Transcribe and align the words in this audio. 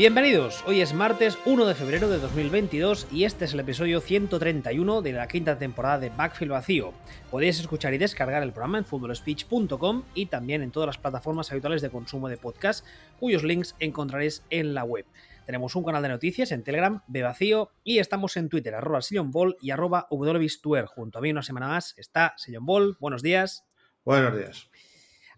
Bienvenidos, 0.00 0.64
hoy 0.66 0.80
es 0.80 0.94
martes 0.94 1.36
1 1.44 1.66
de 1.66 1.74
febrero 1.74 2.08
de 2.08 2.18
2022 2.20 3.08
y 3.12 3.24
este 3.24 3.44
es 3.44 3.52
el 3.52 3.60
episodio 3.60 4.00
131 4.00 5.02
de 5.02 5.12
la 5.12 5.28
quinta 5.28 5.58
temporada 5.58 5.98
de 5.98 6.08
Backfield 6.08 6.52
Vacío. 6.52 6.94
Podéis 7.30 7.60
escuchar 7.60 7.92
y 7.92 7.98
descargar 7.98 8.42
el 8.42 8.52
programa 8.52 8.78
en 8.78 8.86
footballspeech.com 8.86 10.04
y 10.14 10.24
también 10.24 10.62
en 10.62 10.70
todas 10.70 10.86
las 10.86 10.96
plataformas 10.96 11.52
habituales 11.52 11.82
de 11.82 11.90
consumo 11.90 12.30
de 12.30 12.38
podcast, 12.38 12.86
cuyos 13.18 13.44
links 13.44 13.76
encontraréis 13.78 14.42
en 14.48 14.72
la 14.72 14.84
web. 14.84 15.04
Tenemos 15.44 15.76
un 15.76 15.84
canal 15.84 16.02
de 16.02 16.08
noticias 16.08 16.50
en 16.52 16.64
Telegram, 16.64 17.02
de 17.06 17.22
Vacío, 17.22 17.70
y 17.84 17.98
estamos 17.98 18.38
en 18.38 18.48
Twitter, 18.48 18.74
arroba 18.74 19.00
Ball 19.24 19.58
y 19.60 19.70
arroba. 19.70 20.08
Junto 20.08 21.18
a 21.18 21.20
mí 21.20 21.30
una 21.30 21.42
semana 21.42 21.68
más 21.68 21.92
está 21.98 22.32
Sillon 22.38 22.64
Ball. 22.64 22.96
Buenos 23.00 23.22
días. 23.22 23.66
Buenos 24.02 24.34
días. 24.34 24.69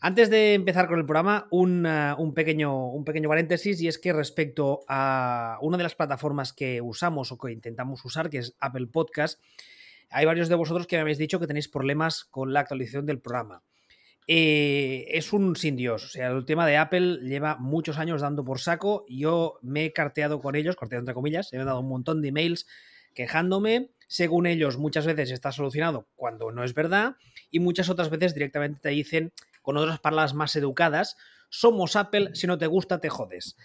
Antes 0.05 0.30
de 0.30 0.55
empezar 0.55 0.88
con 0.88 0.98
el 0.98 1.06
programa, 1.06 1.47
un, 1.52 2.33
pequeño, 2.34 2.88
un 2.88 3.05
pequeño 3.05 3.29
paréntesis 3.29 3.80
y 3.80 3.87
es 3.87 4.01
que 4.01 4.12
respecto 4.12 4.80
a 4.88 5.59
una 5.62 5.77
de 5.77 5.84
las 5.84 5.95
plataformas 5.95 6.52
que 6.52 6.80
usamos 6.80 7.30
o 7.30 7.38
que 7.38 7.52
intentamos 7.52 8.04
usar, 8.04 8.29
que 8.29 8.38
es 8.38 8.57
Apple 8.59 8.88
Podcast, 8.88 9.40
hay 10.10 10.27
varios 10.27 10.49
de 10.49 10.57
vosotros 10.57 10.88
que 10.88 10.96
me 10.96 11.02
habéis 11.02 11.18
dicho 11.18 11.38
que 11.38 11.46
tenéis 11.46 11.68
problemas 11.68 12.24
con 12.24 12.52
la 12.52 12.59
actualización 12.59 13.07
del 13.07 13.21
programa. 13.21 13.62
Eh, 14.27 15.07
es 15.07 15.32
un 15.32 15.54
sin 15.54 15.77
Dios. 15.77 16.05
O 16.05 16.09
sea, 16.09 16.30
el 16.30 16.45
tema 16.46 16.66
de 16.66 16.79
Apple 16.79 17.21
lleva 17.23 17.57
muchos 17.59 17.96
años 17.99 18.23
dando 18.23 18.43
por 18.43 18.59
saco. 18.59 19.05
Yo 19.09 19.60
me 19.62 19.84
he 19.84 19.93
carteado 19.93 20.40
con 20.40 20.57
ellos, 20.57 20.74
carteado 20.74 21.02
entre 21.02 21.15
comillas, 21.15 21.52
he 21.52 21.59
dado 21.59 21.79
un 21.79 21.88
montón 21.88 22.23
de 22.23 22.29
emails 22.30 22.66
quejándome. 23.15 23.90
Según 24.09 24.46
ellos, 24.46 24.79
muchas 24.79 25.07
veces 25.07 25.30
está 25.30 25.52
solucionado 25.52 26.09
cuando 26.16 26.51
no 26.51 26.65
es 26.65 26.74
verdad. 26.74 27.15
Y 27.52 27.60
muchas 27.60 27.88
otras 27.88 28.10
veces 28.10 28.34
directamente 28.34 28.80
te 28.80 28.88
dicen 28.88 29.32
con 29.63 29.77
otras 29.77 30.01
palabras 30.01 30.35
más 30.35 30.55
educadas, 30.57 31.16
somos 31.52 31.96
Apple, 31.96 32.30
si 32.35 32.46
no 32.46 32.59
te 32.59 32.66
gusta 32.66 32.99
te 32.99 33.09
jodes. 33.09 33.57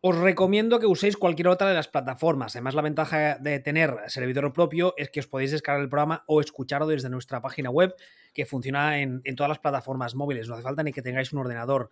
os 0.00 0.16
recomiendo 0.18 0.78
que 0.78 0.86
uséis 0.86 1.16
cualquier 1.16 1.48
otra 1.48 1.68
de 1.68 1.74
las 1.74 1.88
plataformas. 1.88 2.54
Además, 2.54 2.74
la 2.74 2.82
ventaja 2.82 3.38
de 3.38 3.58
tener 3.60 3.96
servidor 4.06 4.52
propio 4.52 4.94
es 4.96 5.10
que 5.10 5.20
os 5.20 5.26
podéis 5.26 5.50
descargar 5.50 5.82
el 5.82 5.88
programa 5.88 6.24
o 6.26 6.40
escucharlo 6.40 6.86
desde 6.86 7.08
nuestra 7.08 7.40
página 7.40 7.70
web, 7.70 7.94
que 8.34 8.46
funciona 8.46 9.00
en, 9.00 9.22
todas 9.34 9.48
las 9.48 9.58
plataformas 9.58 10.14
móviles. 10.14 10.46
No 10.46 10.54
hace 10.54 10.62
falta 10.62 10.82
ni 10.82 10.92
que 10.92 11.02
tengáis 11.02 11.32
un 11.32 11.40
ordenador. 11.40 11.90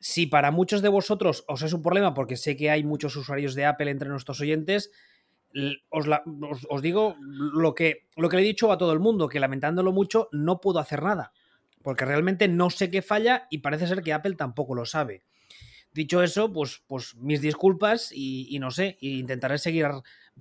Si 0.00 0.26
para 0.26 0.50
muchos 0.50 0.82
de 0.82 0.88
vosotros 0.88 1.44
os 1.46 1.62
es 1.62 1.72
un 1.72 1.82
problema, 1.82 2.14
porque 2.14 2.36
sé 2.36 2.56
que 2.56 2.70
hay 2.70 2.84
muchos 2.84 3.16
usuarios 3.16 3.54
de 3.54 3.66
Apple 3.66 3.90
entre 3.90 4.08
nuestros 4.08 4.40
oyentes, 4.40 4.90
os, 5.90 6.06
os, 6.68 6.82
digo 6.82 7.16
lo 7.20 7.74
que, 7.74 8.08
lo 8.16 8.28
que 8.28 8.36
le 8.36 8.42
he 8.42 8.46
dicho 8.46 8.72
a 8.72 8.78
todo 8.78 8.92
el 8.92 8.98
mundo, 8.98 9.28
que 9.28 9.40
lamentándolo 9.40 9.92
mucho 9.92 10.28
no 10.32 10.60
puedo 10.60 10.78
hacer 10.78 11.02
nada 11.02 11.32
porque 11.84 12.06
realmente 12.06 12.48
no 12.48 12.70
sé 12.70 12.90
qué 12.90 13.02
falla 13.02 13.46
y 13.50 13.58
parece 13.58 13.86
ser 13.86 14.02
que 14.02 14.14
Apple 14.14 14.36
tampoco 14.36 14.74
lo 14.74 14.86
sabe. 14.86 15.22
Dicho 15.92 16.22
eso, 16.22 16.50
pues, 16.50 16.82
pues 16.88 17.14
mis 17.16 17.42
disculpas 17.42 18.10
y, 18.10 18.58
no 18.58 18.70
sé, 18.70 18.96
intentaré 19.00 19.58
seguir 19.58 19.86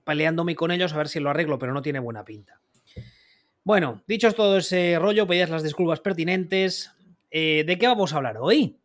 peleándome 0.05 0.55
con 0.55 0.71
ellos 0.71 0.93
a 0.93 0.97
ver 0.97 1.09
si 1.09 1.19
lo 1.19 1.29
arreglo, 1.29 1.59
pero 1.59 1.73
no 1.73 1.81
tiene 1.81 1.99
buena 1.99 2.23
pinta. 2.23 2.61
Bueno, 3.63 4.01
dicho 4.07 4.31
todo 4.31 4.57
ese 4.57 4.97
rollo, 4.97 5.27
pedías 5.27 5.49
las 5.49 5.63
disculpas 5.63 5.99
pertinentes. 5.99 6.91
Eh, 7.29 7.65
¿De 7.67 7.77
qué 7.77 7.87
vamos 7.87 8.13
a 8.13 8.17
hablar 8.17 8.37
hoy? 8.39 8.79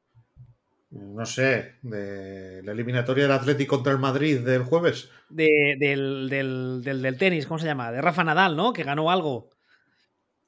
No 0.91 1.27
sé, 1.27 1.75
de 1.83 2.63
la 2.65 2.73
eliminatoria 2.73 3.25
del 3.25 3.33
Atlético 3.33 3.77
contra 3.77 3.93
el 3.93 3.99
Madrid 3.99 4.41
del 4.41 4.65
jueves. 4.65 5.11
del, 5.29 6.29
del, 6.29 6.83
del, 6.83 7.19
tenis, 7.19 7.47
¿cómo 7.47 7.59
se 7.59 7.67
llama? 7.67 7.93
De 7.93 8.03
Rafa 8.03 8.25
Nadal, 8.25 8.57
¿no? 8.57 8.73
Que 8.73 8.83
ganó 8.83 9.11
algo. 9.11 9.49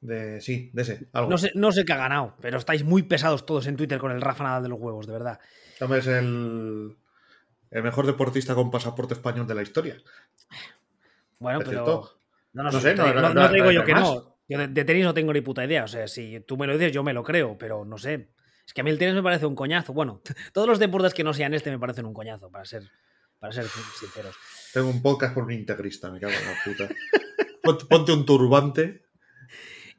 De, 0.01 0.41
sí, 0.41 0.71
de 0.73 0.83
ese. 0.83 1.09
No, 1.13 1.37
sé, 1.37 1.53
no 1.55 1.73
sé 1.73 1.85
qué 1.85 1.93
ha 1.93 1.99
ganado, 1.99 2.35
pero 2.41 2.57
estáis 2.57 2.85
muy 2.85 3.03
pesados 3.03 3.45
todos 3.45 3.67
en 3.67 3.77
Twitter 3.77 3.99
con 3.99 4.11
el 4.13 4.21
Rafa 4.21 4.45
Nadal 4.45 4.63
de 4.63 4.69
los 4.71 4.81
huevos, 4.81 5.07
de 5.07 5.13
verdad. 5.13 5.39
Es 5.79 6.07
el, 6.07 6.97
el 7.71 7.83
mejor 7.83 8.07
deportista 8.07 8.55
con 8.55 8.71
pasaporte 8.71 9.15
español 9.15 9.47
de 9.47 9.55
la 9.55 9.63
historia. 9.63 9.97
Bueno, 11.39 11.61
pero. 11.65 12.11
No, 12.53 12.65
no, 12.65 12.73
sé, 12.73 12.95
no, 12.95 13.49
digo 13.49 13.71
yo 13.71 13.85
que 13.85 13.95
no. 13.95 14.37
Yo 14.49 14.59
de, 14.59 14.85
tenis 14.85 15.05
no 15.05 15.15
tengo 15.15 15.33
ni 15.33 15.43
puta 15.43 15.65
idea. 15.65 15.85
O 15.85 15.89
sea, 15.89 16.09
si 16.09 16.41
tú 16.41 16.57
me 16.57 16.67
lo 16.67 16.73
dices, 16.73 16.93
yo 16.93 17.05
me 17.05 17.13
lo 17.13 17.23
creo, 17.23 17.57
pero 17.57 17.85
no 17.85 17.99
sé. 17.99 18.31
Es 18.67 18.73
que 18.73 18.81
a 18.81 18.85
mí 18.85 18.91
el 18.91 18.99
tenis 18.99 19.15
me 19.15 19.23
parece 19.23 19.47
un 19.47 19.55
coñazo. 19.55 19.93
Bueno, 19.93 20.23
todos 20.53 20.67
los 20.67 20.79
deportes 20.79 21.15
que 21.15 21.23
no 21.23 21.35
sean 21.35 21.55
este 21.55 21.71
me 21.71 21.79
parecen 21.79 22.07
un 22.07 22.15
coñazo, 22.15 22.51
para 22.51 22.65
ser, 22.65 22.91
para 23.39 23.53
ser 23.53 23.67
sinceros. 23.99 24.35
Tengo 24.73 24.89
un 24.89 25.03
podcast 25.03 25.35
por 25.35 25.45
un 25.45 25.53
integrista, 25.53 26.11
me 26.11 26.19
cago 26.19 26.33
en 26.33 26.47
la 26.47 26.57
puta. 26.65 26.89
Ponte 27.89 28.13
un 28.13 28.27
turbante 28.27 29.03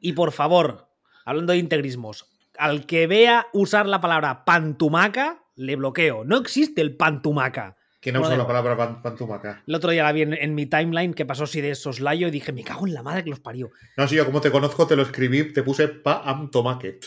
y 0.02 0.12
por 0.12 0.32
favor, 0.32 0.88
hablando 1.24 1.52
de 1.52 1.60
integrismos, 1.60 2.26
al 2.58 2.84
que 2.84 3.06
vea 3.06 3.46
usar 3.54 3.86
la 3.86 4.00
palabra 4.00 4.44
pantumaca, 4.44 5.44
le 5.56 5.76
bloqueo. 5.76 6.24
No 6.24 6.36
existe 6.36 6.82
el 6.82 6.96
pantumaca. 6.96 7.76
¿Quién 8.00 8.16
no 8.16 8.22
usa 8.22 8.36
la 8.36 8.46
palabra 8.46 9.00
pantumaca? 9.00 9.62
El 9.64 9.74
otro 9.76 9.92
día 9.92 10.02
la 10.02 10.10
vi 10.10 10.22
en, 10.22 10.54
mi 10.56 10.66
timeline 10.66 11.14
que 11.14 11.24
pasó 11.24 11.44
así 11.44 11.60
de 11.60 11.76
soslayo 11.76 12.26
y 12.26 12.32
dije, 12.32 12.52
me 12.52 12.64
cago 12.64 12.86
en 12.86 12.94
la 12.94 13.02
madre 13.04 13.22
que 13.22 13.30
los 13.30 13.38
parió. 13.38 13.70
No, 13.96 14.08
sí, 14.08 14.16
yo 14.16 14.26
como 14.26 14.40
te 14.40 14.50
conozco, 14.50 14.88
te 14.88 14.96
lo 14.96 15.02
escribí, 15.02 15.52
te 15.52 15.62
puse 15.62 15.86
pantumaquet. 15.86 17.06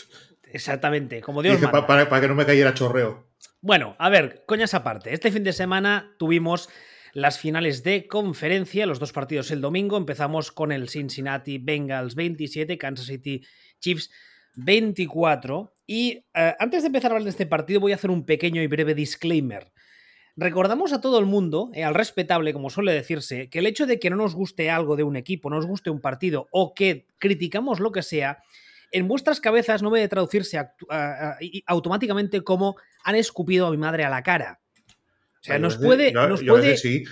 Exactamente, 0.50 1.20
como 1.20 1.42
Dios 1.42 1.60
dije, 1.60 1.70
para, 1.70 2.08
para 2.08 2.20
que 2.20 2.28
no 2.28 2.34
me 2.34 2.46
cayera 2.46 2.72
chorreo. 2.72 3.26
Bueno, 3.60 3.94
a 3.98 4.08
ver, 4.08 4.44
coñas 4.46 4.72
aparte. 4.72 5.12
Este 5.12 5.30
fin 5.30 5.44
de 5.44 5.52
semana 5.52 6.14
tuvimos 6.18 6.70
las 7.16 7.38
finales 7.38 7.82
de 7.82 8.06
conferencia, 8.06 8.84
los 8.84 8.98
dos 8.98 9.12
partidos 9.12 9.50
el 9.50 9.62
domingo. 9.62 9.96
Empezamos 9.96 10.52
con 10.52 10.70
el 10.70 10.90
Cincinnati 10.90 11.56
Bengals 11.56 12.14
27, 12.14 12.76
Kansas 12.76 13.06
City 13.06 13.42
Chiefs 13.80 14.10
24. 14.56 15.72
Y 15.86 16.26
eh, 16.34 16.54
antes 16.58 16.82
de 16.82 16.88
empezar 16.88 17.10
a 17.10 17.14
hablar 17.14 17.24
de 17.24 17.30
este 17.30 17.46
partido, 17.46 17.80
voy 17.80 17.92
a 17.92 17.94
hacer 17.94 18.10
un 18.10 18.26
pequeño 18.26 18.60
y 18.60 18.66
breve 18.66 18.94
disclaimer. 18.94 19.72
Recordamos 20.36 20.92
a 20.92 21.00
todo 21.00 21.18
el 21.18 21.24
mundo, 21.24 21.70
eh, 21.72 21.84
al 21.84 21.94
respetable, 21.94 22.52
como 22.52 22.68
suele 22.68 22.92
decirse, 22.92 23.48
que 23.48 23.60
el 23.60 23.66
hecho 23.66 23.86
de 23.86 23.98
que 23.98 24.10
no 24.10 24.16
nos 24.16 24.34
guste 24.34 24.68
algo 24.68 24.94
de 24.94 25.04
un 25.04 25.16
equipo, 25.16 25.48
no 25.48 25.56
nos 25.56 25.66
guste 25.66 25.88
un 25.88 26.02
partido 26.02 26.48
o 26.50 26.74
que 26.74 27.06
criticamos 27.18 27.80
lo 27.80 27.92
que 27.92 28.02
sea, 28.02 28.42
en 28.92 29.08
vuestras 29.08 29.40
cabezas 29.40 29.82
no 29.82 29.90
debe 29.90 30.06
traducirse 30.08 30.60
automáticamente 31.66 32.42
como 32.42 32.76
han 33.04 33.14
escupido 33.14 33.66
a 33.66 33.70
mi 33.70 33.78
madre 33.78 34.04
a 34.04 34.10
la 34.10 34.22
cara. 34.22 34.60
O 35.46 35.48
sea, 35.48 35.58
nos 35.60 35.76
puede. 35.76 36.12
nos 36.12 36.42
puede... 36.42 36.76
Sí. 36.76 37.04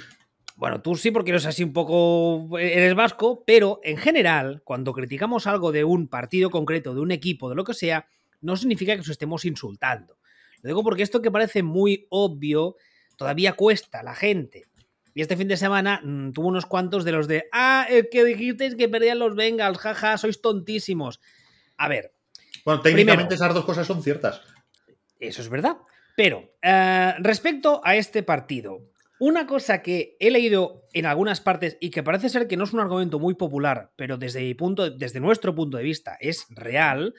Bueno, 0.56 0.82
tú 0.82 0.96
sí, 0.96 1.12
porque 1.12 1.30
eres 1.30 1.46
así 1.46 1.62
un 1.62 1.72
poco. 1.72 2.58
Eres 2.58 2.94
vasco, 2.94 3.44
pero 3.46 3.80
en 3.84 3.96
general, 3.96 4.62
cuando 4.64 4.92
criticamos 4.92 5.46
algo 5.46 5.70
de 5.70 5.84
un 5.84 6.08
partido 6.08 6.50
concreto, 6.50 6.94
de 6.94 7.00
un 7.00 7.12
equipo, 7.12 7.48
de 7.48 7.54
lo 7.54 7.62
que 7.62 7.74
sea, 7.74 8.08
no 8.40 8.56
significa 8.56 8.94
que 8.94 9.00
os 9.00 9.08
estemos 9.08 9.44
insultando. 9.44 10.18
Lo 10.62 10.68
digo 10.68 10.82
porque 10.82 11.04
esto 11.04 11.22
que 11.22 11.30
parece 11.30 11.62
muy 11.62 12.06
obvio 12.10 12.76
todavía 13.16 13.52
cuesta 13.52 14.00
a 14.00 14.02
la 14.02 14.14
gente. 14.16 14.64
Y 15.14 15.22
este 15.22 15.36
fin 15.36 15.46
de 15.46 15.56
semana 15.56 16.00
mm, 16.02 16.32
tuvo 16.32 16.48
unos 16.48 16.66
cuantos 16.66 17.04
de 17.04 17.12
los 17.12 17.28
de. 17.28 17.44
Ah, 17.52 17.86
el 17.88 18.08
que 18.10 18.24
dijisteis 18.24 18.74
que 18.74 18.88
perdían 18.88 19.20
los 19.20 19.36
Bengals, 19.36 19.78
jaja, 19.78 20.18
sois 20.18 20.40
tontísimos. 20.40 21.20
A 21.76 21.88
ver. 21.88 22.12
Bueno, 22.64 22.80
técnicamente 22.80 23.36
esas 23.36 23.54
dos 23.54 23.64
cosas 23.64 23.86
son 23.86 24.02
ciertas. 24.02 24.40
Eso 25.20 25.40
es 25.40 25.48
verdad. 25.48 25.76
Pero, 26.16 26.52
eh, 26.62 27.14
respecto 27.18 27.80
a 27.84 27.96
este 27.96 28.22
partido, 28.22 28.90
una 29.18 29.46
cosa 29.46 29.82
que 29.82 30.16
he 30.20 30.30
leído 30.30 30.84
en 30.92 31.06
algunas 31.06 31.40
partes 31.40 31.76
y 31.80 31.90
que 31.90 32.02
parece 32.02 32.28
ser 32.28 32.46
que 32.46 32.56
no 32.56 32.64
es 32.64 32.72
un 32.72 32.80
argumento 32.80 33.18
muy 33.18 33.34
popular, 33.34 33.92
pero 33.96 34.16
desde, 34.16 34.56
desde 34.96 35.20
nuestro 35.20 35.54
punto 35.54 35.76
de 35.76 35.82
vista 35.82 36.16
es 36.20 36.46
real, 36.50 37.14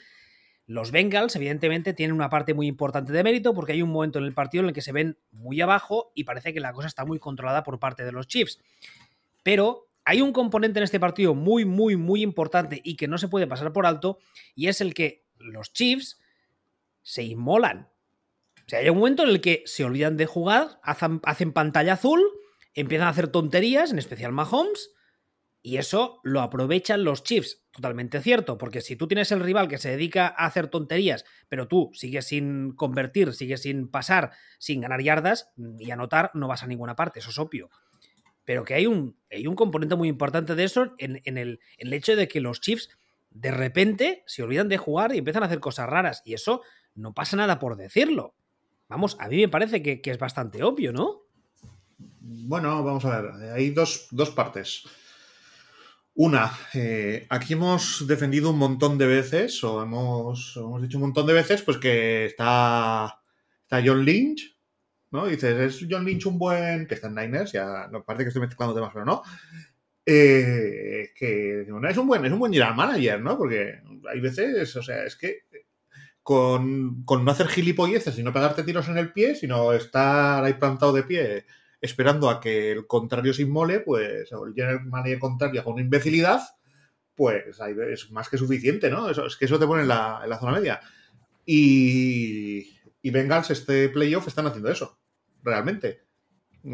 los 0.68 0.92
Bengals 0.92 1.36
evidentemente 1.36 1.94
tienen 1.94 2.16
una 2.16 2.30
parte 2.30 2.54
muy 2.54 2.68
importante 2.68 3.14
de 3.14 3.24
mérito 3.24 3.54
porque 3.54 3.74
hay 3.74 3.82
un 3.82 3.92
momento 3.92 4.20
en 4.20 4.26
el 4.26 4.34
partido 4.34 4.64
en 4.64 4.70
el 4.70 4.74
que 4.74 4.82
se 4.82 4.92
ven 4.92 5.18
muy 5.32 5.62
abajo 5.62 6.12
y 6.16 6.24
parece 6.24 6.54
que 6.54 6.60
la 6.60 6.74
cosa 6.74 6.88
está 6.88 7.06
muy 7.06 7.20
controlada 7.20 7.64
por 7.64 7.80
parte 7.80 8.04
de 8.04 8.12
los 8.12 8.28
Chiefs. 8.28 8.60
Pero 9.44 9.88
hay 10.06 10.22
un 10.22 10.32
componente 10.32 10.80
en 10.80 10.84
este 10.84 11.00
partido 11.00 11.36
muy, 11.36 11.66
muy, 11.66 11.98
muy 11.98 12.22
importante 12.22 12.82
y 12.84 12.96
que 12.96 13.08
no 13.08 13.18
se 13.18 13.28
puede 13.28 13.48
pasar 13.48 13.74
por 13.74 13.86
alto 13.86 14.20
y 14.56 14.68
es 14.68 14.82
el 14.82 14.94
que 14.94 15.26
los 15.38 15.72
Chiefs 15.72 16.20
se 17.04 17.24
inmolan 17.24 17.90
o 18.66 18.70
sea, 18.70 18.80
hay 18.80 18.90
un 18.90 18.98
momento 18.98 19.24
en 19.24 19.30
el 19.30 19.42
que 19.42 19.62
se 19.66 19.84
olvidan 19.84 20.18
de 20.18 20.26
jugar, 20.26 20.80
hacen, 20.82 21.54
pantalla 21.54 21.94
azul, 21.94 22.22
empiezan 22.74 23.08
a 23.08 23.12
hacer 23.12 23.28
tonterías, 23.28 23.92
en 23.92 24.00
especial 24.00 24.32
Mahomes, 24.32 24.92
y 25.62 25.78
eso 25.78 26.20
lo 26.24 26.42
aprovechan 26.42 27.04
los 27.04 27.24
Chiefs. 27.24 27.64
Totalmente 27.72 28.22
cierto, 28.22 28.58
porque 28.58 28.82
si 28.82 28.96
tú 28.96 29.08
tienes 29.08 29.32
el 29.32 29.42
rival 29.42 29.68
que 29.68 29.78
se 29.78 29.90
dedica 29.90 30.28
a 30.28 30.46
hacer 30.46 30.68
tonterías, 30.68 31.26
pero 31.48 31.68
tú 31.68 31.92
sigues 31.94 32.26
sin 32.26 32.72
convertir, 32.72 33.34
sigues 33.34 33.62
sin 33.62 33.90
pasar, 33.90 34.32
sin 34.58 34.82
ganar 34.82 35.02
yardas 35.02 35.52
y 35.78 35.92
anotar, 35.92 36.32
no 36.34 36.48
vas 36.48 36.64
a 36.64 36.68
ninguna 36.68 36.96
parte, 36.96 37.20
eso 37.20 37.30
es 37.30 37.38
obvio. 37.38 37.70
Pero 38.46 38.64
que 38.64 38.74
hay 38.74 38.88
un, 38.88 39.20
hay 39.30 39.46
un 39.46 39.56
componente 39.56 39.96
muy 39.96 40.08
importante 40.08 40.56
de 40.56 40.64
eso 40.64 40.94
en, 40.98 41.20
el, 41.26 41.60
en 41.78 41.88
el 41.88 41.94
hecho 41.94 42.16
de 42.16 42.28
que 42.28 42.40
los 42.40 42.62
Chiefs 42.62 42.90
de 43.30 43.52
repente 43.52 44.24
se 44.26 44.42
olvidan 44.42 44.70
de 44.70 44.78
jugar 44.78 45.14
y 45.14 45.20
empiezan 45.20 45.44
a 45.44 45.48
hacer 45.48 45.60
cosas 45.60 45.88
raras, 45.88 46.24
y 46.26 46.34
eso 46.34 46.62
no 46.96 47.14
pasa 47.14 47.38
nada 47.38 47.60
por 47.60 47.76
decirlo. 47.76 48.34
Vamos, 48.88 49.18
a 49.20 49.28
mí 49.28 49.38
me 49.38 49.50
parece 49.50 49.82
que, 49.82 50.02
es 50.04 50.20
bastante 50.20 50.64
obvio, 50.64 50.94
¿no? 50.94 51.24
Bueno, 52.20 52.84
vamos 52.84 53.06
a 53.06 53.22
ver. 53.22 53.52
Hay 53.52 53.72
dos, 53.72 54.08
partes. 54.36 54.84
Una, 56.14 56.52
eh, 56.74 57.26
aquí 57.30 57.54
hemos 57.54 58.08
defendido 58.08 58.52
un 58.52 58.58
montón 58.58 58.98
de 58.98 59.08
veces, 59.08 59.64
o 59.64 59.82
hemos, 59.84 60.56
hemos, 60.56 60.82
dicho 60.82 60.98
un 60.98 61.04
montón 61.04 61.28
de 61.28 61.34
veces, 61.34 61.62
pues 61.62 61.78
que 61.78 62.26
está, 62.26 63.22
está 63.64 63.84
John 63.86 64.06
Lynch, 64.06 64.56
¿no? 65.12 65.26
dices, 65.26 65.82
¿es 65.82 65.88
John 65.90 66.06
Lynch 66.06 66.26
un 66.28 66.38
buen. 66.38 66.88
que 66.88 66.96
está 66.96 67.08
en 67.08 67.16
Niners? 67.16 67.52
Ya 67.52 67.88
no 67.92 68.04
parece 68.04 68.24
que 68.24 68.28
estoy 68.30 68.42
mezclando 68.42 68.76
temas, 68.76 68.92
pero 68.94 69.06
no. 69.06 69.24
Eh, 70.06 71.10
que 71.16 71.62
es 71.62 71.98
un 71.98 72.08
buen, 72.08 72.24
es 72.24 72.32
un 72.32 72.40
buen 72.40 72.54
general 72.54 72.76
manager, 72.76 73.20
¿no? 73.22 73.38
Porque 73.38 73.82
hay 74.08 74.20
veces, 74.20 74.76
o 74.76 74.84
sea, 74.84 75.04
es 75.04 75.16
que 75.16 75.45
con, 76.26 77.04
con 77.04 77.24
no 77.24 77.30
hacer 77.30 77.48
gilipolleces 77.48 78.18
y 78.18 78.24
no 78.24 78.34
pegarte 78.34 78.64
tiros 78.64 78.88
en 78.90 78.98
el 78.98 79.14
pie, 79.14 79.36
sino 79.36 79.74
estar 79.74 80.44
ahí 80.44 80.54
plantado 80.56 80.92
de 80.92 81.04
pie 81.04 81.46
esperando 81.80 82.32
a 82.32 82.40
que 82.40 82.72
el 82.72 82.88
contrario 82.88 83.32
se 83.32 83.44
inmole, 83.44 83.82
pues, 83.82 84.34
o 84.34 84.48
el 84.48 84.56
general 84.56 84.86
manager 84.86 85.20
contrario 85.20 85.64
con 85.64 85.78
imbecilidad, 85.78 86.42
pues 87.14 87.60
es 87.92 88.10
más 88.10 88.28
que 88.28 88.40
suficiente, 88.40 88.90
¿no? 88.90 89.08
Es 89.08 89.36
que 89.36 89.46
eso 89.46 89.60
te 89.60 89.68
pone 89.68 89.84
en 89.84 89.88
la, 89.88 90.22
en 90.24 90.32
la 90.32 90.40
zona 90.40 90.54
media. 90.54 90.82
Y, 91.46 92.76
y 93.04 93.12
Bengals, 93.12 93.52
este 93.52 93.90
playoff, 93.90 94.28
están 94.28 94.48
haciendo 94.48 94.72
eso, 94.72 94.98
realmente. 95.44 96.08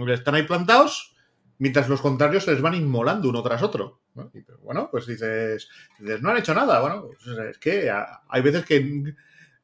Están 0.07 0.36
ahí 0.36 0.44
plantados 0.44 1.13
mientras 1.57 1.89
los 1.89 2.00
contrarios 2.00 2.45
se 2.45 2.53
les 2.53 2.62
van 2.62 2.75
inmolando 2.75 3.27
uno 3.27 3.44
tras 3.44 3.63
otro. 3.63 4.01
bueno, 4.63 4.88
pues 4.89 5.07
dices, 5.07 5.68
dices, 6.00 6.21
no 6.21 6.30
han 6.30 6.38
hecho 6.38 6.53
nada. 6.53 6.80
Bueno, 6.80 7.09
pues 7.09 7.38
es 7.50 7.57
que 7.57 7.92
hay 7.92 8.42
veces 8.42 8.63
que, 8.63 9.13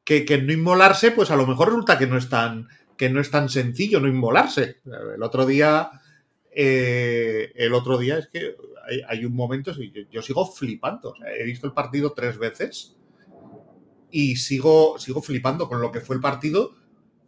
que, 0.08 0.38
no 0.42 0.52
inmolarse, 0.54 1.10
pues 1.10 1.30
a 1.30 1.36
lo 1.36 1.46
mejor 1.46 1.68
resulta 1.68 1.98
que 1.98 2.06
no 2.06 2.16
es 2.16 2.30
tan, 2.30 2.66
que 2.96 3.10
no 3.10 3.20
es 3.20 3.30
tan 3.30 3.50
sencillo 3.50 4.00
no 4.00 4.08
inmolarse. 4.08 4.80
El 4.86 5.22
otro 5.22 5.44
día, 5.44 5.90
eh, 6.50 7.52
el 7.54 7.74
otro 7.74 7.98
día 7.98 8.16
es 8.16 8.28
que 8.28 8.56
hay, 9.06 9.26
un 9.26 9.36
momento, 9.36 9.70
yo, 10.10 10.22
sigo 10.22 10.46
flipando. 10.50 11.14
he 11.38 11.44
visto 11.44 11.66
el 11.66 11.74
partido 11.74 12.14
tres 12.14 12.38
veces 12.38 12.96
y 14.10 14.36
sigo, 14.36 14.98
sigo 14.98 15.20
flipando 15.20 15.68
con 15.68 15.82
lo 15.82 15.92
que 15.92 16.00
fue 16.00 16.16
el 16.16 16.22
partido, 16.22 16.74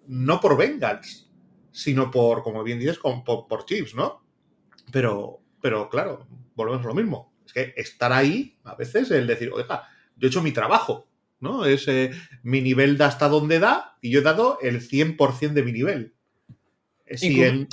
no 0.06 0.41
por 0.41 0.56
Bengals, 0.56 1.31
sino 1.71 2.11
por, 2.11 2.43
como 2.43 2.65
bien 2.65 2.79
dices, 2.79 2.99
por, 2.99 3.47
por 3.47 3.67
Chiefs, 3.67 3.94
¿no? 3.94 4.23
Pero, 4.91 5.43
pero 5.61 5.91
claro, 5.91 6.27
volvemos 6.55 6.82
a 6.82 6.88
lo 6.88 6.94
mismo. 6.94 7.35
Es 7.44 7.53
que 7.53 7.75
estar 7.77 8.11
ahí, 8.11 8.56
a 8.65 8.75
veces, 8.75 9.11
el 9.11 9.27
decir, 9.27 9.50
oiga, 9.53 9.87
yo 10.17 10.27
he 10.27 10.31
hecho 10.31 10.43
mi 10.43 10.53
trabajo, 10.53 11.09
¿no? 11.40 11.64
Es 11.64 11.88
eh, 11.88 12.10
mi 12.42 12.60
nivel 12.60 12.96
da 12.96 13.06
hasta 13.06 13.28
donde 13.28 13.58
da 13.58 13.96
y 14.00 14.10
yo 14.10 14.20
he 14.20 14.22
dado 14.22 14.58
el 14.62 14.81
100% 14.81 15.52
de 15.52 15.62
mi 15.62 15.72
nivel. 15.72 16.14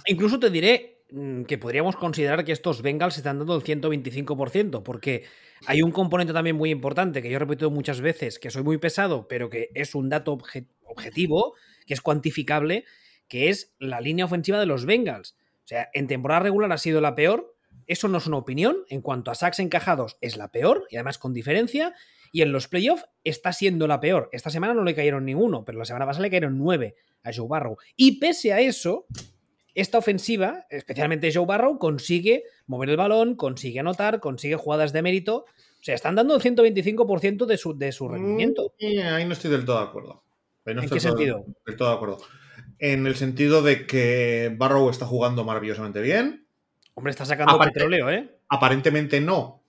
incluso, 0.07 0.39
te 0.39 0.49
diré 0.49 1.03
mm, 1.11 1.43
que 1.43 1.57
podríamos 1.57 1.95
considerar 1.95 2.43
que 2.43 2.51
estos 2.51 2.81
Bengals 2.81 3.17
están 3.17 3.37
dando 3.37 3.55
el 3.55 3.63
125%, 3.63 4.83
porque 4.83 5.25
hay 5.65 5.81
un 5.81 5.91
componente 5.91 6.33
también 6.33 6.55
muy 6.55 6.71
importante 6.71 7.21
que 7.21 7.29
yo 7.29 7.35
he 7.35 7.39
repetido 7.39 7.69
muchas 7.69 8.01
veces, 8.01 8.39
que 8.39 8.49
soy 8.49 8.63
muy 8.63 8.77
pesado, 8.77 9.27
pero 9.27 9.49
que 9.49 9.69
es 9.73 9.95
un 9.95 10.09
dato 10.09 10.37
objetivo, 10.85 11.53
que 11.85 11.93
es 11.93 12.01
cuantificable, 12.01 12.85
que 13.27 13.49
es 13.49 13.73
la 13.79 14.01
línea 14.01 14.25
ofensiva 14.25 14.59
de 14.59 14.65
los 14.65 14.85
Bengals. 14.85 15.35
O 15.65 15.67
sea, 15.67 15.89
en 15.93 16.07
temporada 16.07 16.41
regular 16.41 16.71
ha 16.71 16.77
sido 16.77 17.01
la 17.01 17.15
peor. 17.15 17.53
Eso 17.87 18.07
no 18.07 18.19
es 18.19 18.27
una 18.27 18.37
opinión. 18.37 18.77
En 18.89 19.01
cuanto 19.01 19.31
a 19.31 19.35
sacks 19.35 19.59
encajados, 19.59 20.17
es 20.21 20.37
la 20.37 20.51
peor, 20.51 20.87
y 20.89 20.95
además 20.95 21.17
con 21.17 21.33
diferencia. 21.33 21.93
Y 22.31 22.41
en 22.41 22.51
los 22.51 22.67
playoffs 22.67 23.05
está 23.23 23.53
siendo 23.53 23.87
la 23.87 23.99
peor. 23.99 24.29
Esta 24.31 24.49
semana 24.49 24.73
no 24.73 24.83
le 24.83 24.95
cayeron 24.95 25.25
ninguno, 25.25 25.63
pero 25.65 25.77
la 25.77 25.85
semana 25.85 26.05
pasada 26.05 26.23
le 26.23 26.29
cayeron 26.29 26.57
nueve 26.57 26.95
a 27.23 27.31
Joe 27.33 27.47
Barrow. 27.47 27.77
Y 27.95 28.19
pese 28.19 28.53
a 28.53 28.59
eso, 28.59 29.05
esta 29.73 29.97
ofensiva, 29.97 30.65
especialmente 30.69 31.31
Joe 31.33 31.45
Barrow, 31.45 31.77
consigue 31.79 32.43
mover 32.65 32.89
el 32.89 32.97
balón, 32.97 33.35
consigue 33.35 33.79
anotar, 33.79 34.19
consigue 34.19 34.55
jugadas 34.55 34.93
de 34.93 35.01
mérito. 35.01 35.45
O 35.79 35.83
sea, 35.83 35.95
están 35.95 36.15
dando 36.15 36.35
el 36.35 36.41
125% 36.41 37.45
de 37.45 37.57
su, 37.57 37.77
de 37.77 37.91
su 37.91 38.07
rendimiento. 38.07 38.73
Mm, 38.79 39.13
ahí 39.13 39.25
no 39.25 39.33
estoy 39.33 39.51
del 39.51 39.65
todo 39.65 39.77
de 39.77 39.83
acuerdo. 39.83 40.23
¿En 40.65 40.89
qué 40.89 40.99
sentido? 40.99 41.45
Del 41.65 41.77
todo 41.77 41.89
de 41.89 41.95
acuerdo 41.95 42.17
en 42.79 43.07
el 43.07 43.15
sentido 43.15 43.61
de 43.61 43.87
que 43.87 44.53
Barrow 44.55 44.89
está 44.89 45.05
jugando 45.05 45.43
maravillosamente 45.43 46.01
bien. 46.01 46.47
Hombre, 46.93 47.11
está 47.11 47.25
sacando 47.25 47.59
petróleo, 47.59 48.09
¿eh? 48.09 48.39
Aparentemente 48.49 49.21
no. 49.21 49.63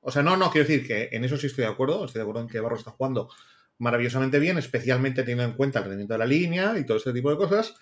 O 0.00 0.10
sea, 0.10 0.22
no, 0.22 0.36
no, 0.36 0.50
quiero 0.50 0.66
decir 0.66 0.86
que 0.86 1.08
en 1.12 1.24
eso 1.24 1.36
sí 1.36 1.46
estoy 1.46 1.64
de 1.64 1.70
acuerdo. 1.70 2.04
Estoy 2.04 2.20
de 2.20 2.22
acuerdo 2.22 2.42
en 2.42 2.48
que 2.48 2.60
Barrow 2.60 2.78
está 2.78 2.92
jugando 2.92 3.30
maravillosamente 3.78 4.38
bien, 4.38 4.58
especialmente 4.58 5.22
teniendo 5.22 5.44
en 5.44 5.52
cuenta 5.52 5.78
el 5.78 5.86
rendimiento 5.86 6.14
de 6.14 6.18
la 6.18 6.26
línea 6.26 6.78
y 6.78 6.84
todo 6.84 6.96
este 6.96 7.12
tipo 7.12 7.30
de 7.30 7.36
cosas. 7.36 7.74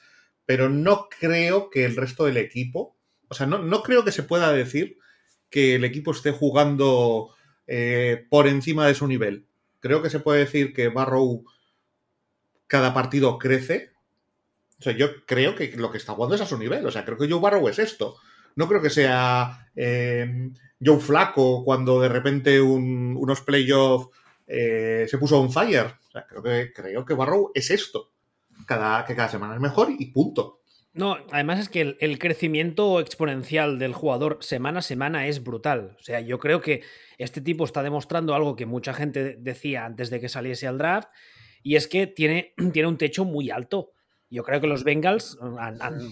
Pero 0.45 0.69
no 0.69 1.09
creo 1.09 1.71
que 1.71 1.85
el 1.85 1.97
resto 1.97 2.25
del 2.25 2.37
equipo, 2.37 2.97
o 3.29 3.35
sea, 3.35 3.47
no, 3.47 3.59
no 3.59 3.83
creo 3.83 4.05
que 4.05 4.13
se 4.13 4.23
pueda 4.23 4.53
decir 4.53 4.99
que 5.51 5.75
el 5.75 5.85
equipo 5.85 6.13
esté 6.13 6.33
jugando 6.33 7.35
eh, 7.67 8.27
por 8.31 8.47
encima 8.47 8.87
de 8.87 8.95
su 8.95 9.07
nivel. 9.07 9.47
Creo 9.81 10.03
que 10.03 10.11
se 10.11 10.21
puede 10.21 10.41
decir 10.41 10.73
que 10.73 10.89
Barrow 10.89 11.45
cada 12.67 12.93
partido 12.95 13.39
crece, 13.39 13.93
o 14.79 14.83
sea, 14.83 14.93
yo 14.93 15.25
creo 15.25 15.55
que 15.55 15.73
lo 15.77 15.91
que 15.91 15.99
está 15.99 16.13
jugando 16.13 16.35
es 16.35 16.41
a 16.41 16.47
su 16.47 16.59
nivel. 16.59 16.85
O 16.87 16.91
sea, 16.91 17.05
creo 17.05 17.17
que 17.17 17.29
Joe 17.31 17.41
Barrow 17.41 17.69
es 17.69 17.79
esto. 17.79 18.17
No 18.57 18.69
creo 18.69 18.83
que 18.83 18.91
sea 18.91 19.71
eh, 19.75 20.51
Joe 20.85 21.01
Flaco 21.01 21.65
cuando 21.65 22.01
de 22.01 22.09
repente 22.09 22.61
unos 22.61 23.41
playoffs 23.43 24.09
eh, 24.47 25.07
se 25.09 25.19
puso 25.19 25.41
on 25.41 25.53
fire. 25.53 25.95
O 26.09 26.11
sea, 26.11 26.27
creo 26.27 26.43
que, 26.43 26.73
creo 26.73 27.05
que 27.05 27.15
Barrow 27.15 27.51
es 27.55 27.71
esto. 27.71 28.13
Cada, 28.67 29.05
que 29.05 29.15
cada 29.15 29.29
semana 29.29 29.55
es 29.55 29.61
mejor 29.61 29.91
y 29.97 30.07
punto. 30.07 30.63
No, 30.97 31.19
además 31.31 31.61
es 31.61 31.69
que 31.69 31.95
el, 32.01 32.19
crecimiento 32.19 33.01
exponencial 33.01 33.79
del 33.79 33.93
jugador 33.93 34.39
semana 34.41 34.79
a 34.79 34.83
semana 34.83 35.27
es 35.27 35.45
brutal. 35.45 35.95
O 36.01 36.03
sea, 36.03 36.23
yo 36.23 36.39
creo 36.39 36.63
que 36.63 36.83
este 37.19 37.43
tipo 37.43 37.67
está 37.67 37.83
demostrando 37.83 38.35
algo 38.35 38.57
que 38.57 38.65
mucha 38.65 38.95
gente 38.95 39.37
decía 39.39 39.85
antes 39.85 40.09
de 40.09 40.21
que 40.21 40.31
saliese 40.31 40.67
al 40.67 40.79
draft, 40.79 41.09
y 41.63 41.77
es 41.77 41.87
que 41.87 42.07
tiene, 42.07 42.55
tiene 42.73 42.89
un 42.89 42.97
techo 42.97 43.27
muy 43.27 43.51
alto. 43.51 43.91
Yo 44.29 44.43
creo 44.43 44.61
que 44.61 44.67
los 44.67 44.83
Bengals, 44.83 45.39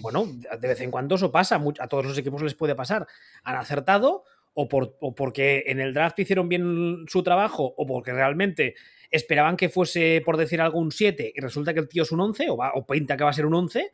bueno, 0.01 0.25
de 0.59 0.67
vez 0.67 0.79
en 0.81 0.91
cuando 0.91 1.15
eso 1.15 1.31
pasa, 1.31 1.61
a 1.79 1.87
todos 1.87 2.05
los 2.05 2.17
equipos 2.17 2.41
les 2.41 2.55
puede 2.55 2.75
pasar. 2.75 3.07
Han 3.43 3.55
acertado 3.55 4.23
o, 4.53 4.69
por, 4.69 4.97
porque 5.15 5.63
en 5.67 5.81
el 5.81 5.93
draft 5.93 6.17
hicieron 6.19 6.47
bien 6.47 7.05
su 7.07 7.23
trabajo 7.23 7.73
o 7.77 7.85
porque 7.85 8.13
realmente 8.13 8.75
esperaban 9.11 9.57
que 9.57 9.69
fuese, 9.69 10.21
por 10.25 10.37
decir 10.37 10.61
algo, 10.61 10.79
un 10.79 10.91
7 10.91 11.33
y 11.35 11.41
resulta 11.41 11.73
que 11.73 11.81
el 11.81 11.89
tío 11.89 12.03
es 12.03 12.11
un 12.11 12.21
11 12.21 12.49
o, 12.49 12.57
va, 12.57 12.71
o 12.73 12.85
pinta 12.85 13.17
que 13.17 13.23
va 13.25 13.29
a 13.29 13.33
ser 13.33 13.45
un 13.45 13.53
11 13.53 13.91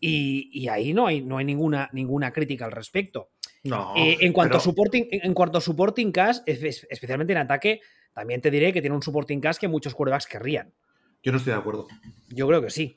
y, 0.00 0.68
ahí 0.68 0.92
no 0.92 1.06
hay, 1.06 1.22
no 1.22 1.38
hay 1.38 1.44
ninguna, 1.44 1.88
ninguna 1.92 2.32
crítica 2.32 2.66
al 2.66 2.72
respecto. 2.72 3.30
No, 3.64 3.94
eh, 3.96 4.18
en, 4.20 4.32
cuanto 4.32 4.58
a 4.58 4.60
supporting, 4.60 5.08
en 5.10 5.34
cuanto 5.34 5.58
a 5.58 5.60
supporting 5.60 6.12
cast, 6.12 6.46
especialmente 6.48 7.32
en 7.32 7.38
ataque, 7.38 7.80
también 8.12 8.40
te 8.40 8.50
diré 8.50 8.72
que 8.72 8.80
tiene 8.80 8.94
un 8.94 9.02
supporting 9.02 9.40
cast 9.40 9.60
que 9.60 9.68
muchos 9.68 9.94
quarterbacks 9.94 10.26
querrían. 10.26 10.72
Yo 11.22 11.32
no 11.32 11.38
estoy 11.38 11.52
de 11.52 11.58
acuerdo. 11.58 11.88
Yo 12.28 12.46
creo 12.46 12.62
que 12.62 12.70
sí. 12.70 12.96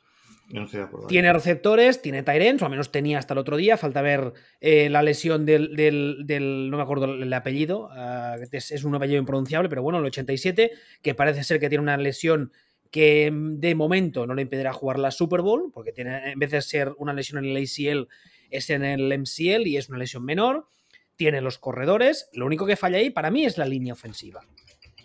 ¿Eh? 0.54 1.08
Tiene 1.08 1.34
receptores, 1.34 2.02
tiene 2.02 2.24
Tyrens, 2.24 2.62
o 2.62 2.66
al 2.66 2.72
menos 2.72 2.92
tenía 2.92 3.20
hasta 3.20 3.34
el 3.34 3.38
otro 3.40 3.58
día. 3.58 3.78
Falta 3.78 4.02
ver 4.02 4.34
eh, 4.60 4.90
la 4.90 5.02
lesión 5.02 5.46
del, 5.46 6.70
No 6.70 6.78
me 6.78 6.84
acuerdo 6.84 7.06
el 7.06 7.34
apellido, 7.34 7.90
ah, 7.92 8.38
es, 8.52 8.84
un 8.84 8.96
apellido 8.96 9.20
impronunciable, 9.20 9.70
pero 9.70 9.84
bueno, 9.84 10.00
el 10.00 10.06
87, 10.06 10.72
que 11.02 11.16
parece 11.16 11.44
ser 11.44 11.60
que 11.60 11.70
tiene 11.70 11.84
una 11.84 11.98
lesión 11.98 12.52
que 12.92 13.32
mm, 13.32 13.60
de 13.60 13.76
momento 13.76 14.28
no 14.28 14.34
le 14.34 14.44
impedirá 14.44 14.74
jugar 14.74 15.00
la 15.00 15.12
Super 15.12 15.42
Bowl, 15.42 15.72
porque 15.74 15.92
tiene, 15.92 16.32
en 16.32 16.40
vez 16.40 16.52
de 16.52 16.62
ser 16.62 16.94
una 16.98 17.14
lesión 17.14 17.44
en 17.44 17.52
el 17.52 17.58
ACL, 17.58 18.08
es 18.50 18.70
en 18.70 18.84
el 18.84 19.18
MCL 19.18 19.66
y 19.66 19.78
es 19.78 19.90
una 19.90 19.98
lesión 19.98 20.24
menor. 20.24 20.68
Tiene 21.16 21.42
los 21.42 21.58
corredores. 21.58 22.30
Lo 22.34 22.46
único 22.46 22.66
que 22.66 22.76
falla 22.76 22.98
ahí 22.98 23.10
para 23.10 23.32
mí 23.32 23.46
es 23.46 23.58
la 23.58 23.66
línea 23.66 23.94
ofensiva. 23.94 24.42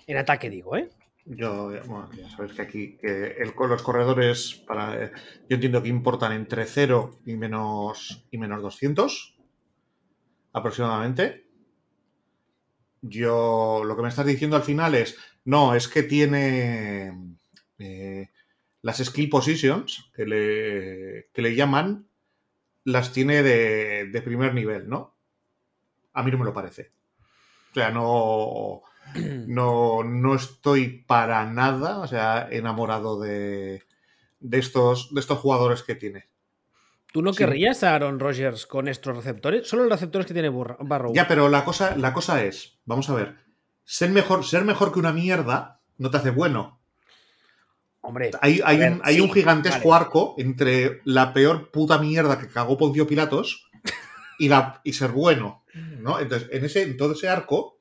En 0.07 0.17
ataque, 0.17 0.51
digo, 0.51 0.77
¿eh? 0.77 0.89
Yo, 1.29 1.73
bueno, 1.87 2.09
ya 2.13 2.31
sabes 2.31 2.53
que 2.53 2.63
aquí 2.63 2.97
que 2.99 3.37
los 3.69 3.83
corredores, 3.83 4.63
para, 4.65 5.11
yo 5.11 5.57
entiendo 5.57 5.83
que 5.83 5.89
importan 5.89 6.33
entre 6.33 6.67
0 6.67 7.19
y 7.27 7.35
menos, 7.35 8.25
y 8.31 8.39
menos 8.39 8.63
200 8.63 9.37
aproximadamente. 10.53 11.49
Yo, 13.03 13.83
lo 13.85 13.97
que 13.97 14.03
me 14.03 14.09
estás 14.09 14.25
diciendo 14.25 14.57
al 14.57 14.63
final 14.63 14.95
es, 14.95 15.19
no, 15.45 15.75
es 15.75 15.89
que 15.89 16.05
tiene 16.05 17.37
eh, 17.81 18.31
las 18.83 18.99
skill 18.99 19.29
positions, 19.29 20.11
que 20.15 20.27
le, 20.27 21.29
que 21.33 21.43
le 21.43 21.57
llaman, 21.57 22.07
las 22.85 23.13
tiene 23.13 23.43
de, 23.43 24.07
de 24.13 24.23
primer 24.23 24.55
nivel, 24.55 24.89
¿no? 24.89 25.17
A 26.13 26.23
mí 26.23 26.31
no 26.31 26.39
me 26.39 26.45
lo 26.45 26.55
parece. 26.55 26.93
O 27.73 27.75
sea, 27.75 27.91
no 27.91 28.83
no, 29.47 30.03
no 30.05 30.35
estoy 30.35 31.05
para 31.07 31.45
nada, 31.47 31.99
o 31.99 32.07
sea, 32.07 32.49
enamorado 32.51 33.21
de, 33.21 33.83
de, 34.41 34.59
estos, 34.59 35.15
de 35.15 35.21
estos 35.21 35.39
jugadores 35.39 35.83
que 35.83 35.95
tiene. 35.95 36.29
¿Tú 37.13 37.23
no 37.23 37.33
querrías 37.33 37.83
a 37.83 37.95
Aaron 37.95 38.21
Rodgers 38.21 38.67
con 38.67 38.89
estos 38.89 39.17
receptores? 39.17 39.67
Solo 39.67 39.85
los 39.85 39.93
receptores 39.93 40.27
que 40.27 40.35
tiene 40.35 40.51
Barrow. 40.51 41.15
Ya, 41.15 41.27
pero 41.27 41.49
la 41.49 41.65
cosa, 41.65 41.97
la 41.97 42.13
cosa 42.13 42.45
es, 42.45 42.79
vamos 42.85 43.09
a 43.09 43.15
ver, 43.15 43.37
ser 43.85 44.11
mejor, 44.11 44.45
ser 44.45 44.65
mejor 44.65 44.93
que 44.93 44.99
una 44.99 45.13
mierda 45.13 45.81
no 45.97 46.11
te 46.11 46.19
hace 46.19 46.31
bueno. 46.31 46.79
Hombre, 48.03 48.31
hay, 48.41 48.61
hay, 48.65 48.81
un, 48.83 49.01
hay 49.03 49.21
un, 49.21 49.33
gigantesco 49.33 49.95
arco 49.95 50.35
entre 50.39 51.01
la 51.05 51.33
peor 51.33 51.71
puta 51.71 51.99
mierda 51.99 52.39
que 52.39 52.49
cagó 52.49 52.77
Poncio 52.77 53.07
Pilatos 53.07 53.69
y, 54.39 54.49
la, 54.49 54.81
y 54.85 54.93
ser 54.93 55.11
bueno. 55.11 55.65
¿no? 55.75 56.21
Entonces, 56.21 56.49
en, 56.53 56.65
ese, 56.65 56.83
en 56.83 56.97
todo 56.97 57.13
ese 57.13 57.29
arco, 57.29 57.76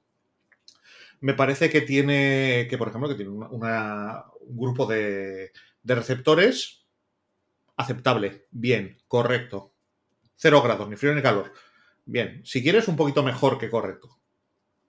me 1.22 1.34
parece 1.34 1.69
que 1.69 1.81
tiene, 1.81 2.67
que 2.69 2.77
por 2.77 2.89
ejemplo, 2.89 3.10
que 3.10 3.15
tiene 3.15 3.31
un 3.31 4.57
grupo 4.57 4.86
de, 4.86 5.51
receptores 5.84 6.86
aceptable, 7.77 8.48
bien, 8.51 8.98
correcto. 9.07 9.74
Cero 10.36 10.62
grados, 10.62 10.89
ni 10.89 10.95
frío 10.95 11.13
ni 11.13 11.22
calor. 11.22 11.51
Bien, 12.05 12.41
si 12.45 12.62
quieres 12.62 12.88
un 12.88 12.95
poquito 12.95 13.24
mejor 13.24 13.57
que 13.57 13.69
correcto. 13.69 14.19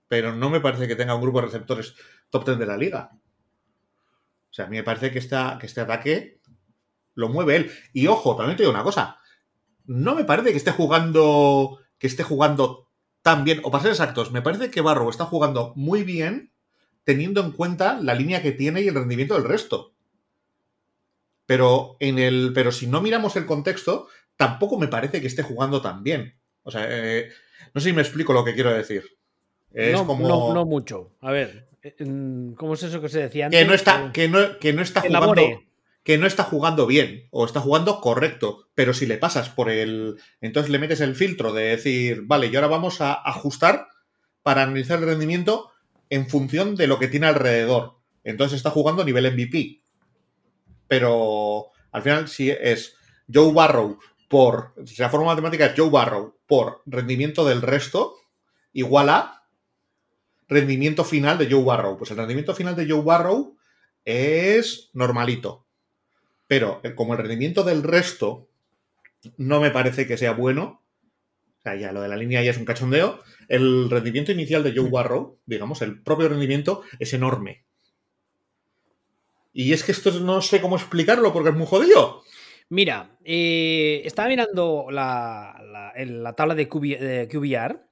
Pero 0.09 0.35
no 0.35 0.51
me 0.51 0.61
parece 0.61 0.87
que 0.87 0.97
tenga 0.97 1.15
un 1.15 1.23
grupo 1.23 1.41
de 1.41 1.47
receptores 1.47 1.95
top 2.31 2.45
10 2.45 2.59
de 2.59 2.67
la 2.67 2.77
liga. 2.77 3.11
O 3.13 4.53
sea, 4.53 4.67
a 4.67 4.69
mí 4.69 4.77
me 4.77 4.85
parece 4.85 5.11
que, 5.11 5.21
que 5.21 5.67
este 5.67 5.81
ataque 5.81 6.41
lo 7.15 7.29
mueve 7.29 7.57
él. 7.57 7.73
Y 7.93 8.07
ojo, 8.07 8.37
también 8.37 8.57
te 8.57 8.63
digo 8.63 8.73
una 8.73 8.85
cosa. 8.85 9.19
No 9.85 10.15
me 10.15 10.25
parece 10.25 10.51
que 10.51 10.59
esté 10.59 10.71
jugando. 10.71 11.81
que 11.99 12.07
esté 12.07 12.23
jugando 12.23 12.86
tan 13.27 13.43
bien. 13.43 13.61
O 13.65 13.73
para 13.73 13.83
ser 13.83 13.91
exactos, 13.91 14.31
me 14.31 14.41
parece 14.41 14.71
que 14.71 14.81
Barrow 14.81 15.11
está 15.11 15.25
jugando 15.25 15.73
muy 15.75 16.05
bien 16.05 16.53
teniendo 17.03 17.41
en 17.41 17.51
cuenta 17.51 17.99
la 18.01 18.15
línea 18.15 18.41
que 18.41 18.53
tiene 18.53 18.83
y 18.83 18.87
el 18.87 18.95
rendimiento 18.95 19.35
del 19.35 19.43
resto. 19.43 19.95
Pero 21.45 21.97
en 21.99 22.21
el. 22.21 22.53
Pero 22.55 22.71
si 22.71 22.87
no 22.87 23.01
miramos 23.01 23.35
el 23.35 23.45
contexto, 23.45 24.07
tampoco 24.37 24.79
me 24.79 24.87
parece 24.87 25.21
que 25.21 25.27
esté 25.27 25.43
jugando 25.43 25.83
tan 25.83 26.05
bien. 26.05 26.37
O 26.63 26.71
sea, 26.71 26.87
eh, 26.89 27.31
no 27.75 27.81
sé 27.81 27.89
si 27.89 27.97
me 27.97 28.03
explico 28.03 28.33
lo 28.33 28.45
que 28.45 28.55
quiero 28.55 28.73
decir. 28.73 29.03
Es 29.73 29.93
no, 29.93 30.07
como... 30.07 30.55
no, 30.55 30.65
mucho. 30.65 31.17
A 31.21 31.33
ver, 31.33 31.69
eh, 31.83 31.97
¿cómo 32.57 32.75
es 32.75 32.83
eso 32.85 33.01
que 33.01 33.09
se 33.09 33.23
decía 33.23 33.47
antes? 33.47 33.61
Que 33.61 33.67
no 33.67 33.75
está, 33.75 34.13
que 34.13 34.29
no, 34.29 34.59
que 34.61 34.73
no 34.73 34.83
está 34.83 35.01
jugando. 35.01 35.35
Que 36.07 36.19
no 36.19 36.29
está 36.29 36.45
jugando 36.45 36.87
bien 36.87 37.27
o 37.33 37.45
está 37.45 37.59
jugando 37.59 38.01
correcto, 38.01 38.69
pero 38.77 38.95
si 38.95 39.07
le 39.07 39.19
pasas 39.19 39.49
por 39.49 39.69
el. 39.69 40.21
Entonces 40.41 40.71
le 40.71 40.79
metes 40.79 41.01
el 41.01 41.17
filtro 41.17 41.53
de 41.53 41.65
decir, 41.65 42.23
vale, 42.27 42.47
y 42.47 42.55
ahora 42.55 42.69
vamos 42.69 43.01
a 43.01 43.13
ajustar 43.13 43.89
para 44.45 44.63
analizar 44.63 45.01
el 45.01 45.07
rendimiento 45.07 45.73
en 46.09 46.29
función 46.29 46.77
de 46.77 46.87
lo 46.87 47.01
que 47.01 47.09
tiene 47.09 47.27
alrededor. 47.27 47.99
Entonces 48.23 48.59
está 48.59 48.71
jugando 48.71 49.03
a 49.03 49.05
nivel 49.05 49.33
MVP. 49.33 49.83
Pero 50.87 51.73
al 51.91 52.03
final, 52.03 52.29
si 52.29 52.51
es 52.51 52.95
Joe 53.33 53.53
Barrow 53.53 53.99
por. 54.29 54.75
Si 54.87 55.03
la 55.03 55.11
forma 55.11 55.27
matemática 55.27 55.67
es 55.67 55.75
Joe 55.77 55.91
Barrow 55.91 56.37
por 56.47 56.83
rendimiento 56.87 57.45
del 57.45 57.63
resto, 57.63 58.15
igual 58.73 59.09
a 59.09 59.49
rendimiento 60.47 61.03
final 61.03 61.37
de 61.37 61.51
Joe 61.51 61.65
Barrow. 61.65 61.99
Pues 61.99 62.13
el 62.13 62.19
rendimiento 62.19 62.55
final 62.55 62.77
de 62.77 62.89
Joe 62.89 63.03
Barrow 63.03 63.57
es 64.05 64.91
normalito. 64.93 65.66
Pero 66.47 66.81
eh, 66.83 66.95
como 66.95 67.15
el 67.15 67.21
rendimiento 67.21 67.65
del 67.65 67.83
resto 67.83 68.49
no 69.37 69.61
me 69.61 69.71
parece 69.71 70.07
que 70.07 70.17
sea 70.17 70.33
bueno, 70.33 70.83
o 71.59 71.63
sea, 71.63 71.75
ya 71.75 71.93
lo 71.93 72.01
de 72.01 72.09
la 72.09 72.17
línea 72.17 72.43
ya 72.43 72.51
es 72.51 72.59
un 72.59 72.65
cachondeo, 72.65 73.21
el 73.49 73.91
rendimiento 73.91 74.33
inicial 74.33 74.63
de 74.63 74.75
Joe 74.75 74.91
Barrow, 74.91 75.39
digamos, 75.47 75.83
el 75.83 76.01
propio 76.03 76.29
rendimiento 76.29 76.83
es 76.99 77.13
enorme. 77.13 77.65
Y 79.53 79.73
es 79.73 79.83
que 79.83 79.93
esto 79.93 80.11
no 80.21 80.43
sé 80.43 80.61
cómo 80.61 80.77
explicarlo 80.77 81.33
porque 81.33 81.49
es 81.49 81.57
muy 81.57 81.67
jodido. 81.67 82.23
Mira, 82.69 83.17
eh, 83.25 84.03
estaba 84.05 84.29
mirando 84.29 84.87
la, 84.91 85.55
tabla 86.37 86.55
de, 86.55 86.69
QBR 86.69 87.86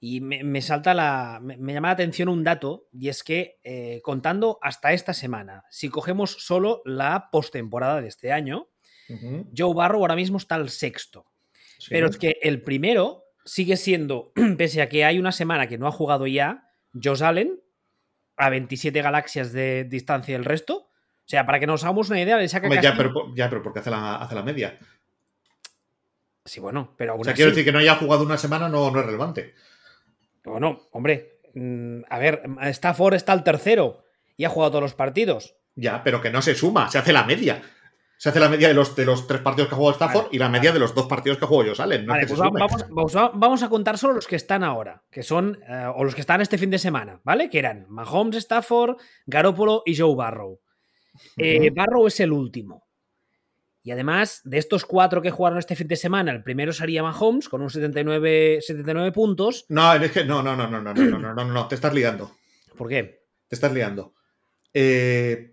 y 0.00 0.20
me, 0.20 0.62
salta 0.62 0.94
la. 0.94 1.40
Me, 1.42 1.72
llama 1.72 1.88
la 1.88 1.94
atención 1.94 2.28
un 2.28 2.44
dato 2.44 2.88
y 2.92 3.08
es 3.08 3.24
que 3.24 3.58
eh, 3.64 4.00
contando 4.02 4.58
hasta 4.62 4.92
esta 4.92 5.12
semana, 5.12 5.64
si 5.70 5.88
cogemos 5.88 6.36
solo 6.38 6.82
la 6.84 7.30
postemporada 7.32 8.00
de 8.00 8.08
este 8.08 8.32
año, 8.32 8.68
Joe 9.56 9.74
Barrow 9.74 10.00
ahora 10.00 10.14
mismo 10.14 10.36
está 10.36 10.54
al 10.54 10.70
sexto. 10.70 11.26
Pero 11.88 12.08
es 12.08 12.18
que 12.18 12.38
el 12.42 12.62
primero 12.62 13.24
sigue 13.44 13.76
siendo, 13.76 14.32
pese 14.58 14.82
a 14.82 14.88
que 14.88 15.04
hay 15.04 15.18
una 15.18 15.32
semana 15.32 15.68
que 15.68 15.78
no 15.78 15.88
ha 15.88 15.92
jugado 15.92 16.26
ya, 16.26 16.70
Josh 16.92 17.24
Allen, 17.24 17.60
a 18.36 18.50
27 18.50 19.02
galaxias 19.02 19.52
de 19.52 19.84
distancia 19.84 20.34
del 20.34 20.44
resto. 20.44 20.76
O 20.76 21.30
sea, 21.30 21.44
para 21.44 21.58
que 21.58 21.66
nos 21.66 21.82
hagamos 21.82 22.08
una 22.08 22.20
idea, 22.20 22.38
le 22.38 22.48
saca 22.48 22.68
ya, 22.80 22.96
pero, 22.96 23.34
ya, 23.34 23.50
pero 23.50 23.62
porque 23.62 23.80
hace 23.80 23.90
la, 23.90 24.16
hace 24.16 24.34
la 24.34 24.42
media. 24.42 24.78
Sí, 26.44 26.60
bueno, 26.60 26.94
pero 26.96 27.12
aún 27.12 27.20
O 27.20 27.24
sea, 27.24 27.34
quiero 27.34 27.50
decir 27.50 27.64
que 27.64 27.72
no 27.72 27.78
haya 27.78 27.96
jugado 27.96 28.24
una 28.24 28.38
semana 28.38 28.68
no, 28.68 28.90
no 28.90 29.00
es 29.00 29.06
relevante. 29.06 29.54
Bueno, 30.48 30.80
hombre, 30.92 31.40
mm, 31.54 32.00
a 32.08 32.18
ver, 32.18 32.42
Stafford 32.62 33.14
está 33.14 33.32
al 33.32 33.44
tercero 33.44 34.04
y 34.36 34.44
ha 34.44 34.48
jugado 34.48 34.72
todos 34.72 34.82
los 34.82 34.94
partidos. 34.94 35.56
Ya, 35.74 36.02
pero 36.02 36.20
que 36.20 36.30
no 36.30 36.42
se 36.42 36.54
suma, 36.54 36.90
se 36.90 36.98
hace 36.98 37.12
la 37.12 37.24
media. 37.24 37.62
Se 38.16 38.30
hace 38.30 38.40
la 38.40 38.48
media 38.48 38.66
de 38.66 38.74
los, 38.74 38.96
de 38.96 39.04
los 39.04 39.28
tres 39.28 39.40
partidos 39.42 39.68
que 39.68 39.76
ha 39.76 39.78
jugado 39.78 39.94
Stafford 39.94 40.26
y 40.32 40.38
la 40.38 40.48
media 40.48 40.72
de 40.72 40.80
los 40.80 40.92
dos 40.92 41.06
partidos 41.06 41.38
que 41.38 41.44
ha 41.44 41.48
jugado 41.48 41.70
Josh 41.70 41.78
vale, 41.78 42.26
pues 42.26 42.36
vamos, 42.36 43.14
vamos, 43.34 43.62
a 43.62 43.68
contar 43.68 43.96
solo 43.96 44.14
los 44.14 44.26
que 44.26 44.34
están 44.34 44.64
ahora, 44.64 45.04
que 45.08 45.22
son, 45.22 45.56
eh, 45.68 45.86
o 45.94 46.02
los 46.02 46.16
que 46.16 46.22
están 46.22 46.40
este 46.40 46.58
fin 46.58 46.68
de 46.68 46.80
semana, 46.80 47.20
¿vale? 47.22 47.48
Que 47.48 47.60
eran 47.60 47.86
Mahomes, 47.88 48.38
Stafford, 48.38 48.96
Garoppolo 49.24 49.84
y 49.86 49.96
Joe 49.96 50.16
Barrow. 50.16 50.58
Eh, 51.36 51.70
Barrow 51.70 52.08
es 52.08 52.18
el 52.18 52.32
último. 52.32 52.87
Y 53.82 53.90
además, 53.90 54.40
de 54.44 54.58
estos 54.58 54.84
cuatro 54.84 55.22
que 55.22 55.30
jugaron 55.30 55.58
este 55.58 55.76
fin 55.76 55.88
de 55.88 55.96
semana, 55.96 56.32
el 56.32 56.42
primero 56.42 56.72
sería 56.72 57.02
Mahomes 57.02 57.48
con 57.48 57.62
un 57.62 57.70
79, 57.70 58.58
79 58.60 59.12
puntos. 59.12 59.64
No, 59.68 59.94
es 59.94 60.12
que 60.12 60.24
no, 60.24 60.42
no, 60.42 60.56
no, 60.56 60.68
no, 60.68 60.80
no, 60.82 60.92
no, 60.92 61.18
no, 61.18 61.34
no, 61.34 61.44
no, 61.44 61.68
te 61.68 61.74
estás 61.74 61.94
liando. 61.94 62.36
¿Por 62.76 62.88
qué? 62.88 63.24
Te 63.48 63.54
estás 63.54 63.72
liando. 63.72 64.14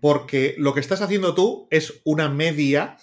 porque 0.00 0.54
lo 0.58 0.74
que 0.74 0.80
estás 0.80 1.00
haciendo 1.00 1.34
tú 1.34 1.68
es 1.70 2.00
una 2.04 2.28
media. 2.28 2.96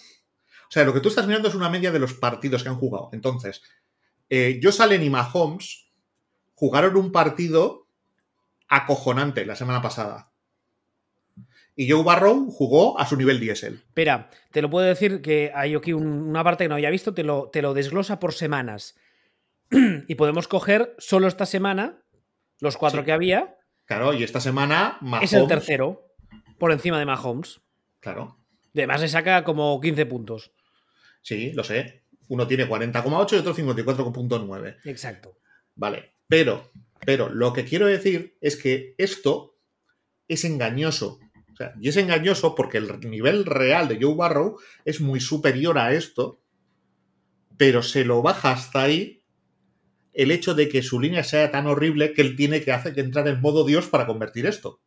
O 0.68 0.72
sea, 0.74 0.84
lo 0.84 0.94
que 0.94 1.00
tú 1.00 1.10
estás 1.10 1.28
mirando 1.28 1.48
es 1.48 1.56
una 1.56 1.70
media 1.70 1.92
de 1.92 2.00
los 2.00 2.14
partidos 2.14 2.64
que 2.64 2.70
han 2.70 2.78
jugado. 2.78 3.10
Entonces, 3.14 3.62
eh, 4.30 4.60
Josh 4.62 4.82
Allen 4.82 5.04
y 5.04 5.10
Mahomes 5.10 5.92
jugaron 6.56 6.98
un 6.98 7.12
partido 7.12 7.88
acojonante 8.68 9.46
la 9.46 9.56
semana 9.56 9.82
pasada 9.82 10.33
y 11.76 11.90
Joe 11.90 12.04
Barrow 12.04 12.50
jugó 12.52 13.00
a 13.00 13.06
su 13.06 13.18
nivel 13.18 13.40
diésel. 13.40 13.76
Espera, 13.76 14.30
te 14.52 14.62
lo 14.62 14.70
puedo 14.70 14.86
decir 14.86 15.22
que 15.22 15.52
hay 15.56 15.76
aquí 15.76 15.94
una 15.94 16.44
parte 16.44 16.66
que 16.66 16.70
no 16.70 16.76
había 16.76 16.90
visto, 16.90 17.14
te 17.14 17.24
lo, 17.24 17.50
te 17.50 17.62
lo 17.62 17.74
desglosa 17.74 18.20
por 18.20 18.34
semanas. 18.34 18.96
y 20.08 20.16
podemos 20.16 20.48
coger 20.48 20.96
solo 20.98 21.28
esta 21.28 21.46
semana 21.46 22.04
los 22.60 22.78
cuatro 22.78 23.04
que 23.04 23.12
había. 23.12 23.58
Claro, 23.86 24.14
y 24.14 24.24
esta 24.24 24.40
semana 24.40 24.98
Mahomes... 25.02 25.34
Es 25.34 25.40
el 25.40 25.48
tercero, 25.48 26.16
por 26.58 26.72
encima 26.72 27.00
de 27.00 27.06
Mahomes. 27.06 27.62
Claro. 28.00 28.38
Además 28.74 29.02
le 29.02 29.08
saca 29.08 29.44
como 29.44 29.80
15 29.80 30.06
puntos. 30.06 30.52
Sí, 31.22 31.52
lo 31.54 31.64
sé. 31.64 32.04
Uno 32.28 32.48
tiene 32.48 32.68
40,8 32.68 33.34
y 33.34 33.36
otro 33.38 33.56
54,9. 33.56 34.78
Exacto. 34.86 35.40
Vale, 35.76 36.14
pero, 36.28 36.72
pero 37.06 37.30
lo 37.30 37.54
que 37.54 37.66
quiero 37.66 37.88
decir 37.88 38.38
es 38.42 38.56
que 38.56 38.96
esto 38.98 39.58
es 40.28 40.46
engañoso 40.46 41.20
y 41.80 41.90
es 41.90 41.98
engañoso 41.98 42.56
porque 42.56 42.78
el 42.78 43.00
nivel 43.10 43.46
real 43.46 43.88
de 43.88 44.00
Joe 44.02 44.16
Barrow 44.16 44.58
es 44.86 45.02
muy 45.02 45.20
superior 45.20 45.78
a 45.78 45.94
esto, 45.94 46.40
pero 47.58 47.84
se 47.84 48.06
lo 48.06 48.22
baja 48.22 48.52
hasta 48.52 48.84
ahí 48.84 49.24
el 50.14 50.32
hecho 50.32 50.54
de 50.54 50.70
que 50.70 50.84
su 50.84 51.00
línea 51.00 51.24
sea 51.24 51.52
tan 51.52 51.68
horrible 51.68 52.14
que 52.14 52.22
él 52.22 52.36
tiene 52.36 52.62
que 52.62 52.72
hacer 52.72 52.94
que 52.94 53.02
entrar 53.02 53.28
en 53.28 53.42
modo 53.42 53.66
Dios 53.66 53.88
para 53.88 54.06
convertir 54.06 54.46
esto. 54.46 54.80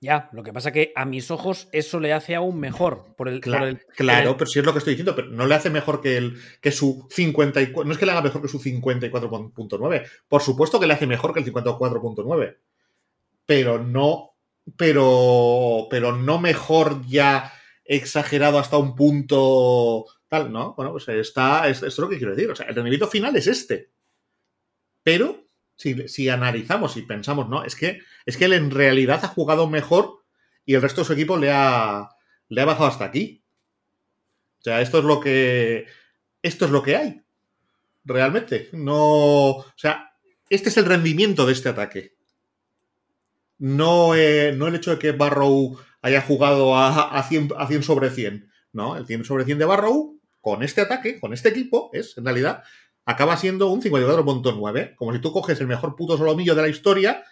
Ya, 0.00 0.28
lo 0.32 0.42
que 0.42 0.52
pasa 0.52 0.72
que 0.72 0.92
a 0.96 1.04
mis 1.04 1.30
ojos 1.30 1.68
eso 1.70 2.00
le 2.00 2.12
hace 2.12 2.34
aún 2.34 2.58
mejor. 2.58 3.14
Por 3.16 3.28
el, 3.28 3.40
claro, 3.40 3.78
claro 3.96 4.36
pero 4.36 4.50
sí 4.50 4.58
es 4.58 4.64
lo 4.64 4.72
que 4.72 4.78
estoy 4.78 4.94
diciendo, 4.94 5.14
pero 5.14 5.28
no 5.28 5.46
le 5.46 5.54
hace 5.54 5.70
mejor 5.70 6.00
que, 6.00 6.16
el, 6.16 6.40
que 6.60 6.72
su 6.72 7.06
54. 7.08 7.84
No 7.84 7.92
es 7.92 7.98
que 7.98 8.06
le 8.06 8.10
haga 8.10 8.22
mejor 8.22 8.42
que 8.42 8.48
su 8.48 8.58
54.9. 8.58 10.08
Por 10.26 10.42
supuesto 10.42 10.80
que 10.80 10.88
le 10.88 10.94
hace 10.94 11.06
mejor 11.06 11.32
que 11.32 11.38
el 11.38 11.46
54.9. 11.46 12.56
Pero 13.46 13.78
no 13.78 14.31
pero, 14.76 15.88
pero 15.90 16.16
no 16.16 16.38
mejor 16.38 17.06
ya 17.06 17.52
exagerado 17.84 18.58
hasta 18.58 18.76
un 18.76 18.94
punto 18.94 20.06
tal, 20.28 20.52
¿no? 20.52 20.74
Bueno, 20.74 20.92
pues 20.92 21.08
está, 21.08 21.68
esto 21.68 21.86
es 21.86 21.98
lo 21.98 22.08
que 22.08 22.16
quiero 22.16 22.34
decir. 22.34 22.50
O 22.50 22.56
sea, 22.56 22.66
el 22.66 22.74
rendimiento 22.74 23.06
final 23.06 23.36
es 23.36 23.46
este. 23.46 23.90
Pero 25.02 25.46
si, 25.76 26.08
si, 26.08 26.28
analizamos 26.28 26.96
y 26.96 27.02
pensamos, 27.02 27.48
no, 27.48 27.64
es 27.64 27.76
que, 27.76 28.00
es 28.24 28.36
que 28.36 28.46
él 28.46 28.52
en 28.54 28.70
realidad 28.70 29.20
ha 29.24 29.28
jugado 29.28 29.68
mejor 29.68 30.22
y 30.64 30.74
el 30.74 30.82
resto 30.82 31.02
de 31.02 31.06
su 31.06 31.12
equipo 31.12 31.36
le 31.36 31.50
ha, 31.50 32.08
le 32.48 32.60
ha 32.60 32.64
bajado 32.64 32.86
hasta 32.86 33.04
aquí. 33.04 33.44
O 34.60 34.62
sea, 34.62 34.80
esto 34.80 34.98
es 34.98 35.04
lo 35.04 35.20
que. 35.20 35.86
Esto 36.40 36.64
es 36.64 36.70
lo 36.70 36.82
que 36.82 36.96
hay. 36.96 37.22
Realmente. 38.04 38.68
No. 38.72 39.48
O 39.50 39.72
sea, 39.76 40.14
este 40.48 40.68
es 40.68 40.76
el 40.76 40.86
rendimiento 40.86 41.46
de 41.46 41.52
este 41.52 41.68
ataque 41.68 42.16
no, 43.62 44.16
eh, 44.16 44.52
no 44.56 44.66
el 44.66 44.74
hecho 44.74 44.90
de 44.90 44.98
que 44.98 45.12
Barrow 45.12 45.78
haya 46.00 46.20
jugado 46.20 46.76
a, 46.76 47.16
a, 47.16 47.22
100, 47.22 47.52
sobre 47.84 48.10
100, 48.10 48.50
no, 48.72 48.96
el 48.96 49.06
100 49.06 49.24
sobre 49.24 49.44
100 49.44 49.58
de 49.60 49.64
Barrow 49.64 50.18
con 50.40 50.64
este 50.64 50.80
ataque, 50.80 51.20
con 51.20 51.32
este 51.32 51.50
equipo, 51.50 51.88
es 51.92 52.18
en 52.18 52.24
realidad 52.24 52.64
acaba 53.04 53.36
siendo 53.36 53.68
un 53.70 53.80
54.9, 53.80 54.96
como 54.96 55.12
si 55.12 55.20
tú 55.20 55.32
coges 55.32 55.60
el 55.60 55.68
mejor 55.68 55.94
puto 55.94 56.18
solomillo 56.18 56.56
de 56.56 56.62
la 56.62 56.68
historia 56.68 57.22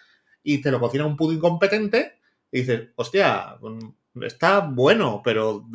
y 0.41 0.61
te 0.61 0.71
lo 0.71 0.79
cocina 0.79 1.05
un 1.05 1.17
puto 1.17 1.33
incompetente 1.33 2.13
y 2.49 2.59
dices, 2.59 2.91
hostia, 2.95 3.57
mm, 3.59 4.23
está 4.23 4.59
bueno, 4.61 5.21
pero, 5.25 5.67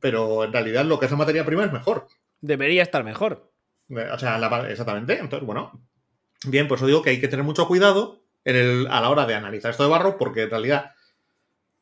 pero 0.00 0.42
en 0.42 0.52
realidad 0.52 0.84
lo 0.84 0.98
que 0.98 1.04
es 1.04 1.12
la 1.12 1.18
materia 1.18 1.46
prima 1.46 1.64
es 1.64 1.72
mejor. 1.72 2.08
Debería 2.40 2.82
estar 2.82 3.04
mejor. 3.04 3.52
Eh, 3.90 4.08
o 4.12 4.18
sea, 4.18 4.40
exactamente. 4.68 5.20
Entonces, 5.20 5.46
bueno, 5.46 5.80
bien, 6.48 6.66
pues 6.66 6.82
os 6.82 6.88
digo 6.88 7.00
que 7.00 7.10
hay 7.10 7.20
que 7.20 7.28
tener 7.28 7.44
mucho 7.44 7.68
cuidado 7.68 8.19
a 8.44 9.00
la 9.00 9.10
hora 9.10 9.26
de 9.26 9.34
analizar 9.34 9.70
esto 9.70 9.84
de 9.84 9.90
Barrow, 9.90 10.16
porque 10.18 10.42
en 10.42 10.50
realidad 10.50 10.92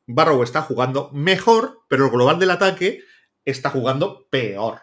Barrow 0.06 0.42
está 0.42 0.62
jugando 0.62 1.10
mejor, 1.12 1.80
pero 1.88 2.06
el 2.06 2.10
global 2.10 2.38
del 2.38 2.50
ataque 2.50 3.02
está 3.44 3.70
jugando 3.70 4.26
peor. 4.30 4.80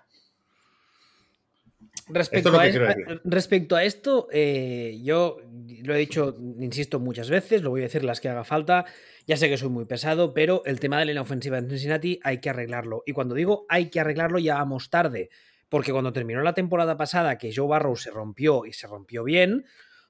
Respecto, 2.07 2.59
a, 2.59 2.67
esto, 2.67 2.81
respecto 3.23 3.75
a 3.75 3.83
esto, 3.83 4.27
eh, 4.31 4.99
yo 5.01 5.37
lo 5.83 5.95
he 5.95 5.97
dicho, 5.97 6.35
insisto, 6.59 6.99
muchas 6.99 7.31
veces, 7.31 7.63
lo 7.63 7.71
voy 7.71 7.81
a 7.81 7.85
decir 7.85 8.03
las 8.03 8.21
que 8.21 8.29
haga 8.29 8.43
falta. 8.43 8.85
Ya 9.25 9.37
sé 9.37 9.49
que 9.49 9.57
soy 9.57 9.69
muy 9.69 9.85
pesado, 9.85 10.35
pero 10.35 10.61
el 10.65 10.79
tema 10.79 10.99
de 10.99 11.11
la 11.11 11.21
ofensiva 11.21 11.57
en 11.57 11.67
Cincinnati 11.67 12.19
hay 12.23 12.39
que 12.39 12.51
arreglarlo. 12.51 13.01
Y 13.07 13.13
cuando 13.13 13.33
digo 13.33 13.65
hay 13.69 13.89
que 13.89 13.99
arreglarlo, 13.99 14.37
ya 14.37 14.55
vamos 14.55 14.91
tarde. 14.91 15.29
Porque 15.67 15.91
cuando 15.91 16.13
terminó 16.13 16.41
la 16.43 16.53
temporada 16.53 16.95
pasada, 16.95 17.39
que 17.39 17.51
Joe 17.53 17.67
Barrow 17.67 17.95
se 17.95 18.11
rompió 18.11 18.67
y 18.67 18.73
se 18.73 18.85
rompió 18.85 19.23
bien, 19.23 19.65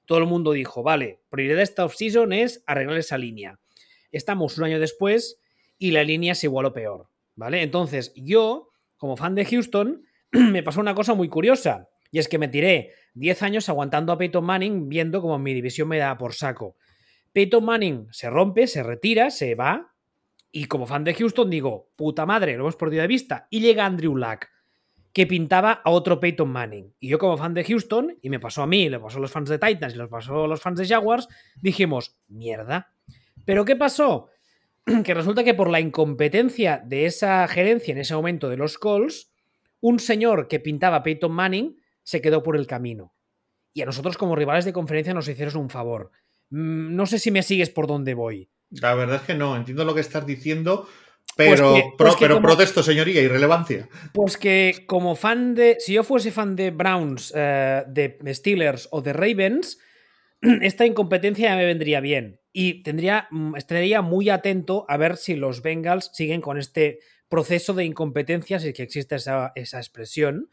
todo 0.06 0.18
el 0.18 0.26
mundo 0.26 0.52
dijo, 0.52 0.82
vale, 0.82 1.20
prioridad 1.28 1.56
de 1.56 1.62
esta 1.62 1.84
offseason 1.84 2.32
es 2.32 2.62
arreglar 2.66 2.96
esa 2.96 3.18
línea. 3.18 3.58
Estamos 4.12 4.56
un 4.56 4.64
año 4.64 4.80
después 4.80 5.40
y 5.78 5.90
la 5.90 6.04
línea 6.04 6.34
se 6.34 6.46
igualó 6.46 6.72
peor. 6.72 7.08
¿Vale? 7.34 7.62
Entonces, 7.62 8.12
yo, 8.16 8.70
como 8.96 9.16
fan 9.16 9.34
de 9.34 9.44
Houston, 9.44 10.06
me 10.32 10.62
pasó 10.62 10.80
una 10.80 10.94
cosa 10.94 11.14
muy 11.14 11.28
curiosa. 11.28 11.90
Y 12.10 12.18
es 12.18 12.28
que 12.28 12.38
me 12.38 12.48
tiré 12.48 12.94
10 13.14 13.42
años 13.42 13.68
aguantando 13.68 14.12
a 14.12 14.18
Peyton 14.18 14.44
Manning 14.44 14.88
viendo 14.88 15.20
como 15.20 15.38
mi 15.38 15.52
división 15.52 15.88
me 15.88 15.98
da 15.98 16.16
por 16.16 16.32
saco. 16.32 16.76
Peyton 17.32 17.64
Manning 17.64 18.08
se 18.12 18.30
rompe, 18.30 18.66
se 18.66 18.82
retira, 18.82 19.30
se 19.30 19.54
va. 19.54 19.92
Y 20.50 20.64
como 20.64 20.86
fan 20.86 21.04
de 21.04 21.12
Houston 21.12 21.50
digo, 21.50 21.90
puta 21.96 22.24
madre, 22.24 22.54
lo 22.56 22.62
hemos 22.62 22.76
perdido 22.76 23.02
de 23.02 23.08
vista. 23.08 23.46
Y 23.50 23.60
llega 23.60 23.84
Andrew 23.84 24.16
Luck, 24.16 24.46
que 25.16 25.26
pintaba 25.26 25.80
a 25.82 25.88
otro 25.88 26.20
Peyton 26.20 26.50
Manning. 26.50 26.94
Y 27.00 27.08
yo 27.08 27.18
como 27.18 27.38
fan 27.38 27.54
de 27.54 27.64
Houston, 27.64 28.18
y 28.20 28.28
me 28.28 28.38
pasó 28.38 28.60
a 28.62 28.66
mí, 28.66 28.90
le 28.90 29.00
pasó 29.00 29.16
a 29.16 29.22
los 29.22 29.30
fans 29.30 29.48
de 29.48 29.58
Titans 29.58 29.94
y 29.94 29.96
le 29.96 30.08
pasó 30.08 30.44
a 30.44 30.46
los 30.46 30.60
fans 30.60 30.78
de 30.78 30.86
Jaguars, 30.86 31.26
dijimos, 31.58 32.18
mierda. 32.28 32.92
¿Pero 33.46 33.64
qué 33.64 33.76
pasó? 33.76 34.28
Que 35.04 35.14
resulta 35.14 35.42
que 35.42 35.54
por 35.54 35.70
la 35.70 35.80
incompetencia 35.80 36.82
de 36.84 37.06
esa 37.06 37.48
gerencia 37.48 37.92
en 37.92 37.98
ese 37.98 38.14
momento 38.14 38.50
de 38.50 38.58
los 38.58 38.76
Colts, 38.76 39.32
un 39.80 40.00
señor 40.00 40.48
que 40.48 40.60
pintaba 40.60 40.96
a 40.96 41.02
Peyton 41.02 41.32
Manning 41.32 41.80
se 42.02 42.20
quedó 42.20 42.42
por 42.42 42.54
el 42.54 42.66
camino. 42.66 43.14
Y 43.72 43.80
a 43.80 43.86
nosotros 43.86 44.18
como 44.18 44.36
rivales 44.36 44.66
de 44.66 44.74
conferencia 44.74 45.14
nos 45.14 45.28
hicieron 45.28 45.56
un 45.56 45.70
favor. 45.70 46.10
Mm, 46.50 46.94
no 46.94 47.06
sé 47.06 47.18
si 47.18 47.30
me 47.30 47.42
sigues 47.42 47.70
por 47.70 47.86
dónde 47.86 48.12
voy. 48.12 48.50
La 48.68 48.94
verdad 48.94 49.16
es 49.16 49.22
que 49.22 49.34
no, 49.34 49.56
entiendo 49.56 49.86
lo 49.86 49.94
que 49.94 50.02
estás 50.02 50.26
diciendo, 50.26 50.86
pues 51.34 51.60
pero, 51.60 51.94
pues 51.98 52.14
pero 52.18 52.40
protesto, 52.40 52.82
señoría, 52.82 53.20
irrelevancia. 53.20 53.88
Pues 54.12 54.36
que 54.36 54.84
como 54.86 55.14
fan 55.16 55.54
de. 55.54 55.76
Si 55.80 55.92
yo 55.92 56.02
fuese 56.02 56.30
fan 56.30 56.56
de 56.56 56.70
Browns, 56.70 57.32
eh, 57.36 57.84
de 57.88 58.34
Steelers 58.34 58.88
o 58.90 59.02
de 59.02 59.12
Ravens, 59.12 59.78
esta 60.62 60.86
incompetencia 60.86 61.54
me 61.56 61.66
vendría 61.66 62.00
bien. 62.00 62.40
Y 62.52 62.82
tendría, 62.82 63.28
mm, 63.30 63.56
estaría 63.56 64.00
muy 64.00 64.30
atento 64.30 64.86
a 64.88 64.96
ver 64.96 65.16
si 65.16 65.36
los 65.36 65.60
Bengals 65.60 66.10
siguen 66.14 66.40
con 66.40 66.58
este 66.58 67.00
proceso 67.28 67.74
de 67.74 67.84
incompetencia, 67.84 68.58
si 68.58 68.68
es 68.68 68.74
que 68.74 68.82
existe 68.82 69.16
esa, 69.16 69.52
esa 69.56 69.78
expresión. 69.78 70.48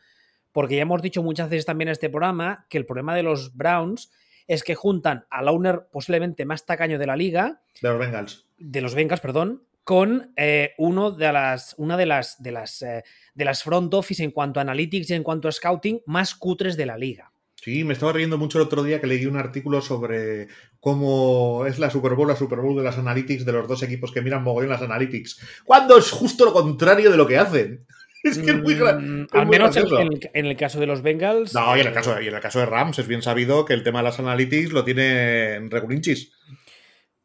Porque 0.51 0.75
ya 0.75 0.81
hemos 0.81 1.01
dicho 1.01 1.23
muchas 1.23 1.49
veces 1.49 1.65
también 1.65 1.87
en 1.87 1.93
este 1.93 2.09
programa 2.09 2.67
que 2.69 2.77
el 2.77 2.85
problema 2.85 3.15
de 3.15 3.23
los 3.23 3.55
Browns 3.55 4.11
es 4.47 4.63
que 4.63 4.75
juntan 4.75 5.25
al 5.29 5.47
owner 5.47 5.87
posiblemente 5.91 6.45
más 6.45 6.65
tacaño 6.65 6.99
de 6.99 7.07
la 7.07 7.15
liga. 7.15 7.61
De 7.81 7.89
los 7.89 7.99
Bengals. 7.99 8.45
De 8.57 8.81
los 8.81 8.95
Bengals, 8.95 9.21
perdón. 9.21 9.63
Con 9.83 10.33
eh, 10.37 10.71
uno 10.77 11.11
de 11.11 11.31
las, 11.33 11.75
una 11.77 11.97
de 11.97 12.05
las, 12.05 12.41
de, 12.41 12.51
las, 12.51 12.81
eh, 12.81 13.03
de 13.33 13.45
las 13.45 13.63
front 13.63 13.93
office 13.93 14.23
en 14.23 14.31
cuanto 14.31 14.59
a 14.59 14.63
analytics 14.63 15.09
y 15.09 15.13
en 15.13 15.23
cuanto 15.23 15.47
a 15.47 15.51
scouting 15.51 16.01
más 16.05 16.35
cutres 16.35 16.77
de 16.77 16.85
la 16.85 16.97
liga. 16.97 17.33
Sí, 17.63 17.85
me 17.85 17.93
estaba 17.93 18.11
riendo 18.11 18.37
mucho 18.37 18.57
el 18.57 18.65
otro 18.65 18.83
día 18.83 18.99
que 18.99 19.07
leí 19.07 19.25
un 19.25 19.37
artículo 19.37 19.79
sobre 19.79 20.49
cómo 20.81 21.65
es 21.65 21.79
la 21.79 21.89
Super 21.89 22.13
Bowl, 22.13 22.27
la 22.27 22.35
Super 22.35 22.59
Bowl 22.59 22.75
de 22.75 22.83
las 22.83 22.97
analytics 22.97 23.45
de 23.45 23.53
los 23.53 23.69
dos 23.69 23.81
equipos 23.83 24.11
que 24.11 24.21
miran 24.21 24.43
mogollón 24.43 24.71
las 24.71 24.81
analytics. 24.81 25.39
Cuando 25.63 25.97
es 25.97 26.11
justo 26.11 26.43
lo 26.43 26.51
contrario 26.51 27.09
de 27.09 27.15
lo 27.15 27.25
que 27.25 27.37
hacen. 27.37 27.85
Es 28.23 28.37
que 28.37 28.51
es 28.51 28.61
muy 28.61 28.75
grande. 28.75 29.05
Mm, 29.05 29.27
al 29.31 29.47
menos 29.47 29.75
en, 29.75 30.45
el 30.45 30.55
caso 30.55 30.79
de 30.79 30.85
los 30.85 31.01
Bengals. 31.01 31.53
No, 31.53 31.75
y 31.75 31.81
en, 31.81 31.87
el 31.87 31.93
caso, 31.93 32.21
y 32.21 32.27
en 32.29 32.33
el 32.33 32.39
caso 32.39 32.59
de 32.59 32.65
Rams 32.65 32.97
es 32.99 33.05
bien 33.05 33.21
sabido 33.21 33.65
que 33.65 33.73
el 33.73 33.83
tema 33.83 33.99
de 33.99 34.03
las 34.03 34.17
analytics 34.17 34.71
lo 34.71 34.85
tiene 34.85 35.59
regulinchis. 35.69 36.31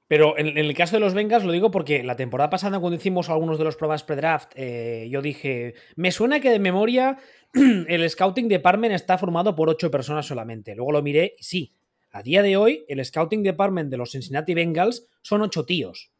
Pero 0.08 0.38
en, 0.38 0.56
el 0.56 0.74
caso 0.74 0.96
de 0.96 1.00
los 1.00 1.12
Bengals 1.12 1.44
lo 1.44 1.52
digo 1.52 1.70
porque 1.70 2.02
la 2.02 2.16
temporada 2.16 2.48
pasada 2.48 2.80
cuando 2.80 2.96
hicimos 2.96 3.28
algunos 3.28 3.58
de 3.58 3.64
los 3.64 3.76
pruebas 3.76 4.04
pre-draft, 4.04 4.52
eh, 4.56 5.06
yo 5.10 5.20
dije, 5.20 5.74
me 5.96 6.10
suena 6.10 6.40
que 6.40 6.50
de 6.50 6.58
memoria 6.58 7.18
el 7.52 8.08
scouting 8.08 8.48
department 8.48 8.94
está 8.94 9.18
formado 9.18 9.54
por 9.54 9.68
ocho 9.68 9.90
personas 9.90 10.26
solamente. 10.26 10.74
Luego 10.74 10.92
lo 10.92 11.02
miré 11.02 11.34
y 11.38 11.44
sí, 11.44 11.74
a 12.10 12.22
día 12.22 12.42
de 12.42 12.56
hoy 12.56 12.86
el 12.88 13.04
scouting 13.04 13.42
department 13.42 13.90
de 13.90 13.98
los 13.98 14.12
Cincinnati 14.12 14.54
Bengals 14.54 15.06
son 15.20 15.42
ocho 15.42 15.66
tíos. 15.66 16.10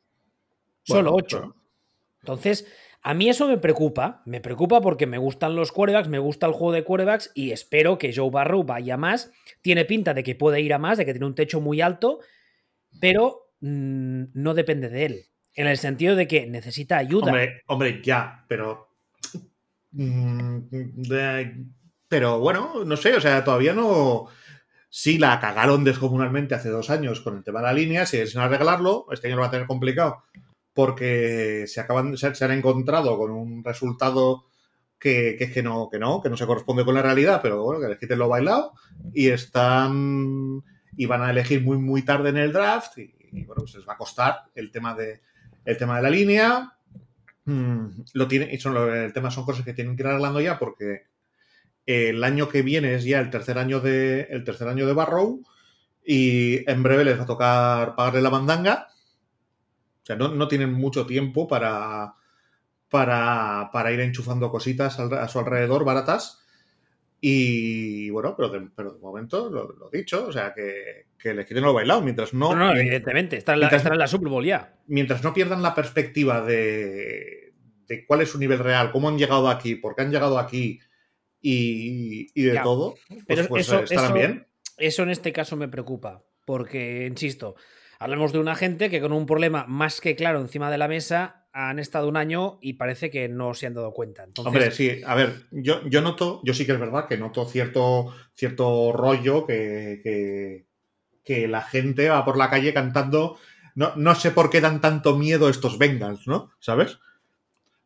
Solo 0.82 1.14
ocho. 1.14 1.54
Entonces, 2.20 2.66
a 3.02 3.14
mí 3.14 3.28
eso 3.28 3.48
me 3.48 3.56
preocupa, 3.56 4.22
me 4.26 4.40
preocupa 4.40 4.82
porque 4.82 5.06
me 5.06 5.18
gustan 5.18 5.56
los 5.56 5.72
quarterbacks, 5.72 6.08
me 6.08 6.18
gusta 6.18 6.46
el 6.46 6.52
juego 6.52 6.72
de 6.72 6.84
quarterbacks 6.84 7.30
y 7.34 7.52
espero 7.52 7.96
que 7.96 8.12
Joe 8.14 8.30
Barrow 8.30 8.64
vaya 8.64 8.98
más. 8.98 9.30
Tiene 9.62 9.86
pinta 9.86 10.12
de 10.12 10.22
que 10.22 10.34
puede 10.34 10.60
ir 10.60 10.74
a 10.74 10.78
más, 10.78 10.98
de 10.98 11.06
que 11.06 11.12
tiene 11.12 11.26
un 11.26 11.34
techo 11.34 11.60
muy 11.60 11.80
alto, 11.80 12.20
pero 13.00 13.47
mm, 13.60 14.24
no 14.34 14.54
depende 14.54 14.88
de 14.88 15.06
él. 15.06 15.24
En 15.54 15.66
el 15.66 15.78
sentido 15.78 16.14
de 16.14 16.28
que 16.28 16.46
necesita 16.46 16.98
ayuda. 16.98 17.32
Hombre, 17.66 18.00
ya, 18.04 18.44
pero. 18.48 18.88
Mm, 19.90 20.58
pero 22.08 22.38
bueno, 22.38 22.84
no 22.84 22.96
sé, 22.96 23.14
o 23.14 23.20
sea, 23.20 23.42
todavía 23.44 23.74
no. 23.74 24.26
Sí 24.90 25.18
la 25.18 25.38
cagaron 25.38 25.84
descomunalmente 25.84 26.54
hace 26.54 26.70
dos 26.70 26.88
años 26.88 27.20
con 27.20 27.36
el 27.36 27.44
tema 27.44 27.60
de 27.60 27.66
la 27.66 27.72
línea, 27.74 28.06
si 28.06 28.16
es 28.16 28.34
arreglarlo, 28.36 29.06
este 29.12 29.26
año 29.28 29.36
lo 29.36 29.42
va 29.42 29.48
a 29.48 29.50
tener 29.50 29.66
complicado 29.66 30.24
porque 30.78 31.64
se 31.66 31.80
acaban 31.80 32.14
han 32.40 32.52
encontrado 32.52 33.18
con 33.18 33.32
un 33.32 33.64
resultado 33.64 34.44
que, 34.96 35.36
es 35.36 35.50
que 35.50 35.60
no, 35.60 35.88
que 35.90 35.98
no, 35.98 36.22
que 36.22 36.30
no 36.30 36.36
se 36.36 36.46
corresponde 36.46 36.84
con 36.84 36.94
la 36.94 37.02
realidad, 37.02 37.40
pero 37.42 37.64
bueno, 37.64 37.80
que 37.80 37.88
les 37.88 37.98
quiten 37.98 38.20
lo 38.20 38.28
bailado 38.28 38.74
y 39.12 39.26
están 39.30 40.62
y 40.96 41.06
van 41.06 41.22
a 41.22 41.30
elegir 41.30 41.64
muy 41.64 41.78
muy 41.78 42.02
tarde 42.02 42.28
en 42.28 42.36
el 42.36 42.52
draft 42.52 42.96
bueno, 43.32 43.62
pues 43.62 43.74
les 43.74 43.88
va 43.88 43.94
a 43.94 43.98
costar 43.98 44.44
el 44.54 44.70
tema 44.70 44.94
de 44.94 45.20
el 45.64 45.76
tema 45.76 45.96
de 45.96 46.02
la 46.02 46.10
línea. 46.10 46.72
Mm, 47.44 47.86
lo 48.14 48.28
tiene, 48.28 48.52
y 48.52 48.58
son, 48.58 48.76
el 48.76 49.12
tema 49.12 49.30
son 49.30 49.44
cosas 49.44 49.64
que 49.64 49.72
tienen 49.72 49.96
que 49.96 50.02
ir 50.02 50.08
arreglando 50.08 50.40
ya 50.40 50.58
porque 50.58 51.06
el 51.86 52.22
año 52.22 52.48
que 52.48 52.62
viene 52.62 52.94
es 52.94 53.04
ya 53.04 53.20
el 53.20 53.30
tercer 53.30 53.58
año 53.58 53.80
de 53.80 54.22
el 54.30 54.44
tercer 54.44 54.68
año 54.68 54.86
de 54.86 54.92
Barrow 54.92 55.42
y 56.04 56.70
en 56.70 56.82
breve 56.82 57.04
les 57.04 57.18
va 57.18 57.22
a 57.22 57.26
tocar 57.26 57.94
pagarle 57.94 58.20
la 58.20 58.30
mandanga 58.30 58.88
sea, 60.08 60.16
no, 60.16 60.48
tienen 60.48 60.72
mucho 60.72 61.06
tiempo 61.06 61.46
para, 61.46 62.14
para, 62.88 63.92
ir 63.92 64.00
enchufando 64.00 64.50
cositas 64.50 64.98
a 64.98 65.28
su 65.28 65.38
alrededor 65.38 65.84
baratas. 65.84 66.40
Y 67.20 68.10
bueno, 68.10 68.34
pero 68.36 68.48
de, 68.48 68.68
pero 68.74 68.92
de 68.92 69.00
momento 69.00 69.50
lo, 69.50 69.90
dicho, 69.92 70.26
o 70.28 70.32
sea, 70.32 70.54
que, 70.54 71.06
que 71.18 71.34
les 71.34 71.46
quiten 71.46 71.64
lo 71.64 71.74
bailado, 71.74 72.00
mientras 72.00 72.32
no. 72.32 72.54
No, 72.54 72.74
evidentemente, 72.74 73.36
está 73.36 73.54
en, 73.54 73.60
la, 73.60 73.68
en 73.68 73.98
la 73.98 74.06
Super 74.06 74.28
Bowl 74.28 74.44
ya. 74.44 74.76
Mientras 74.86 75.24
no 75.24 75.34
pierdan 75.34 75.62
la 75.62 75.74
perspectiva 75.74 76.42
de, 76.42 77.54
de, 77.88 78.06
cuál 78.06 78.20
es 78.20 78.30
su 78.30 78.38
nivel 78.38 78.60
real, 78.60 78.92
cómo 78.92 79.08
han 79.08 79.18
llegado 79.18 79.48
aquí, 79.48 79.74
por 79.74 79.96
qué 79.96 80.02
han 80.02 80.12
llegado 80.12 80.38
aquí 80.38 80.80
y, 81.40 82.40
de 82.40 82.60
todo, 82.62 82.94
pues, 83.08 83.24
pero 83.26 83.48
pues 83.48 83.66
eso, 83.66 83.82
estarán 83.82 84.14
bien. 84.14 84.46
Eso 84.76 85.02
en 85.02 85.10
este 85.10 85.32
caso 85.32 85.56
me 85.56 85.66
preocupa, 85.66 86.22
porque, 86.44 87.06
insisto, 87.06 87.56
Hablamos 88.00 88.32
de 88.32 88.38
una 88.38 88.54
gente 88.54 88.90
que 88.90 89.00
con 89.00 89.12
un 89.12 89.26
problema 89.26 89.64
más 89.66 90.00
que 90.00 90.14
claro 90.14 90.40
encima 90.40 90.70
de 90.70 90.78
la 90.78 90.86
mesa 90.86 91.37
han 91.52 91.78
estado 91.78 92.08
un 92.08 92.16
año 92.16 92.58
y 92.60 92.74
parece 92.74 93.10
que 93.10 93.28
no 93.28 93.54
se 93.54 93.66
han 93.66 93.74
dado 93.74 93.92
cuenta. 93.92 94.26
Hombre, 94.38 94.70
sí, 94.70 95.00
a 95.04 95.14
ver, 95.14 95.46
yo, 95.50 95.86
yo 95.88 96.00
noto, 96.02 96.40
yo 96.44 96.54
sí 96.54 96.66
que 96.66 96.72
es 96.72 96.80
verdad 96.80 97.08
que 97.08 97.18
noto 97.18 97.46
cierto, 97.46 98.14
cierto 98.34 98.92
rollo 98.92 99.46
que, 99.46 100.00
que, 101.24 101.48
la 101.48 101.60
gente 101.60 102.08
va 102.08 102.24
por 102.24 102.38
la 102.38 102.48
calle 102.48 102.72
cantando. 102.72 103.38
No, 103.74 103.92
no 103.96 104.14
sé 104.14 104.30
por 104.30 104.48
qué 104.48 104.62
dan 104.62 104.80
tanto 104.80 105.16
miedo 105.16 105.50
estos 105.50 105.76
Bengals, 105.76 106.26
¿no? 106.26 106.52
¿Sabes? 106.58 106.98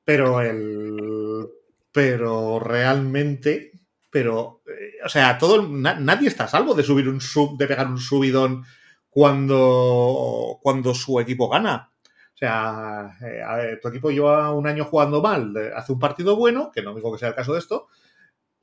Pero 0.05 0.41
el. 0.41 1.49
Pero 1.91 2.61
realmente. 2.61 3.73
Pero. 4.11 4.63
Eh, 4.67 5.05
o 5.05 5.09
sea, 5.09 5.39
todo. 5.39 5.67
nadie 5.69 6.29
está 6.29 6.45
a 6.45 6.49
salvo 6.49 6.75
de 6.75 6.85
subir 6.85 7.09
un 7.09 7.21
sub, 7.21 7.59
de 7.59 7.67
pegar 7.67 7.89
un 7.89 7.99
subidón 7.99 8.65
cuando, 9.11 10.59
cuando 10.63 10.95
su 10.95 11.21
equipo 11.21 11.49
gana. 11.49 11.92
O 12.35 12.39
sea, 12.39 13.17
eh, 13.21 13.79
tu 13.81 13.89
equipo 13.89 14.11
lleva 14.11 14.53
un 14.53 14.67
año 14.67 14.85
jugando 14.85 15.23
mal, 15.23 15.55
hace 15.77 15.93
un 15.93 15.99
partido 15.99 16.35
bueno, 16.37 16.71
que 16.73 16.83
no 16.83 16.95
digo 16.95 17.13
que 17.13 17.19
sea 17.19 17.29
el 17.29 17.35
caso 17.35 17.53
de 17.53 17.59
esto, 17.59 17.89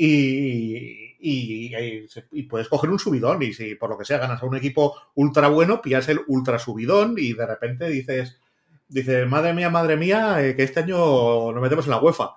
y, 0.02 1.18
y, 1.20 2.44
puedes 2.44 2.70
coger 2.70 2.90
un 2.90 3.00
subidón. 3.00 3.44
Y 3.44 3.54
si 3.54 3.76
por 3.76 3.90
lo 3.90 3.98
que 3.98 4.06
sea 4.06 4.18
ganas 4.18 4.42
a 4.42 4.46
un 4.46 4.56
equipo 4.56 4.96
ultra 5.16 5.50
bueno, 5.50 5.82
pillas 5.82 6.08
el 6.08 6.22
ultra 6.28 6.58
subidón 6.58 7.16
y 7.18 7.34
de 7.34 7.46
repente 7.46 7.90
dices, 7.90 8.40
dices 8.88 9.28
madre 9.28 9.54
mía, 9.54 9.70
madre 9.70 9.98
mía, 9.98 10.42
eh, 10.42 10.56
que 10.56 10.64
este 10.64 10.80
año 10.80 11.52
nos 11.52 11.62
metemos 11.62 11.86
en 11.86 11.92
la 11.92 12.00
UEFA. 12.00 12.36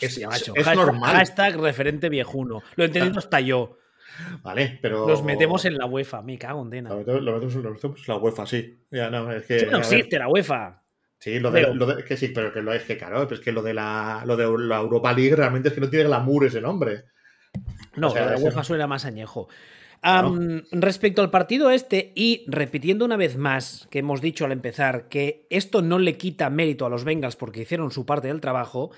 Es, 0.00 0.18
es, 0.18 0.76
normal. 0.76 1.16
Hashtag 1.16 1.56
referente 1.60 2.08
viejuno. 2.08 2.62
Lo 2.76 2.84
he 2.84 2.86
entendido 2.86 3.18
hasta 3.18 3.40
yo. 3.40 3.76
Vale, 4.42 4.78
pero. 4.80 5.06
Nos 5.06 5.22
metemos 5.22 5.64
en 5.64 5.76
la 5.76 5.86
UEFA, 5.86 6.22
me 6.22 6.38
cago 6.38 6.62
en 6.62 6.84
Lo 6.84 6.96
metemos, 6.96 7.54
en 7.54 8.04
la 8.06 8.16
UEFA, 8.16 8.46
sí. 8.46 8.84
Ya, 8.90 9.10
no, 9.10 9.30
es 9.32 9.44
que, 9.46 9.66
no 9.66 9.78
existe 9.78 10.18
la 10.18 10.28
UEFA. 10.28 10.82
Sí, 11.18 11.40
lo 11.40 11.50
de, 11.50 11.74
lo 11.74 11.86
de, 11.86 12.04
que 12.04 12.16
sí, 12.16 12.28
pero 12.28 12.52
que 12.52 12.60
lo 12.60 12.72
es 12.72 12.82
que 12.84 12.98
claro, 12.98 13.22
es 13.22 13.40
que 13.40 13.52
lo 13.52 13.62
de 13.62 13.74
la, 13.74 14.22
lo 14.26 14.36
de 14.36 14.46
la 14.66 14.76
Europa 14.76 15.12
League 15.12 15.34
realmente 15.34 15.68
es 15.68 15.74
que 15.74 15.80
no 15.80 15.88
tiene 15.88 16.04
glamour 16.04 16.44
ese 16.44 16.60
nombre. 16.60 17.04
No, 17.96 18.08
o 18.08 18.10
sea, 18.10 18.26
la 18.26 18.36
UEFA 18.36 18.62
suena 18.62 18.86
más 18.86 19.06
añejo. 19.06 19.48
Um, 20.04 20.62
respecto 20.70 21.22
al 21.22 21.30
partido 21.30 21.70
este, 21.70 22.12
y 22.14 22.44
repitiendo 22.48 23.04
una 23.04 23.16
vez 23.16 23.36
más 23.36 23.88
que 23.90 24.00
hemos 24.00 24.20
dicho 24.20 24.44
al 24.44 24.52
empezar 24.52 25.08
que 25.08 25.46
esto 25.50 25.82
no 25.82 25.98
le 25.98 26.16
quita 26.16 26.50
mérito 26.50 26.86
a 26.86 26.90
los 26.90 27.02
Bengals 27.02 27.34
porque 27.34 27.62
hicieron 27.62 27.90
su 27.90 28.06
parte 28.06 28.28
del 28.28 28.40
trabajo, 28.40 28.92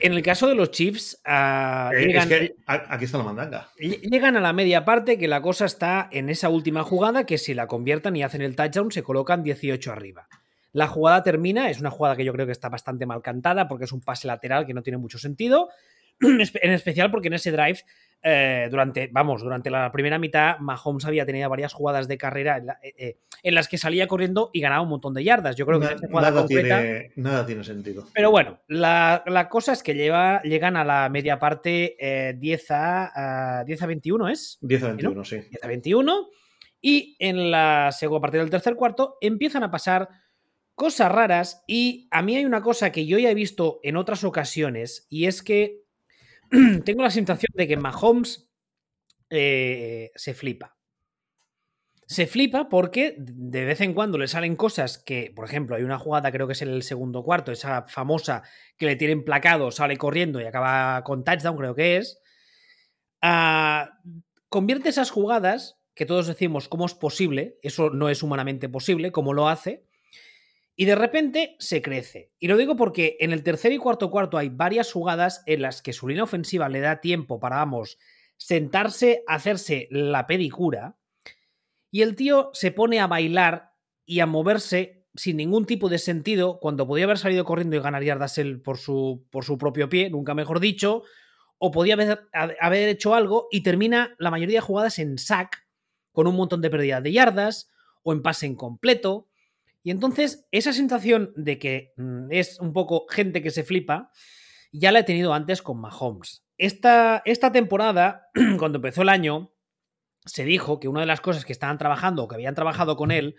en 0.00 0.12
el 0.12 0.22
caso 0.22 0.46
de 0.46 0.54
los 0.54 0.70
Chiefs, 0.70 1.18
uh, 1.26 1.92
eh, 1.92 2.06
llegan, 2.06 2.32
es 2.32 2.50
que 2.50 2.56
aquí 2.66 3.04
está 3.04 3.18
la 3.18 3.24
mandanga. 3.24 3.68
Llegan 3.78 4.36
a 4.36 4.40
la 4.40 4.52
media 4.52 4.84
parte 4.84 5.18
que 5.18 5.28
la 5.28 5.42
cosa 5.42 5.64
está 5.64 6.08
en 6.12 6.28
esa 6.28 6.48
última 6.48 6.82
jugada 6.82 7.24
que 7.24 7.38
si 7.38 7.54
la 7.54 7.66
conviertan 7.66 8.16
y 8.16 8.22
hacen 8.22 8.42
el 8.42 8.56
touchdown 8.56 8.92
se 8.92 9.02
colocan 9.02 9.42
18 9.42 9.92
arriba. 9.92 10.28
La 10.72 10.88
jugada 10.88 11.22
termina, 11.22 11.70
es 11.70 11.80
una 11.80 11.90
jugada 11.90 12.16
que 12.16 12.24
yo 12.24 12.32
creo 12.32 12.46
que 12.46 12.52
está 12.52 12.68
bastante 12.68 13.06
mal 13.06 13.22
cantada 13.22 13.66
porque 13.66 13.84
es 13.84 13.92
un 13.92 14.02
pase 14.02 14.26
lateral 14.26 14.66
que 14.66 14.74
no 14.74 14.82
tiene 14.82 14.98
mucho 14.98 15.18
sentido, 15.18 15.70
en 16.20 16.70
especial 16.72 17.10
porque 17.10 17.28
en 17.28 17.34
ese 17.34 17.52
drive 17.52 17.80
eh, 18.22 18.66
durante, 18.70 19.08
vamos, 19.12 19.42
durante 19.42 19.70
la 19.70 19.92
primera 19.92 20.18
mitad, 20.18 20.58
Mahomes 20.58 21.04
había 21.04 21.24
tenido 21.24 21.48
varias 21.48 21.72
jugadas 21.72 22.08
de 22.08 22.18
carrera 22.18 22.58
eh, 22.82 22.94
eh, 22.98 23.18
en, 23.42 23.54
las 23.54 23.68
que 23.68 23.78
salía 23.78 24.08
corriendo 24.08 24.50
y 24.52 24.60
ganaba 24.60 24.82
un 24.82 24.88
montón 24.88 25.14
de 25.14 25.22
yardas. 25.22 25.54
Yo 25.54 25.64
creo 25.64 25.78
que 25.78 25.94
nada, 26.10 26.44
tiene, 26.44 27.12
nada 27.14 27.46
tiene 27.46 27.62
sentido. 27.62 28.08
Pero 28.12 28.32
bueno, 28.32 28.58
la, 28.66 29.48
cosa 29.48 29.72
es 29.72 29.82
que 29.84 29.94
lleva, 29.94 30.42
llegan 30.42 30.76
a 30.76 30.84
la 30.84 31.08
media 31.08 31.38
parte 31.38 32.34
10, 32.36 32.66
a, 32.70 33.62
10 33.64 33.82
a 33.82 33.86
21, 33.86 34.28
¿es? 34.28 34.58
10 34.60 34.82
a 34.82 34.86
21, 34.88 35.24
sí. 35.24 35.36
10 35.48 35.62
a 35.62 35.68
21. 35.68 36.28
Y 36.80 37.16
en 37.20 37.50
la 37.52 37.90
segunda 37.92 38.22
parte 38.22 38.38
del 38.38 38.50
tercer 38.50 38.74
cuarto 38.74 39.18
empiezan 39.20 39.62
a 39.62 39.70
pasar 39.70 40.08
cosas 40.74 41.12
raras 41.12 41.62
y 41.68 42.08
a 42.10 42.22
mí 42.22 42.36
hay 42.36 42.44
una 42.44 42.60
cosa 42.60 42.90
que 42.90 43.06
yo 43.06 43.18
ya 43.18 43.30
he 43.30 43.34
visto 43.34 43.78
en 43.84 43.96
otras 43.96 44.24
ocasiones 44.24 45.06
y 45.08 45.26
es 45.26 45.42
que 45.42 45.85
tengo 46.84 47.02
la 47.02 47.10
sensación 47.10 47.50
de 47.54 47.68
que 47.68 47.76
Mahomes 47.76 48.50
eh, 49.30 50.10
se 50.14 50.34
flipa. 50.34 50.76
Se 52.08 52.28
flipa 52.28 52.68
porque 52.68 53.16
de 53.18 53.64
vez 53.64 53.80
en 53.80 53.92
cuando 53.92 54.16
le 54.16 54.28
salen 54.28 54.54
cosas 54.54 54.96
que, 54.98 55.32
por 55.34 55.44
ejemplo, 55.44 55.74
hay 55.74 55.82
una 55.82 55.98
jugada, 55.98 56.30
creo 56.30 56.46
que 56.46 56.52
es 56.52 56.62
en 56.62 56.68
el 56.68 56.84
segundo 56.84 57.24
cuarto, 57.24 57.50
esa 57.50 57.82
famosa 57.88 58.44
que 58.76 58.86
le 58.86 58.94
tienen 58.94 59.24
placado, 59.24 59.72
sale 59.72 59.96
corriendo 59.96 60.40
y 60.40 60.44
acaba 60.44 61.02
con 61.02 61.24
touchdown, 61.24 61.56
creo 61.56 61.74
que 61.74 61.96
es. 61.96 62.20
Ah, 63.22 63.98
convierte 64.48 64.88
esas 64.88 65.10
jugadas, 65.10 65.80
que 65.94 66.06
todos 66.06 66.28
decimos, 66.28 66.68
¿cómo 66.68 66.86
es 66.86 66.94
posible? 66.94 67.58
Eso 67.62 67.90
no 67.90 68.08
es 68.08 68.22
humanamente 68.22 68.68
posible, 68.68 69.10
¿cómo 69.10 69.32
lo 69.32 69.48
hace? 69.48 69.84
Y 70.78 70.84
de 70.84 70.94
repente 70.94 71.56
se 71.58 71.80
crece. 71.80 72.32
Y 72.38 72.48
lo 72.48 72.58
digo 72.58 72.76
porque 72.76 73.16
en 73.20 73.32
el 73.32 73.42
tercer 73.42 73.72
y 73.72 73.78
cuarto 73.78 74.10
cuarto 74.10 74.36
hay 74.36 74.50
varias 74.50 74.92
jugadas 74.92 75.42
en 75.46 75.62
las 75.62 75.80
que 75.80 75.94
su 75.94 76.06
línea 76.06 76.24
ofensiva 76.24 76.68
le 76.68 76.80
da 76.80 77.00
tiempo 77.00 77.40
para, 77.40 77.56
vamos, 77.56 77.98
sentarse, 78.36 79.24
hacerse 79.26 79.88
la 79.90 80.26
pedicura. 80.26 80.98
Y 81.90 82.02
el 82.02 82.14
tío 82.14 82.50
se 82.52 82.72
pone 82.72 83.00
a 83.00 83.06
bailar 83.06 83.72
y 84.04 84.20
a 84.20 84.26
moverse 84.26 85.06
sin 85.14 85.38
ningún 85.38 85.64
tipo 85.64 85.88
de 85.88 85.98
sentido 85.98 86.60
cuando 86.60 86.86
podía 86.86 87.04
haber 87.04 87.16
salido 87.16 87.46
corriendo 87.46 87.74
y 87.76 87.80
ganar 87.80 88.02
yardas 88.02 88.36
él 88.36 88.60
por 88.60 88.76
su, 88.76 89.26
por 89.30 89.46
su 89.46 89.56
propio 89.56 89.88
pie, 89.88 90.10
nunca 90.10 90.34
mejor 90.34 90.60
dicho, 90.60 91.04
o 91.56 91.70
podía 91.70 91.94
haber, 91.94 92.28
haber 92.60 92.88
hecho 92.90 93.14
algo 93.14 93.48
y 93.50 93.62
termina 93.62 94.14
la 94.18 94.30
mayoría 94.30 94.58
de 94.58 94.66
jugadas 94.66 94.98
en 94.98 95.16
sack, 95.16 95.66
con 96.12 96.26
un 96.26 96.36
montón 96.36 96.60
de 96.60 96.68
pérdidas 96.68 97.02
de 97.02 97.12
yardas 97.12 97.70
o 98.02 98.12
en 98.12 98.22
pase 98.22 98.46
incompleto 98.46 99.28
y 99.86 99.92
entonces, 99.92 100.48
esa 100.50 100.72
sensación 100.72 101.32
de 101.36 101.60
que 101.60 101.92
mm, 101.96 102.32
es 102.32 102.58
un 102.58 102.72
poco 102.72 103.06
gente 103.08 103.40
que 103.40 103.52
se 103.52 103.62
flipa, 103.62 104.10
ya 104.72 104.90
la 104.90 104.98
he 104.98 105.04
tenido 105.04 105.32
antes 105.32 105.62
con 105.62 105.80
Mahomes. 105.80 106.44
Esta, 106.58 107.22
esta 107.24 107.52
temporada, 107.52 108.26
cuando 108.58 108.78
empezó 108.78 109.02
el 109.02 109.08
año, 109.08 109.52
se 110.24 110.44
dijo 110.44 110.80
que 110.80 110.88
una 110.88 111.02
de 111.02 111.06
las 111.06 111.20
cosas 111.20 111.44
que 111.44 111.52
estaban 111.52 111.78
trabajando 111.78 112.24
o 112.24 112.26
que 112.26 112.34
habían 112.34 112.56
trabajado 112.56 112.96
con 112.96 113.12
él 113.12 113.36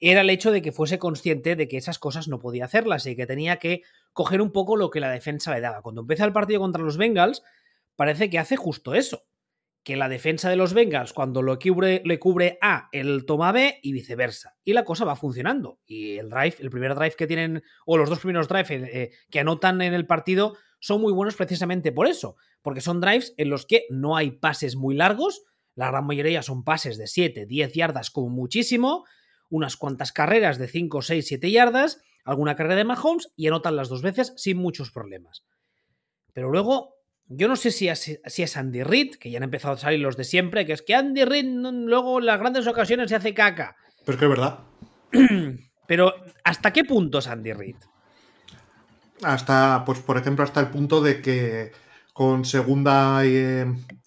era 0.00 0.22
el 0.22 0.30
hecho 0.30 0.50
de 0.50 0.60
que 0.60 0.72
fuese 0.72 0.98
consciente 0.98 1.54
de 1.54 1.68
que 1.68 1.76
esas 1.76 2.00
cosas 2.00 2.26
no 2.26 2.40
podía 2.40 2.64
hacerlas 2.64 3.06
y 3.06 3.14
que 3.14 3.28
tenía 3.28 3.58
que 3.58 3.82
coger 4.12 4.42
un 4.42 4.50
poco 4.50 4.76
lo 4.76 4.90
que 4.90 4.98
la 4.98 5.12
defensa 5.12 5.54
le 5.54 5.60
daba. 5.60 5.82
Cuando 5.82 6.00
empieza 6.00 6.24
el 6.24 6.32
partido 6.32 6.58
contra 6.58 6.82
los 6.82 6.96
Bengals, 6.96 7.44
parece 7.94 8.28
que 8.28 8.40
hace 8.40 8.56
justo 8.56 8.96
eso 8.96 9.22
que 9.86 9.94
la 9.94 10.08
defensa 10.08 10.50
de 10.50 10.56
los 10.56 10.74
Bengals 10.74 11.12
cuando 11.12 11.42
lo 11.42 11.60
cubre, 11.60 12.02
le 12.04 12.18
cubre 12.18 12.58
A, 12.60 12.88
él 12.90 13.22
toma 13.24 13.52
B 13.52 13.78
y 13.84 13.92
viceversa. 13.92 14.56
Y 14.64 14.72
la 14.72 14.84
cosa 14.84 15.04
va 15.04 15.14
funcionando. 15.14 15.78
Y 15.86 16.18
el 16.18 16.28
drive, 16.28 16.56
el 16.58 16.70
primer 16.70 16.96
drive 16.96 17.14
que 17.14 17.28
tienen, 17.28 17.62
o 17.86 17.96
los 17.96 18.10
dos 18.10 18.18
primeros 18.18 18.48
drives 18.48 18.68
eh, 18.72 19.12
que 19.30 19.38
anotan 19.38 19.80
en 19.82 19.94
el 19.94 20.04
partido, 20.04 20.56
son 20.80 21.02
muy 21.02 21.12
buenos 21.12 21.36
precisamente 21.36 21.92
por 21.92 22.08
eso. 22.08 22.34
Porque 22.62 22.80
son 22.80 23.00
drives 23.00 23.32
en 23.36 23.48
los 23.48 23.64
que 23.64 23.84
no 23.88 24.16
hay 24.16 24.32
pases 24.32 24.74
muy 24.74 24.96
largos. 24.96 25.44
La 25.76 25.86
gran 25.92 26.04
mayoría 26.04 26.42
son 26.42 26.64
pases 26.64 26.98
de 26.98 27.06
7, 27.06 27.46
10 27.46 27.72
yardas 27.72 28.10
como 28.10 28.28
muchísimo. 28.28 29.04
Unas 29.50 29.76
cuantas 29.76 30.10
carreras 30.10 30.58
de 30.58 30.66
5, 30.66 31.00
6, 31.00 31.24
7 31.28 31.48
yardas. 31.52 32.00
Alguna 32.24 32.56
carrera 32.56 32.74
de 32.74 32.84
Mahomes 32.84 33.32
y 33.36 33.46
anotan 33.46 33.76
las 33.76 33.88
dos 33.88 34.02
veces 34.02 34.32
sin 34.36 34.56
muchos 34.56 34.90
problemas. 34.90 35.44
Pero 36.32 36.50
luego 36.50 36.95
yo 37.28 37.48
no 37.48 37.56
sé 37.56 37.70
si 37.70 37.88
es, 37.88 38.20
si 38.24 38.42
es 38.42 38.56
Andy 38.56 38.82
Reid, 38.82 39.16
que 39.16 39.30
ya 39.30 39.38
han 39.38 39.42
empezado 39.42 39.74
a 39.74 39.78
salir 39.78 40.00
los 40.00 40.16
de 40.16 40.24
siempre, 40.24 40.64
que 40.64 40.72
es 40.72 40.82
que 40.82 40.94
Andy 40.94 41.24
Reid 41.24 41.44
luego 41.44 42.18
en 42.18 42.26
las 42.26 42.38
grandes 42.38 42.66
ocasiones 42.66 43.08
se 43.08 43.16
hace 43.16 43.34
caca. 43.34 43.76
Pero 44.04 44.14
es 44.14 44.18
que 44.18 44.24
es 44.24 44.30
verdad. 44.30 44.60
Pero, 45.86 46.14
¿hasta 46.44 46.72
qué 46.72 46.84
punto 46.84 47.18
es 47.18 47.26
Andy 47.26 47.52
Reid? 47.52 47.76
Hasta, 49.22 49.82
pues 49.84 50.00
por 50.00 50.18
ejemplo, 50.18 50.44
hasta 50.44 50.60
el 50.60 50.68
punto 50.68 51.00
de 51.00 51.20
que 51.22 51.72
con 52.12 52.44
segunda 52.44 53.24
y, 53.26 53.34
eh, 53.34 53.66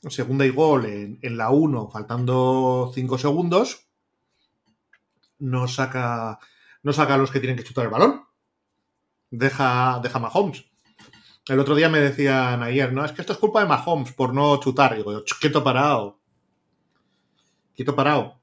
segunda 0.10 0.45
y 0.45 0.49
gol 0.49 0.86
en, 0.86 1.38
la 1.38 1.51
1, 1.51 1.89
faltando 1.89 2.91
5 2.93 3.17
segundos, 3.17 3.88
no 5.39 5.67
saca, 5.67 6.39
no 6.84 6.93
saca 6.93 7.15
a 7.15 7.17
los 7.17 7.32
que 7.32 7.39
tienen 7.39 7.58
que 7.58 7.63
chutar 7.63 7.86
el 7.86 7.91
balón. 7.91 8.23
Deja, 9.29 9.99
deja 10.01 10.19
Mahomes. 10.19 10.68
El 11.49 11.59
otro 11.59 11.75
día 11.75 11.89
me 11.89 11.99
decían 11.99 12.62
ayer, 12.62 12.93
¿no? 12.93 13.03
Es 13.03 13.12
que 13.12 13.21
esto 13.21 13.33
es 13.33 13.39
culpa 13.39 13.62
de 13.62 13.67
Mahomes 13.67 14.13
por 14.13 14.33
no 14.33 14.59
chutar. 14.59 14.93
Y 14.93 14.97
digo, 14.97 15.23
quieto 15.41 15.63
parado. 15.63 16.19
Quieto 17.75 17.95
parado. 17.95 18.39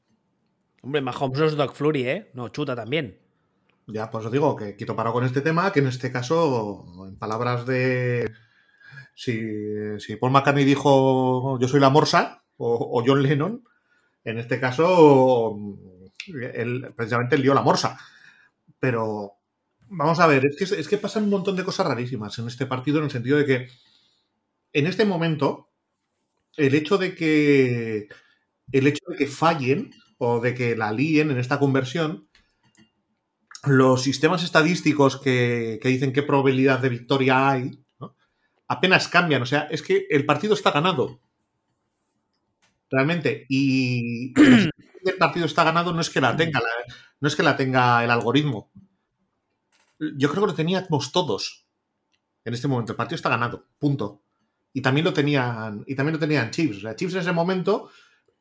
Hombre, 0.82 1.00
Mahomes 1.00 1.38
no 1.38 1.44
es 1.46 1.56
Doc 1.56 1.74
Flurry, 1.74 2.08
¿eh? 2.08 2.30
No, 2.34 2.48
chuta 2.48 2.74
también. 2.74 3.20
Ya, 3.86 4.10
pues 4.10 4.26
os 4.26 4.32
digo 4.32 4.56
que 4.56 4.74
quieto 4.74 4.96
parado 4.96 5.14
con 5.14 5.24
este 5.24 5.40
tema, 5.40 5.72
que 5.72 5.78
en 5.78 5.86
este 5.86 6.10
caso, 6.10 6.84
en 7.06 7.16
palabras 7.16 7.66
de. 7.66 8.32
Si, 9.14 10.16
Paul 10.20 10.32
McCartney 10.32 10.64
dijo 10.64 11.58
yo 11.60 11.68
soy 11.68 11.80
la 11.80 11.88
morsa, 11.88 12.44
o, 12.56 13.02
John 13.06 13.22
Lennon, 13.22 13.64
en 14.24 14.38
este 14.38 14.58
caso, 14.58 15.56
él, 16.26 16.92
precisamente 16.96 17.36
él 17.36 17.42
dio 17.42 17.54
la 17.54 17.62
morsa. 17.62 17.98
Pero 18.80 19.35
Vamos 19.88 20.18
a 20.20 20.26
ver, 20.26 20.46
es 20.46 20.56
que, 20.56 20.80
es 20.80 20.88
que 20.88 20.98
pasan 20.98 21.24
un 21.24 21.30
montón 21.30 21.56
de 21.56 21.64
cosas 21.64 21.86
rarísimas 21.86 22.38
en 22.38 22.48
este 22.48 22.66
partido, 22.66 22.98
en 22.98 23.04
el 23.04 23.10
sentido 23.10 23.38
de 23.38 23.46
que 23.46 23.68
en 24.76 24.86
este 24.86 25.06
momento, 25.06 25.70
el 26.56 26.74
hecho 26.74 26.98
de 26.98 27.14
que. 27.14 28.08
El 28.72 28.86
hecho 28.86 29.04
de 29.08 29.16
que 29.16 29.26
fallen 29.26 29.90
o 30.18 30.40
de 30.40 30.54
que 30.54 30.76
la 30.76 30.92
líen 30.92 31.30
en 31.30 31.38
esta 31.38 31.58
conversión, 31.58 32.28
los 33.64 34.02
sistemas 34.02 34.42
estadísticos 34.42 35.18
que, 35.18 35.80
dicen 35.82 36.12
qué 36.12 36.22
probabilidad 36.22 36.80
de 36.80 36.90
victoria 36.90 37.48
hay, 37.48 37.82
apenas 38.68 39.08
cambian. 39.08 39.40
O 39.42 39.46
sea, 39.46 39.62
es 39.70 39.82
que 39.82 40.06
el 40.10 40.26
partido 40.26 40.52
está 40.52 40.72
ganado. 40.72 41.20
Realmente. 42.90 43.46
Y 43.48 44.34
el 44.38 45.16
partido 45.18 45.46
está 45.46 45.64
ganado 45.64 45.94
no 45.94 46.02
es 46.02 46.10
que 46.10 46.20
la 46.20 46.36
tenga, 46.36 46.60
no 47.20 47.28
es 47.28 47.34
que 47.34 47.42
la 47.42 47.56
tenga 47.56 48.04
el 48.04 48.10
algoritmo 48.10 48.70
yo 49.98 50.30
creo 50.30 50.42
que 50.42 50.50
lo 50.50 50.54
teníamos 50.54 51.12
todos 51.12 51.66
en 52.44 52.54
este 52.54 52.68
momento. 52.68 52.92
El 52.92 52.96
partido 52.96 53.16
está 53.16 53.28
ganado, 53.28 53.66
punto. 53.78 54.22
Y 54.72 54.82
también 54.82 55.04
lo 55.04 55.12
tenían, 55.12 55.84
y 55.86 55.94
también 55.94 56.14
lo 56.14 56.18
tenían 56.18 56.50
Chips. 56.50 56.78
O 56.78 56.80
sea, 56.80 56.96
Chips 56.96 57.14
en 57.14 57.20
ese 57.20 57.32
momento, 57.32 57.90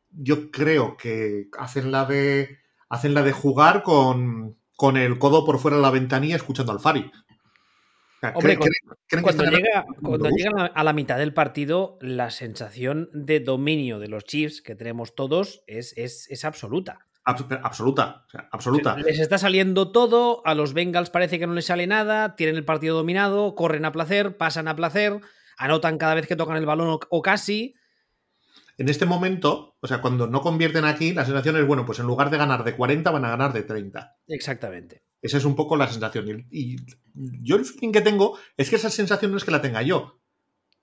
yo 0.10 0.52
creo 0.52 0.98
que 0.98 1.48
hacen 1.58 1.91
la 1.91 2.06
de. 2.06 2.60
hacen 2.89 3.13
la 3.13 3.24
de 3.24 3.32
jugar 3.32 3.84
con, 3.84 4.58
con 4.76 4.98
el 4.98 5.18
codo 5.18 5.46
por 5.46 5.60
fuera 5.60 5.78
de 5.78 5.84
la 5.84 5.91
ventanilla 5.91 6.36
escuchando 6.36 6.72
al 6.72 6.80
Fari. 6.80 7.12
Hombre, 8.34 8.58
cuando, 9.22 9.44
llega, 9.44 9.86
cuando 10.02 10.30
llegan 10.30 10.72
a 10.74 10.84
la 10.84 10.94
mitad 10.94 11.20
del 11.20 11.34
partido, 11.34 12.00
la 12.02 12.32
sensación 12.32 13.10
de 13.13 13.39
dominio 13.39 14.00
de 14.00 14.08
los 14.08 14.24
Chiefs 14.24 14.63
que 14.63 14.74
tenemos 14.74 15.13
todos 15.13 15.63
es, 15.68 15.94
es, 15.96 16.28
es 16.32 16.44
absoluta 16.44 17.06
absoluta, 17.26 18.26
absoluta. 18.52 18.98
Les 18.98 19.20
está 19.20 19.38
saliendo 19.38 19.92
todo, 19.92 20.42
a 20.46 20.54
los 20.54 20.74
Bengals 20.74 21.10
parece 21.10 21.40
que 21.40 21.48
no 21.48 21.54
les 21.54 21.66
sale 21.66 21.88
nada, 21.88 22.36
tienen 22.36 22.56
el 22.56 22.66
partido 22.66 22.96
dominado, 22.96 23.56
corren 23.56 23.86
a 23.86 23.92
placer, 23.92 24.38
pasan 24.38 24.68
a 24.68 24.76
placer, 24.76 25.20
anotan 25.58 25.98
cada 25.98 26.16
vez 26.16 26.28
que 26.28 26.36
tocan 26.36 26.58
el 26.58 26.66
balón 26.66 27.00
o, 27.10 27.22
casi. 27.22 27.76
En 28.78 28.90
este 28.90 29.06
momento, 29.06 29.78
o 29.80 29.88
sea, 29.88 30.02
cuando 30.02 30.28
no 30.28 30.42
convierten 30.42 30.86
aquí, 30.86 31.14
la 31.14 31.26
sensación 31.26 31.58
es, 31.58 31.66
bueno, 31.66 31.86
pues 31.86 32.00
en 32.00 32.06
lugar 32.06 32.30
de 32.30 32.38
ganar 32.38 32.64
de 32.64 32.76
40 32.76 33.10
van 33.10 33.26
a 33.26 33.30
ganar 33.30 33.54
de 33.54 33.64
30. 33.64 34.18
Exactamente. 34.28 35.04
Esa 35.22 35.38
es 35.38 35.46
un 35.46 35.56
poco 35.56 35.76
la 35.78 35.88
sensación. 35.88 36.46
Y, 36.52 36.78
yo 37.14 37.56
el 37.56 37.66
feeling 37.66 37.92
que 37.92 38.02
tengo 38.02 38.38
es 38.58 38.70
que 38.70 38.76
esa 38.76 38.90
sensación 38.90 39.32
no 39.32 39.38
es 39.38 39.46
que 39.46 39.52
la 39.52 39.62
tenga 39.62 39.82
yo. 39.82 40.22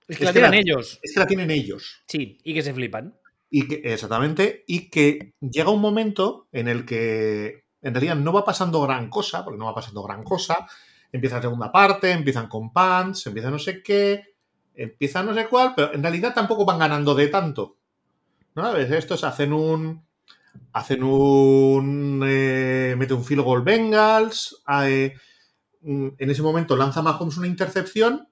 Es 0.07 0.17
que 0.17 0.25
la 0.25 0.33
tienen 0.33 0.55
ellos. 0.55 0.99
Es 1.01 1.13
que 1.13 1.19
la 1.19 1.27
tienen 1.27 1.51
ellos. 1.51 2.03
Sí, 2.07 2.39
y 2.43 2.53
que 2.53 2.61
se 2.61 2.73
flipan. 2.73 3.15
Y 3.55 3.67
que, 3.67 3.81
exactamente, 3.83 4.63
y 4.65 4.89
que 4.89 5.35
llega 5.39 5.69
un 5.69 5.79
momento 5.79 6.47
en 6.51 6.67
el 6.67 6.87
que 6.87 7.65
en 7.83 7.93
realidad 7.93 8.15
no 8.15 8.33
va 8.33 8.43
pasando 8.43 8.81
gran 8.81 9.11
cosa, 9.11 9.45
porque 9.45 9.59
no 9.59 9.67
va 9.67 9.75
pasando 9.75 10.01
gran 10.01 10.23
cosa. 10.23 10.67
Empieza 11.11 11.35
la 11.35 11.43
segunda 11.43 11.71
parte, 11.71 12.09
empiezan 12.09 12.47
con 12.47 12.73
pants, 12.73 13.27
empieza 13.27 13.51
no 13.51 13.59
sé 13.59 13.83
qué, 13.83 14.23
empieza 14.73 15.21
no 15.21 15.35
sé 15.35 15.45
cuál, 15.45 15.73
pero 15.75 15.93
en 15.93 16.01
realidad 16.01 16.33
tampoco 16.33 16.65
van 16.65 16.79
ganando 16.79 17.13
de 17.13 17.27
tanto. 17.27 17.77
¿No? 18.55 18.65
A 18.65 18.71
veces 18.71 18.97
estos 18.97 19.23
hacen 19.23 19.53
un. 19.53 20.03
Hacen 20.71 21.03
un. 21.03 22.23
Eh, 22.25 22.95
mete 22.97 23.13
un 23.13 23.23
field 23.23 23.43
goal 23.43 23.61
Bengals. 23.61 24.63
Eh, 24.81 25.13
mm, 25.81 26.07
en 26.17 26.29
ese 26.31 26.41
momento 26.41 26.75
lanza 26.75 27.03
Mahomes 27.03 27.37
una 27.37 27.45
intercepción 27.45 28.27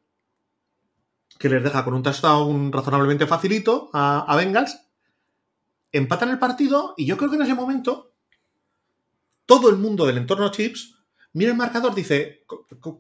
que 1.38 1.48
les 1.48 1.64
deja 1.64 1.84
con 1.84 1.94
un 1.94 2.02
touchdown 2.02 2.72
razonablemente 2.72 3.28
facilito 3.28 3.92
a, 3.94 4.26
a 4.28 4.36
Bengals 4.36 4.88
empatan 5.92 6.30
el 6.30 6.40
partido 6.40 6.94
y 6.98 7.06
yo 7.06 7.18
creo 7.18 7.30
que 7.30 7.36
en 7.36 7.44
ese 7.44 7.54
momento 7.54 8.14
todo 9.46 9.70
el 9.70 9.78
mundo 9.78 10.06
del 10.06 10.18
entorno 10.18 10.52
Chips 10.52 10.96
mira 11.34 11.52
el 11.52 11.58
marcador, 11.58 11.94
dice, 11.94 12.46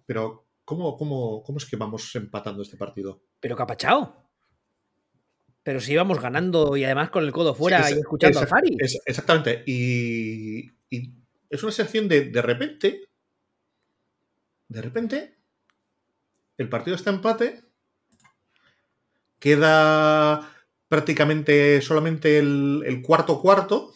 pero 0.06 0.47
¿cómo, 0.65 0.97
cómo, 0.97 1.43
cómo 1.43 1.58
es 1.58 1.65
que 1.65 1.75
vamos 1.75 2.13
empatando 2.15 2.62
este 2.62 2.77
partido? 2.77 3.21
Pero 3.39 3.56
capachao. 3.56 4.30
Pero 5.63 5.80
si 5.80 5.93
íbamos 5.93 6.19
ganando 6.19 6.75
y 6.75 6.84
además 6.84 7.12
con 7.12 7.23
el 7.23 7.32
codo 7.32 7.54
fuera 7.54 7.89
y 7.91 7.99
escuchando 7.99 8.39
a 8.39 8.47
Fari. 8.47 8.77
exactamente. 9.06 9.63
Y, 9.67 10.71
y, 10.89 11.13
es 11.49 11.62
una 11.62 11.71
sección 11.71 12.08
de 12.08 12.25
de 12.25 12.41
repente, 12.41 13.10
de 14.67 14.82
repente, 14.82 15.38
el 16.58 16.69
partido 16.69 16.95
está 16.95 17.12
empate, 17.12 17.63
queda 19.38 20.49
prácticamente 20.91 21.82
solamente 21.82 22.38
el, 22.38 23.01
cuarto 23.01 23.41
cuarto. 23.41 23.93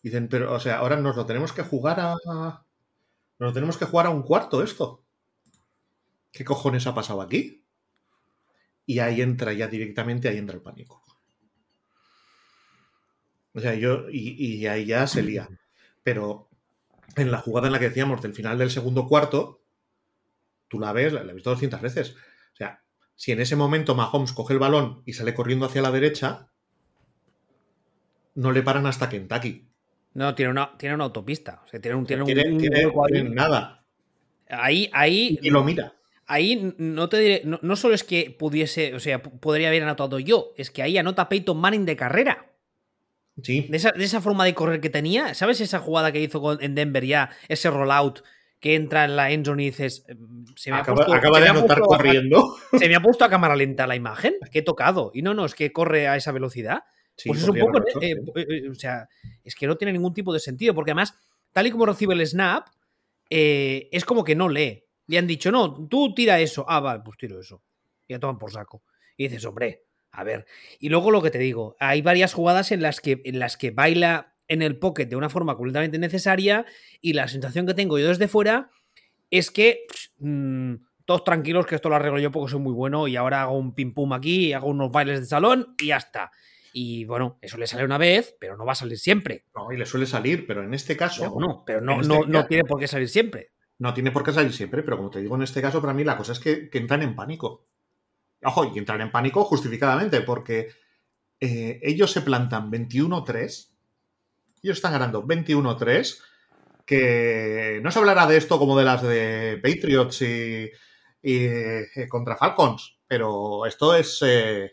Dicen, 0.00 0.28
pero, 0.28 0.54
o 0.54 0.60
sea, 0.60 0.78
ahora 0.78 0.94
nos 0.94 1.16
lo 1.16 1.26
tenemos 1.26 1.52
que 1.52 1.64
jugar 1.64 1.98
a. 1.98 2.14
Nos 3.36 3.48
lo 3.48 3.52
tenemos 3.52 3.76
que 3.76 3.84
jugar 3.84 4.06
a 4.06 4.10
un 4.10 4.22
cuarto 4.22 4.62
esto. 4.62 5.02
¿Qué 6.30 6.44
cojones 6.44 6.86
ha 6.86 6.94
pasado 6.94 7.20
aquí? 7.20 7.64
Y 8.86 9.00
ahí 9.00 9.22
entra 9.22 9.52
ya 9.52 9.66
directamente, 9.66 10.28
ahí 10.28 10.38
entra 10.38 10.54
el 10.54 10.62
pánico. 10.62 11.02
O 13.52 13.58
sea, 13.58 13.74
yo. 13.74 14.08
Y, 14.08 14.64
ahí 14.68 14.86
ya 14.86 15.04
se 15.08 15.20
lía. 15.20 15.48
Pero 16.04 16.48
en 17.16 17.32
la 17.32 17.38
jugada 17.38 17.66
en 17.66 17.72
la 17.72 17.80
que 17.80 17.88
decíamos 17.88 18.22
del 18.22 18.34
final 18.34 18.56
del 18.56 18.70
segundo 18.70 19.08
cuarto, 19.08 19.64
tú 20.68 20.78
la 20.78 20.92
ves, 20.92 21.12
la, 21.12 21.24
la 21.24 21.32
he 21.32 21.34
visto 21.34 21.50
200 21.50 21.80
veces. 21.80 22.14
Si 23.20 23.32
en 23.32 23.40
ese 23.42 23.54
momento 23.54 23.94
Mahomes 23.94 24.32
coge 24.32 24.54
el 24.54 24.58
balón 24.58 25.02
y 25.04 25.12
sale 25.12 25.34
corriendo 25.34 25.66
hacia 25.66 25.82
la 25.82 25.90
derecha, 25.90 26.48
no 28.34 28.50
le 28.50 28.62
paran 28.62 28.86
hasta 28.86 29.10
Kentucky. 29.10 29.68
No, 30.14 30.34
tiene 30.34 30.52
una, 30.52 30.74
tiene 30.78 30.94
una 30.94 31.04
autopista. 31.04 31.60
O 31.66 31.68
sea, 31.68 31.78
tiene 31.82 31.98
un, 31.98 32.06
tiene, 32.06 32.22
un, 32.22 33.34
nada. 33.34 33.84
Ahí, 34.48 34.88
ahí. 34.94 35.38
Y 35.42 35.50
lo 35.50 35.62
mira. 35.62 35.96
Ahí 36.24 36.72
no 36.78 37.10
te 37.10 37.18
diré. 37.18 37.42
No, 37.44 37.76
solo 37.76 37.94
es 37.94 38.04
que 38.04 38.34
pudiese. 38.38 38.94
O 38.94 39.00
sea, 39.00 39.20
podría 39.22 39.68
haber 39.68 39.82
anotado 39.82 40.18
yo. 40.18 40.54
Es 40.56 40.70
que 40.70 40.82
ahí 40.82 40.96
anota 40.96 41.28
Peyton 41.28 41.58
Manning 41.58 41.84
de 41.84 41.96
carrera. 41.96 42.50
Sí. 43.42 43.66
De 43.68 43.76
esa, 43.76 43.90
de 43.90 44.04
esa 44.04 44.22
forma 44.22 44.46
de 44.46 44.54
correr 44.54 44.80
que 44.80 44.88
tenía. 44.88 45.34
¿Sabes 45.34 45.60
esa 45.60 45.78
jugada 45.78 46.10
que 46.10 46.22
hizo 46.22 46.58
en 46.58 46.74
Denver 46.74 47.04
ya? 47.04 47.28
Ese 47.48 47.70
rollout 47.70 48.22
que 48.60 48.74
entra 48.74 49.04
en 49.04 49.16
la 49.16 49.30
endzone 49.30 49.62
y 49.62 49.66
dices, 49.66 50.04
em, 50.06 50.44
se 50.54 50.70
me 50.70 50.76
acaba, 50.76 51.02
ha 51.02 51.06
puesto, 51.06 51.40
de 51.40 51.48
anotar 51.48 51.80
corriendo. 51.80 52.56
se 52.78 52.88
me 52.88 52.94
ha 52.94 53.00
puesto 53.00 53.24
a 53.24 53.30
cámara 53.30 53.56
lenta 53.56 53.86
la 53.86 53.96
imagen, 53.96 54.34
que 54.52 54.58
he 54.58 54.62
tocado. 54.62 55.10
Y 55.14 55.22
no, 55.22 55.32
no, 55.32 55.46
es 55.46 55.54
que 55.54 55.72
corre 55.72 56.06
a 56.06 56.16
esa 56.16 56.30
velocidad. 56.30 56.84
pues 57.24 57.42
es 57.42 57.48
un 57.48 57.58
poco, 57.58 57.78
eh, 57.78 58.12
eh, 58.12 58.16
eh, 58.36 58.68
o 58.70 58.74
sea, 58.74 59.08
es 59.42 59.54
que 59.54 59.66
no 59.66 59.76
tiene 59.76 59.94
ningún 59.94 60.12
tipo 60.12 60.32
de 60.32 60.40
sentido, 60.40 60.74
porque 60.74 60.90
además, 60.90 61.14
tal 61.52 61.66
y 61.66 61.70
como 61.70 61.86
recibe 61.86 62.14
el 62.14 62.26
snap, 62.26 62.68
es 63.30 64.04
como 64.04 64.24
que 64.24 64.36
no 64.36 64.48
lee. 64.48 64.84
Le 65.06 65.18
han 65.18 65.26
dicho, 65.26 65.50
no, 65.50 65.88
tú 65.88 66.14
tira 66.14 66.38
eso. 66.38 66.64
Ah, 66.68 66.80
vale, 66.80 67.00
pues 67.02 67.16
tiro 67.16 67.40
eso. 67.40 67.62
Y 68.06 68.12
ya 68.12 68.20
toman 68.20 68.38
por 68.38 68.52
saco. 68.52 68.82
Y 69.16 69.24
dices, 69.24 69.44
hombre, 69.44 69.84
a 70.12 70.22
ver. 70.22 70.46
Y 70.78 70.88
luego 70.90 71.10
lo 71.10 71.22
que 71.22 71.30
te 71.30 71.38
digo, 71.38 71.76
hay 71.80 72.02
varias 72.02 72.34
jugadas 72.34 72.72
en 72.72 72.82
las 72.82 73.00
que, 73.00 73.22
en 73.24 73.38
las 73.38 73.56
que 73.56 73.70
baila 73.70 74.34
en 74.50 74.62
el 74.62 74.76
pocket 74.78 75.06
de 75.06 75.16
una 75.16 75.30
forma 75.30 75.56
completamente 75.56 75.98
necesaria 75.98 76.66
y 77.00 77.12
la 77.12 77.28
sensación 77.28 77.66
que 77.66 77.74
tengo 77.74 77.98
yo 77.98 78.08
desde 78.08 78.26
fuera 78.26 78.68
es 79.30 79.52
que 79.52 79.86
mm, 80.18 80.74
todos 81.04 81.22
tranquilos 81.22 81.66
que 81.66 81.76
esto 81.76 81.88
lo 81.88 81.94
arreglo 81.94 82.18
yo 82.18 82.32
porque 82.32 82.50
soy 82.50 82.60
muy 82.60 82.72
bueno 82.72 83.06
y 83.06 83.14
ahora 83.14 83.42
hago 83.42 83.56
un 83.56 83.74
pim 83.74 83.94
pum 83.94 84.12
aquí, 84.12 84.52
hago 84.52 84.68
unos 84.68 84.90
bailes 84.90 85.20
de 85.20 85.26
salón 85.26 85.74
y 85.78 85.86
ya 85.86 85.98
está. 85.98 86.32
Y 86.72 87.04
bueno, 87.04 87.38
eso 87.40 87.58
le 87.58 87.68
sale 87.68 87.84
una 87.84 87.98
vez, 87.98 88.36
pero 88.40 88.56
no 88.56 88.64
va 88.64 88.72
a 88.72 88.76
salir 88.76 88.98
siempre. 88.98 89.44
No, 89.54 89.72
y 89.72 89.76
le 89.76 89.86
suele 89.86 90.06
salir, 90.06 90.46
pero 90.46 90.64
en 90.64 90.74
este 90.74 90.96
caso. 90.96 91.38
No, 91.38 91.62
pero 91.64 91.80
no, 91.80 92.00
este 92.00 92.28
no, 92.28 92.46
tiene 92.46 92.64
por 92.64 92.78
qué 92.78 92.88
salir 92.88 93.08
siempre. 93.08 93.52
No 93.78 93.94
tiene 93.94 94.10
por 94.10 94.24
qué 94.24 94.32
salir 94.32 94.52
siempre, 94.52 94.82
pero 94.82 94.96
como 94.96 95.10
te 95.10 95.20
digo, 95.20 95.36
en 95.36 95.42
este 95.42 95.62
caso, 95.62 95.80
para 95.80 95.94
mí 95.94 96.04
la 96.04 96.16
cosa 96.16 96.32
es 96.32 96.38
que, 96.38 96.70
entran 96.72 97.02
en 97.02 97.16
pánico. 97.16 97.68
Ojo, 98.42 98.70
y 98.72 98.78
entran 98.78 99.00
en 99.00 99.10
pánico 99.10 99.44
justificadamente, 99.44 100.20
porque 100.20 100.68
eh, 101.40 101.80
ellos 101.82 102.12
se 102.12 102.20
plantan 102.20 102.70
21-3 102.70 103.69
ellos 104.62 104.78
están 104.78 104.92
ganando 104.92 105.24
21-3. 105.24 106.20
Que 106.84 107.80
no 107.82 107.90
se 107.90 107.98
hablará 107.98 108.26
de 108.26 108.36
esto 108.36 108.58
como 108.58 108.76
de 108.76 108.84
las 108.84 109.02
de 109.02 109.60
Patriots 109.62 110.22
y, 110.22 110.70
eh, 111.22 111.86
contra 112.08 112.36
Falcons, 112.36 112.98
pero 113.06 113.64
esto 113.66 113.94
es 113.94 114.18
eh, 114.22 114.72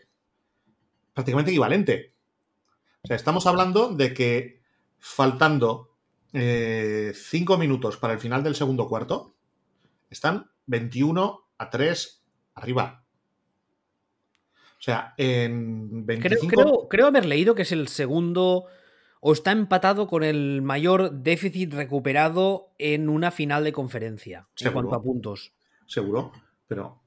prácticamente 1.14 1.52
equivalente. 1.52 2.14
O 3.02 3.06
sea, 3.06 3.16
estamos 3.16 3.46
hablando 3.46 3.94
de 3.94 4.12
que 4.14 4.62
faltando 4.98 5.94
5 6.32 6.38
eh, 6.40 7.58
minutos 7.58 7.96
para 7.96 8.14
el 8.14 8.20
final 8.20 8.42
del 8.42 8.54
segundo 8.54 8.88
cuarto, 8.88 9.34
están 10.10 10.50
21 10.66 11.40
a 11.58 11.70
3 11.70 12.24
arriba. 12.54 13.04
O 14.78 14.82
sea, 14.82 15.14
en 15.16 16.06
25... 16.06 16.88
creo, 16.88 17.06
haber 17.06 17.26
leído 17.26 17.54
que 17.54 17.62
es 17.62 17.72
el 17.72 17.88
segundo 17.88 18.66
o 19.20 19.32
está 19.32 19.52
empatado 19.52 20.06
con 20.06 20.22
el 20.22 20.62
mayor 20.62 21.10
déficit 21.12 21.72
recuperado 21.72 22.74
en 22.78 23.08
una 23.08 23.30
final 23.30 23.64
de 23.64 23.72
conferencia 23.72 24.48
en 24.58 24.72
cuanto 24.72 24.94
a 24.94 25.02
puntos. 25.02 25.52
Seguro, 25.86 26.32
pero 26.66 27.02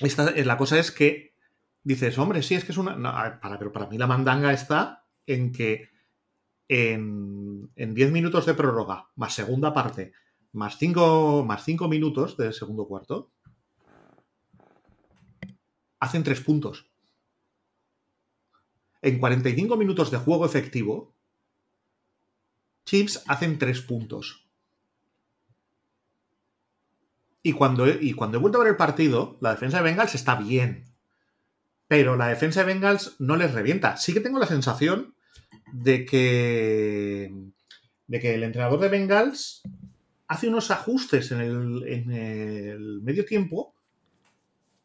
esta, 0.00 0.30
la 0.30 0.56
cosa 0.56 0.78
es 0.78 0.90
que 0.90 1.34
dices, 1.82 2.18
hombre, 2.18 2.42
sí, 2.42 2.54
es 2.54 2.64
que 2.64 2.72
es 2.72 2.78
una... 2.78 3.40
para, 3.40 3.58
pero 3.58 3.72
para 3.72 3.86
mí 3.86 3.98
la 3.98 4.06
mandanga 4.06 4.52
está 4.52 5.06
en 5.26 5.52
que 5.52 5.90
en 6.68 7.70
10 7.76 8.10
minutos 8.10 8.46
de 8.46 8.54
prórroga, 8.54 9.10
más 9.16 9.34
segunda 9.34 9.72
parte, 9.72 10.12
más 10.52 10.78
5 10.78 11.44
más 11.44 11.64
cinco 11.64 11.88
minutos 11.88 12.36
del 12.36 12.52
segundo 12.52 12.86
cuarto, 12.86 13.32
hacen 16.00 16.22
3 16.22 16.40
puntos. 16.40 16.90
En 19.02 19.18
45 19.18 19.76
minutos 19.76 20.10
de 20.10 20.16
juego 20.16 20.46
efectivo, 20.46 21.13
Chips 22.84 23.22
hacen 23.26 23.58
tres 23.58 23.80
puntos. 23.80 24.44
Y 27.42 27.52
cuando, 27.52 27.86
y 27.88 28.14
cuando 28.14 28.38
he 28.38 28.40
vuelto 28.40 28.58
a 28.58 28.64
ver 28.64 28.72
el 28.72 28.76
partido, 28.76 29.36
la 29.40 29.50
defensa 29.50 29.76
de 29.76 29.84
Bengals 29.84 30.14
está 30.14 30.34
bien. 30.34 30.84
Pero 31.88 32.16
la 32.16 32.28
defensa 32.28 32.60
de 32.60 32.72
Bengals 32.72 33.16
no 33.18 33.36
les 33.36 33.52
revienta. 33.52 33.98
Sí 33.98 34.14
que 34.14 34.20
tengo 34.20 34.38
la 34.38 34.46
sensación 34.46 35.14
de 35.70 36.06
que, 36.06 37.30
de 38.06 38.20
que 38.20 38.34
el 38.34 38.44
entrenador 38.44 38.80
de 38.80 38.88
Bengals 38.88 39.62
hace 40.26 40.48
unos 40.48 40.70
ajustes 40.70 41.32
en 41.32 41.40
el, 41.42 43.00
medio 43.02 43.26
tiempo 43.26 43.74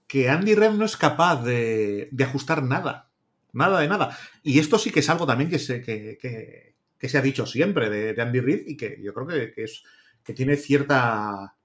que 0.08 0.30
Andy 0.30 0.56
Reid 0.56 0.72
no 0.72 0.84
es 0.84 0.98
capaz 0.98 1.44
de, 1.44 2.10
ajustar 2.20 2.62
nada. 2.64 3.10
Nada 3.54 3.80
de 3.80 3.88
nada. 3.88 4.18
Y 4.44 4.60
esto 4.60 4.78
sí 4.78 4.92
que 4.92 5.00
es 5.00 5.10
algo 5.10 5.26
también 5.26 5.50
que, 5.50 5.60
se, 5.60 5.82
que, 5.82 6.18
que 6.22 6.76
se 7.08 7.18
ha 7.18 7.22
dicho 7.22 7.46
siempre 7.46 7.90
de, 7.90 8.22
Andy 8.22 8.42
Reid 8.42 8.68
y 8.68 8.76
que 8.76 9.00
yo 9.02 9.14
creo 9.14 9.28
que, 9.28 9.54
es, 9.64 9.84
que 10.24 10.34
tiene 10.34 10.58
cierta 10.58 11.56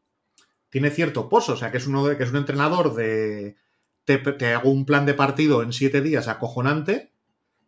tiene 0.68 0.90
cierto 0.90 1.29
pozo, 1.29 1.53
o 1.53 1.57
sea, 1.57 1.70
que 1.70 1.79
es, 1.79 1.87
uno 1.87 2.05
de, 2.05 2.16
que 2.16 2.25
es 2.25 2.31
un 2.31 2.37
entrenador 2.37 2.94
de 2.94 3.57
te, 4.05 4.55
hago 4.55 4.70
un 4.70 4.85
plan 4.85 5.07
de 5.07 5.14
partido 5.14 5.62
en 5.62 5.73
siete 5.73 6.01
días 6.01 6.29
acojonante, 6.29 7.12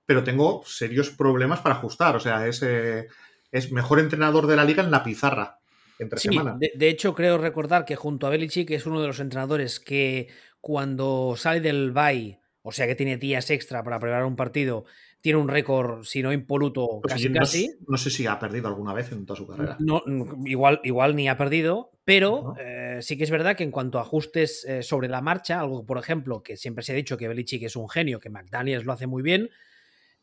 pero 0.04 0.24
tengo 0.24 0.62
serios 0.66 1.10
problemas 1.10 1.60
para 1.60 1.76
ajustar, 1.76 2.16
o 2.16 2.20
sea, 2.20 2.46
es, 2.46 2.62
eh, 2.62 3.06
es 3.52 3.72
mejor 3.72 4.00
entrenador 4.00 4.46
de 4.46 4.56
la 4.56 4.64
liga 4.64 4.82
en 4.82 4.90
la 4.90 5.02
pizarra. 5.04 5.60
Entre 5.98 6.18
sí, 6.18 6.28
de, 6.58 6.72
de, 6.74 6.88
hecho, 6.88 7.14
creo 7.14 7.38
recordar 7.38 7.84
que 7.84 7.96
junto 7.96 8.26
a 8.26 8.30
Belichick 8.30 8.70
es 8.72 8.84
uno 8.84 9.00
de 9.00 9.06
los 9.06 9.18
entrenadores 9.18 9.80
que 9.80 10.28
cuando 10.60 11.34
sale 11.36 11.60
del 11.60 11.92
bye, 11.92 12.40
o 12.62 12.72
sea 12.72 12.86
que 12.86 12.96
tiene 12.96 13.16
días 13.16 13.50
extra 13.50 13.82
para 13.82 13.98
preparar 13.98 14.26
un 14.26 14.36
partido, 14.36 14.84
tiene 15.26 15.40
un 15.40 15.48
récord, 15.48 16.04
si 16.04 16.22
no 16.22 16.32
impoluto, 16.32 17.00
Pues 17.02 17.14
casi 17.14 17.28
no, 17.28 17.40
casi. 17.40 17.74
no 17.88 17.96
sé 17.96 18.10
si 18.10 18.26
ha 18.28 18.38
perdido 18.38 18.68
alguna 18.68 18.94
vez 18.94 19.10
en 19.10 19.26
toda 19.26 19.36
su 19.36 19.44
carrera. 19.44 19.76
No, 19.80 20.00
igual, 20.44 20.80
igual 20.84 21.16
ni 21.16 21.28
ha 21.28 21.36
perdido, 21.36 21.90
pero 22.04 22.54
eh, 22.60 23.00
sí 23.02 23.16
que 23.18 23.24
es 23.24 23.30
verdad 23.32 23.56
que 23.56 23.64
en 23.64 23.72
cuanto 23.72 23.98
a 23.98 24.02
ajustes 24.02 24.64
eh, 24.64 24.84
sobre 24.84 25.08
la 25.08 25.20
marcha, 25.22 25.58
algo 25.58 25.84
por 25.84 25.98
ejemplo 25.98 26.44
que 26.44 26.56
siempre 26.56 26.84
se 26.84 26.92
ha 26.92 26.94
dicho 26.94 27.16
que 27.18 27.26
Belichick 27.26 27.64
es 27.64 27.74
un 27.74 27.88
genio, 27.88 28.20
que 28.20 28.30
McDaniels 28.30 28.84
lo 28.84 28.92
hace 28.92 29.08
muy 29.08 29.24
bien, 29.24 29.50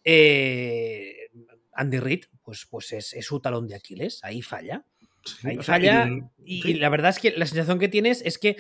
eh, 0.05 1.15
Andy 1.73 1.99
Reid 1.99 2.23
pues, 2.41 2.65
pues 2.69 2.93
es, 2.93 3.13
es 3.13 3.25
su 3.25 3.39
talón 3.41 3.67
de 3.67 3.75
Aquiles, 3.75 4.19
ahí 4.23 4.41
falla. 4.41 4.85
Sí, 5.25 5.47
Ahí 5.49 5.55
sea, 5.55 5.63
falla 5.63 6.07
y- 6.45 6.69
y 6.69 6.73
la 6.75 6.87
verdad 6.87 7.09
es 7.09 7.19
que 7.19 7.31
la 7.31 7.45
sensación 7.45 7.77
que 7.79 7.89
tienes 7.89 8.21
es 8.25 8.37
que, 8.37 8.55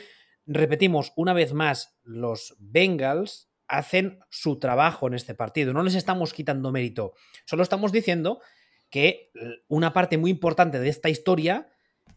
repetimos, 0.45 1.13
una 1.15 1.31
vez 1.33 1.53
más, 1.53 1.97
los 2.03 2.55
Bengals 2.59 3.49
hacen 3.67 4.19
su 4.29 4.59
trabajo 4.59 5.07
en 5.07 5.13
este 5.13 5.35
partido. 5.35 5.73
No 5.73 5.83
les 5.83 5.95
estamos 5.95 6.33
quitando 6.33 6.71
mérito. 6.71 7.13
Solo 7.45 7.63
estamos 7.63 7.91
diciendo 7.91 8.41
que 8.89 9.31
una 9.67 9.93
parte 9.93 10.17
muy 10.17 10.31
importante 10.31 10.79
de 10.79 10.89
esta 10.89 11.09
historia 11.09 11.69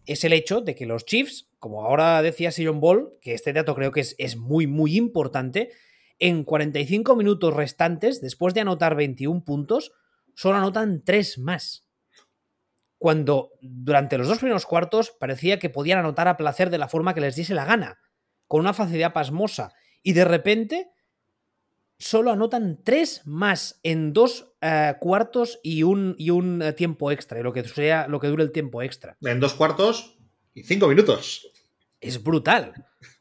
es 0.04 0.24
el 0.24 0.32
hecho 0.32 0.60
de 0.60 0.74
que 0.74 0.86
los 0.86 1.04
Chiefs, 1.04 1.48
como 1.58 1.84
ahora 1.84 2.20
decía 2.22 2.52
Sion 2.52 2.80
Ball, 2.80 3.10
que 3.20 3.34
este 3.34 3.52
dato 3.52 3.74
creo 3.74 3.92
que 3.92 4.00
es, 4.00 4.14
es 4.18 4.36
muy, 4.36 4.66
muy 4.66 4.96
importante, 4.96 5.70
en 6.18 6.44
45 6.44 7.16
minutos 7.16 7.54
restantes, 7.54 8.20
después 8.20 8.54
de 8.54 8.60
anotar 8.60 8.94
21 8.94 9.44
puntos, 9.44 9.92
solo 10.34 10.56
anotan 10.56 11.02
3 11.04 11.38
más 11.38 11.86
cuando 12.98 13.52
durante 13.60 14.18
los 14.18 14.28
dos 14.28 14.38
primeros 14.38 14.66
cuartos 14.66 15.10
parecía 15.10 15.58
que 15.58 15.70
podían 15.70 15.98
anotar 15.98 16.28
a 16.28 16.36
placer 16.36 16.70
de 16.70 16.78
la 16.78 16.88
forma 16.88 17.14
que 17.14 17.20
les 17.20 17.36
diese 17.36 17.54
la 17.54 17.64
gana, 17.64 17.98
con 18.46 18.60
una 18.60 18.72
facilidad 18.72 19.12
pasmosa, 19.12 19.72
y 20.02 20.12
de 20.12 20.24
repente 20.24 20.88
solo 21.98 22.30
anotan 22.30 22.80
tres 22.84 23.22
más 23.24 23.80
en 23.82 24.12
dos 24.12 24.52
eh, 24.60 24.94
cuartos 25.00 25.60
y 25.62 25.82
un, 25.82 26.14
y 26.18 26.30
un 26.30 26.62
eh, 26.62 26.72
tiempo 26.72 27.10
extra, 27.10 27.40
y 27.40 27.42
lo 27.42 27.52
que, 27.52 27.64
sea, 27.64 28.08
lo 28.08 28.20
que 28.20 28.28
dure 28.28 28.42
el 28.42 28.52
tiempo 28.52 28.82
extra. 28.82 29.16
En 29.22 29.40
dos 29.40 29.54
cuartos 29.54 30.18
y 30.54 30.62
cinco 30.62 30.88
minutos. 30.88 31.50
Es 32.00 32.22
brutal. 32.22 32.72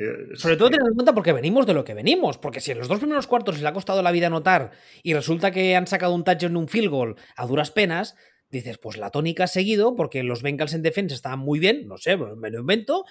Eh, 0.00 0.36
Sobre 0.36 0.56
todo 0.56 0.68
teniendo 0.68 0.90
en 0.90 0.94
cuenta 0.94 1.12
porque 1.12 1.32
venimos 1.32 1.66
de 1.66 1.74
lo 1.74 1.82
que 1.82 1.92
venimos. 1.92 2.38
Porque 2.38 2.60
si 2.60 2.70
en 2.70 2.78
los 2.78 2.86
dos 2.86 3.00
primeros 3.00 3.26
cuartos 3.26 3.60
le 3.60 3.66
ha 3.66 3.72
costado 3.72 4.00
la 4.00 4.12
vida 4.12 4.28
anotar 4.28 4.70
y 5.02 5.12
resulta 5.12 5.50
que 5.50 5.74
han 5.74 5.88
sacado 5.88 6.14
un 6.14 6.22
touchdown 6.22 6.52
en 6.52 6.56
un 6.56 6.68
field 6.68 6.88
goal 6.88 7.16
a 7.34 7.46
duras 7.46 7.72
penas, 7.72 8.14
dices, 8.48 8.78
pues 8.78 8.96
la 8.96 9.10
tónica 9.10 9.42
ha 9.42 9.48
seguido 9.48 9.96
porque 9.96 10.22
los 10.22 10.42
Bengals 10.42 10.74
en 10.74 10.82
defensa 10.82 11.16
estaban 11.16 11.40
muy 11.40 11.58
bien, 11.58 11.88
no 11.88 11.96
sé, 11.98 12.16
me 12.16 12.48
lo 12.48 12.60
invento, 12.60 13.06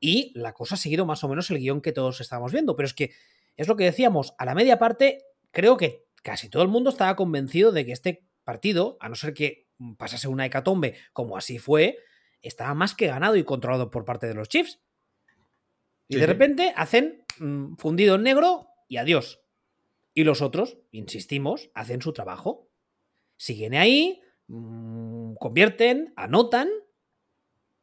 y 0.00 0.32
la 0.34 0.52
cosa 0.52 0.74
ha 0.74 0.78
seguido 0.78 1.06
más 1.06 1.22
o 1.22 1.28
menos 1.28 1.48
el 1.52 1.58
guion 1.58 1.80
que 1.80 1.92
todos 1.92 2.20
estábamos 2.20 2.50
viendo. 2.50 2.74
Pero 2.74 2.86
es 2.86 2.94
que 2.94 3.12
es 3.56 3.68
lo 3.68 3.76
que 3.76 3.84
decíamos, 3.84 4.34
a 4.38 4.44
la 4.44 4.54
media 4.54 4.78
parte 4.78 5.24
creo 5.50 5.76
que 5.76 6.06
casi 6.22 6.48
todo 6.48 6.62
el 6.62 6.68
mundo 6.68 6.90
estaba 6.90 7.16
convencido 7.16 7.72
de 7.72 7.84
que 7.84 7.92
este 7.92 8.26
partido, 8.44 8.96
a 9.00 9.08
no 9.08 9.14
ser 9.14 9.34
que 9.34 9.68
pasase 9.98 10.28
una 10.28 10.46
hecatombe 10.46 10.96
como 11.12 11.36
así 11.36 11.58
fue, 11.58 11.98
estaba 12.40 12.74
más 12.74 12.94
que 12.94 13.06
ganado 13.06 13.36
y 13.36 13.44
controlado 13.44 13.90
por 13.90 14.04
parte 14.04 14.26
de 14.26 14.34
los 14.34 14.48
Chiefs. 14.48 14.80
Y 16.08 16.14
Sí, 16.14 16.20
de 16.20 16.26
repente 16.26 16.72
hacen 16.76 17.24
mm, 17.38 17.76
fundido 17.76 18.16
en 18.16 18.22
negro 18.22 18.68
y 18.88 18.96
adiós. 18.96 19.40
Y 20.14 20.24
los 20.24 20.42
otros, 20.42 20.78
insistimos, 20.90 21.70
hacen 21.74 22.02
su 22.02 22.12
trabajo. 22.12 22.68
Siguen 23.36 23.74
ahí, 23.74 24.20
mm, 24.48 25.34
convierten, 25.34 26.12
anotan, 26.16 26.68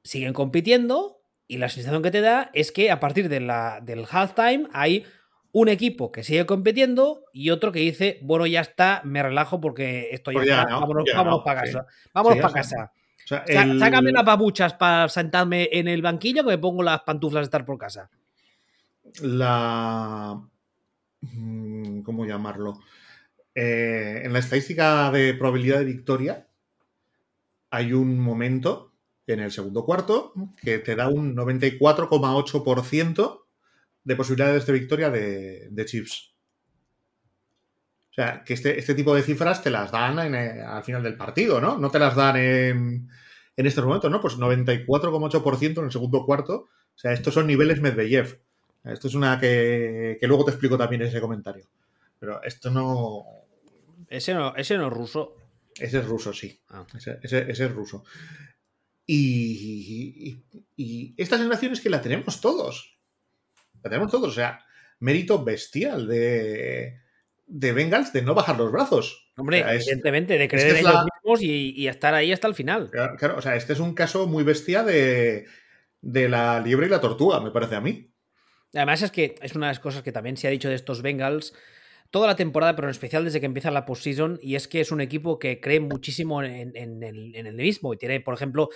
siguen 0.03 0.33
compitiendo 0.33 1.19
y 1.47 1.57
la 1.57 1.69
sensación 1.69 2.03
que 2.03 2.11
te 2.11 2.21
da 2.21 2.51
es 2.53 2.71
que 2.71 2.91
a 2.91 2.99
partir 2.99 3.27
de 3.27 3.39
la, 3.39 3.81
del 3.81 4.05
halftime 4.09 4.67
hay 4.71 5.05
un 5.51 5.67
equipo 5.69 6.11
que 6.11 6.23
sigue 6.23 6.45
compitiendo 6.45 7.23
y 7.33 7.49
otro 7.49 7.71
que 7.71 7.79
dice, 7.79 8.19
bueno, 8.21 8.45
ya 8.45 8.61
está, 8.61 9.01
me 9.03 9.23
relajo 9.23 9.59
porque 9.59 10.09
esto 10.11 10.31
ya 10.31 10.37
Pues 10.37 10.47
ya 10.47 10.61
está, 10.61 10.73
no, 10.73 10.81
vámonos, 10.81 11.03
ya 11.07 11.17
vámonos 11.17 11.39
no, 11.39 11.43
para 11.43 11.65
sí. 11.65 11.73
casa. 11.73 11.87
Vámonos 12.13 12.35
Sí, 12.37 12.41
para 12.41 12.47
o 12.47 12.51
sea, 12.53 12.61
casa. 12.61 12.93
O 12.93 13.27
sea, 13.27 13.43
Sa- 13.47 13.63
el- 13.63 13.79
Sácame 13.79 14.11
las 14.11 14.25
babuchas 14.25 14.73
para 14.75 15.09
sentarme 15.09 15.69
en 15.71 15.87
el 15.87 16.01
banquillo 16.01 16.43
que 16.43 16.49
me 16.51 16.57
pongo 16.57 16.83
las 16.83 17.01
pantuflas 17.01 17.41
de 17.41 17.45
estar 17.45 17.65
por 17.65 17.77
casa. 17.77 18.09
la. 19.21 20.41
mm, 21.21 22.01
¿Cómo 22.01 22.25
llamarlo? 22.25 22.79
Eh, 23.55 24.21
en 24.23 24.33
la 24.33 24.39
estadística 24.39 25.09
de 25.11 25.33
probabilidad 25.33 25.79
de 25.79 25.85
victoria 25.85 26.47
hay 27.71 27.93
un 27.93 28.19
momento 28.19 28.91
en 29.27 29.39
el 29.41 29.51
segundo 29.51 29.83
cuarto 29.85 30.33
que 30.61 30.79
te 30.79 30.95
da 30.95 31.07
un 31.09 31.35
94,8% 31.35 33.45
de 34.09 34.15
posibilidades 34.15 34.65
de 34.65 34.73
victoria 34.73 35.09
de, 35.11 35.67
de 35.69 35.85
Chiefs. 35.85 36.33
O 38.09 38.13
sea, 38.13 38.43
que 38.43 38.55
este, 38.55 38.77
este 38.79 38.95
tipo 38.95 39.13
de 39.15 39.21
cifras 39.21 39.61
te 39.63 39.69
las 39.69 39.91
dan 39.91 40.17
en, 40.19 40.33
eh, 40.35 40.61
al 40.63 40.83
final 40.83 41.03
del 41.03 41.15
partido, 41.15 41.61
¿no? 41.61 41.77
No 41.77 41.89
te 41.91 41.99
las 41.99 42.15
dan 42.15 42.35
en, 42.37 43.07
en 43.55 43.65
estos 43.67 43.85
momentos, 43.85 44.09
¿no? 44.11 44.19
Pues 44.19 44.35
94,8% 44.37 45.77
en 45.79 45.85
el 45.85 45.91
segundo 45.91 46.25
cuarto. 46.25 46.53
O 46.95 46.97
sea, 46.97 47.13
estos 47.13 47.33
son 47.33 47.47
niveles 47.47 47.79
Medvedev. 47.81 48.41
Esto 48.83 49.07
es 49.07 49.13
una 49.13 49.39
que, 49.39 50.17
que 50.19 50.27
luego 50.27 50.43
te 50.43 50.51
explico 50.51 50.77
también 50.77 51.03
ese 51.03 51.21
comentario. 51.21 51.69
Pero 52.19 52.41
esto 52.43 52.71
no. 52.71 53.23
Ese 54.09 54.33
no, 54.33 54.55
ese 54.55 54.77
no 54.77 54.87
es 54.87 54.93
ruso. 54.93 55.35
Ese 55.77 55.99
es 55.99 56.05
ruso, 56.05 56.33
sí. 56.33 56.59
Ah. 56.69 56.85
Ese, 56.97 57.19
ese- 57.21 57.49
ese 57.51 57.65
es 57.65 57.71
ruso. 57.71 58.03
Y, 59.05 60.29
y, 60.29 60.43
y 60.75 61.13
esta 61.17 61.37
sensación 61.37 61.73
es 61.73 61.81
que 61.81 61.89
la 61.89 62.01
tenemos 62.01 62.41
todos. 62.41 62.98
La 63.83 63.89
tenemos 63.89 64.11
todos. 64.11 64.29
O 64.29 64.33
sea, 64.33 64.65
mérito 64.99 65.43
bestial 65.43 66.07
de, 66.07 66.99
de 67.47 67.71
Bengals 67.73 68.11
de 68.13 68.21
no 68.21 68.33
bajar 68.35 68.57
los 68.57 68.71
brazos. 68.71 69.31
Hombre, 69.37 69.61
O 69.61 69.63
sea, 69.63 69.73
es- 69.75 69.87
evidentemente, 69.87 70.37
de 70.37 70.47
creer 70.47 70.75
en 70.77 70.83
la- 70.83 70.89
ellos 70.91 71.05
mismos 71.23 71.41
y, 71.41 71.71
y 71.75 71.87
estar 71.87 72.13
ahí 72.13 72.31
hasta 72.31 72.47
el 72.47 72.55
final. 72.55 72.89
Claro, 72.91 73.15
claro, 73.17 73.37
o 73.37 73.41
sea, 73.41 73.55
este 73.55 73.73
es 73.73 73.79
un 73.79 73.93
caso 73.93 74.27
muy 74.27 74.43
bestia 74.43 74.83
de, 74.83 75.45
de 76.01 76.29
la 76.29 76.59
liebre 76.59 76.87
y 76.87 76.89
la 76.89 76.99
tortuga, 77.01 77.39
me 77.39 77.51
parece 77.51 77.75
a 77.75 77.81
mí. 77.81 78.11
Además, 78.73 79.01
es 79.01 79.11
que 79.11 79.35
es 79.41 79.55
una 79.55 79.67
de 79.67 79.71
las 79.71 79.79
cosas 79.79 80.03
que 80.03 80.11
también 80.11 80.37
se 80.37 80.47
ha 80.47 80.51
dicho 80.51 80.69
de 80.69 80.75
estos 80.75 81.01
Bengals 81.01 81.53
toda 82.11 82.27
la 82.27 82.35
temporada, 82.35 82.75
pero 82.75 82.87
en 82.87 82.91
especial 82.91 83.23
desde 83.23 83.39
que 83.39 83.45
empieza 83.45 83.71
la 83.71 83.85
postseason, 83.85 84.39
y 84.41 84.55
es 84.55 84.67
que 84.67 84.81
es 84.81 84.91
un 84.91 85.01
equipo 85.01 85.37
que 85.37 85.59
cree 85.59 85.79
muchísimo 85.79 86.41
en, 86.43 86.75
el, 86.75 87.53
mismo. 87.53 87.93
Y 87.93 87.97
tiene, 87.97 88.19
por 88.19 88.33
ejemplo, 88.33 88.69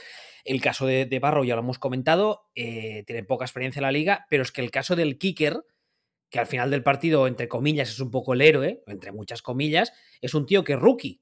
el 0.43 0.61
caso 0.61 0.85
de, 0.85 1.19
Barrow, 1.21 1.43
ya 1.43 1.55
lo 1.55 1.61
hemos 1.61 1.79
comentado, 1.79 2.49
eh, 2.55 3.03
tiene 3.05 3.23
poca 3.23 3.45
experiencia 3.45 3.79
en 3.79 3.83
la 3.83 3.91
liga, 3.91 4.25
pero 4.29 4.43
es 4.43 4.51
que 4.51 4.61
el 4.61 4.71
caso 4.71 4.95
del 4.95 5.17
kicker, 5.17 5.63
que 6.29 6.39
al 6.39 6.47
final 6.47 6.71
del 6.71 6.83
partido, 6.83 7.27
entre 7.27 7.47
comillas, 7.47 7.89
es 7.89 7.99
un 7.99 8.11
poco 8.11 8.33
el 8.33 8.41
héroe, 8.41 8.83
entre 8.87 9.11
muchas 9.11 9.41
comillas, 9.41 9.93
es 10.21 10.33
un 10.33 10.45
tío 10.45 10.63
que 10.63 10.73
es 10.73 10.79
rookie. 10.79 11.21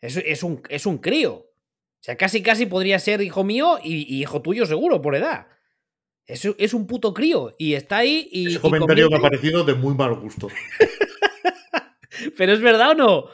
Es, 0.00 0.42
un, 0.42 0.62
es 0.68 0.86
un 0.86 0.98
crío. 0.98 1.34
O 1.34 2.02
sea, 2.02 2.16
casi 2.16 2.42
casi 2.42 2.64
podría 2.66 2.98
ser 2.98 3.20
hijo 3.20 3.44
mío 3.44 3.78
y 3.82 4.20
hijo 4.20 4.40
tuyo 4.40 4.64
seguro, 4.64 5.02
por 5.02 5.14
edad. 5.14 5.46
Es, 6.26 6.44
es 6.58 6.74
un 6.74 6.86
puto 6.86 7.12
crío 7.12 7.52
y 7.58 7.74
está 7.74 7.98
ahí 7.98 8.28
y. 8.30 8.46
Ese 8.48 8.56
y 8.56 8.60
comentario 8.60 9.08
me 9.10 9.16
ha 9.16 9.18
convierte- 9.18 9.22
parecido 9.22 9.64
de 9.64 9.74
muy 9.74 9.94
mal 9.94 10.14
gusto. 10.14 10.48
Pero 12.36 12.52
es 12.52 12.60
verdad 12.60 12.90
o 12.90 12.94
no? 12.94 13.24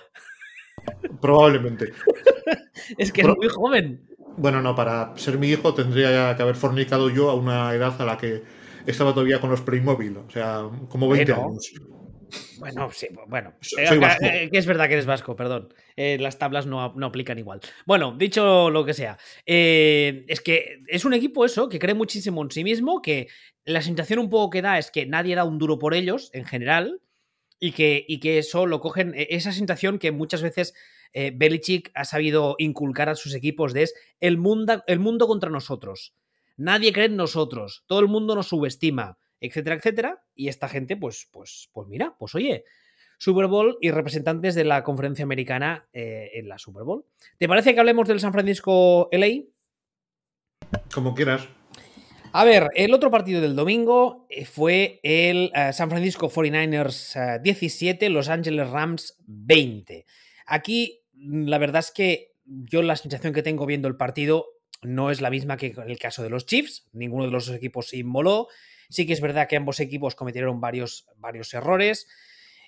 Probablemente. 1.21 1.93
Es 2.99 3.11
que 3.11 3.23
es 3.23 3.27
muy 3.27 3.49
joven. 3.49 4.07
Bueno, 4.37 4.63
no, 4.63 4.77
para 4.77 5.17
ser 5.17 5.39
mi 5.39 5.49
hijo 5.49 5.75
tendría 5.75 6.37
que 6.37 6.43
haber 6.43 6.55
fornicado 6.55 7.11
yo 7.11 7.31
a 7.31 7.35
una 7.35 7.75
edad 7.75 8.01
a 8.01 8.05
la 8.05 8.17
que 8.17 8.45
estaba 8.87 9.13
todavía 9.13 9.41
con 9.41 9.51
los 9.51 9.61
Playmobil. 9.63 10.17
O 10.19 10.31
sea, 10.31 10.69
como 10.89 11.09
20 11.09 11.33
Bueno. 11.33 11.49
años. 11.49 11.73
Bueno, 12.59 12.91
sí, 12.93 13.09
bueno. 13.29 13.55
Soy- 13.61 13.85
Eh, 13.85 13.99
vasco. 13.99 14.25
eh, 14.25 14.49
que 14.51 14.59
es 14.59 14.67
verdad 14.67 14.87
que 14.89 14.95
eres 14.95 15.07
vasco, 15.07 15.37
perdón. 15.37 15.73
Eh, 15.95 16.17
las 16.19 16.39
tablas 16.39 16.67
no, 16.67 16.93
no 16.95 17.07
aplican 17.07 17.39
igual. 17.39 17.61
Bueno, 17.85 18.15
dicho 18.17 18.71
lo 18.71 18.85
que 18.85 18.95
sea, 18.95 19.19
eh, 19.45 20.25
es 20.27 20.41
que 20.41 20.81
es 20.89 21.05
un 21.05 21.13
equipo 21.15 21.45
eso, 21.45 21.69
que 21.69 21.79
cree 21.79 21.95
muchísimo 21.95 22.43
en 22.43 22.51
sí 22.51 22.65
mismo, 22.65 23.03
que 23.03 23.29
la 23.65 23.83
sensación 23.83 24.19
un 24.21 24.31
poco 24.31 24.51
que 24.51 24.63
da 24.63 24.79
es 24.79 24.91
que 24.91 25.05
nadie 25.07 25.35
da 25.35 25.45
un 25.45 25.59
duro 25.59 25.79
por 25.79 25.93
ellos, 25.95 26.31
en 26.33 26.45
general, 26.47 27.01
y 27.61 27.73
que, 27.73 28.05
y 28.09 28.21
que 28.21 28.39
eso 28.39 28.67
lo 28.67 28.81
cogen, 28.81 29.15
e- 29.15 29.29
esa 29.31 29.53
sensación 29.53 29.99
que 29.99 30.13
muchas 30.13 30.43
veces 30.43 30.75
eh, 31.13 31.33
Belichick 31.35 31.91
ha 31.95 32.05
sabido 32.05 32.55
inculcar 32.59 33.09
a 33.09 33.15
sus 33.15 33.35
equipos 33.35 33.73
de 33.73 33.83
es 33.85 33.95
el 34.21 34.39
mundo, 34.39 34.83
el 34.87 34.99
mundo 34.99 35.27
contra 35.27 35.51
nosotros. 35.51 36.15
Nadie 36.59 36.93
cree 36.93 37.07
en 37.07 37.17
nosotros, 37.17 37.85
todo 37.87 38.01
el 38.01 38.09
mundo 38.09 38.35
nos 38.35 38.49
subestima, 38.49 39.19
etcétera, 39.41 39.77
etcétera. 39.77 40.25
Y 40.35 40.49
esta 40.49 40.69
gente, 40.69 40.97
pues, 40.97 41.29
pues, 41.33 41.71
pues 41.73 41.89
mira, 41.89 42.17
pues 42.19 42.35
oye, 42.35 42.65
Super 43.19 43.47
Bowl 43.47 43.79
y 43.81 43.91
representantes 43.91 44.55
de 44.55 44.65
la 44.65 44.83
conferencia 44.85 45.25
americana 45.25 45.89
eh, 45.93 46.31
en 46.35 46.49
la 46.49 46.59
Super 46.59 46.85
Bowl. 46.85 47.05
¿Te 47.39 47.49
parece 47.49 47.75
que 47.75 47.81
hablemos 47.81 48.09
del 48.09 48.21
San 48.21 48.33
Francisco 48.33 49.09
LA? 49.13 49.45
Como 50.93 51.15
quieras. 51.15 51.49
A 52.39 52.45
ver, 52.45 52.69
el 52.75 52.93
otro 52.93 53.11
partido 53.11 53.41
del 53.41 53.57
domingo 53.57 54.27
eh, 54.29 54.45
fue 54.45 55.01
el 55.03 55.51
eh, 55.55 55.73
San 55.73 55.89
Francisco 55.89 56.29
49ers 56.29 57.37
eh, 57.37 57.41
17, 57.43 58.11
Los 58.11 58.29
Angeles 58.29 58.69
Rams 58.69 59.17
20. 59.27 60.05
Aquí 60.45 61.01
mm, 61.15 61.47
la 61.47 61.57
verdad 61.57 61.79
es 61.81 61.91
que 61.93 62.35
yo 62.45 62.83
la 62.83 62.97
sensación 62.97 63.33
que 63.33 63.43
tengo 63.43 63.65
viendo 63.65 63.89
el 63.89 63.97
partido 63.97 64.49
no 64.83 65.11
es 65.11 65.23
la 65.23 65.31
misma 65.31 65.57
que 65.57 65.69
en 65.69 65.91
el 65.91 65.99
caso 65.99 66.23
de 66.23 66.29
los 66.29 66.45
Chiefs. 66.45 66.87
Ninguno 66.93 67.25
de 67.25 67.31
los 67.31 67.47
dos 67.47 67.57
equipos 67.57 67.89
se 67.89 67.97
inmoló. 67.97 68.49
Sí 68.89 69.07
que 69.07 69.13
es 69.13 69.21
verdad 69.21 69.49
que 69.49 69.57
ambos 69.57 69.81
equipos 69.81 70.15
cometieron 70.15 70.61
varios, 70.61 71.07
varios 71.17 71.53
errores. 71.55 72.09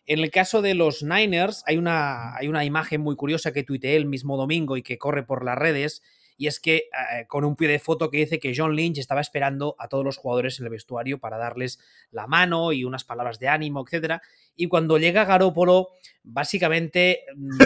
En 0.07 0.21
el 0.21 0.31
caso 0.31 0.63
de 0.63 0.75
los 0.75 1.03
Niners, 1.03 1.63
hay 1.67 1.77
una, 1.77 2.35
hay 2.37 2.49
una 2.49 2.65
imagen 2.65 3.01
muy 3.01 3.17
curiosa 3.17 3.53
que 3.53 3.63
tuiteé 3.63 3.97
el 3.97 4.07
mismo 4.07 4.37
domingo 4.37 4.77
y 4.77 4.83
que 4.83 4.99
corre 4.99 5.23
por 5.23 5.45
las 5.45 5.59
redes, 5.59 6.03
y 6.39 6.47
es 6.47 6.61
que 6.61 6.77
eh, 6.77 7.27
con 7.27 7.45
un 7.45 7.57
pie 7.57 7.69
de 7.69 7.81
foto 7.81 8.11
que 8.11 8.19
dice 8.19 8.39
que 8.39 8.55
John 8.57 8.77
Lynch 8.77 8.99
estaba 8.99 9.21
esperando 9.21 9.75
a 9.79 9.89
todos 9.89 10.05
los 10.05 10.17
jugadores 10.17 10.59
en 10.61 10.67
el 10.67 10.71
vestuario 10.71 11.19
para 11.19 11.37
darles 11.37 11.81
la 12.13 12.29
mano 12.29 12.73
y 12.73 12.85
unas 12.85 13.05
palabras 13.05 13.41
de 13.41 13.49
ánimo, 13.49 13.85
etcétera. 13.85 14.23
Y 14.55 14.69
cuando 14.69 14.99
llega 14.99 15.25
Garópolo, 15.25 15.89
básicamente, 16.23 17.25
mm, 17.35 17.59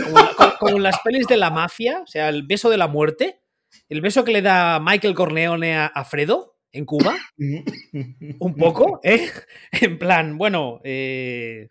como, 0.59 0.78
las 0.78 0.98
pelis 1.00 1.26
de 1.26 1.36
la 1.36 1.50
mafia, 1.50 2.00
o 2.00 2.07
sea, 2.07 2.30
el 2.30 2.44
beso 2.44 2.70
de 2.70 2.78
la 2.78 2.88
muerte, 2.88 3.42
el 3.90 4.00
beso 4.00 4.24
que 4.24 4.32
le 4.32 4.40
da 4.40 4.80
Michael 4.80 5.14
Corleone 5.14 5.76
a, 5.76 6.05
Fredo 6.05 6.51
en 6.72 6.86
Cuba, 6.86 7.16
un 7.36 8.56
poco, 8.56 9.00
¿eh? 9.02 9.30
En 9.72 9.98
plan, 9.98 10.38
bueno, 10.38 10.80
eh, 10.84 11.68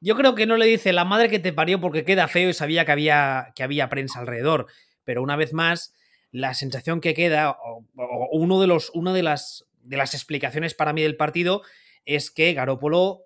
yo 0.00 0.16
creo 0.16 0.34
que 0.34 0.46
no 0.46 0.56
le 0.56 0.66
dice 0.66 0.92
la 0.92 1.04
madre 1.04 1.28
que 1.28 1.40
te 1.40 1.52
parió 1.52 1.80
porque 1.80 2.04
queda 2.04 2.28
feo 2.28 2.48
y 2.48 2.54
sabía 2.54 2.84
que 2.84 2.92
había, 2.92 3.52
que 3.54 3.62
había 3.62 3.88
prensa 3.88 4.20
alrededor. 4.20 4.66
Pero 5.04 5.22
una 5.22 5.36
vez 5.36 5.52
más, 5.52 5.94
la 6.30 6.54
sensación 6.54 7.00
que 7.00 7.14
queda, 7.14 7.50
o, 7.50 7.84
uno 8.32 8.60
de 8.60 8.66
los, 8.68 8.90
una 8.94 9.12
de 9.12 9.22
las, 9.22 9.66
de 9.82 9.96
las 9.96 10.14
explicaciones 10.14 10.74
para 10.74 10.92
mí 10.92 11.02
del 11.02 11.16
partido, 11.16 11.62
es 12.04 12.30
que 12.30 12.54
Garópolo, 12.54 13.24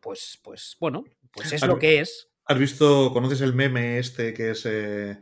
pues, 0.00 0.38
pues, 0.42 0.76
bueno, 0.78 1.04
pues 1.32 1.52
es 1.52 1.66
lo 1.66 1.78
que 1.78 2.00
es. 2.00 2.28
¿Has 2.44 2.58
visto, 2.58 3.12
conoces 3.12 3.40
el 3.40 3.54
meme 3.54 3.98
este 3.98 4.32
que 4.32 4.50
es 4.50 4.64
eh, 4.66 5.18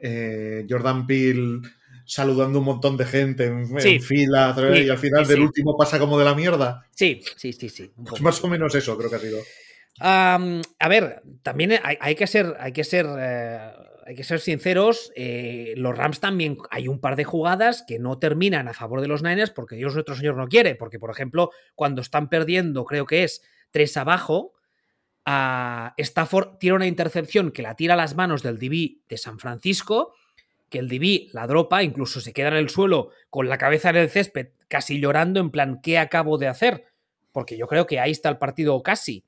eh, 0.00 0.66
Jordan 0.68 1.06
Peele 1.06 1.60
saludando 2.06 2.58
un 2.58 2.64
montón 2.64 2.96
de 2.96 3.04
gente 3.04 3.46
en, 3.46 4.00
fila 4.00 4.54
y 4.74 4.88
al 4.88 4.98
final 4.98 5.26
del 5.26 5.40
último 5.40 5.76
pasa 5.76 5.98
como 5.98 6.18
de 6.18 6.24
la 6.24 6.34
mierda? 6.34 6.86
Sí, 6.90 7.22
sí, 7.36 7.52
sí, 7.52 7.68
sí. 7.68 7.90
Pues 8.08 8.20
más 8.22 8.42
o 8.42 8.48
menos 8.48 8.74
eso 8.74 8.96
creo 8.96 9.10
que 9.10 9.16
ha 9.16 9.18
sido. 9.18 9.38
a 10.00 10.88
ver, 10.88 11.22
también 11.42 11.78
hay, 11.82 12.14
que 12.14 12.26
ser, 12.26 12.56
hay 12.58 12.72
que 12.72 12.84
ser 12.84 13.06
eh, 13.18 13.70
hay 14.06 14.14
que 14.14 14.24
ser 14.24 14.40
sinceros, 14.40 15.12
eh, 15.14 15.74
los 15.76 15.96
Rams 15.96 16.20
también 16.20 16.58
hay 16.70 16.88
un 16.88 17.00
par 17.00 17.16
de 17.16 17.24
jugadas 17.24 17.84
que 17.86 17.98
no 17.98 18.18
terminan 18.18 18.68
a 18.68 18.74
favor 18.74 19.00
de 19.00 19.08
los 19.08 19.22
Niners 19.22 19.50
porque 19.50 19.76
Dios 19.76 19.94
nuestro 19.94 20.16
Señor 20.16 20.36
no 20.36 20.48
quiere. 20.48 20.74
Porque, 20.74 20.98
por 20.98 21.10
ejemplo, 21.10 21.50
cuando 21.74 22.02
están 22.02 22.28
perdiendo, 22.28 22.84
creo 22.84 23.06
que 23.06 23.24
es 23.24 23.42
tres 23.70 23.96
abajo, 23.96 24.54
a 25.24 25.94
Stafford 25.96 26.58
tiene 26.58 26.76
una 26.76 26.86
intercepción 26.86 27.52
que 27.52 27.62
la 27.62 27.76
tira 27.76 27.94
a 27.94 27.96
las 27.96 28.16
manos 28.16 28.42
del 28.42 28.58
DB 28.58 29.02
de 29.08 29.18
San 29.18 29.38
Francisco, 29.38 30.14
que 30.72 30.78
el 30.78 30.88
DB 30.88 31.28
la 31.32 31.46
dropa, 31.46 31.82
incluso 31.84 32.20
se 32.20 32.32
queda 32.32 32.48
en 32.48 32.54
el 32.54 32.70
suelo 32.70 33.10
con 33.30 33.48
la 33.48 33.58
cabeza 33.58 33.90
en 33.90 33.96
el 33.96 34.10
césped, 34.10 34.48
casi 34.66 34.98
llorando, 34.98 35.38
en 35.38 35.50
plan, 35.50 35.80
¿qué 35.82 35.98
acabo 35.98 36.38
de 36.38 36.48
hacer? 36.48 36.86
Porque 37.30 37.56
yo 37.58 37.68
creo 37.68 37.86
que 37.86 38.00
ahí 38.00 38.10
está 38.10 38.30
el 38.30 38.38
partido 38.38 38.82
casi. 38.82 39.24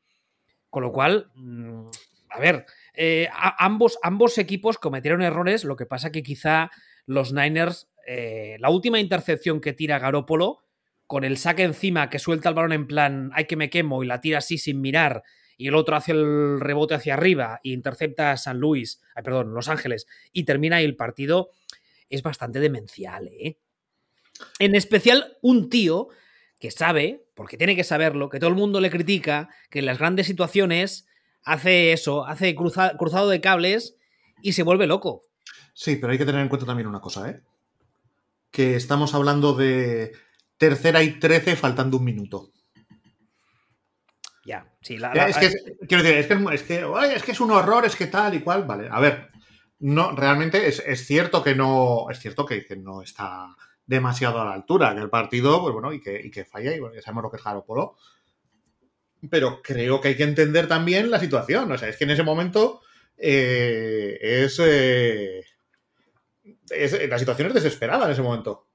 Con 0.70 0.82
lo 0.82 0.90
cual, 0.90 1.30
mm, 1.34 1.86
a 2.30 2.40
ver, 2.40 2.64
eh, 2.94 3.28
ambos, 3.58 3.98
ambos 4.02 4.38
equipos 4.38 4.78
cometieron 4.78 5.20
errores, 5.20 5.64
lo 5.64 5.76
que 5.76 5.86
pasa 5.86 6.10
que 6.10 6.22
quizá 6.22 6.70
los 7.06 7.32
Niners, 7.32 7.88
eh, 8.06 8.56
la 8.58 8.70
última 8.70 8.98
intercepción 8.98 9.60
que 9.60 9.74
tira 9.74 9.98
Garópolo, 9.98 10.64
con 11.06 11.24
el 11.24 11.36
saque 11.36 11.64
encima 11.64 12.08
que 12.08 12.18
suelta 12.18 12.48
el 12.48 12.54
balón 12.54 12.72
en 12.72 12.86
plan, 12.86 13.30
hay 13.34 13.44
que 13.44 13.56
me 13.56 13.68
quemo 13.68 14.02
y 14.02 14.06
la 14.06 14.20
tira 14.20 14.38
así 14.38 14.56
sin 14.56 14.80
mirar, 14.80 15.22
y 15.56 15.68
el 15.68 15.74
otro 15.74 15.96
hace 15.96 16.12
el 16.12 16.60
rebote 16.60 16.94
hacia 16.94 17.14
arriba 17.14 17.60
e 17.62 17.70
intercepta 17.70 18.32
a 18.32 18.36
San 18.36 18.58
Luis, 18.58 19.00
perdón, 19.22 19.54
Los 19.54 19.68
Ángeles, 19.68 20.06
y 20.32 20.44
termina 20.44 20.76
ahí 20.76 20.84
el 20.84 20.96
partido, 20.96 21.50
es 22.08 22.22
bastante 22.22 22.60
demencial, 22.60 23.28
¿eh? 23.28 23.58
En 24.58 24.74
especial 24.74 25.36
un 25.42 25.70
tío 25.70 26.08
que 26.58 26.70
sabe, 26.70 27.24
porque 27.34 27.56
tiene 27.56 27.76
que 27.76 27.84
saberlo, 27.84 28.28
que 28.28 28.38
todo 28.38 28.50
el 28.50 28.56
mundo 28.56 28.80
le 28.80 28.90
critica, 28.90 29.48
que 29.70 29.80
en 29.80 29.86
las 29.86 29.98
grandes 29.98 30.26
situaciones 30.26 31.06
hace 31.44 31.92
eso, 31.92 32.26
hace 32.26 32.54
cruzado 32.54 33.28
de 33.28 33.40
cables 33.40 33.96
y 34.42 34.54
se 34.54 34.62
vuelve 34.62 34.86
loco. 34.86 35.22
Sí, 35.72 35.96
pero 35.96 36.12
hay 36.12 36.18
que 36.18 36.24
tener 36.24 36.40
en 36.40 36.48
cuenta 36.48 36.66
también 36.66 36.88
una 36.88 37.00
cosa, 37.00 37.30
¿eh? 37.30 37.40
Que 38.50 38.76
estamos 38.76 39.14
hablando 39.14 39.54
de 39.54 40.12
tercera 40.56 41.02
y 41.02 41.18
trece 41.18 41.56
faltando 41.56 41.98
un 41.98 42.04
minuto. 42.04 42.50
Ya, 44.44 44.66
sí, 44.82 44.98
la, 44.98 45.12
es, 45.12 45.38
que, 45.38 45.50
quiero 45.88 46.02
decir, 46.02 46.18
es 46.18 46.26
que, 46.26 46.34
es, 46.54 46.62
que, 46.62 47.14
es 47.14 47.22
que 47.22 47.32
es 47.32 47.40
un 47.40 47.50
horror, 47.50 47.86
es 47.86 47.96
que 47.96 48.06
tal 48.06 48.34
y 48.34 48.40
cual, 48.40 48.64
vale. 48.64 48.88
A 48.90 49.00
ver, 49.00 49.30
no, 49.80 50.12
realmente 50.12 50.68
es, 50.68 51.06
cierto 51.06 51.42
que 51.42 51.54
no, 51.54 52.06
es 52.10 52.18
cierto 52.18 52.44
que, 52.44 52.66
no 52.76 53.02
está 53.02 53.56
demasiado 53.86 54.40
a 54.40 54.44
la 54.44 54.52
altura, 54.52 54.94
que 54.94 55.00
el 55.00 55.10
partido, 55.10 55.62
pues 55.62 55.72
bueno, 55.72 55.92
y 55.92 56.00
que, 56.00 56.20
y 56.22 56.30
que 56.30 56.44
falla, 56.44 56.74
y 56.74 56.80
bueno, 56.80 56.94
ya 56.94 57.02
sabemos 57.02 57.24
lo 57.24 57.30
que 57.30 57.36
es 57.38 57.64
Polo 57.66 57.96
pero 59.30 59.62
creo 59.62 60.00
que 60.00 60.08
hay 60.08 60.16
que 60.16 60.24
entender 60.24 60.68
también 60.68 61.10
la 61.10 61.20
situación. 61.20 61.70
O 61.72 61.78
sea, 61.78 61.88
es 61.88 61.96
que 61.96 62.04
en 62.04 62.10
ese 62.10 62.22
momento 62.22 62.82
eh, 63.16 64.18
es, 64.20 64.58
eh, 64.60 65.44
es, 66.70 67.08
La 67.08 67.18
situación 67.18 67.48
es 67.48 67.54
desesperada 67.54 68.06
en 68.06 68.12
ese 68.12 68.22
momento. 68.22 68.68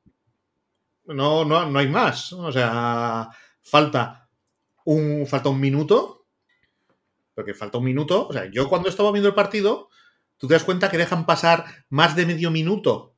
No, 1.05 1.45
no, 1.45 1.69
no 1.69 1.79
hay 1.79 1.87
más. 1.87 2.33
O 2.33 2.51
sea, 2.51 3.29
falta 3.61 4.28
un, 4.93 5.27
falta 5.27 5.49
un 5.49 5.59
minuto. 5.59 6.25
Porque 7.33 7.53
falta 7.53 7.77
un 7.77 7.85
minuto. 7.85 8.27
O 8.27 8.33
sea, 8.33 8.45
yo 8.51 8.67
cuando 8.69 8.89
estaba 8.89 9.11
viendo 9.11 9.29
el 9.29 9.35
partido, 9.35 9.89
tú 10.37 10.47
te 10.47 10.53
das 10.53 10.63
cuenta 10.63 10.89
que 10.89 10.97
dejan 10.97 11.25
pasar 11.25 11.65
más 11.89 12.15
de 12.15 12.25
medio 12.25 12.51
minuto 12.51 13.15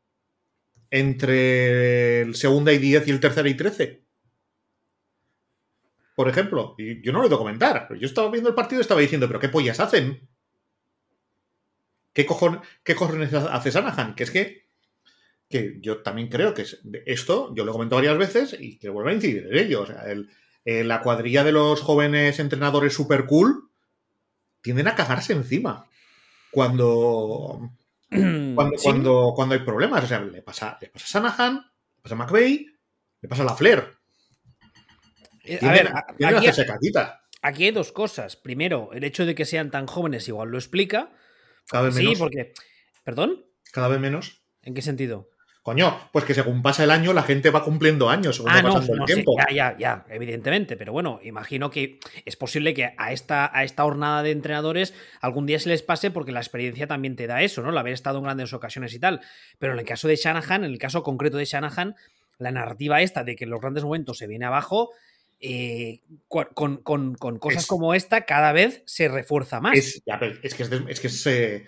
entre 0.90 2.22
el 2.22 2.36
segunda 2.36 2.74
y 2.74 2.78
diez 2.78 3.08
y 3.08 3.12
el 3.12 3.20
tercera 3.20 3.48
y 3.48 3.56
trece 3.56 4.02
por 6.22 6.30
ejemplo, 6.30 6.76
y 6.78 7.02
yo 7.02 7.12
no 7.12 7.20
lo 7.20 7.28
he 7.28 7.34
a 7.34 7.38
comentar, 7.38 7.88
pero 7.88 8.00
yo 8.00 8.06
estaba 8.06 8.30
viendo 8.30 8.48
el 8.48 8.54
partido 8.54 8.80
y 8.80 8.84
estaba 8.84 9.02
diciendo, 9.02 9.26
pero 9.28 9.40
¿qué 9.40 9.50
pollas 9.50 9.80
hacen? 9.80 10.30
¿Qué, 12.14 12.28
cojones, 12.28 12.62
qué 12.84 12.94
cojones 12.94 13.34
hace 13.34 13.72
Sanahan? 13.72 14.14
Que 14.14 14.24
es 14.24 14.30
que, 14.30 14.68
que 15.50 15.80
yo 15.82 16.04
también 16.04 16.28
creo 16.28 16.54
que 16.54 16.64
esto, 17.08 17.52
yo 17.56 17.66
lo 17.66 17.72
he 17.72 17.74
comentado 17.74 18.02
varias 18.02 18.20
veces 18.20 18.56
y 18.60 18.78
que 18.78 18.90
vuelvo 18.90 19.10
a 19.10 19.14
incidir 19.14 19.48
en 19.48 19.58
ello. 19.58 19.82
O 19.82 19.86
sea, 19.88 20.04
la 20.66 21.02
cuadrilla 21.02 21.44
de 21.44 21.52
los 21.52 21.82
jóvenes 21.82 22.40
entrenadores 22.40 22.94
super 22.94 23.26
cool 23.26 23.70
tienden 24.62 24.88
a 24.88 24.96
cagarse 24.96 25.34
encima 25.34 25.88
cuando, 26.52 27.72
cuando, 28.84 29.34
cuando, 29.36 29.54
hay 29.54 29.60
problemas. 29.60 30.04
O 30.04 30.08
sea, 30.08 30.20
le 30.20 30.42
pasa, 30.42 30.78
le 30.80 30.90
pasa 30.90 31.06
a 31.06 31.08
Sanahan, 31.08 31.56
le 31.56 32.02
pasa 32.02 32.16
a 32.16 32.18
McVeigh, 32.18 32.68
le 33.22 33.30
pasa 33.30 33.42
a 33.42 33.46
la 33.46 33.56
Flair. 33.56 33.98
Eh, 35.44 35.60
a 35.62 35.72
ver, 35.72 35.92
aquí, 37.42 37.66
hay 37.66 37.72
dos 37.72 37.92
cosas. 37.92 38.36
Primero, 38.36 38.92
el 38.94 39.04
hecho 39.04 39.26
de 39.26 39.34
que 39.34 39.46
sean 39.46 39.72
tan 39.72 39.88
jóvenes 39.88 40.28
igual 40.28 40.50
lo 40.50 40.58
explica. 40.58 41.12
Cada 41.68 41.86
vez 41.86 41.96
menos. 41.96 42.14
Sí, 42.14 42.20
porque. 42.20 42.54
¿Perdón? 43.04 43.46
Cada 43.72 43.88
vez 43.88 44.00
menos. 44.00 44.44
¿En 44.62 44.76
qué 44.76 44.84
sentido? 44.84 45.31
Coño, 45.64 46.10
pues 46.12 46.26
que 46.26 46.34
según 46.34 46.64
pasa 46.64 46.84
el 46.84 46.90
año, 46.90 47.14
la 47.14 47.22
gente 47.22 47.52
va 47.52 47.64
cumpliendo 47.64 48.10
años 48.10 48.38
según 48.38 48.52
ah, 48.52 48.64
va 48.64 48.74
pasando 48.74 49.04
el 49.04 49.06
tiempo. 49.06 49.36
ya, 49.38 49.54
ya, 49.54 49.78
ya, 49.78 50.06
evidentemente. 50.10 50.76
Pero 50.76 50.92
bueno, 50.92 51.20
imagino 51.24 51.70
que 51.70 52.00
es 52.26 52.36
posible 52.36 52.74
que 52.74 52.96
a 52.98 53.12
esta, 53.12 53.56
a 53.56 53.64
esta 53.64 53.84
jornada 53.84 54.24
de 54.24 54.32
entrenadores 54.32 54.96
algún 55.20 55.46
día 55.46 55.60
se 55.60 55.70
les 55.70 55.84
pase 55.84 56.10
porque 56.10 56.32
la 56.32 56.40
experiencia 56.40 56.88
también 56.88 57.16
te 57.16 57.28
da 57.28 57.44
eso, 57.44 57.62
¿no? 57.62 57.70
El 57.70 57.78
haber 57.78 57.94
estado 57.94 58.18
en 58.18 58.24
grandes 58.24 58.54
ocasiones 58.54 58.94
y 58.96 59.00
tal. 59.00 59.22
Pero 59.60 59.74
en 59.74 59.80
el 59.80 59.86
caso 59.86 60.08
de 60.08 60.16
Shanahan, 60.16 60.64
en 60.64 60.72
el 60.72 60.80
caso 60.80 61.04
concreto 61.04 61.38
de 61.38 61.46
Shanahan, 61.46 61.96
la 62.40 62.52
narrativa 62.52 63.02
esta 63.04 63.24
de 63.24 63.36
que 63.36 63.44
en 63.44 63.52
los 63.52 63.62
grandes 63.62 63.84
momentos 63.84 64.18
se 64.18 64.26
viene 64.26 64.46
abajo 64.46 64.90
eh, 65.40 66.02
con, 66.28 66.78
cosas 67.40 67.66
como 67.66 67.94
esta 67.94 68.26
cada 68.26 68.52
vez 68.52 68.84
se 68.86 69.08
refuerza 69.08 69.60
más. 69.60 69.78
Es, 69.78 70.02
que 70.56 71.08
es, 71.08 71.28
eh, 71.28 71.66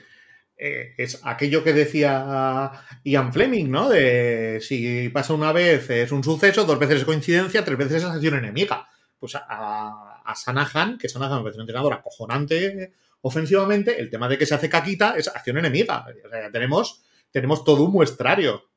eh, 0.65 0.93
es, 0.97 1.19
aquello 1.23 1.61
que 1.61 1.73
decía 1.73 2.71
Ian 3.03 3.33
Fleming, 3.33 3.69
¿no? 3.69 3.89
De 3.89 4.59
si 4.61 5.09
pasa 5.09 5.33
una 5.33 5.51
vez 5.51 5.89
es 5.89 6.11
un 6.13 6.23
suceso, 6.23 6.63
dos 6.63 6.79
veces 6.79 6.99
es 6.99 7.05
coincidencia, 7.05 7.65
tres 7.65 7.77
veces 7.77 7.97
es 7.97 8.05
acción 8.05 8.35
enemiga. 8.35 8.87
Pues 9.19 9.35
a, 9.35 10.33
Sanahan, 10.33 10.97
que 10.97 11.09
Sanahan 11.09 11.39
me 11.39 11.43
parece 11.43 11.57
un 11.57 11.63
entrenador 11.63 11.91
acojonante 11.91 12.93
ofensivamente, 13.19 13.99
el 13.99 14.09
tema 14.09 14.29
de 14.29 14.37
que 14.37 14.45
se 14.45 14.55
hace 14.55 14.69
caquita 14.69 15.15
es 15.17 15.27
acción 15.27 15.57
enemiga. 15.57 16.05
Tenemos, 16.53 17.03
tenemos 17.29 17.65
todo 17.65 17.83
un 17.83 17.91
muestrario. 17.91 18.69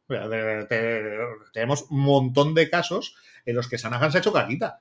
tenemos 1.52 1.86
un 1.90 2.00
montón 2.00 2.52
de 2.54 2.68
casos 2.68 3.14
en 3.44 3.54
los 3.54 3.68
que 3.68 3.78
Sanahan 3.78 4.10
se 4.10 4.18
ha 4.18 4.20
hecho 4.20 4.32
caquita 4.32 4.80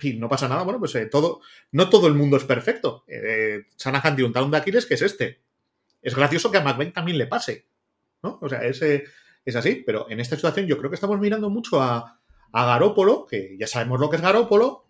y 0.00 0.14
no 0.14 0.28
pasa 0.28 0.48
nada, 0.48 0.62
bueno, 0.62 0.78
pues 0.78 0.94
eh, 0.94 1.06
todo, 1.06 1.40
no 1.72 1.88
todo 1.88 2.06
el 2.06 2.14
mundo 2.14 2.36
es 2.36 2.44
perfecto. 2.44 3.04
Eh, 3.06 3.66
Sanahan 3.76 4.16
tiene 4.16 4.26
un 4.28 4.32
talón 4.32 4.50
de 4.50 4.56
Aquiles 4.56 4.86
que 4.86 4.94
es 4.94 5.02
este. 5.02 5.41
Es 6.02 6.14
gracioso 6.14 6.50
que 6.50 6.58
a 6.58 6.62
McVeigh 6.62 6.92
también 6.92 7.16
le 7.16 7.26
pase, 7.26 7.66
¿no? 8.22 8.38
O 8.42 8.48
sea, 8.48 8.64
es, 8.64 8.82
es 8.82 9.56
así, 9.56 9.82
pero 9.86 10.10
en 10.10 10.20
esta 10.20 10.36
situación 10.36 10.66
yo 10.66 10.76
creo 10.78 10.90
que 10.90 10.96
estamos 10.96 11.18
mirando 11.18 11.48
mucho 11.48 11.80
a, 11.80 12.20
a 12.52 12.66
Garópolo, 12.66 13.26
que 13.26 13.56
ya 13.58 13.66
sabemos 13.66 14.00
lo 14.00 14.10
que 14.10 14.16
es 14.16 14.22
Garópolo. 14.22 14.86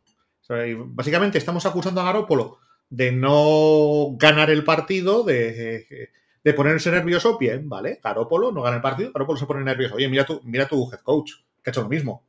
básicamente 0.87 1.39
estamos 1.39 1.65
acusando 1.67 2.01
a 2.01 2.05
Garópolo 2.05 2.59
de 2.91 3.13
no 3.13 4.17
ganar 4.19 4.51
el 4.51 4.65
partido, 4.65 5.23
de, 5.23 6.11
de 6.45 6.55
ponerse 6.55 6.91
nervioso. 6.91 7.39
Bien, 7.39 7.69
vale, 7.69 8.01
Garópolo 8.03 8.53
no 8.53 8.63
gana 8.63 8.77
el 8.77 8.83
partido, 8.83 9.13
Garópolo 9.13 9.39
se 9.39 9.47
pone 9.47 9.65
nervioso. 9.65 9.95
Oye, 9.95 10.09
mira 10.09 10.27
tu, 10.27 10.41
mira 10.45 10.69
tu 10.69 10.91
head 10.93 11.01
coach, 11.01 11.33
que 11.63 11.71
ha 11.71 11.73
hecho 11.73 11.83
lo 11.83 11.89
mismo. 11.89 12.27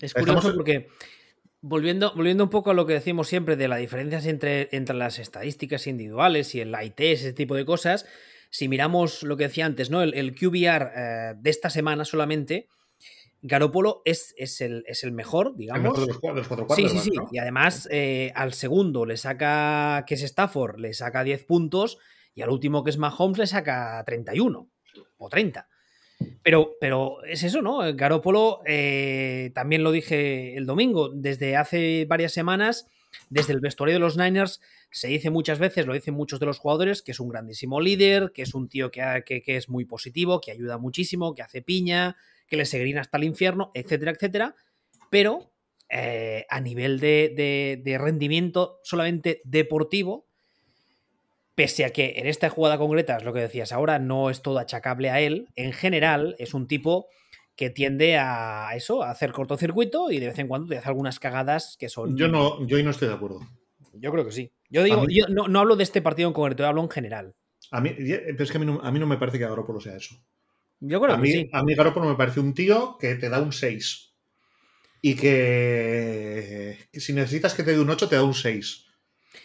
Es 0.00 0.14
curioso 0.14 0.54
porque 0.54 0.88
Volviendo, 1.68 2.12
volviendo 2.14 2.44
un 2.44 2.50
poco 2.50 2.70
a 2.70 2.74
lo 2.74 2.86
que 2.86 2.92
decimos 2.92 3.26
siempre 3.26 3.56
de 3.56 3.66
las 3.66 3.80
diferencias 3.80 4.24
entre, 4.26 4.68
entre 4.70 4.94
las 4.94 5.18
estadísticas 5.18 5.88
individuales 5.88 6.54
y 6.54 6.60
el 6.60 6.74
IT, 6.80 7.00
ese 7.00 7.32
tipo 7.32 7.56
de 7.56 7.64
cosas, 7.64 8.06
si 8.50 8.68
miramos 8.68 9.24
lo 9.24 9.36
que 9.36 9.44
decía 9.48 9.66
antes, 9.66 9.90
¿no? 9.90 10.00
El, 10.02 10.14
el 10.14 10.34
QBR 10.34 10.92
eh, 10.94 11.34
de 11.36 11.50
esta 11.50 11.68
semana 11.68 12.04
solamente, 12.04 12.68
Garópolo 13.42 14.02
es, 14.04 14.34
es, 14.36 14.60
el, 14.60 14.84
es 14.86 15.04
el 15.04 15.12
mejor, 15.12 15.56
digamos. 15.56 15.84
El 15.84 15.90
mejor 15.90 16.00
de 16.00 16.06
los, 16.06 16.18
cuatro, 16.18 16.38
los 16.38 16.48
cuatro 16.48 16.76
sí, 16.76 16.88
sí, 16.88 16.98
sí. 16.98 17.10
¿no? 17.10 17.28
Y 17.30 17.38
además, 17.38 17.88
eh, 17.90 18.32
al 18.34 18.52
segundo 18.52 19.04
le 19.04 19.16
saca, 19.16 20.04
que 20.06 20.14
es 20.14 20.22
Stafford, 20.22 20.78
le 20.78 20.94
saca 20.94 21.24
10 21.24 21.44
puntos, 21.44 21.98
y 22.34 22.42
al 22.42 22.50
último, 22.50 22.84
que 22.84 22.90
es 22.90 22.98
Mahomes, 22.98 23.38
le 23.38 23.46
saca 23.46 24.02
31 24.04 24.68
o 25.18 25.28
30. 25.28 25.68
Pero, 26.42 26.76
pero 26.80 27.24
es 27.24 27.42
eso, 27.42 27.60
¿no? 27.62 27.80
Garópolo, 27.94 28.60
eh, 28.66 29.50
también 29.54 29.82
lo 29.82 29.92
dije 29.92 30.56
el 30.56 30.66
domingo, 30.66 31.10
desde 31.10 31.56
hace 31.56 32.06
varias 32.08 32.32
semanas, 32.32 32.86
desde 33.30 33.52
el 33.52 33.60
vestuario 33.60 33.96
de 33.96 34.00
los 34.00 34.16
Niners, 34.16 34.60
se 34.90 35.08
dice 35.08 35.30
muchas 35.30 35.58
veces, 35.58 35.86
lo 35.86 35.92
dicen 35.92 36.14
muchos 36.14 36.40
de 36.40 36.46
los 36.46 36.58
jugadores, 36.58 37.02
que 37.02 37.12
es 37.12 37.20
un 37.20 37.28
grandísimo 37.28 37.80
líder, 37.80 38.32
que 38.32 38.42
es 38.42 38.54
un 38.54 38.68
tío 38.68 38.90
que, 38.90 39.24
que, 39.26 39.56
es 39.56 39.68
muy 39.68 39.84
positivo, 39.84 40.40
que 40.40 40.52
ayuda 40.52 40.78
muchísimo, 40.78 41.34
que 41.34 41.42
hace 41.42 41.62
piña, 41.62 42.16
que 42.48 42.56
le 42.56 42.64
seguirían 42.64 42.98
hasta 42.98 43.18
el 43.18 43.24
infierno, 43.24 43.70
etcétera, 43.74 44.12
etcétera. 44.12 44.54
Pero 45.10 45.52
eh, 45.88 46.46
a 46.48 46.60
nivel 46.60 46.98
de, 47.00 47.80
de, 47.84 47.98
rendimiento 47.98 48.80
solamente 48.82 49.40
deportivo, 49.44 50.26
pese 51.56 51.84
a 51.84 51.90
que 51.90 52.14
en 52.18 52.28
esta 52.28 52.50
jugada 52.50 52.78
concreta, 52.78 53.16
es 53.16 53.24
lo 53.24 53.32
que 53.32 53.40
decías 53.40 53.72
ahora, 53.72 53.98
no 53.98 54.30
es 54.30 54.42
todo 54.42 54.58
achacable 54.58 55.10
a 55.10 55.20
él, 55.20 55.48
en 55.56 55.72
general 55.72 56.36
es 56.38 56.54
un 56.54 56.68
tipo 56.68 57.08
que 57.56 57.70
tiende 57.70 58.18
a 58.18 58.70
eso, 58.76 59.02
a 59.02 59.10
hacer 59.10 59.32
cortocircuito 59.32 60.10
y 60.10 60.20
de 60.20 60.26
vez 60.26 60.38
en 60.38 60.46
cuando 60.46 60.68
te 60.68 60.76
hace 60.76 60.88
algunas 60.88 61.18
cagadas 61.18 61.76
que 61.78 61.88
son. 61.88 62.16
Yo 62.16 62.28
no, 62.28 62.64
yo 62.66 62.80
no 62.82 62.90
estoy 62.90 63.08
de 63.08 63.14
acuerdo. 63.14 63.40
Yo 63.94 64.12
creo 64.12 64.26
que 64.26 64.32
sí. 64.32 64.52
Yo 64.68 64.84
digo, 64.84 65.02
mí... 65.06 65.14
yo 65.14 65.26
no, 65.28 65.48
no, 65.48 65.60
hablo 65.60 65.74
de 65.74 65.82
este 65.82 66.02
partido 66.02 66.28
en 66.28 66.34
concreto, 66.34 66.62
yo 66.62 66.68
hablo 66.68 66.82
en 66.82 66.90
general. 66.90 67.34
A 67.70 67.80
mí, 67.80 67.94
pero 67.96 68.44
es 68.44 68.50
que 68.50 68.58
a 68.58 68.60
mí 68.60 68.66
no, 68.66 68.78
a 68.82 68.92
mí 68.92 68.98
no 68.98 69.06
me 69.06 69.16
parece 69.16 69.38
que 69.38 69.48
Garoppolo 69.48 69.80
sea 69.80 69.96
eso. 69.96 70.14
Yo 70.80 71.00
creo 71.00 71.14
a 71.14 71.16
que 71.16 71.22
mí, 71.22 71.32
sí. 71.32 71.50
A 71.52 71.62
mí 71.62 71.74
Garoppolo 71.74 72.06
me 72.06 72.16
parece 72.16 72.40
un 72.40 72.52
tío 72.52 72.98
que 73.00 73.14
te 73.14 73.30
da 73.30 73.40
un 73.40 73.52
6. 73.52 74.12
Y 75.00 75.14
que, 75.14 76.76
que, 76.92 77.00
si 77.00 77.14
necesitas 77.14 77.54
que 77.54 77.62
te 77.62 77.72
dé 77.72 77.80
un 77.80 77.88
8, 77.88 78.08
te 78.08 78.16
da 78.16 78.22
un 78.22 78.34
6. 78.34 78.85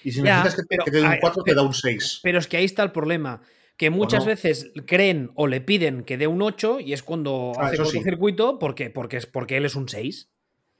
Y 0.03 0.11
si 0.11 0.21
Ya, 0.23 0.43
necesitas 0.43 0.55
que, 0.55 0.67
pero- 0.69 0.85
que 0.85 0.91
te 0.91 0.97
dé 0.97 1.03
un 1.03 1.11
a- 1.11 1.19
4, 1.19 1.43
te 1.43 1.53
da 1.55 1.61
un 1.63 1.73
6. 1.73 2.19
Pero 2.23 2.39
es 2.39 2.47
que 2.47 2.57
ahí 2.57 2.65
está 2.65 2.83
el 2.83 2.91
problema. 2.91 3.41
Que 3.77 3.89
muchas 3.89 4.23
no? 4.23 4.27
veces 4.27 4.71
creen 4.85 5.31
o 5.35 5.47
le 5.47 5.59
piden 5.61 6.03
que 6.03 6.17
dé 6.17 6.27
un 6.27 6.41
8 6.41 6.79
y 6.79 6.93
es 6.93 7.01
cuando 7.03 7.53
Ah, 7.57 7.65
hace 7.67 7.75
eso 7.75 7.85
sí. 7.85 7.97
cortocircuito 7.97 8.59
porque, 8.59 8.89
porque, 8.89 9.17
es, 9.17 9.25
porque 9.25 9.57
él 9.57 9.65
es 9.65 9.75
un 9.75 9.87
6. 9.89 10.29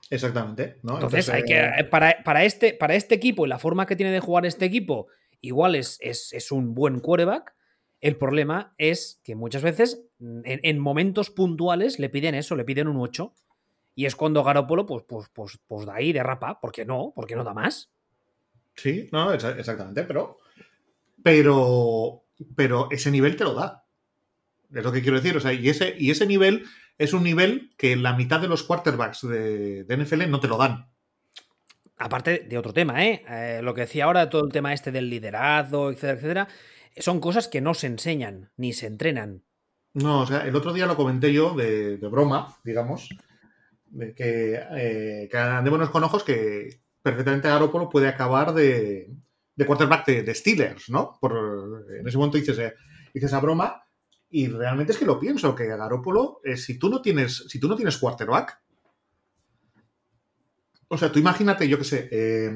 Exactamente. 0.10 0.78
¿no? 0.84 0.96
Entonces, 0.96 1.30
hay 1.30 1.42
eh, 1.42 1.72
que, 1.78 1.84
para, 1.86 2.22
para, 2.24 2.44
este, 2.44 2.74
para 2.74 2.96
este 2.96 3.16
equipo 3.16 3.46
y 3.46 3.50
la 3.50 3.60
forma 3.60 3.86
que 3.86 3.96
tiene 3.96 4.12
de 4.12 4.20
jugar 4.20 4.46
este 4.46 4.66
equipo, 4.66 5.08
igual 5.40 5.76
es, 5.76 5.98
es, 6.02 6.34
es 6.34 6.52
un 6.52 6.74
buen 6.76 7.00
quarterback. 7.00 7.54
El 8.02 8.18
problema 8.18 8.74
es 8.78 9.20
que 9.24 9.36
muchas 9.36 9.62
veces, 9.62 10.04
en, 10.20 10.44
en 10.64 10.80
momentos 10.80 11.30
puntuales, 11.30 11.98
le 12.00 12.10
piden 12.10 12.36
eso, 12.36 12.56
le 12.56 12.66
piden 12.66 12.88
un 12.88 12.98
8. 12.98 13.34
Y 13.96 14.06
es 14.06 14.16
cuando 14.16 14.44
Garópolo, 14.44 14.86
pues, 14.86 15.04
pues, 15.08 15.28
pues, 15.34 15.60
pues 15.68 15.86
da 15.86 15.96
ahí 15.96 16.12
derrapa. 16.14 16.60
¿Por 16.60 16.72
qué 16.72 16.86
no? 16.86 17.14
¿Por 17.16 17.26
qué 17.28 17.36
no 17.36 17.44
da 17.44 17.54
más? 17.54 17.92
Sí, 18.76 19.10
no, 19.12 19.34
exa- 19.34 19.58
exactamente, 19.58 20.04
pero. 20.04 20.38
Pero. 21.24 22.24
Pero 22.56 22.88
ese 22.92 23.12
nivel 23.12 23.36
te 23.36 23.44
lo 23.44 23.54
da. 23.54 23.86
Es 24.74 24.84
lo 24.84 24.92
que 24.92 25.02
quiero 25.02 25.18
decir. 25.18 25.38
O 25.38 25.40
sea, 25.40 25.54
y 25.54 25.70
ese, 25.70 25.96
y 25.98 26.10
ese 26.12 26.26
nivel 26.26 26.66
es 26.98 27.14
un 27.14 27.24
nivel 27.24 27.72
que 27.78 27.96
la 27.96 28.14
mitad 28.16 28.40
de 28.40 28.48
los 28.48 28.64
quarterbacks 28.64 29.22
de, 29.28 29.84
de 29.84 29.98
NFL 29.98 30.30
no 30.30 30.40
te 30.40 30.48
lo 30.48 30.58
dan. 30.58 30.88
Aparte 31.98 32.40
de 32.50 32.58
otro 32.58 32.74
tema, 32.74 33.06
¿eh? 33.06 33.24
Eh, 33.30 33.60
Lo 33.62 33.76
que 33.76 33.82
decía 33.82 34.06
ahora, 34.06 34.30
todo 34.30 34.44
el 34.44 34.52
tema 34.52 34.74
este 34.74 34.92
del 34.92 35.10
liderazgo, 35.10 35.92
etcétera, 35.92 36.14
etcétera, 36.18 36.48
son 36.98 37.20
cosas 37.20 37.48
que 37.48 37.62
no 37.62 37.76
se 37.76 37.88
enseñan 37.88 38.50
ni 38.58 38.74
se 38.74 38.88
entrenan. 38.88 39.44
No, 39.94 40.22
o 40.22 40.26
sea, 40.26 40.48
el 40.48 40.56
otro 40.56 40.74
día 40.74 40.88
lo 40.88 40.96
comenté 40.96 41.32
yo 41.32 41.54
de, 41.54 41.98
de 41.98 42.08
broma, 42.08 42.58
digamos, 42.64 43.10
de 43.86 44.16
que, 44.16 44.60
eh, 44.72 45.28
que 45.30 45.38
andémonos 45.38 45.92
con 45.92 46.04
ojos 46.04 46.24
que 46.24 46.80
perfectamente 47.02 47.48
Garoppolo 47.48 47.90
puede 47.90 48.08
acabar 48.08 48.54
de, 48.54 49.12
de 49.56 49.66
quarterback 49.66 50.06
de, 50.06 50.36
Steelers, 50.36 50.90
¿no? 50.90 51.18
Por, 51.20 51.86
en 52.00 52.08
ese 52.08 52.18
momento 52.18 52.38
dices, 52.38 52.58
eh, 52.60 52.74
dices 53.14 53.30
esa 53.30 53.40
broma 53.40 53.84
y 54.30 54.48
realmente 54.48 54.94
es 54.94 54.98
que 54.98 55.06
lo 55.06 55.20
pienso, 55.20 55.56
que 55.56 55.68
Garoppolo, 55.68 56.40
eh, 56.44 56.58
si, 56.58 56.80
tú 56.80 56.90
no 56.90 57.02
tienes, 57.02 57.46
si 57.48 57.60
tú 57.60 57.68
no 57.68 57.76
tienes 57.76 57.98
quarterback, 57.98 58.62
o 60.88 60.98
sea, 60.98 61.12
tú 61.12 61.20
imagínate, 61.20 61.68
yo 61.68 61.78
qué 61.78 61.84
sé, 61.84 62.10
eh, 62.12 62.52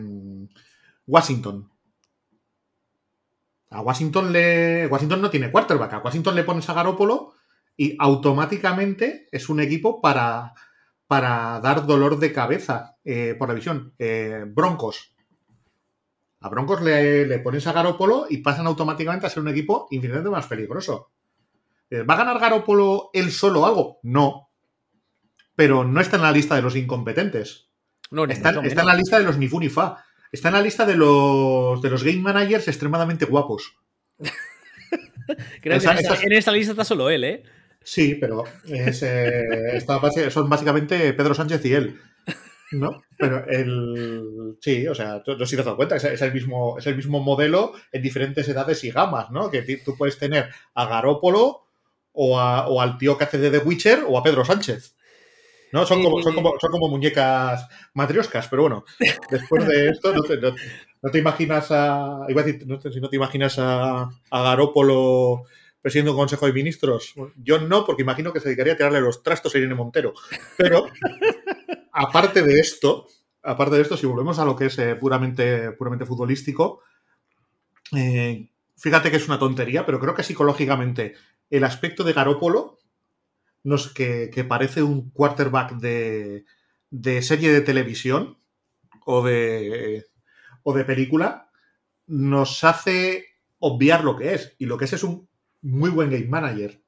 Washington. 1.08 1.72
A 3.70 3.82
Washington 3.82 4.32
le. 4.32 4.88
Washington 4.88 5.22
no 5.22 5.30
tiene 5.30 5.52
quarterback. 5.52 5.94
A 5.94 5.98
Washington 6.00 6.36
le 6.36 6.44
pones 6.44 6.70
a 6.70 6.74
Garópolo 6.74 7.34
y 7.78 7.96
automáticamente 8.00 9.28
es 9.32 9.50
un 9.50 9.60
equipo 9.60 10.02
para, 10.02 10.54
para 11.08 11.60
dar 11.60 11.86
dolor 11.86 12.20
de 12.20 12.34
cabeza 12.34 12.98
eh, 13.04 13.36
por 13.38 13.48
la 13.48 13.54
visión. 13.54 13.94
Eh, 14.00 14.44
Broncos. 14.48 15.16
A 16.42 16.50
Broncos 16.50 16.82
le, 16.82 17.26
le, 17.26 17.40
pones 17.40 17.66
a 17.68 17.74
Garópolo 17.74 18.28
y 18.30 18.38
pasan 18.38 18.68
automáticamente 18.68 19.26
a 19.26 19.30
ser 19.30 19.42
un 19.42 19.50
equipo 19.50 19.88
infinitamente 19.92 20.30
más 20.30 20.48
peligroso. 20.48 21.12
Eh, 21.90 22.04
¿Va 22.04 22.16
a 22.16 22.18
ganar 22.18 22.40
Garópolo 22.40 23.10
él 23.14 23.32
solo 23.32 23.66
algo? 23.66 24.00
No. 24.04 24.50
Pero 25.56 25.84
no 25.84 26.02
está 26.02 26.18
en 26.18 26.24
la 26.24 26.32
lista 26.32 26.56
de 26.56 26.62
los 26.62 26.76
incompetentes. 26.76 27.70
No, 28.12 28.26
está, 28.26 28.50
está 28.64 28.82
en 28.82 28.88
la 28.88 28.96
lista 28.96 29.18
de 29.18 29.26
los 29.26 29.38
ni 29.38 29.48
fu 29.48 29.60
ni 29.60 29.70
fa. 29.70 30.04
Está 30.32 30.50
en 30.50 30.56
la 30.56 30.62
lista 30.62 30.86
de 30.86 30.96
los, 30.96 31.82
de 31.82 31.90
los 31.90 32.04
game 32.04 32.20
managers 32.20 32.68
extremadamente 32.68 33.26
guapos. 33.26 33.76
Creo 35.62 35.78
esa, 35.78 35.94
que 35.94 36.00
en 36.00 36.06
esa, 36.06 36.22
en 36.24 36.34
esa, 36.34 36.52
lista 36.52 36.72
está 36.74 36.84
solo 36.84 37.10
él, 37.10 37.24
¿eh? 37.24 37.44
Sí, 37.86 38.16
pero 38.16 38.44
es, 38.68 39.04
eh, 39.04 39.80
son 40.32 40.50
básicamente 40.50 41.14
Pedro 41.14 41.36
Sánchez 41.36 41.64
y 41.66 41.74
él. 41.74 42.02
¿No? 42.72 43.04
Pero 43.16 43.46
el. 43.48 44.58
Sí, 44.60 44.88
o 44.88 44.96
sea, 44.96 45.22
tú, 45.22 45.38
tú 45.38 45.46
sí 45.46 45.56
te 45.56 45.62
has 45.62 45.66
dado 45.66 45.78
cuenta, 45.78 45.96
es, 45.96 46.22
el 46.22 46.34
mismo, 46.34 46.80
es 46.80 46.88
el 46.88 46.96
mismo 46.96 47.20
modelo 47.20 47.74
en 47.92 48.02
diferentes 48.02 48.50
edades 48.50 48.84
y 48.84 48.90
gamas, 48.90 49.30
¿no? 49.30 49.52
Que 49.52 49.62
tú 49.86 49.96
puedes 49.96 50.18
tener 50.18 50.50
a 50.74 50.86
Garópolo 50.88 51.68
o, 52.12 52.82
al 52.82 52.98
tío 52.98 53.20
que 53.20 53.26
hace 53.26 53.38
de 53.38 53.52
The 53.52 53.60
Witcher 53.60 54.04
o 54.08 54.18
a 54.18 54.24
Pedro 54.24 54.44
Sánchez. 54.44 54.96
¿no? 55.72 55.86
Son, 55.86 56.02
como, 56.02 56.24
son, 56.24 56.34
como, 56.34 56.54
son 56.60 56.72
como 56.72 56.88
muñecas 56.88 57.68
matrioscas, 57.94 58.48
pero 58.48 58.64
bueno, 58.64 58.86
después 59.30 59.68
de 59.68 59.90
esto 59.90 60.14
no 60.14 60.24
te, 60.24 60.38
no, 60.38 60.56
no 61.04 61.12
te 61.12 61.20
imaginas 61.20 61.68
a. 61.70 62.22
Iba 62.30 62.42
a 62.42 62.46
decir, 62.46 62.66
no 62.66 62.80
te, 62.80 62.92
si 62.92 63.00
no 63.00 63.10
te 63.10 63.18
imaginas 63.18 63.60
a, 63.60 64.10
a 64.32 64.42
Garópolo 64.42 65.44
presidiendo 65.86 66.14
un 66.14 66.18
consejo 66.18 66.48
de 66.48 66.54
ministros. 66.54 67.14
Yo 67.36 67.62
no, 67.62 67.86
porque 67.86 68.02
imagino 68.02 68.34
que 68.34 68.40
se 68.40 68.48
dedicaría 68.48 68.74
a 68.74 68.76
tirarle 68.76 69.02
los 69.02 69.22
trastos 69.22 69.54
a 69.54 69.60
Irene 69.60 69.76
Montero. 69.76 70.16
Pero, 70.58 70.88
aparte 71.94 72.42
de 72.42 72.60
esto, 72.60 73.06
aparte 73.44 73.76
de 73.76 73.84
esto, 73.84 73.96
si 73.96 74.08
volvemos 74.08 74.40
a 74.40 74.46
lo 74.46 74.56
que 74.56 74.66
es 74.66 74.80
eh, 74.80 74.96
puramente, 74.96 75.74
puramente 75.74 76.08
futbolístico, 76.08 76.82
eh, 77.96 78.50
fíjate 78.76 79.12
que 79.12 79.18
es 79.18 79.28
una 79.28 79.38
tontería, 79.38 79.86
pero 79.86 80.00
creo 80.00 80.16
que 80.16 80.24
psicológicamente 80.24 81.14
el 81.52 81.64
aspecto 81.64 82.04
de 82.04 82.14
Garópolo 82.14 82.80
nos, 83.62 83.94
que, 83.94 84.32
que, 84.34 84.44
parece 84.44 84.82
un 84.82 85.12
quarterback 85.12 85.74
de, 85.74 86.46
de, 86.90 87.22
serie 87.22 87.52
de 87.52 87.62
televisión 87.62 88.40
o 89.06 89.24
de, 89.24 90.04
o 90.64 90.74
de 90.74 90.84
película, 90.84 91.52
nos 92.08 92.64
hace 92.64 93.28
obviar 93.60 94.04
lo 94.04 94.18
que 94.18 94.34
es. 94.34 94.56
Y 94.58 94.66
lo 94.66 94.80
que 94.80 94.86
es 94.86 94.94
es 94.94 95.04
un 95.04 95.30
muy 95.66 95.90
buen 95.90 96.10
game 96.10 96.28
manager. 96.28 96.82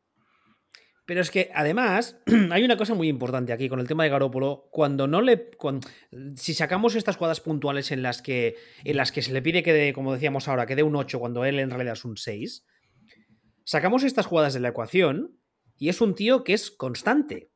Pero 1.06 1.22
es 1.22 1.32
que 1.32 1.50
además 1.56 2.20
hay 2.52 2.64
una 2.64 2.78
cosa 2.78 2.94
muy 2.94 3.08
importante 3.08 3.54
aquí 3.54 3.70
con 3.70 3.80
el 3.80 3.88
tema 3.88 4.04
de 4.04 4.10
Garópolo. 4.10 4.68
Cuando 4.72 5.08
no 5.08 5.22
le. 5.22 5.50
Cuando, 5.52 5.88
si 6.36 6.54
sacamos 6.54 6.96
estas 6.96 7.16
jugadas 7.16 7.42
puntuales 7.42 7.92
en 7.92 8.02
las 8.04 8.22
que. 8.22 8.56
En 8.84 8.98
las 8.98 9.12
que 9.12 9.22
se 9.22 9.34
le 9.34 9.42
pide 9.42 9.64
que 9.64 9.74
dé, 9.74 9.94
como 9.94 10.14
decíamos 10.14 10.48
ahora, 10.48 10.66
que 10.66 10.76
dé 10.76 10.84
un 10.84 10.96
8 10.96 11.20
cuando 11.20 11.46
él 11.46 11.60
en 11.60 11.70
realidad 11.70 11.94
es 11.94 12.06
un 12.06 12.18
6. 12.18 12.66
Sacamos 13.64 14.04
estas 14.04 14.26
jugadas 14.26 14.54
de 14.54 14.60
la 14.60 14.70
ecuación 14.70 15.40
y 15.78 15.90
es 15.90 16.02
un 16.02 16.14
tío 16.14 16.44
que 16.44 16.54
es 16.54 16.72
constante. 16.72 17.52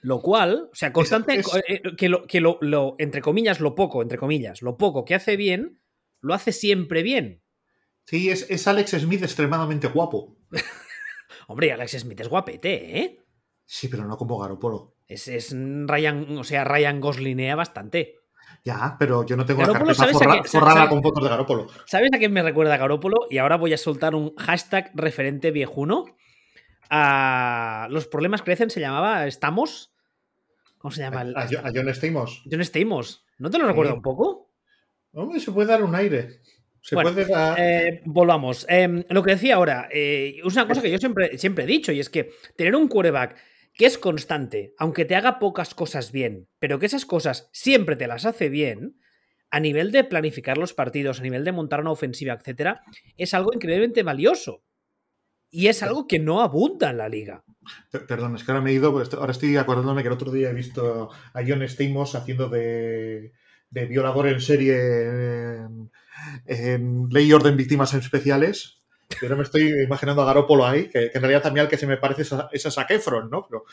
Lo 0.00 0.20
cual, 0.20 0.68
o 0.70 0.74
sea, 0.74 0.92
constante, 0.92 1.34
es, 1.34 1.46
es... 1.66 1.80
que, 1.96 2.08
lo, 2.08 2.26
que 2.26 2.40
lo, 2.40 2.58
lo, 2.60 2.94
entre 2.98 3.20
comillas, 3.20 3.60
lo 3.60 3.74
poco, 3.74 4.00
entre 4.02 4.18
comillas, 4.18 4.62
lo 4.62 4.76
poco 4.76 5.04
que 5.04 5.14
hace 5.14 5.36
bien, 5.36 5.80
lo 6.20 6.34
hace 6.34 6.52
siempre 6.52 7.02
bien. 7.02 7.42
Sí, 8.08 8.30
es, 8.30 8.46
es 8.48 8.66
Alex 8.66 8.92
Smith 8.92 9.22
extremadamente 9.22 9.86
guapo. 9.88 10.34
Hombre, 11.46 11.72
Alex 11.72 11.98
Smith 11.98 12.18
es 12.18 12.28
guapete, 12.28 13.00
¿eh? 13.00 13.22
Sí, 13.66 13.88
pero 13.88 14.06
no 14.06 14.16
como 14.16 14.38
Garopolo. 14.38 14.94
Es, 15.06 15.28
es 15.28 15.54
Ryan, 15.54 16.38
o 16.38 16.42
sea, 16.42 16.64
Ryan 16.64 17.02
Goslinea 17.02 17.54
bastante. 17.54 18.14
Ya, 18.64 18.96
pero 18.98 19.26
yo 19.26 19.36
no 19.36 19.44
tengo 19.44 19.60
Garópolo, 19.60 19.90
la 19.90 19.94
carpeta 19.94 20.18
forra, 20.18 20.42
qué, 20.42 20.48
forrada 20.48 20.74
¿sabes, 20.74 20.88
con 20.88 21.02
fotos 21.02 21.22
de 21.22 21.28
Garópolo. 21.28 21.66
¿Sabes 21.84 22.08
a 22.14 22.16
quién 22.16 22.32
me 22.32 22.42
recuerda 22.42 22.78
Garópolo? 22.78 23.26
Y 23.28 23.36
ahora 23.36 23.58
voy 23.58 23.74
a 23.74 23.76
soltar 23.76 24.14
un 24.14 24.34
hashtag 24.36 24.90
referente 24.94 25.50
viejuno. 25.50 26.06
A 26.88 27.88
los 27.90 28.06
problemas 28.06 28.40
crecen 28.40 28.70
se 28.70 28.80
llamaba 28.80 29.26
Estamos. 29.26 29.92
¿Cómo 30.78 30.92
se 30.92 31.02
llama? 31.02 31.26
A, 31.36 31.42
a 31.42 31.72
John 31.74 31.92
Stamos. 31.92 32.42
John 32.50 32.64
Stamos. 32.64 33.26
¿No 33.36 33.50
te 33.50 33.58
lo 33.58 33.66
recuerda 33.66 33.92
un 33.92 34.00
poco? 34.00 34.50
Hombre, 35.12 35.40
se 35.40 35.52
puede 35.52 35.68
dar 35.68 35.82
un 35.82 35.94
aire. 35.94 36.40
Se 36.80 36.94
Bueno, 36.94 37.12
puede 37.12 37.26
dar... 37.26 37.58
Eh, 37.58 38.02
volvamos. 38.04 38.66
Eh, 38.68 39.04
lo 39.10 39.22
que 39.22 39.32
decía 39.32 39.56
ahora, 39.56 39.88
eh, 39.92 40.36
es 40.44 40.52
una 40.54 40.66
cosa 40.68 40.80
que 40.82 40.90
yo 40.90 40.98
siempre, 40.98 41.36
siempre 41.38 41.64
he 41.64 41.66
dicho, 41.66 41.92
y 41.92 42.00
es 42.00 42.08
que 42.08 42.30
tener 42.56 42.74
un 42.76 42.88
quarterback 42.88 43.36
que 43.74 43.86
es 43.86 43.98
constante, 43.98 44.74
aunque 44.78 45.04
te 45.04 45.14
haga 45.14 45.38
pocas 45.38 45.74
cosas 45.74 46.10
bien, 46.12 46.48
pero 46.58 46.78
que 46.78 46.86
esas 46.86 47.04
cosas 47.06 47.48
siempre 47.52 47.96
te 47.96 48.06
las 48.08 48.24
hace 48.24 48.48
bien, 48.48 48.98
a 49.50 49.60
nivel 49.60 49.92
de 49.92 50.04
planificar 50.04 50.58
los 50.58 50.74
partidos, 50.74 51.20
a 51.20 51.22
nivel 51.22 51.44
de 51.44 51.52
montar 51.52 51.80
una 51.80 51.90
ofensiva, 51.92 52.34
etcétera, 52.34 52.82
es 53.16 53.34
algo 53.34 53.52
increíblemente 53.54 54.02
valioso. 54.02 54.62
Y 55.50 55.68
es 55.68 55.82
algo 55.82 56.06
que 56.06 56.18
no 56.18 56.42
abunda 56.42 56.90
en 56.90 56.98
la 56.98 57.08
liga. 57.08 57.42
Per- 57.90 58.06
Perdón, 58.06 58.36
es 58.36 58.44
que 58.44 58.50
ahora 58.52 58.62
me 58.62 58.70
he 58.70 58.74
ido, 58.74 58.88
ahora 59.18 59.32
estoy 59.32 59.56
acordándome 59.56 60.02
que 60.02 60.08
el 60.08 60.12
otro 60.14 60.30
día 60.30 60.50
he 60.50 60.54
visto 60.54 61.08
a 61.32 61.42
John 61.46 61.62
Stamos 61.66 62.14
haciendo 62.14 62.50
de, 62.50 63.32
de 63.70 63.86
violador 63.86 64.28
en 64.28 64.40
serie 64.42 64.76
en, 64.76 65.90
en 66.46 67.08
Ley 67.10 67.26
y 67.26 67.32
Orden 67.32 67.56
Víctimas 67.56 67.94
Especiales. 67.94 68.76
Pero 69.20 69.36
me 69.36 69.42
estoy 69.42 69.72
imaginando 69.84 70.20
a 70.22 70.26
Garópolo 70.26 70.66
ahí, 70.66 70.84
que, 70.84 71.10
que 71.10 71.10
en 71.14 71.20
realidad 71.22 71.42
también 71.42 71.64
al 71.64 71.70
que 71.70 71.78
se 71.78 71.86
me 71.86 71.96
parece 71.96 72.22
es 72.22 72.32
a, 72.34 72.48
es 72.52 72.66
a 72.66 72.70
Zac 72.70 72.90
Efron, 72.90 73.30
¿no? 73.30 73.46
Pero, 73.48 73.64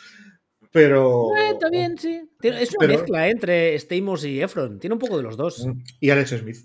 pero- 0.71 1.27
Eh, 1.37 1.57
bien, 1.71 1.97
sí. 1.97 2.21
Es 2.41 2.69
una 2.71 2.79
Pero- 2.87 2.93
mezcla 2.99 3.27
eh, 3.27 3.31
entre 3.31 3.75
Stamos 3.79 4.23
y 4.25 4.41
Efron. 4.41 4.79
Tiene 4.79 4.93
un 4.93 4.99
poco 4.99 5.17
de 5.17 5.23
los 5.23 5.37
dos. 5.37 5.67
Y 5.99 6.09
Alex 6.09 6.29
Smith. 6.31 6.57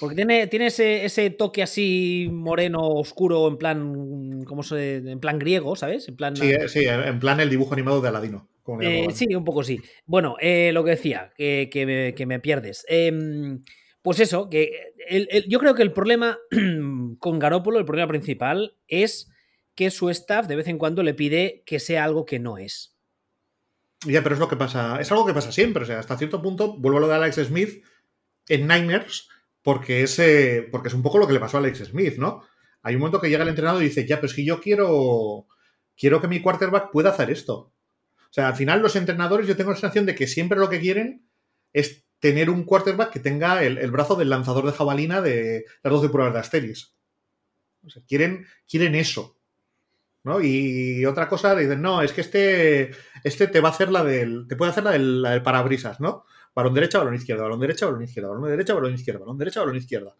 Porque 0.00 0.16
tiene, 0.16 0.46
tiene 0.48 0.66
ese, 0.66 1.04
ese 1.04 1.30
toque 1.30 1.62
así 1.62 2.28
moreno, 2.32 2.80
oscuro, 2.88 3.46
en 3.46 3.56
plan. 3.56 4.42
¿Cómo 4.44 4.62
se.? 4.64 4.96
En 4.96 5.20
plan 5.20 5.38
griego, 5.38 5.76
¿sabes? 5.76 6.08
En 6.08 6.16
plan. 6.16 6.34
Sí, 6.36 6.50
eh, 6.50 6.68
sí, 6.68 6.84
en 6.86 7.20
plan 7.20 7.38
el 7.38 7.50
dibujo 7.50 7.74
animado 7.74 8.00
de 8.00 8.08
Aladino. 8.08 8.48
Eh, 8.80 9.06
sí, 9.14 9.32
un 9.32 9.44
poco 9.44 9.62
sí. 9.62 9.80
Bueno, 10.06 10.34
eh, 10.40 10.72
lo 10.72 10.82
que 10.82 10.90
decía, 10.90 11.32
que, 11.36 11.68
que 11.70 11.86
me, 11.86 12.14
que 12.14 12.26
me 12.26 12.40
pierdes. 12.40 12.84
Em, 12.88 13.62
pues 14.06 14.20
eso, 14.20 14.48
que 14.48 14.70
yo 15.48 15.58
creo 15.58 15.74
que 15.74 15.82
el 15.82 15.92
problema 15.92 16.38
con 17.18 17.40
Garópolo, 17.40 17.80
el 17.80 17.84
problema 17.84 18.06
principal, 18.06 18.76
es 18.86 19.32
que 19.74 19.90
su 19.90 20.10
staff 20.10 20.46
de 20.46 20.54
vez 20.54 20.68
en 20.68 20.78
cuando 20.78 21.02
le 21.02 21.12
pide 21.12 21.64
que 21.66 21.80
sea 21.80 22.04
algo 22.04 22.24
que 22.24 22.38
no 22.38 22.56
es. 22.56 22.96
Ya, 24.06 24.22
pero 24.22 24.36
es 24.36 24.38
lo 24.38 24.46
que 24.46 24.54
pasa. 24.54 25.00
Es 25.00 25.10
algo 25.10 25.26
que 25.26 25.34
pasa 25.34 25.50
siempre. 25.50 25.82
O 25.82 25.86
sea, 25.86 25.98
hasta 25.98 26.16
cierto 26.16 26.40
punto, 26.40 26.76
vuelvo 26.78 26.98
a 26.98 27.00
lo 27.00 27.08
de 27.08 27.16
Alex 27.16 27.48
Smith 27.48 27.82
en 28.46 28.68
Niners, 28.68 29.28
porque 29.60 30.04
es, 30.04 30.22
porque 30.70 30.86
es 30.86 30.94
un 30.94 31.02
poco 31.02 31.18
lo 31.18 31.26
que 31.26 31.32
le 31.32 31.40
pasó 31.40 31.56
a 31.56 31.60
Alex 31.60 31.78
Smith, 31.86 32.16
¿no? 32.16 32.44
Hay 32.82 32.94
un 32.94 33.00
momento 33.00 33.20
que 33.20 33.28
llega 33.28 33.42
el 33.42 33.48
entrenador 33.48 33.82
y 33.82 33.86
dice, 33.86 34.06
ya, 34.06 34.18
pero 34.18 34.28
es 34.28 34.34
que 34.34 34.44
yo 34.44 34.60
quiero. 34.60 35.48
Quiero 35.96 36.20
que 36.20 36.28
mi 36.28 36.40
quarterback 36.40 36.92
pueda 36.92 37.10
hacer 37.10 37.28
esto. 37.28 37.56
O 37.56 38.30
sea, 38.30 38.46
al 38.46 38.54
final 38.54 38.82
los 38.82 38.94
entrenadores, 38.94 39.48
yo 39.48 39.56
tengo 39.56 39.70
la 39.70 39.76
sensación 39.76 40.06
de 40.06 40.14
que 40.14 40.28
siempre 40.28 40.60
lo 40.60 40.70
que 40.70 40.78
quieren 40.78 41.28
es 41.72 42.05
tener 42.28 42.50
un 42.50 42.64
quarterback 42.64 43.10
que 43.12 43.20
tenga 43.20 43.62
el, 43.62 43.78
el 43.78 43.90
brazo 43.90 44.16
del 44.16 44.30
lanzador 44.30 44.66
de 44.66 44.72
jabalina 44.72 45.20
de 45.22 45.64
las 45.82 45.92
12 45.92 46.08
pruebas 46.08 46.34
de 46.34 46.40
Asteris. 46.40 46.94
O 47.84 47.90
sea, 47.90 48.02
quieren, 48.06 48.46
quieren 48.68 48.94
eso. 48.94 49.36
¿no? 50.24 50.40
Y 50.40 51.04
otra 51.06 51.28
cosa, 51.28 51.54
dicen, 51.54 51.80
no, 51.80 52.02
es 52.02 52.12
que 52.12 52.20
este, 52.22 52.90
este 53.22 53.46
te 53.46 53.60
va 53.60 53.68
a 53.68 53.72
hacer 53.72 53.90
la 53.92 54.02
del. 54.02 54.46
Te 54.48 54.56
puede 54.56 54.72
hacer 54.72 54.82
la 54.82 54.90
del, 54.90 55.22
la 55.22 55.30
del 55.30 55.42
parabrisas, 55.42 56.00
¿no? 56.00 56.24
Balón 56.54 56.74
derecha, 56.74 56.98
balón 56.98 57.14
izquierda, 57.14 57.44
balón 57.44 57.60
derecha, 57.60 57.86
balón 57.86 58.02
izquierda, 58.02 58.28
balón 58.30 58.50
derecha, 58.50 58.74
balón 58.74 58.94
izquierda, 58.94 59.20
balón 59.20 59.38
derecha, 59.38 59.60
balón 59.60 59.76
izquierda. 59.76 60.16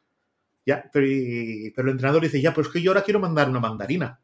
Ya, 0.64 0.88
pero, 0.92 1.06
y- 1.08 1.72
pero 1.74 1.88
el 1.88 1.92
entrenador 1.92 2.22
dice, 2.22 2.40
ya, 2.40 2.52
pero 2.54 2.66
es 2.68 2.72
que 2.72 2.80
yo 2.82 2.90
ahora 2.92 3.02
quiero 3.02 3.18
mandar 3.20 3.48
una 3.50 3.58
mandarina. 3.60 4.20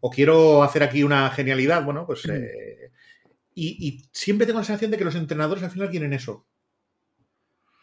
O 0.00 0.10
quiero 0.10 0.62
hacer 0.62 0.82
aquí 0.82 1.02
una 1.02 1.30
genialidad. 1.30 1.84
Bueno, 1.84 2.06
pues. 2.06 2.24
eh, 2.28 2.90
y, 3.54 3.88
y 3.88 4.08
siempre 4.12 4.46
tengo 4.46 4.60
la 4.60 4.64
sensación 4.64 4.90
de 4.90 4.96
que 4.98 5.04
los 5.04 5.14
entrenadores 5.14 5.62
al 5.62 5.70
final 5.70 5.90
quieren 5.90 6.12
eso. 6.14 6.46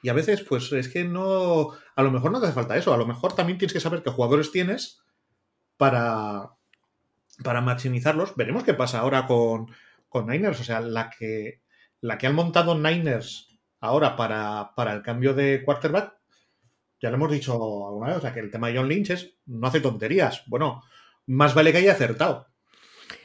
Y 0.02 0.10
a 0.10 0.14
veces, 0.14 0.41
pues 0.41 0.72
es 0.72 0.89
que 0.89 1.04
no. 1.04 1.70
A 1.95 2.04
lo 2.04 2.12
mejor 2.12 2.32
no 2.32 2.39
te 2.39 2.47
hace 2.47 2.56
falta 2.56 2.78
eso. 2.78 2.93
A 2.93 2.97
lo 2.97 3.06
mejor 3.06 3.34
también 3.34 3.58
tienes 3.58 3.74
que 3.74 3.80
saber 3.80 4.02
qué 4.02 4.10
jugadores 4.10 4.52
tienes 4.52 5.02
para, 5.78 6.52
para 7.43 7.62
maximizarlos. 7.62 8.36
Veremos 8.36 8.64
qué 8.64 8.74
pasa 8.74 9.00
ahora 9.00 9.28
con, 9.28 9.68
con 10.08 10.28
Niners. 10.28 10.62
O 10.62 10.64
sea, 10.64 10.80
la 10.80 11.10
que, 11.10 11.62
la 12.02 12.18
que 12.18 12.28
han 12.28 12.36
montado 12.36 12.76
Niners 12.76 13.60
ahora 13.82 14.16
para, 14.16 14.74
para 14.76 14.93
el 14.93 15.02
cambio 15.02 15.34
de 15.34 15.64
quarterback, 15.64 16.14
ya 17.02 17.10
lo 17.10 17.16
hemos 17.16 17.32
dicho 17.32 17.54
alguna 17.54 18.08
vez. 18.08 18.18
O 18.18 18.22
sea, 18.22 18.34
que 18.34 18.39
el 18.39 18.52
tema 18.52 18.68
de 18.68 18.78
John 18.78 18.88
Lynch 18.88 19.12
es 19.12 19.36
no 19.45 19.68
hace 19.68 19.82
tonterías. 19.82 20.43
Bueno, 20.47 20.82
más 21.26 21.54
vale 21.54 21.72
que 21.72 21.80
haya 21.80 21.93
acertado. 21.93 22.49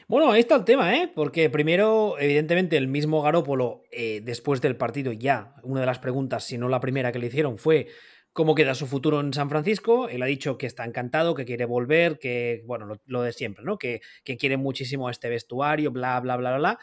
Bueno, 0.07 0.31
ahí 0.31 0.41
está 0.41 0.55
el 0.55 0.65
tema, 0.65 0.95
¿eh? 0.95 1.11
Porque 1.13 1.49
primero, 1.49 2.19
evidentemente, 2.19 2.77
el 2.77 2.87
mismo 2.87 3.23
Garópolo, 3.23 3.81
eh, 3.91 4.21
después 4.23 4.61
del 4.61 4.77
partido, 4.77 5.11
ya, 5.11 5.55
una 5.63 5.79
de 5.79 5.87
las 5.87 5.97
preguntas, 5.97 6.43
si 6.43 6.59
no 6.59 6.69
la 6.69 6.79
primera 6.79 7.11
que 7.11 7.17
le 7.17 7.25
hicieron, 7.25 7.57
fue 7.57 7.87
cómo 8.31 8.53
queda 8.53 8.75
su 8.75 8.85
futuro 8.85 9.19
en 9.19 9.33
San 9.33 9.49
Francisco. 9.49 10.07
Él 10.07 10.21
ha 10.21 10.27
dicho 10.27 10.59
que 10.59 10.67
está 10.67 10.85
encantado, 10.85 11.33
que 11.33 11.45
quiere 11.45 11.65
volver, 11.65 12.19
que, 12.19 12.61
bueno, 12.67 12.85
lo, 12.85 13.01
lo 13.07 13.23
de 13.23 13.33
siempre, 13.33 13.65
¿no? 13.65 13.79
Que, 13.79 14.01
que 14.23 14.37
quiere 14.37 14.57
muchísimo 14.57 15.09
este 15.09 15.27
vestuario, 15.27 15.91
bla, 15.91 16.19
bla, 16.19 16.37
bla, 16.37 16.51
bla, 16.51 16.59
bla. 16.59 16.79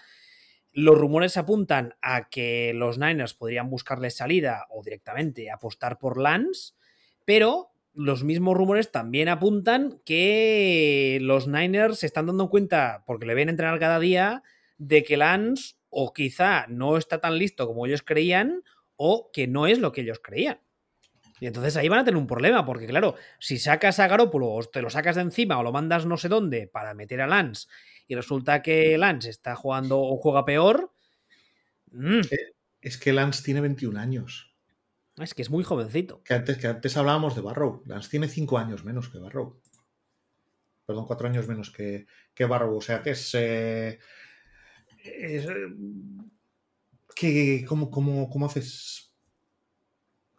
Los 0.73 0.99
rumores 0.99 1.37
apuntan 1.37 1.95
a 2.03 2.29
que 2.29 2.73
los 2.75 2.99
Niners 2.99 3.35
podrían 3.35 3.71
buscarle 3.71 4.11
salida 4.11 4.67
o 4.69 4.83
directamente 4.83 5.49
apostar 5.49 5.99
por 6.01 6.19
Lance, 6.21 6.73
pero 7.25 7.72
los 7.95 8.25
mismos 8.25 8.57
rumores 8.57 8.91
también 8.91 9.29
apuntan 9.29 10.01
que 10.05 11.19
los 11.21 11.47
Niners 11.47 12.01
se 12.01 12.07
están 12.07 12.27
dando 12.27 12.49
cuenta, 12.49 13.05
porque 13.07 13.27
le 13.27 13.35
ven 13.35 13.49
entrenar 13.49 13.79
cada 13.79 13.99
día, 13.99 14.43
de 14.79 15.05
que 15.05 15.17
Lance 15.17 15.75
o 15.91 16.13
quizá 16.13 16.67
no 16.69 16.97
está 16.97 17.21
tan 17.21 17.39
listo 17.39 17.67
como 17.67 17.87
ellos 17.87 18.03
creían 18.03 18.63
o 18.97 19.31
que 19.33 19.47
no 19.47 19.67
es 19.67 19.79
lo 19.79 19.93
que 19.93 20.03
ellos 20.03 20.21
creían. 20.23 20.61
Y 21.41 21.47
entonces 21.47 21.77
ahí 21.77 21.89
van 21.89 21.99
a 21.99 22.05
tener 22.05 22.19
un 22.19 22.27
problema, 22.29 22.65
porque 22.65 22.87
claro, 22.87 23.17
si 23.41 23.59
sacas 23.59 23.99
a 23.99 24.07
Garópolo 24.07 24.49
o 24.49 24.63
te 24.63 24.81
lo 24.81 24.91
sacas 24.91 25.17
de 25.17 25.23
encima 25.23 25.59
o 25.59 25.63
lo 25.63 25.73
mandas 25.73 26.07
no 26.07 26.17
sé 26.17 26.29
dónde 26.29 26.69
para 26.69 26.95
meter 26.95 27.21
a 27.21 27.27
Lance 27.27 27.67
y 28.07 28.15
resulta 28.15 28.63
que 28.63 28.97
Lance 28.97 29.31
está 29.31 29.57
jugando 29.57 30.01
o 30.01 30.17
juega 30.19 30.45
peor, 30.45 30.93
mm, 31.91 32.21
Es 32.81 32.97
que 32.97 33.13
Lance 33.13 33.43
tiene 33.43 33.61
21 33.61 33.97
años. 33.97 34.52
Es 35.25 35.35
que 35.35 35.43
es 35.43 35.51
muy 35.51 35.65
jovencito. 35.65 36.23
Que 36.25 36.35
antes, 36.35 36.59
que 36.59 36.67
antes 36.67 36.97
hablábamos 36.97 37.35
de 37.35 37.41
Barrow. 37.43 37.83
Lance 37.87 38.11
tiene 38.11 38.29
5 38.29 38.59
años 38.59 38.85
menos 38.85 39.09
que 39.09 39.19
Barrow. 39.19 39.61
Perdón, 40.87 41.07
4 41.07 41.29
años 41.29 41.49
menos 41.49 41.71
que, 41.71 42.07
que 42.35 42.45
Barrow. 42.45 42.77
O 42.77 42.81
sea 42.81 43.03
que 43.03 43.11
es. 43.11 43.35
eh, 43.35 43.99
eh, 45.05 45.47
que, 47.15 47.65
¿cómo, 47.67 47.91
cómo, 47.91 48.29
¿Cómo 48.31 48.47
haces? 48.47 49.13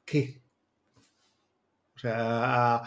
¿Qué? 0.06 0.42
O 1.96 2.00
sea. 2.00 2.82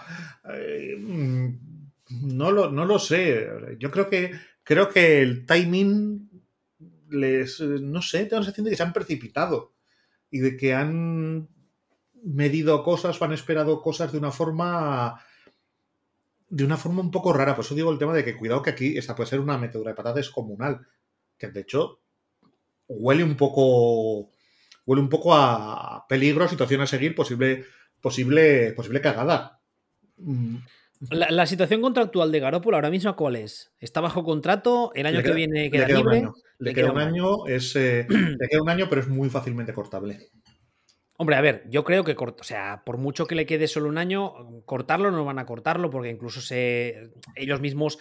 eh, 0.52 0.96
no, 0.98 2.50
lo, 2.52 2.70
no 2.70 2.84
lo 2.84 2.98
sé. 2.98 3.48
Yo 3.78 3.90
creo 3.90 4.08
que. 4.08 4.32
Creo 4.62 4.88
que 4.88 5.22
el 5.22 5.46
timing 5.46 6.28
les. 7.10 7.60
No 7.60 8.02
sé, 8.02 8.24
tengo 8.26 8.40
la 8.40 8.44
sensación 8.44 8.64
de 8.64 8.70
que 8.70 8.76
se 8.76 8.82
han 8.82 8.92
precipitado. 8.92 9.74
Y 10.30 10.40
de 10.40 10.56
que 10.56 10.74
han 10.74 11.48
medido 12.26 12.82
cosas 12.82 13.20
o 13.20 13.24
han 13.24 13.32
esperado 13.32 13.80
cosas 13.80 14.10
de 14.12 14.18
una 14.18 14.30
forma 14.32 15.20
de 16.48 16.64
una 16.64 16.76
forma 16.76 17.00
un 17.00 17.10
poco 17.10 17.32
rara. 17.32 17.54
Por 17.56 17.64
eso 17.64 17.74
digo 17.74 17.90
el 17.90 17.98
tema 17.98 18.14
de 18.14 18.24
que 18.24 18.36
cuidado 18.36 18.62
que 18.62 18.70
aquí 18.70 18.96
esta 18.98 19.14
puede 19.16 19.28
ser 19.30 19.40
una 19.40 19.58
metedura 19.58 19.90
de 19.90 19.96
patata 19.96 20.16
descomunal. 20.18 20.86
Que 21.38 21.48
de 21.48 21.60
hecho 21.60 22.00
huele 22.88 23.24
un 23.24 23.36
poco 23.36 24.30
huele 24.86 25.02
un 25.02 25.08
poco 25.08 25.34
a 25.34 26.06
peligro, 26.08 26.48
situación 26.48 26.80
a 26.80 26.86
seguir, 26.86 27.14
posible 27.14 27.64
posible 28.00 28.72
posible 28.72 29.00
cagada. 29.00 29.60
Mm, 30.18 30.56
La, 31.10 31.30
la 31.30 31.46
situación 31.46 31.82
contractual 31.82 32.32
de 32.32 32.40
Garópolo 32.40 32.76
ahora 32.76 32.90
mismo, 32.90 33.14
¿cuál 33.16 33.36
es? 33.36 33.72
¿Está 33.80 34.00
bajo 34.00 34.24
contrato? 34.24 34.92
¿El 34.94 35.06
año 35.06 35.18
que 35.18 35.24
queda- 35.24 35.34
viene 35.34 35.62
le 35.64 35.70
queda 35.70 35.86
queda 35.86 36.00
un 36.00 36.08
año. 36.08 36.34
Le 36.58 36.70
Le 36.70 36.74
queda 36.74 36.84
queda 36.86 36.92
un 36.92 37.02
un 37.02 37.08
año, 37.08 37.46
es 37.46 37.76
eh, 37.76 38.06
le 38.08 38.48
queda 38.48 38.62
un 38.62 38.68
año, 38.70 38.86
pero 38.88 39.00
es 39.02 39.08
muy 39.08 39.28
fácilmente 39.28 39.74
cortable. 39.74 40.30
Hombre, 41.18 41.36
a 41.36 41.40
ver, 41.40 41.64
yo 41.70 41.82
creo 41.84 42.04
que, 42.04 42.14
o 42.18 42.36
sea, 42.42 42.82
por 42.84 42.98
mucho 42.98 43.26
que 43.26 43.34
le 43.34 43.46
quede 43.46 43.68
solo 43.68 43.88
un 43.88 43.96
año, 43.98 44.62
cortarlo 44.66 45.10
no 45.10 45.24
van 45.24 45.38
a 45.38 45.46
cortarlo 45.46 45.88
porque 45.90 46.10
incluso 46.10 46.40
se, 46.40 47.10
ellos 47.34 47.60
mismos 47.60 47.98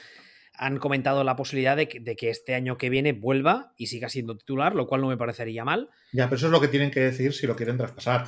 han 0.58 0.78
comentado 0.80 1.24
la 1.24 1.36
posibilidad 1.36 1.76
de 1.78 1.88
que, 1.88 2.00
de 2.00 2.16
que 2.16 2.30
este 2.30 2.56
año 2.56 2.78
que 2.78 2.90
viene 2.90 3.14
vuelva 3.14 3.74
y 3.78 3.88
siga 3.88 4.10
siendo 4.10 4.36
titular, 4.38 4.76
lo 4.76 4.88
cual 4.88 5.02
no 5.02 5.08
me 5.08 5.18
parecería 5.18 5.64
mal. 5.66 5.90
Ya, 6.14 6.26
pero 6.26 6.38
eso 6.38 6.46
es 6.48 6.52
lo 6.52 6.62
que 6.62 6.68
tienen 6.70 6.92
que 6.92 7.00
decir 7.02 7.34
si 7.34 7.48
lo 7.48 7.56
quieren 7.56 7.78
traspasar. 7.78 8.26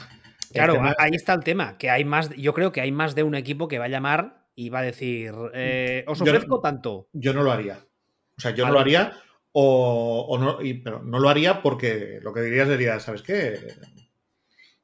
Claro, 0.53 0.73
tema- 0.73 0.95
ahí 0.97 1.11
está 1.13 1.33
el 1.33 1.43
tema, 1.43 1.77
que 1.77 1.89
hay 1.89 2.05
más, 2.05 2.29
yo 2.35 2.53
creo 2.53 2.71
que 2.71 2.79
hay 2.81 2.91
más 2.91 3.13
de 3.15 3.23
un 3.23 3.35
equipo 3.35 3.67
que 3.67 3.79
va 3.79 3.85
a 3.85 3.89
llamar 3.89 4.45
y 4.55 4.69
va 4.69 4.79
a 4.79 4.83
decir, 4.83 5.33
eh, 5.53 6.03
os 6.07 6.19
Yo 6.19 6.25
no- 6.25 6.31
ofrezco 6.31 6.59
tanto. 6.61 7.07
yo 7.13 7.33
no 7.33 7.43
lo 7.43 7.51
haría. 7.51 7.79
O 8.37 8.41
sea, 8.41 8.51
yo 8.51 8.63
Vale. 8.63 8.67
no 8.67 8.73
lo 8.75 8.79
haría 8.79 9.13
o, 9.51 10.25
o 10.29 10.37
no, 10.37 10.61
y- 10.61 10.75
pero 10.75 11.01
no 11.03 11.19
lo 11.19 11.29
haría 11.29 11.61
porque 11.61 12.19
lo 12.21 12.33
que 12.33 12.41
diría 12.41 12.65
sería, 12.65 12.99
¿sabes 12.99 13.21
qué? 13.21 13.57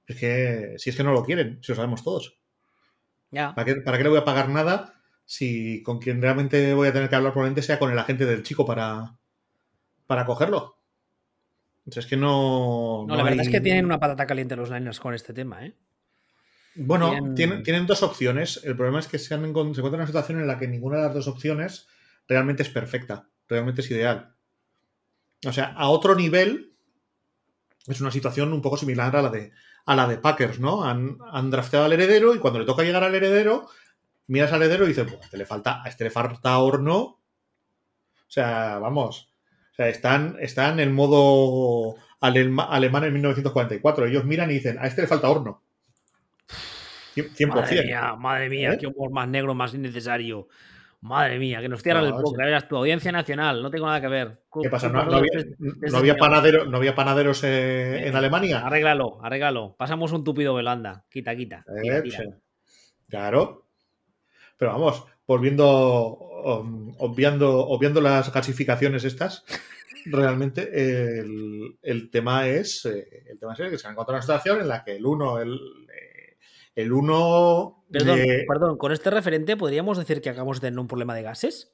Es 0.08 0.16
que 0.18 0.76
si 0.78 0.89
es 0.89 0.95
que 0.95 1.04
no 1.04 1.14
lo 1.14 1.24
quieren, 1.24 1.60
si 1.62 1.72
lo 1.72 1.76
sabemos 1.76 2.04
todos. 2.04 2.38
Ya. 3.32 3.56
¿Para 3.56 3.66
qué, 3.66 3.82
para 3.82 3.97
qué 3.97 4.04
le 4.04 4.10
voy 4.10 4.20
a 4.20 4.26
pagar 4.26 4.49
nada 4.49 4.93
si 5.26 5.82
con 5.84 5.99
quien 5.99 6.22
realmente 6.22 6.74
voy 6.74 6.88
a 6.88 6.93
tener 6.93 7.10
que 7.10 7.16
hablar 7.16 7.32
probablemente 7.32 7.62
sea 7.62 7.80
con 7.80 7.91
el 7.91 7.97
agente 7.97 8.26
del 8.26 8.43
chico 8.43 8.66
para, 8.66 9.16
para 10.06 10.26
cogerlo? 10.26 10.78
es 11.86 12.06
que 12.06 12.16
no. 12.16 13.06
No, 13.08 13.16
la 13.16 13.24
verdad 13.24 13.41
es 13.41 13.49
que 13.49 13.62
tienen 13.62 13.86
una 13.86 13.99
patata 13.99 14.26
caliente 14.26 14.56
los 14.56 14.72
Niners 14.72 14.99
con 14.99 15.14
este 15.14 15.34
tema, 15.34 15.66
¿eh? 15.66 15.76
Bueno, 16.76 17.12
tienen... 17.36 17.62
Tienen, 17.62 17.86
dos 17.86 18.01
opciones. 18.01 18.62
El 18.64 18.76
problema 18.76 18.99
es 18.99 19.08
que 19.08 19.20
se, 19.20 19.34
han, 19.34 19.41
se 19.41 19.47
encuentran 19.47 19.93
en 19.93 19.99
una 19.99 20.08
situación 20.08 20.39
en 20.39 20.47
la 20.47 20.58
que 20.58 20.68
ninguna 20.68 20.97
de 20.97 21.04
las 21.04 21.14
dos 21.14 21.28
opciones 21.28 21.88
realmente 22.28 22.64
es 22.64 22.70
perfecta, 22.70 23.28
realmente 23.47 23.82
es 23.82 23.91
ideal. 23.91 24.34
O 25.45 25.51
sea, 25.51 25.66
a 25.74 25.89
otro 25.89 26.16
nivel 26.16 26.74
es 27.88 28.01
una 28.01 28.12
situación 28.12 28.54
un 28.54 28.62
poco 28.62 28.78
similar 28.78 29.16
a 29.16 29.22
la 29.22 29.30
de, 29.30 29.51
a 29.86 29.95
la 29.95 30.07
de 30.07 30.17
Packers, 30.17 30.59
¿no? 30.59 30.84
Han, 30.84 31.17
han 31.31 31.51
drafteado 31.51 31.86
al 31.86 31.93
heredero 31.93 32.34
y 32.36 32.39
cuando 32.39 32.59
le 32.59 32.65
toca 32.65 32.84
llegar 32.84 33.03
al 33.03 33.15
heredero, 33.15 33.69
miras 34.27 34.53
al 34.53 34.61
heredero 34.61 34.86
y 34.86 34.89
dices, 34.89 35.05
pues 35.05 35.21
a 35.21 35.25
este 35.25 35.38
le 35.38 35.45
falta, 35.45 35.84
a 35.84 35.89
este 35.89 36.05
le 36.05 36.09
falta 36.09 36.57
horno. 36.57 36.99
O 36.99 37.19
sea, 38.27 38.79
vamos. 38.79 39.29
O 39.71 39.75
sea, 39.75 39.89
están, 39.89 40.38
están 40.39 40.79
en 40.79 40.93
modo 40.93 41.95
alemán 42.19 43.03
en 43.03 43.13
1944. 43.13 44.05
Ellos 44.05 44.25
miran 44.25 44.49
y 44.51 44.55
dicen, 44.55 44.77
a 44.79 44.88
este 44.88 45.01
le 45.01 45.07
falta 45.07 45.29
horno. 45.29 45.61
100%. 47.15 47.47
Madre 47.47 47.84
mía, 47.84 48.15
madre 48.15 48.49
mía, 48.49 48.73
¿Eh? 48.73 48.77
qué 48.79 48.88
humor 48.88 49.11
más 49.11 49.27
negro, 49.27 49.53
más 49.53 49.73
innecesario. 49.73 50.47
Madre 51.04 51.38
mía, 51.38 51.60
que 51.60 51.68
nos 51.68 51.84
cierran 51.84 52.06
el 52.06 52.14
podcast. 52.14 52.38
Verás, 52.38 52.68
tu 52.70 52.78
audiencia 52.78 53.12
nacional, 53.12 53.62
no 53.62 53.70
tengo 53.70 53.86
nada 53.86 53.99
que 53.99 54.08
ver. 54.08 54.39
¿Qué 54.62 54.70
pasa? 54.70 54.88
¿No, 54.88 55.01
había, 55.01 55.43
¿no 56.66 56.78
había 56.78 56.95
panaderos 56.95 57.43
eh, 57.43 58.08
en 58.08 58.16
Alemania? 58.16 58.66
Arréglalo, 58.66 59.20
arréglalo. 59.22 59.76
Pasamos 59.78 60.14
un 60.14 60.24
tupido 60.24 60.54
velanda. 60.54 61.04
Quita, 61.10 61.36
quita. 61.36 61.66
Eh, 61.84 62.04
claro. 63.10 63.66
Pero 64.56 64.72
vamos, 64.72 65.04
volviendo, 65.28 66.16
um, 66.16 66.95
obviando, 66.99 67.68
obviando 67.68 67.99
las 67.99 68.30
clasificaciones 68.30 69.04
estas, 69.04 69.43
realmente 70.06 70.70
el, 71.82 72.10
tema 72.12 72.47
es 72.47 72.86
eh, 72.86 73.26
el 73.30 73.38
tema 73.39 73.51
es 73.51 73.60
que 73.60 73.78
se 73.78 73.88
ha 73.89 73.91
encontrado 73.91 74.20
una 74.20 74.22
situación 74.22 74.62
en 74.62 74.70
la 74.70 74.86
que 74.86 74.95
el 74.95 75.06
uno, 75.06 75.38
el, 75.39 75.60
el 76.76 76.91
1. 76.91 77.86
Perdón, 77.91 78.19
perdón, 78.47 78.78
con 78.78 78.91
este 78.91 79.09
referente, 79.09 79.55
¿podríamos 79.57 79.97
decir 79.97 80.21
que 80.21 80.30
acabamos 80.30 80.59
de 80.59 80.67
tener 80.67 80.80
un 80.80 80.88
problema 80.88 81.15
de 81.15 81.24
gases? 81.24 81.74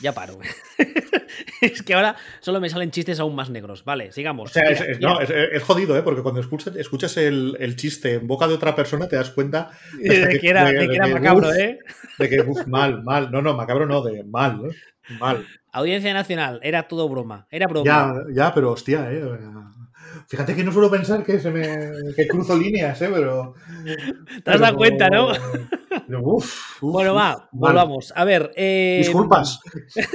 Ya 0.00 0.12
paro. 0.12 0.38
es 1.60 1.82
que 1.82 1.94
ahora 1.94 2.14
solo 2.40 2.60
me 2.60 2.68
salen 2.68 2.90
chistes 2.90 3.18
aún 3.18 3.34
más 3.34 3.50
negros. 3.50 3.84
Vale, 3.84 4.12
sigamos. 4.12 4.50
O 4.50 4.52
sea, 4.52 4.70
es, 4.70 5.00
no, 5.00 5.20
es, 5.20 5.62
jodido, 5.64 5.96
¿eh? 5.98 6.02
Porque 6.02 6.22
cuando 6.22 6.40
escuchas, 6.40 6.76
escuchas 6.76 7.16
el, 7.16 7.74
chiste 7.76 8.14
en 8.14 8.26
boca 8.28 8.46
de 8.46 8.54
otra 8.54 8.76
persona 8.76 9.08
te 9.08 9.16
das 9.16 9.30
cuenta 9.30 9.70
de, 10.00 10.38
que, 10.40 10.48
era, 10.48 10.70
de, 10.70 10.88
que 10.88 10.94
era 10.94 11.08
macabro, 11.08 11.52
¿eh? 11.52 11.80
De 12.18 12.28
que, 12.28 12.44
mal, 12.66 13.02
mal. 13.02 13.30
No, 13.32 13.42
no, 13.42 13.54
macabro 13.54 13.86
no, 13.86 14.02
de 14.02 14.22
mal, 14.22 14.66
¿eh? 14.66 14.76
Mal. 15.18 15.46
Audiencia 15.72 16.12
Nacional, 16.12 16.60
era 16.62 16.86
todo 16.86 17.08
broma. 17.08 17.46
Era 17.50 17.66
broma. 17.66 17.84
Ya, 17.84 18.14
ya, 18.32 18.54
pero 18.54 18.72
hostia, 18.72 19.10
¿eh? 19.10 19.22
Fíjate 20.28 20.54
que 20.54 20.62
no 20.62 20.72
suelo 20.72 20.90
pensar 20.90 21.24
que 21.24 21.40
se 21.40 21.50
me 21.50 22.14
que 22.14 22.28
cruzo 22.28 22.54
líneas, 22.54 23.00
¿eh? 23.00 23.08
Pero. 23.10 23.54
Te 24.44 24.50
has 24.50 24.60
dado 24.60 24.76
cuenta, 24.76 25.08
¿no? 25.08 25.32
bueno, 26.82 27.14
va, 27.14 27.48
volvamos. 27.50 28.12
A 28.14 28.26
ver. 28.26 28.52
Eh... 28.54 28.98
Disculpas. 29.04 29.58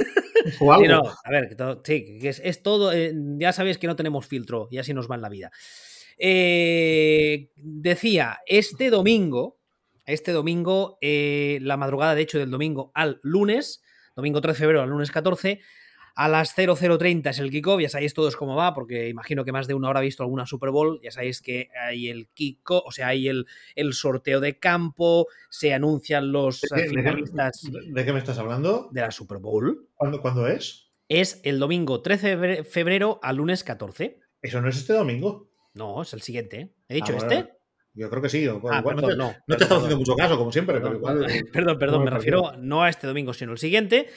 o 0.60 0.72
algo. 0.72 1.10
a 1.24 1.30
ver, 1.30 1.56
sí, 1.82 2.18
que 2.20 2.28
es, 2.28 2.62
todo. 2.62 2.92
Eh, 2.92 3.12
ya 3.38 3.52
sabéis 3.52 3.76
que 3.78 3.88
no 3.88 3.96
tenemos 3.96 4.24
filtro 4.24 4.68
y 4.70 4.78
así 4.78 4.94
nos 4.94 5.10
va 5.10 5.16
en 5.16 5.22
la 5.22 5.28
vida. 5.28 5.50
Eh, 6.16 7.50
decía, 7.56 8.38
este 8.46 8.90
domingo, 8.90 9.58
este 10.06 10.30
domingo, 10.30 10.96
la 11.00 11.76
madrugada, 11.76 12.14
de 12.14 12.22
hecho, 12.22 12.38
del 12.38 12.52
domingo 12.52 12.92
al 12.94 13.18
lunes, 13.24 13.82
domingo 14.14 14.40
13 14.40 14.54
de 14.54 14.58
febrero 14.60 14.82
al 14.82 14.90
lunes 14.90 15.10
14, 15.10 15.60
a 16.14 16.28
las 16.28 16.54
0030 16.54 17.30
es 17.30 17.38
el 17.38 17.50
kickoff, 17.50 17.80
ya 17.80 17.88
sabéis 17.88 18.14
todos 18.14 18.36
cómo 18.36 18.54
va, 18.54 18.72
porque 18.72 19.08
imagino 19.08 19.44
que 19.44 19.52
más 19.52 19.66
de 19.66 19.74
una 19.74 19.88
hora 19.88 20.00
ha 20.00 20.02
visto 20.02 20.22
alguna 20.22 20.46
Super 20.46 20.70
Bowl, 20.70 21.00
ya 21.02 21.10
sabéis 21.10 21.42
que 21.42 21.70
hay 21.80 22.08
el 22.08 22.28
kickoff, 22.28 22.84
o 22.86 22.92
sea, 22.92 23.08
hay 23.08 23.28
el, 23.28 23.46
el 23.74 23.94
sorteo 23.94 24.40
de 24.40 24.58
campo, 24.58 25.26
se 25.50 25.74
anuncian 25.74 26.30
los 26.30 26.60
¿De 26.60 26.88
finalistas. 26.88 27.62
¿De 27.62 28.04
qué 28.04 28.12
me 28.12 28.18
estás 28.18 28.38
hablando? 28.38 28.88
De 28.92 29.00
la 29.00 29.10
Super 29.10 29.38
Bowl. 29.38 29.88
¿Cuándo, 29.94 30.20
¿cuándo 30.20 30.46
es? 30.46 30.92
Es 31.08 31.40
el 31.44 31.58
domingo 31.58 32.00
13 32.00 32.36
de 32.36 32.64
febrero 32.64 33.18
al 33.22 33.36
lunes 33.36 33.64
14. 33.64 34.20
¿Eso 34.40 34.60
no 34.60 34.68
es 34.68 34.76
este 34.76 34.92
domingo? 34.92 35.50
No, 35.74 36.02
es 36.02 36.12
el 36.14 36.22
siguiente. 36.22 36.74
¿He 36.88 36.94
dicho 36.94 37.12
ah, 37.14 37.18
este? 37.18 37.54
Yo 37.94 38.10
creo 38.10 38.22
que 38.22 38.28
sí. 38.28 38.46
Ah, 38.46 38.82
no 38.82 39.02
te, 39.02 39.16
no, 39.16 39.34
no 39.46 39.56
te 39.56 39.62
estamos 39.64 39.84
haciendo 39.84 39.98
mucho 39.98 40.14
caso, 40.16 40.36
como 40.36 40.50
siempre, 40.50 40.80
pero 40.80 40.96
igual. 40.96 41.26
Perdón, 41.52 41.78
perdón, 41.78 42.04
me 42.04 42.10
refiero 42.10 42.52
no 42.58 42.82
a 42.82 42.88
este 42.88 43.06
domingo, 43.06 43.32
sino 43.32 43.52
al 43.52 43.58
siguiente. 43.58 44.08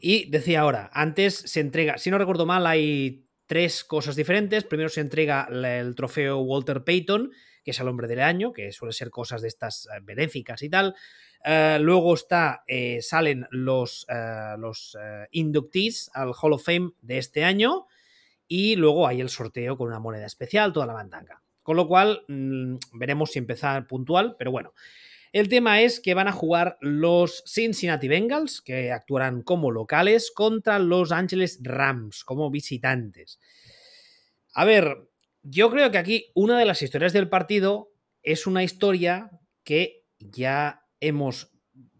Y 0.00 0.30
decía 0.30 0.60
ahora, 0.60 0.90
antes 0.92 1.34
se 1.34 1.60
entrega, 1.60 1.98
si 1.98 2.10
no 2.10 2.18
recuerdo 2.18 2.46
mal, 2.46 2.66
hay 2.66 3.26
tres 3.46 3.84
cosas 3.84 4.16
diferentes. 4.16 4.64
Primero 4.64 4.88
se 4.88 5.00
entrega 5.00 5.48
el 5.50 5.94
trofeo 5.94 6.38
Walter 6.40 6.84
Payton, 6.84 7.32
que 7.64 7.72
es 7.72 7.80
el 7.80 7.88
hombre 7.88 8.08
del 8.08 8.20
año, 8.20 8.52
que 8.52 8.72
suele 8.72 8.92
ser 8.92 9.10
cosas 9.10 9.42
de 9.42 9.48
estas 9.48 9.86
eh, 9.86 10.00
benéficas 10.02 10.62
y 10.62 10.68
tal. 10.68 10.94
Eh, 11.44 11.78
luego 11.80 12.14
está, 12.14 12.64
eh, 12.66 13.00
salen 13.02 13.46
los, 13.50 14.06
los 14.58 14.96
inductees 15.32 16.10
al 16.14 16.32
Hall 16.40 16.54
of 16.54 16.64
Fame 16.64 16.92
de 17.00 17.18
este 17.18 17.44
año. 17.44 17.86
Y 18.48 18.76
luego 18.76 19.06
hay 19.06 19.20
el 19.20 19.28
sorteo 19.28 19.76
con 19.76 19.88
una 19.88 19.98
moneda 19.98 20.26
especial, 20.26 20.72
toda 20.72 20.86
la 20.86 20.92
mandanga. 20.92 21.42
Con 21.62 21.76
lo 21.76 21.86
cual, 21.86 22.24
mm, 22.28 22.76
veremos 22.94 23.30
si 23.30 23.38
empezar 23.38 23.86
puntual, 23.86 24.36
pero 24.38 24.50
bueno. 24.50 24.72
El 25.32 25.48
tema 25.48 25.80
es 25.80 25.98
que 25.98 26.12
van 26.12 26.28
a 26.28 26.32
jugar 26.32 26.76
los 26.82 27.42
Cincinnati 27.46 28.06
Bengals, 28.06 28.60
que 28.60 28.92
actuarán 28.92 29.40
como 29.40 29.70
locales, 29.70 30.30
contra 30.30 30.78
los 30.78 31.10
Angeles 31.10 31.58
Rams, 31.62 32.22
como 32.22 32.50
visitantes. 32.50 33.40
A 34.52 34.66
ver, 34.66 35.08
yo 35.42 35.70
creo 35.70 35.90
que 35.90 35.96
aquí 35.96 36.30
una 36.34 36.58
de 36.58 36.66
las 36.66 36.82
historias 36.82 37.14
del 37.14 37.30
partido 37.30 37.94
es 38.22 38.46
una 38.46 38.62
historia 38.62 39.30
que 39.64 40.04
ya 40.18 40.82
hemos, 41.00 41.50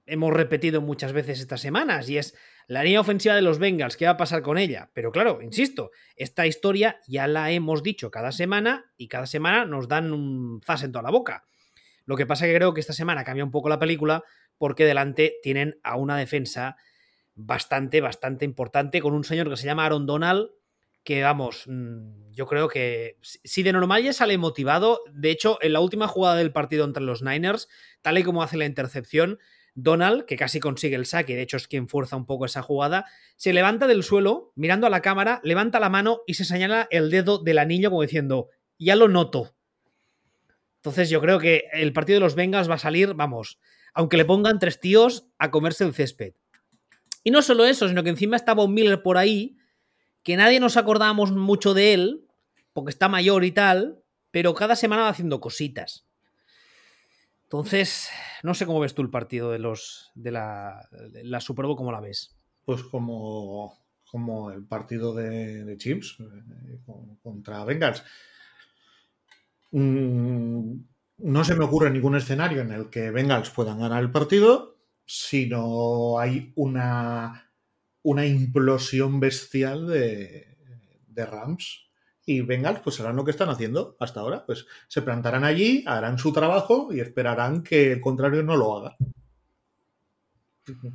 hemos 0.05 0.33
repetido 0.35 0.83
muchas 0.83 1.15
veces 1.15 1.41
estas 1.41 1.63
semanas, 1.63 2.11
y 2.11 2.19
es 2.19 2.37
la 2.69 2.85
línea 2.85 3.01
ofensiva 3.01 3.35
de 3.35 3.43
los 3.43 3.59
Bengals, 3.59 3.97
¿qué 3.97 4.05
va 4.05 4.13
a 4.13 4.17
pasar 4.19 4.43
con 4.43 4.59
ella? 4.59 4.91
Pero 4.93 5.11
claro, 5.11 5.41
insisto, 5.41 5.91
esta 6.17 6.47
historia 6.47 7.01
ya 7.09 7.27
la 7.27 7.51
hemos 7.51 7.83
dicho 7.83 8.11
cada 8.11 8.31
semana 8.31 8.93
y 8.99 9.09
cada 9.09 9.27
semana 9.27 9.65
nos 9.65 9.89
dan 9.89 10.13
un 10.13 10.61
zas 10.65 10.83
en 10.83 10.93
toda 10.93 11.03
la 11.03 11.11
boca. 11.11 11.47
Lo 12.05 12.17
que 12.17 12.27
pasa 12.27 12.47
es 12.47 12.53
que 12.53 12.57
creo 12.57 12.75
que 12.75 12.81
esta 12.81 12.93
semana 12.93 13.25
cambia 13.25 13.45
un 13.45 13.51
poco 13.51 13.69
la 13.69 13.79
película 13.79 14.25
porque 14.59 14.85
delante 14.85 15.37
tienen 15.43 15.79
a 15.83 15.97
una 15.97 16.17
defensa 16.17 16.77
bastante, 17.35 18.01
bastante 18.01 18.45
importante 18.45 19.01
con 19.01 19.15
un 19.15 19.25
señor 19.25 19.49
que 19.49 19.57
se 19.57 19.67
llama 19.67 19.87
Aaron 19.87 20.07
Donald, 20.07 20.51
que 21.05 21.23
vamos, 21.23 21.65
mm, 21.67 22.33
yo 22.33 22.47
creo 22.47 22.69
que 22.69 23.19
si 23.23 23.63
de 23.63 23.73
normal 23.73 24.03
ya 24.05 24.13
sale 24.13 24.39
motivado, 24.39 25.01
de 25.13 25.31
hecho, 25.31 25.59
en 25.61 25.73
la 25.73 25.81
última 25.81 26.07
jugada 26.07 26.37
del 26.37 26.53
partido 26.53 26.85
entre 26.85 27.03
los 27.03 27.23
Niners, 27.23 27.69
tal 28.03 28.19
y 28.19 28.23
como 28.23 28.43
hace 28.43 28.57
la 28.57 28.67
intercepción, 28.67 29.39
Donald, 29.75 30.27
que 30.27 30.37
casi 30.37 30.61
consigue 30.61 30.97
el 30.97 31.07
saque, 31.07 31.35
de 31.35 31.43
hecho 31.43 31.57
es 31.57 31.67
quien 31.67 31.89
fuerza 31.89 32.17
un 32.17 32.27
poco 32.27 32.45
esa 32.45 32.63
jugada, 32.63 33.07
se 33.37 33.53
levanta 33.53 33.87
del 33.87 34.03
suelo, 34.03 34.53
mirando 34.55 34.87
a 34.87 34.91
la 34.91 35.01
cámara, 35.01 35.41
levanta 35.43 35.81
la 35.81 35.89
mano 35.89 36.21
y 36.27 36.35
se 36.35 36.45
señala 36.45 36.89
el 36.91 37.11
dedo 37.11 37.39
del 37.39 37.59
anillo 37.59 37.91
como 37.91 38.03
diciendo, 38.03 38.49
ya 38.79 38.97
lo 38.97 39.09
noto, 39.09 39.57
entonces 40.83 41.11
yo 41.11 41.21
creo 41.21 41.39
que 41.39 41.67
el 41.75 41.93
partido 41.93 42.17
de 42.17 42.25
los 42.25 42.35
Bengals 42.35 42.69
va 42.69 42.75
a 42.75 42.79
salir, 42.79 43.15
vamos, 43.15 43.61
aunque 43.95 44.17
le 44.17 44.25
pongan 44.25 44.59
tres 44.59 44.81
tíos 44.81 45.29
a 45.39 45.53
comerse 45.53 45.85
el 45.85 45.95
césped. 45.95 46.35
Y 47.23 47.31
no 47.31 47.41
solo 47.41 47.65
eso, 47.65 47.87
sino 47.87 48.03
que 48.03 48.11
encima 48.11 48.35
estaba 48.35 48.65
un 48.65 48.75
Miller 48.75 49.01
por 49.01 49.17
ahí, 49.17 49.57
que 50.25 50.37
nadie 50.37 50.59
nos 50.59 50.77
acordábamos 50.77 51.31
mucho 51.31 51.73
de 51.73 51.95
él, 51.95 52.27
porque 52.73 52.91
está 52.91 53.09
mayor 53.09 53.45
y 53.45 53.53
tal, 53.53 54.03
pero 54.33 54.55
cada 54.55 54.75
semana 54.75 55.03
va 55.03 55.11
haciendo 55.11 55.41
cositas. 55.41 56.05
Entonces, 57.45 58.09
no 58.43 58.53
sé 58.53 58.67
cómo 58.67 58.81
ves 58.81 58.95
tú 58.95 59.03
el 59.03 59.11
partido 59.11 59.53
de 59.53 59.61
los 59.61 60.11
de 60.17 60.33
la, 60.33 60.89
la 61.23 61.41
Super 61.41 61.67
Bowl, 61.67 61.77
¿cómo 61.77 61.93
la 61.93 62.01
ves? 62.01 62.37
Pues 62.65 62.83
como, 62.83 63.79
como 64.11 64.51
el 64.51 64.65
partido 64.65 65.15
de, 65.15 65.63
de 65.63 65.77
Chips 65.77 66.17
eh, 66.19 66.81
contra 67.23 67.65
Bengals. 67.65 68.03
No 69.73 71.45
se 71.45 71.55
me 71.55 71.65
ocurre 71.65 71.91
ningún 71.91 72.17
escenario 72.17 72.61
en 72.61 72.73
el 72.73 72.91
que 72.91 73.11
Bengals 73.11 73.51
puedan 73.51 73.81
ganar 73.81 74.03
el 74.03 74.11
partido, 74.11 74.77
sino 75.05 76.19
hay 76.19 76.53
una, 76.57 77.51
una 78.03 78.27
implosión 78.27 79.19
bestial 79.19 79.87
de, 79.87 80.59
de 81.07 81.27
Rams. 81.27 81.89
Y 82.25 82.41
Bengals, 82.43 82.81
pues 82.81 83.01
harán 83.01 83.17
lo 83.17 83.25
que 83.25 83.33
están 83.33 83.49
haciendo 83.49 83.97
hasta 83.99 84.21
ahora. 84.21 84.47
Pues 84.47 84.67
se 84.89 85.03
plantarán 85.03 85.43
allí, 85.43 85.83
harán 85.87 86.19
su 86.19 86.33
trabajo 86.33 86.93
y 86.93 87.01
esperarán 87.01 87.63
que 87.63 87.93
el 87.93 88.01
contrario 88.01 88.43
no 88.43 88.57
lo 88.57 88.77
haga. 88.77 88.97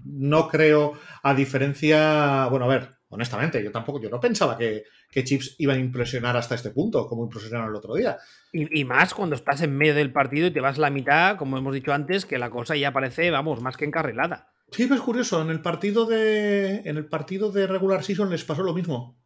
No 0.06 0.48
creo, 0.48 0.94
a 1.24 1.34
diferencia. 1.34 2.48
Bueno, 2.48 2.66
a 2.66 2.70
ver, 2.70 2.97
honestamente, 3.10 3.64
yo 3.64 3.72
tampoco, 3.72 4.02
yo 4.02 4.10
no 4.10 4.20
pensaba 4.20 4.58
que, 4.58 4.84
que 5.10 5.24
Chips 5.24 5.56
iban 5.60 5.78
a 5.78 5.82
impresionar 5.82 6.36
hasta 6.36 6.56
este 6.56 6.72
punto, 6.72 7.08
como 7.08 7.24
impresionaron 7.24 7.70
el 7.70 7.76
otro 7.76 7.96
día. 7.96 8.18
Y, 8.52 8.86
más 8.86 9.14
cuando 9.14 9.36
estás 9.36 9.62
en 9.62 9.78
medio 9.78 9.96
del 9.96 10.12
partido 10.12 10.48
y 10.48 10.52
te 10.52 10.62
vas 10.62 10.78
la 10.78 10.90
mitad, 10.90 11.38
como 11.38 11.58
hemos 11.58 11.74
dicho 11.74 11.94
antes, 11.94 12.26
que 12.26 12.38
la 12.38 12.50
cosa 12.50 12.76
ya 12.76 12.92
parece, 12.92 13.30
vamos, 13.32 13.62
más 13.62 13.78
que 13.78 13.86
encarrilada. 13.86 14.52
Sí, 14.72 14.84
pero 14.84 14.96
es 14.96 15.02
curioso. 15.02 15.42
En 15.42 15.50
el 15.50 15.62
partido 15.62 16.06
de. 16.06 16.82
En 16.86 16.98
el 16.98 17.06
partido 17.06 17.52
de 17.52 17.68
regular 17.68 18.04
season 18.04 18.30
les 18.30 18.44
pasó 18.44 18.64
lo 18.64 18.74
mismo. 18.74 19.18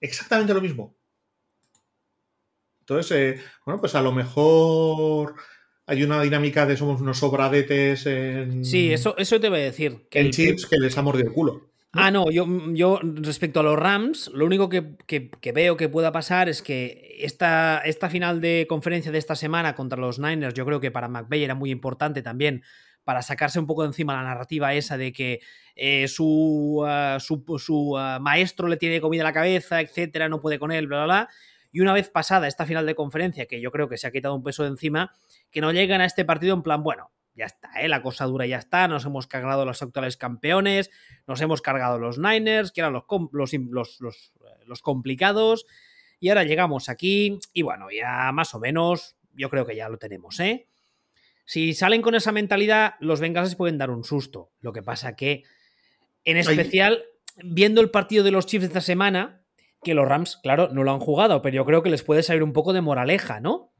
Exactamente 0.00 0.54
lo 0.54 0.60
mismo. 0.60 0.96
Entonces, 2.80 3.12
eh, 3.12 3.42
bueno, 3.64 3.80
pues 3.80 3.94
a 3.94 4.02
lo 4.02 4.12
mejor 4.12 5.34
hay 5.86 6.02
una 6.02 6.20
dinámica 6.22 6.66
de 6.66 6.76
somos 6.76 7.00
unos 7.00 7.18
sobradetes 7.18 8.06
en. 8.06 8.64
Sí, 8.64 8.92
eso, 8.92 9.16
eso 9.18 9.40
te 9.40 9.48
voy 9.48 9.60
a 9.60 9.64
decir. 9.64 10.08
Que 10.10 10.20
en 10.20 10.30
chips 10.30 10.66
que 10.66 10.78
les 10.78 10.96
ha 10.98 11.02
mordido 11.02 11.28
el 11.28 11.34
culo. 11.34 11.70
Ah, 11.96 12.10
no, 12.10 12.30
yo, 12.30 12.46
yo 12.72 13.00
respecto 13.02 13.60
a 13.60 13.62
los 13.62 13.78
Rams, 13.78 14.30
lo 14.34 14.44
único 14.44 14.68
que, 14.68 14.96
que, 15.06 15.52
veo 15.52 15.76
que 15.76 15.88
pueda 15.88 16.12
pasar 16.12 16.48
es 16.48 16.62
que 16.62 17.16
esta, 17.20 17.80
esta, 17.84 18.10
final 18.10 18.40
de 18.40 18.66
conferencia 18.68 19.10
de 19.10 19.18
esta 19.18 19.34
semana 19.34 19.74
contra 19.74 19.98
los 19.98 20.18
Niners, 20.18 20.54
yo 20.54 20.64
creo 20.66 20.80
que 20.80 20.90
para 20.90 21.08
McVeigh 21.08 21.44
era 21.44 21.54
muy 21.54 21.70
importante 21.70 22.22
también 22.22 22.62
para 23.04 23.22
sacarse 23.22 23.60
un 23.60 23.66
poco 23.66 23.82
de 23.82 23.88
encima 23.88 24.14
la 24.14 24.24
narrativa 24.24 24.74
esa 24.74 24.98
de 24.98 25.12
que 25.12 25.40
eh, 25.76 26.08
su, 26.08 26.84
uh, 26.84 27.20
su, 27.20 27.44
su 27.58 27.92
uh, 27.92 28.20
maestro 28.20 28.66
le 28.66 28.76
tiene 28.76 29.00
comida 29.00 29.22
a 29.22 29.24
la 29.24 29.32
cabeza, 29.32 29.80
etcétera, 29.80 30.28
no 30.28 30.40
puede 30.40 30.58
con 30.58 30.72
él, 30.72 30.88
bla, 30.88 30.98
bla, 30.98 31.04
bla. 31.04 31.28
Y 31.70 31.80
una 31.80 31.92
vez 31.92 32.10
pasada 32.10 32.48
esta 32.48 32.66
final 32.66 32.84
de 32.84 32.94
conferencia, 32.94 33.46
que 33.46 33.60
yo 33.60 33.70
creo 33.70 33.88
que 33.88 33.96
se 33.96 34.06
ha 34.06 34.10
quitado 34.10 34.34
un 34.34 34.42
peso 34.42 34.64
de 34.64 34.70
encima, 34.70 35.12
que 35.50 35.60
no 35.60 35.72
llegan 35.72 36.00
a 36.00 36.04
este 36.04 36.24
partido 36.24 36.54
en 36.54 36.62
plan, 36.62 36.82
bueno, 36.82 37.12
ya 37.36 37.44
está, 37.44 37.70
¿eh? 37.80 37.88
la 37.88 38.02
cosa 38.02 38.24
dura 38.24 38.46
ya 38.46 38.58
está, 38.58 38.88
nos 38.88 39.04
hemos 39.04 39.26
cargado 39.26 39.64
los 39.64 39.82
actuales 39.82 40.16
campeones, 40.16 40.90
nos 41.26 41.40
hemos 41.40 41.60
cargado 41.60 41.98
los 41.98 42.18
Niners, 42.18 42.72
que 42.72 42.80
eran 42.80 42.92
los, 42.92 43.04
los, 43.32 43.52
los, 44.00 44.32
los, 44.66 44.82
complicados, 44.82 45.66
y 46.18 46.30
ahora 46.30 46.44
llegamos 46.44 46.88
aquí 46.88 47.38
y 47.52 47.62
bueno, 47.62 47.88
ya 47.90 48.32
más 48.32 48.54
o 48.54 48.58
menos 48.58 49.16
yo 49.34 49.50
creo 49.50 49.66
que 49.66 49.76
ya 49.76 49.88
lo 49.88 49.98
tenemos, 49.98 50.40
¿eh? 50.40 50.66
Si 51.44 51.74
salen 51.74 52.02
con 52.02 52.16
esa 52.16 52.32
mentalidad, 52.32 52.94
los 52.98 53.20
Bengals 53.20 53.54
pueden 53.54 53.78
dar 53.78 53.90
un 53.90 54.02
susto. 54.02 54.50
Lo 54.60 54.72
que 54.72 54.82
pasa 54.82 55.14
que, 55.14 55.44
en 56.24 56.38
especial, 56.38 57.04
viendo 57.36 57.80
el 57.80 57.90
partido 57.90 58.24
de 58.24 58.32
los 58.32 58.46
Chiefs 58.46 58.66
esta 58.66 58.80
semana, 58.80 59.44
que 59.84 59.94
los 59.94 60.08
Rams, 60.08 60.38
claro, 60.42 60.70
no 60.72 60.82
lo 60.82 60.92
han 60.92 60.98
jugado, 60.98 61.42
pero 61.42 61.54
yo 61.54 61.64
creo 61.64 61.84
que 61.84 61.90
les 61.90 62.02
puede 62.02 62.24
salir 62.24 62.42
un 62.42 62.52
poco 62.52 62.72
de 62.72 62.80
moraleja, 62.80 63.38
¿no? 63.38 63.72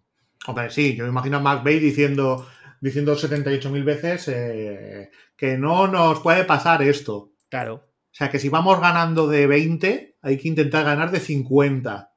Hombre, 0.47 0.71
sí, 0.71 0.95
yo 0.95 1.03
me 1.03 1.11
imagino 1.11 1.39
a 1.39 1.41
McVeigh 1.41 1.81
diciendo, 1.81 2.47
diciendo 2.81 3.17
78.000 3.17 3.85
veces 3.85 4.29
eh, 4.29 5.11
que 5.37 5.57
no 5.57 5.87
nos 5.89 6.21
puede 6.21 6.45
pasar 6.45 6.83
esto. 6.83 7.33
Claro. 7.49 7.75
O 7.75 8.15
sea, 8.19 8.31
que 8.31 8.39
si 8.39 8.49
vamos 8.49 8.81
ganando 8.81 9.29
de 9.29 9.47
20, 9.47 10.17
hay 10.23 10.39
que 10.39 10.49
intentar 10.49 10.85
ganar 10.85 11.11
de 11.11 11.21
50. 11.21 12.13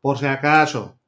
Por 0.00 0.18
si 0.18 0.26
acaso. 0.26 1.00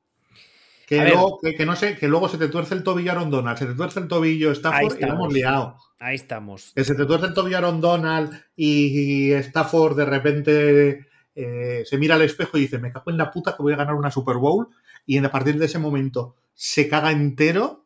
Que, 0.87 1.05
luego, 1.05 1.41
que, 1.41 1.67
no 1.67 1.75
sé, 1.75 1.97
que 1.97 2.07
luego 2.07 2.29
se 2.29 2.39
te 2.39 2.49
tuerce 2.49 2.75
el 2.75 2.85
tobillo 2.85 3.11
Aaron 3.11 3.29
Donald, 3.29 3.59
se 3.59 3.67
te 3.67 3.75
tuerce 3.75 3.99
el 3.99 4.07
tobillo 4.07 4.53
Stafford 4.53 4.99
y 5.01 5.05
lo 5.05 5.15
hemos 5.15 5.33
liado. 5.33 5.77
Ahí 5.99 6.15
estamos. 6.15 6.73
Que 6.77 6.85
se 6.85 6.95
te 6.95 7.05
tuerce 7.05 7.27
el 7.27 7.35
tobillo 7.35 7.59
Aaron 7.59 7.81
Donald 7.81 8.41
y, 8.55 9.33
Stafford 9.33 9.97
de 9.97 10.05
repente 10.05 11.07
eh, 11.35 11.83
se 11.85 11.99
mira 11.99 12.15
al 12.15 12.23
espejo 12.23 12.57
y 12.57 12.63
dice, 12.63 12.79
me 12.79 12.93
cago 12.93 13.11
en 13.11 13.19
la 13.19 13.33
puta 13.33 13.57
que 13.57 13.63
voy 13.63 13.73
a 13.73 13.77
ganar 13.77 13.95
una 13.95 14.13
Super 14.13 14.37
Bowl 14.37 14.69
y 15.05 15.19
a 15.19 15.31
partir 15.31 15.59
de 15.59 15.67
ese 15.67 15.81
momento 15.81 16.37
se 16.55 16.89
caga 16.89 17.11
entero 17.11 17.86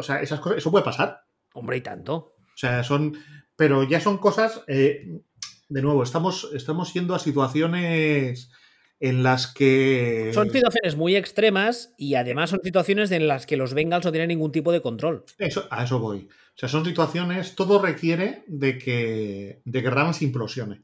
o 0.00 0.02
sea, 0.02 0.20
esas 0.20 0.40
cosas, 0.40 0.58
eso 0.58 0.70
puede 0.70 0.84
pasar. 0.84 1.22
Hombre, 1.54 1.76
y 1.76 1.80
tanto. 1.80 2.14
O 2.14 2.56
sea, 2.56 2.82
son. 2.82 3.16
Pero 3.56 3.84
ya 3.84 4.00
son 4.00 4.18
cosas. 4.18 4.62
Eh, 4.66 5.20
de 5.68 5.82
nuevo, 5.82 6.02
estamos, 6.02 6.50
estamos 6.52 6.92
yendo 6.92 7.14
a 7.14 7.18
situaciones 7.18 8.50
en 8.98 9.22
las 9.22 9.46
que. 9.46 10.30
Son 10.34 10.50
situaciones 10.50 10.96
muy 10.96 11.16
extremas 11.16 11.94
y 11.96 12.14
además 12.14 12.50
son 12.50 12.60
situaciones 12.62 13.10
en 13.10 13.28
las 13.28 13.46
que 13.46 13.56
los 13.56 13.74
Bengals 13.74 14.04
no 14.04 14.12
tienen 14.12 14.28
ningún 14.28 14.52
tipo 14.52 14.72
de 14.72 14.82
control. 14.82 15.24
Eso, 15.38 15.66
a 15.70 15.84
eso 15.84 15.98
voy. 15.98 16.28
O 16.28 16.58
sea, 16.60 16.68
son 16.68 16.84
situaciones. 16.84 17.54
Todo 17.54 17.80
requiere 17.80 18.44
de 18.46 18.78
que, 18.78 19.62
de 19.64 19.82
que 19.82 19.90
Rams 19.90 20.22
implosione. 20.22 20.82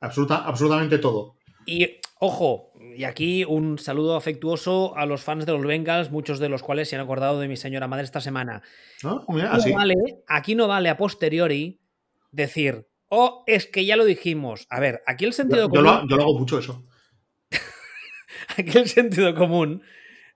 Absoluta, 0.00 0.44
absolutamente 0.44 0.98
todo. 0.98 1.36
Y 1.66 1.98
ojo, 2.20 2.72
y 2.96 3.04
aquí 3.04 3.44
un 3.44 3.78
saludo 3.78 4.16
afectuoso 4.16 4.96
a 4.96 5.06
los 5.06 5.22
fans 5.22 5.46
de 5.46 5.52
los 5.52 5.64
Bengals, 5.64 6.10
muchos 6.10 6.38
de 6.38 6.48
los 6.48 6.62
cuales 6.62 6.88
se 6.88 6.96
han 6.96 7.02
acordado 7.02 7.40
de 7.40 7.48
mi 7.48 7.56
señora 7.56 7.88
madre 7.88 8.04
esta 8.04 8.20
semana. 8.20 8.62
Ah, 9.02 9.24
aquí 10.28 10.54
no 10.54 10.68
vale 10.68 10.88
a 10.88 10.96
posteriori 10.96 11.80
decir, 12.30 12.86
oh, 13.08 13.44
es 13.46 13.66
que 13.66 13.84
ya 13.84 13.96
lo 13.96 14.04
dijimos. 14.04 14.66
A 14.70 14.80
ver, 14.80 15.02
aquí 15.06 15.24
el 15.24 15.32
sentido 15.32 15.68
común. 15.68 16.08
Yo 16.08 16.16
lo, 16.16 16.22
hago 16.22 16.38
mucho 16.38 16.58
eso. 16.58 16.84
aquí 18.56 18.76
el 18.78 18.88
sentido 18.88 19.34
común 19.34 19.82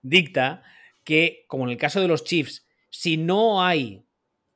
dicta 0.01 0.63
que, 1.03 1.45
como 1.47 1.65
en 1.65 1.71
el 1.71 1.77
caso 1.77 2.01
de 2.01 2.07
los 2.07 2.23
Chiefs, 2.23 2.67
si 2.89 3.17
no 3.17 3.63
hay 3.63 4.05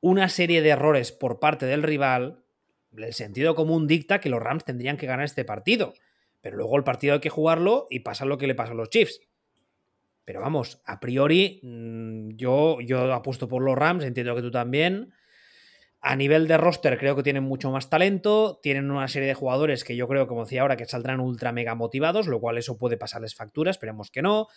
una 0.01 0.29
serie 0.29 0.61
de 0.61 0.69
errores 0.69 1.11
por 1.11 1.39
parte 1.39 1.65
del 1.65 1.83
rival, 1.83 2.43
el 2.95 3.13
sentido 3.13 3.55
común 3.55 3.87
dicta 3.87 4.19
que 4.19 4.29
los 4.29 4.41
Rams 4.41 4.65
tendrían 4.65 4.97
que 4.97 5.05
ganar 5.05 5.25
este 5.25 5.45
partido. 5.45 5.93
Pero 6.43 6.57
luego 6.57 6.75
el 6.75 6.83
partido 6.83 7.13
hay 7.13 7.19
que 7.21 7.29
jugarlo 7.29 7.87
y 7.89 8.01
pasa 8.01 8.25
lo 8.25 8.37
que 8.37 8.47
le 8.47 8.53
pasa 8.53 8.73
a 8.73 8.75
los 8.75 8.89
Chiefs. 8.89 9.21
Pero 10.25 10.41
vamos, 10.41 10.81
a 10.83 10.99
priori, 10.99 11.61
mm, 11.63 12.31
yo, 12.35 12.81
yo 12.81 13.13
apuesto 13.13 13.47
por 13.47 13.63
los 13.63 13.77
Rams, 13.77 14.03
entiendo 14.03 14.35
que 14.35 14.41
tú 14.41 14.51
también. 14.51 15.13
A 16.01 16.17
nivel 16.17 16.49
de 16.49 16.57
roster, 16.57 16.97
creo 16.97 17.15
que 17.15 17.23
tienen 17.23 17.43
mucho 17.43 17.71
más 17.71 17.89
talento. 17.89 18.59
Tienen 18.61 18.91
una 18.91 19.07
serie 19.07 19.29
de 19.29 19.35
jugadores 19.35 19.85
que 19.85 19.95
yo 19.95 20.05
creo, 20.09 20.27
como 20.27 20.43
decía 20.43 20.63
ahora, 20.63 20.75
que 20.75 20.83
saldrán 20.83 21.21
ultra 21.21 21.53
mega 21.53 21.75
motivados, 21.75 22.27
lo 22.27 22.41
cual 22.41 22.57
eso 22.57 22.77
puede 22.77 22.97
pasarles 22.97 23.35
factura, 23.35 23.71
esperemos 23.71 24.11
que 24.11 24.21
no. 24.21 24.47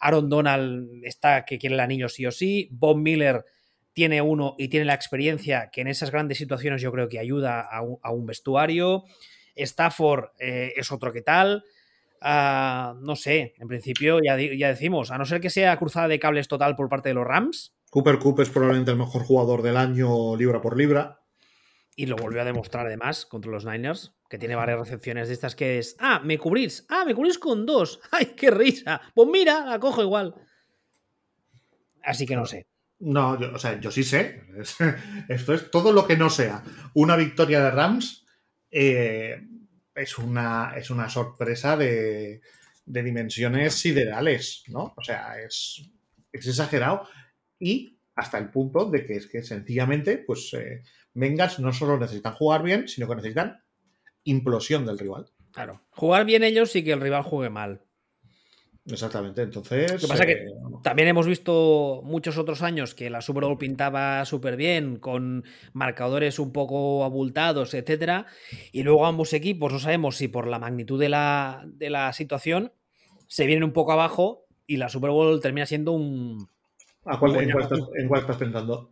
Aaron 0.00 0.30
Donald 0.30 1.04
está 1.04 1.44
que 1.44 1.58
quiere 1.58 1.74
el 1.74 1.80
anillo 1.80 2.08
sí 2.08 2.24
o 2.24 2.30
sí. 2.30 2.70
Bob 2.72 2.96
Miller 2.96 3.44
tiene 3.92 4.22
uno 4.22 4.54
y 4.56 4.68
tiene 4.68 4.86
la 4.86 4.94
experiencia 4.94 5.68
que 5.70 5.82
en 5.82 5.88
esas 5.88 6.10
grandes 6.10 6.38
situaciones 6.38 6.80
yo 6.80 6.90
creo 6.90 7.06
que 7.10 7.18
ayuda 7.18 7.60
a 7.60 8.10
un 8.10 8.24
vestuario. 8.24 9.04
Stafford 9.56 10.30
eh, 10.38 10.72
es 10.76 10.90
otro 10.92 11.12
que 11.12 11.22
tal. 11.22 11.64
Ah, 12.20 12.94
no 13.00 13.16
sé, 13.16 13.54
en 13.58 13.68
principio 13.68 14.18
ya, 14.24 14.38
ya, 14.38 14.68
decimos, 14.68 15.10
a 15.10 15.18
no 15.18 15.26
ser 15.26 15.40
que 15.40 15.50
sea 15.50 15.76
cruzada 15.76 16.08
de 16.08 16.18
cables 16.18 16.48
total 16.48 16.74
por 16.74 16.88
parte 16.88 17.10
de 17.10 17.14
los 17.14 17.26
Rams. 17.26 17.74
Cooper 17.90 18.18
Coop 18.18 18.40
es 18.40 18.48
probablemente 18.48 18.90
el 18.90 18.96
mejor 18.96 19.22
jugador 19.24 19.62
del 19.62 19.76
año 19.76 20.34
libra 20.36 20.62
por 20.62 20.76
libra. 20.76 21.20
Y 21.96 22.06
lo 22.06 22.16
volvió 22.16 22.40
a 22.40 22.44
demostrar 22.44 22.86
además 22.86 23.26
contra 23.26 23.52
los 23.52 23.64
Niners, 23.64 24.16
que 24.28 24.38
tiene 24.38 24.56
varias 24.56 24.80
recepciones 24.80 25.28
de 25.28 25.34
estas 25.34 25.54
que 25.54 25.78
es, 25.78 25.96
ah, 26.00 26.20
me 26.24 26.38
cubrís, 26.38 26.86
ah, 26.88 27.04
me 27.04 27.14
cubrís 27.14 27.38
con 27.38 27.66
dos, 27.66 28.00
ay, 28.10 28.32
qué 28.36 28.50
risa, 28.50 29.00
pues 29.14 29.28
mira, 29.30 29.64
la 29.66 29.78
cojo 29.78 30.02
igual. 30.02 30.34
Así 32.02 32.26
que 32.26 32.36
no 32.36 32.46
sé. 32.46 32.66
No, 33.00 33.32
o 33.32 33.58
sea, 33.58 33.78
yo 33.80 33.90
sí 33.90 34.02
sé. 34.02 34.44
Esto 35.28 35.54
es 35.54 35.70
todo 35.70 35.92
lo 35.92 36.06
que 36.06 36.16
no 36.16 36.30
sea 36.30 36.62
una 36.94 37.16
victoria 37.16 37.62
de 37.62 37.70
Rams 37.70 38.23
eh, 38.76 39.40
es, 39.94 40.18
una, 40.18 40.74
es 40.76 40.90
una 40.90 41.08
sorpresa 41.08 41.76
de, 41.76 42.40
dimensiones 42.84 43.74
siderales, 43.74 44.64
¿no? 44.66 44.92
O 44.96 45.02
sea, 45.02 45.40
es, 45.40 45.88
exagerado 46.32 47.06
y 47.60 48.00
hasta 48.16 48.38
el 48.38 48.50
punto 48.50 48.86
de 48.90 49.06
que 49.06 49.14
es 49.14 49.28
que 49.28 49.42
sencillamente, 49.42 50.18
pues, 50.18 50.52
eh, 50.54 50.82
Vengas 51.12 51.60
no 51.60 51.72
solo 51.72 51.96
necesitan 51.96 52.34
jugar 52.34 52.64
bien, 52.64 52.88
sino 52.88 53.08
que 53.08 53.14
necesitan 53.14 53.62
implosión 54.24 54.84
del 54.84 54.98
rival. 54.98 55.30
Claro, 55.52 55.80
jugar 55.90 56.24
bien 56.24 56.42
ellos 56.42 56.74
y 56.74 56.82
que 56.82 56.92
el 56.92 57.00
rival 57.00 57.22
juegue 57.22 57.50
mal. 57.50 57.83
Exactamente, 58.86 59.40
entonces. 59.40 59.92
Lo 59.92 59.98
que 59.98 60.06
pasa 60.08 60.26
que 60.26 60.32
eh, 60.32 60.46
también 60.82 61.08
hemos 61.08 61.26
visto 61.26 62.02
muchos 62.04 62.36
otros 62.36 62.60
años 62.60 62.94
que 62.94 63.08
la 63.08 63.22
Super 63.22 63.44
Bowl 63.44 63.56
pintaba 63.56 64.24
súper 64.26 64.56
bien, 64.56 64.96
con 64.96 65.44
marcadores 65.72 66.38
un 66.38 66.52
poco 66.52 67.02
abultados, 67.04 67.72
etcétera, 67.72 68.26
y 68.72 68.82
luego 68.82 69.06
ambos 69.06 69.32
equipos, 69.32 69.72
no 69.72 69.78
sabemos 69.78 70.16
si 70.16 70.28
por 70.28 70.46
la 70.46 70.58
magnitud 70.58 71.00
de 71.00 71.08
la, 71.08 71.62
de 71.66 71.88
la 71.88 72.12
situación, 72.12 72.72
se 73.26 73.46
vienen 73.46 73.64
un 73.64 73.72
poco 73.72 73.92
abajo 73.92 74.44
y 74.66 74.76
la 74.76 74.90
Super 74.90 75.10
Bowl 75.10 75.40
termina 75.40 75.64
siendo 75.64 75.92
un. 75.92 76.46
en, 77.06 77.50
cuál 78.08 78.20
estás, 78.20 78.36
pensando? 78.36 78.90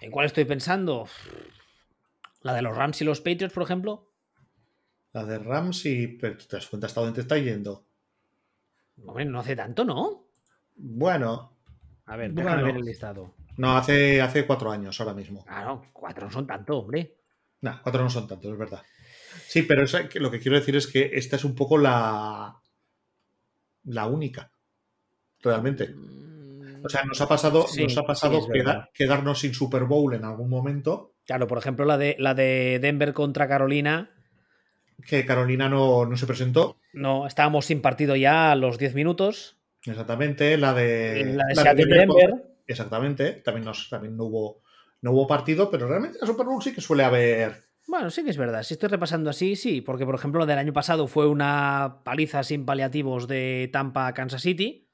¿En 0.00 0.10
cuál 0.12 0.26
estoy 0.26 0.44
pensando? 0.44 1.08
¿La 2.42 2.54
de 2.54 2.62
los 2.62 2.76
Rams 2.76 3.02
y 3.02 3.04
los 3.04 3.20
Patriots, 3.20 3.54
por 3.54 3.64
ejemplo? 3.64 4.12
La 5.12 5.24
de 5.24 5.40
Rams 5.40 5.84
y. 5.84 6.16
¿Te 6.16 6.36
das 6.48 6.68
cuenta 6.68 6.86
hasta 6.86 7.00
dónde 7.00 7.16
te 7.16 7.20
está 7.22 7.38
yendo? 7.38 7.89
No 9.04 9.40
hace 9.40 9.56
tanto, 9.56 9.84
¿no? 9.84 10.26
Bueno. 10.76 11.56
A 12.06 12.16
ver, 12.16 12.32
déjame 12.32 12.62
ver 12.62 12.76
el 12.76 12.84
listado. 12.84 13.34
No, 13.56 13.76
hace, 13.76 14.20
hace 14.20 14.46
cuatro 14.46 14.70
años 14.70 14.98
ahora 15.00 15.14
mismo. 15.14 15.44
No, 15.48 15.82
cuatro 15.92 16.26
no 16.26 16.32
son 16.32 16.46
tanto, 16.46 16.78
hombre. 16.78 17.16
No, 17.60 17.78
cuatro 17.82 18.02
no 18.02 18.10
son 18.10 18.26
tanto, 18.26 18.50
es 18.50 18.58
verdad. 18.58 18.82
Sí, 19.46 19.62
pero 19.62 19.84
lo 20.14 20.30
que 20.30 20.40
quiero 20.40 20.58
decir 20.58 20.76
es 20.76 20.86
que 20.86 21.10
esta 21.12 21.36
es 21.36 21.44
un 21.44 21.54
poco 21.54 21.76
la. 21.76 22.60
la 23.84 24.06
única. 24.06 24.50
Realmente. 25.40 25.88
Mm, 25.88 26.84
o 26.84 26.88
sea, 26.88 27.04
nos 27.04 27.20
ha 27.20 27.28
pasado, 27.28 27.66
nos 27.78 27.98
ha 27.98 28.02
pasado 28.02 28.48
quedarnos 28.94 29.38
sin 29.38 29.54
Super 29.54 29.84
Bowl 29.84 30.14
en 30.14 30.24
algún 30.24 30.48
momento. 30.48 31.14
Claro, 31.26 31.46
por 31.46 31.58
ejemplo, 31.58 31.84
la 31.84 31.98
de, 31.98 32.16
la 32.18 32.34
de 32.34 32.78
Denver 32.80 33.12
contra 33.12 33.46
Carolina 33.46 34.10
que 35.06 35.24
Carolina 35.26 35.68
no, 35.68 36.08
se 36.16 36.26
presentó. 36.26 36.76
No, 36.92 37.26
estábamos 37.26 37.66
sin 37.66 37.80
partido 37.80 38.16
ya 38.16 38.52
a 38.52 38.56
los 38.56 38.78
10 38.78 38.94
minutos. 38.94 39.56
Exactamente, 39.84 40.56
la 40.56 40.74
de. 40.74 41.36
La 41.54 41.74
de, 41.74 41.84
Denver. 41.86 42.34
Exactamente, 42.66 43.32
también, 43.32 43.64
nos, 43.64 43.88
también 43.88 44.16
no, 44.16 44.24
hubo, 44.24 44.62
no 45.02 45.12
hubo 45.12 45.26
partido, 45.26 45.70
pero 45.70 45.88
realmente 45.88 46.18
la 46.20 46.26
Super 46.26 46.46
Bowl 46.46 46.62
sí 46.62 46.72
que 46.72 46.80
suele 46.80 47.04
haber. 47.04 47.64
Bueno, 47.88 48.10
sí 48.10 48.22
que 48.22 48.30
es 48.30 48.36
verdad. 48.36 48.62
Si 48.62 48.74
estoy 48.74 48.88
repasando 48.88 49.30
así, 49.30 49.56
sí, 49.56 49.80
porque 49.80 50.04
por 50.06 50.14
ejemplo 50.14 50.38
lo 50.40 50.46
del 50.46 50.58
año 50.58 50.72
pasado 50.72 51.08
fue 51.08 51.26
una 51.26 52.02
paliza 52.04 52.44
sin 52.44 52.64
paliativos 52.64 53.26
de 53.26 53.68
Tampa 53.72 54.06
a 54.06 54.14
Kansas 54.14 54.42
City. 54.42 54.86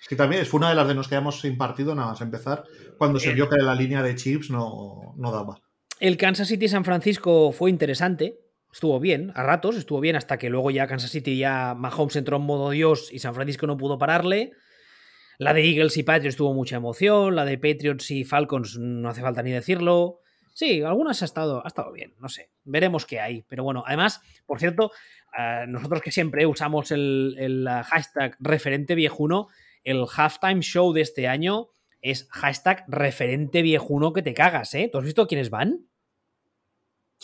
Es 0.00 0.08
que 0.08 0.16
también 0.16 0.44
fue 0.46 0.58
una 0.58 0.68
de 0.68 0.74
las 0.76 0.86
de 0.86 0.94
nos 0.94 1.08
que 1.08 1.14
hemos 1.14 1.40
sin 1.40 1.56
partido 1.56 1.94
nada 1.94 2.10
más 2.10 2.20
empezar, 2.20 2.62
cuando 2.98 3.18
se 3.18 3.30
Eh. 3.30 3.34
vio 3.34 3.48
que 3.48 3.56
la 3.56 3.74
línea 3.74 4.02
de 4.02 4.14
chips 4.14 4.50
no, 4.50 5.14
no 5.16 5.32
daba. 5.32 5.58
El 5.98 6.16
Kansas 6.16 6.46
City 6.46 6.68
San 6.68 6.84
Francisco 6.84 7.50
fue 7.52 7.70
interesante. 7.70 8.43
Estuvo 8.74 8.98
bien, 8.98 9.30
a 9.36 9.44
ratos, 9.44 9.76
estuvo 9.76 10.00
bien, 10.00 10.16
hasta 10.16 10.36
que 10.36 10.50
luego 10.50 10.68
ya 10.72 10.88
Kansas 10.88 11.12
City 11.12 11.38
ya 11.38 11.74
Mahomes 11.74 12.16
entró 12.16 12.38
en 12.38 12.42
modo 12.42 12.70
Dios 12.70 13.08
y 13.12 13.20
San 13.20 13.32
Francisco 13.32 13.68
no 13.68 13.76
pudo 13.76 13.98
pararle. 13.98 14.50
La 15.38 15.54
de 15.54 15.62
Eagles 15.64 15.96
y 15.96 16.02
Patriots 16.02 16.34
tuvo 16.34 16.54
mucha 16.54 16.74
emoción. 16.74 17.36
La 17.36 17.44
de 17.44 17.56
Patriots 17.56 18.10
y 18.10 18.24
Falcons 18.24 18.76
no 18.76 19.08
hace 19.08 19.20
falta 19.20 19.44
ni 19.44 19.52
decirlo. 19.52 20.18
Sí, 20.54 20.82
algunas 20.82 21.22
ha 21.22 21.24
estado, 21.24 21.64
ha 21.64 21.68
estado 21.68 21.92
bien, 21.92 22.14
no 22.18 22.28
sé. 22.28 22.50
Veremos 22.64 23.06
qué 23.06 23.20
hay. 23.20 23.44
Pero 23.48 23.62
bueno, 23.62 23.84
además, 23.86 24.20
por 24.44 24.58
cierto, 24.58 24.90
eh, 25.38 25.66
nosotros 25.68 26.02
que 26.02 26.10
siempre 26.10 26.44
usamos 26.44 26.90
el, 26.90 27.36
el, 27.38 27.68
uh, 27.68 27.84
hashtag 27.84 28.36
referente 28.40 28.96
viejuno, 28.96 29.46
el 29.84 30.04
halftime 30.16 30.62
show 30.62 30.92
de 30.92 31.02
este 31.02 31.28
año 31.28 31.68
es 32.00 32.26
hashtag 32.32 32.84
referente 32.88 33.62
viejuno 33.62 34.12
que 34.12 34.22
te 34.22 34.34
cagas, 34.34 34.74
¿eh? 34.74 34.88
¿Tú 34.90 34.98
has 34.98 35.04
visto 35.04 35.28
quiénes 35.28 35.50
van? 35.50 35.86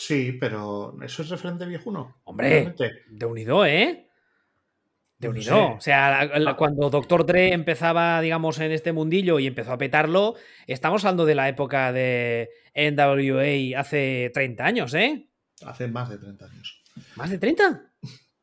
Sí, 0.02 0.32
pero 0.40 0.96
¿eso 1.02 1.22
es 1.22 1.28
referente 1.28 1.66
viejuno? 1.66 2.20
Hombre, 2.24 2.74
de 3.10 3.26
unido, 3.26 3.66
¿eh? 3.66 4.06
De 5.18 5.28
No 5.28 5.32
unido. 5.34 5.72
O 5.76 5.80
sea, 5.80 6.24
la- 6.24 6.38
la- 6.38 6.50
Ah. 6.52 6.56
cuando 6.56 6.88
Dr. 6.88 7.26
Dre 7.26 7.52
empezaba, 7.52 8.18
digamos, 8.22 8.58
en 8.60 8.72
este 8.72 8.92
mundillo 8.94 9.38
y 9.38 9.46
empezó 9.46 9.72
a 9.72 9.76
petarlo, 9.78 10.36
estamos 10.66 11.04
hablando 11.04 11.26
de 11.26 11.34
la 11.34 11.50
época 11.50 11.92
de 11.92 12.48
NWA 12.74 13.78
hace 13.78 14.30
30 14.32 14.64
años, 14.64 14.94
¿eh? 14.94 15.28
Hace 15.66 15.86
más 15.88 16.08
de 16.08 16.16
30 16.16 16.46
años. 16.46 16.82
¿Más 17.16 17.28
de 17.28 17.36
30? 17.36 17.89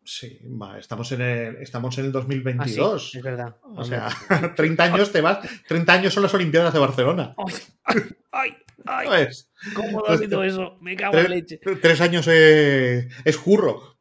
Sí, 0.09 0.39
estamos 0.79 1.11
en 1.11 1.19
el, 1.21 1.55
estamos 1.57 1.97
en 1.97 2.05
el 2.05 2.09
Ah, 2.11 2.11
sí, 2.13 2.17
2022. 2.19 3.15
es 3.15 3.21
verdad. 3.21 3.57
O 3.75 3.83
sea, 3.83 4.07
30 4.55 4.83
años 4.85 5.11
te 5.11 5.19
vas. 5.19 5.39
30 5.67 5.91
años 5.93 6.13
son 6.13 6.23
las 6.23 6.33
Olimpiadas 6.33 6.73
de 6.73 6.79
Barcelona. 6.79 7.35
¡Ay! 7.83 7.95
¡Ay! 8.31 8.53
¡Ay! 8.85 9.07
¿Sabes? 9.07 9.51
¿Cómo 9.73 9.99
lo 9.99 10.05
olvido 10.05 10.43
eso? 10.45 10.77
Me 10.79 10.95
cago 10.95 11.17
en 11.17 11.23
la 11.23 11.29
leche. 11.29 11.59
Tres, 11.61 11.81
tres 11.81 11.99
años 11.99 12.25
eh, 12.31 13.09
es 13.25 13.37
curro. 13.37 13.97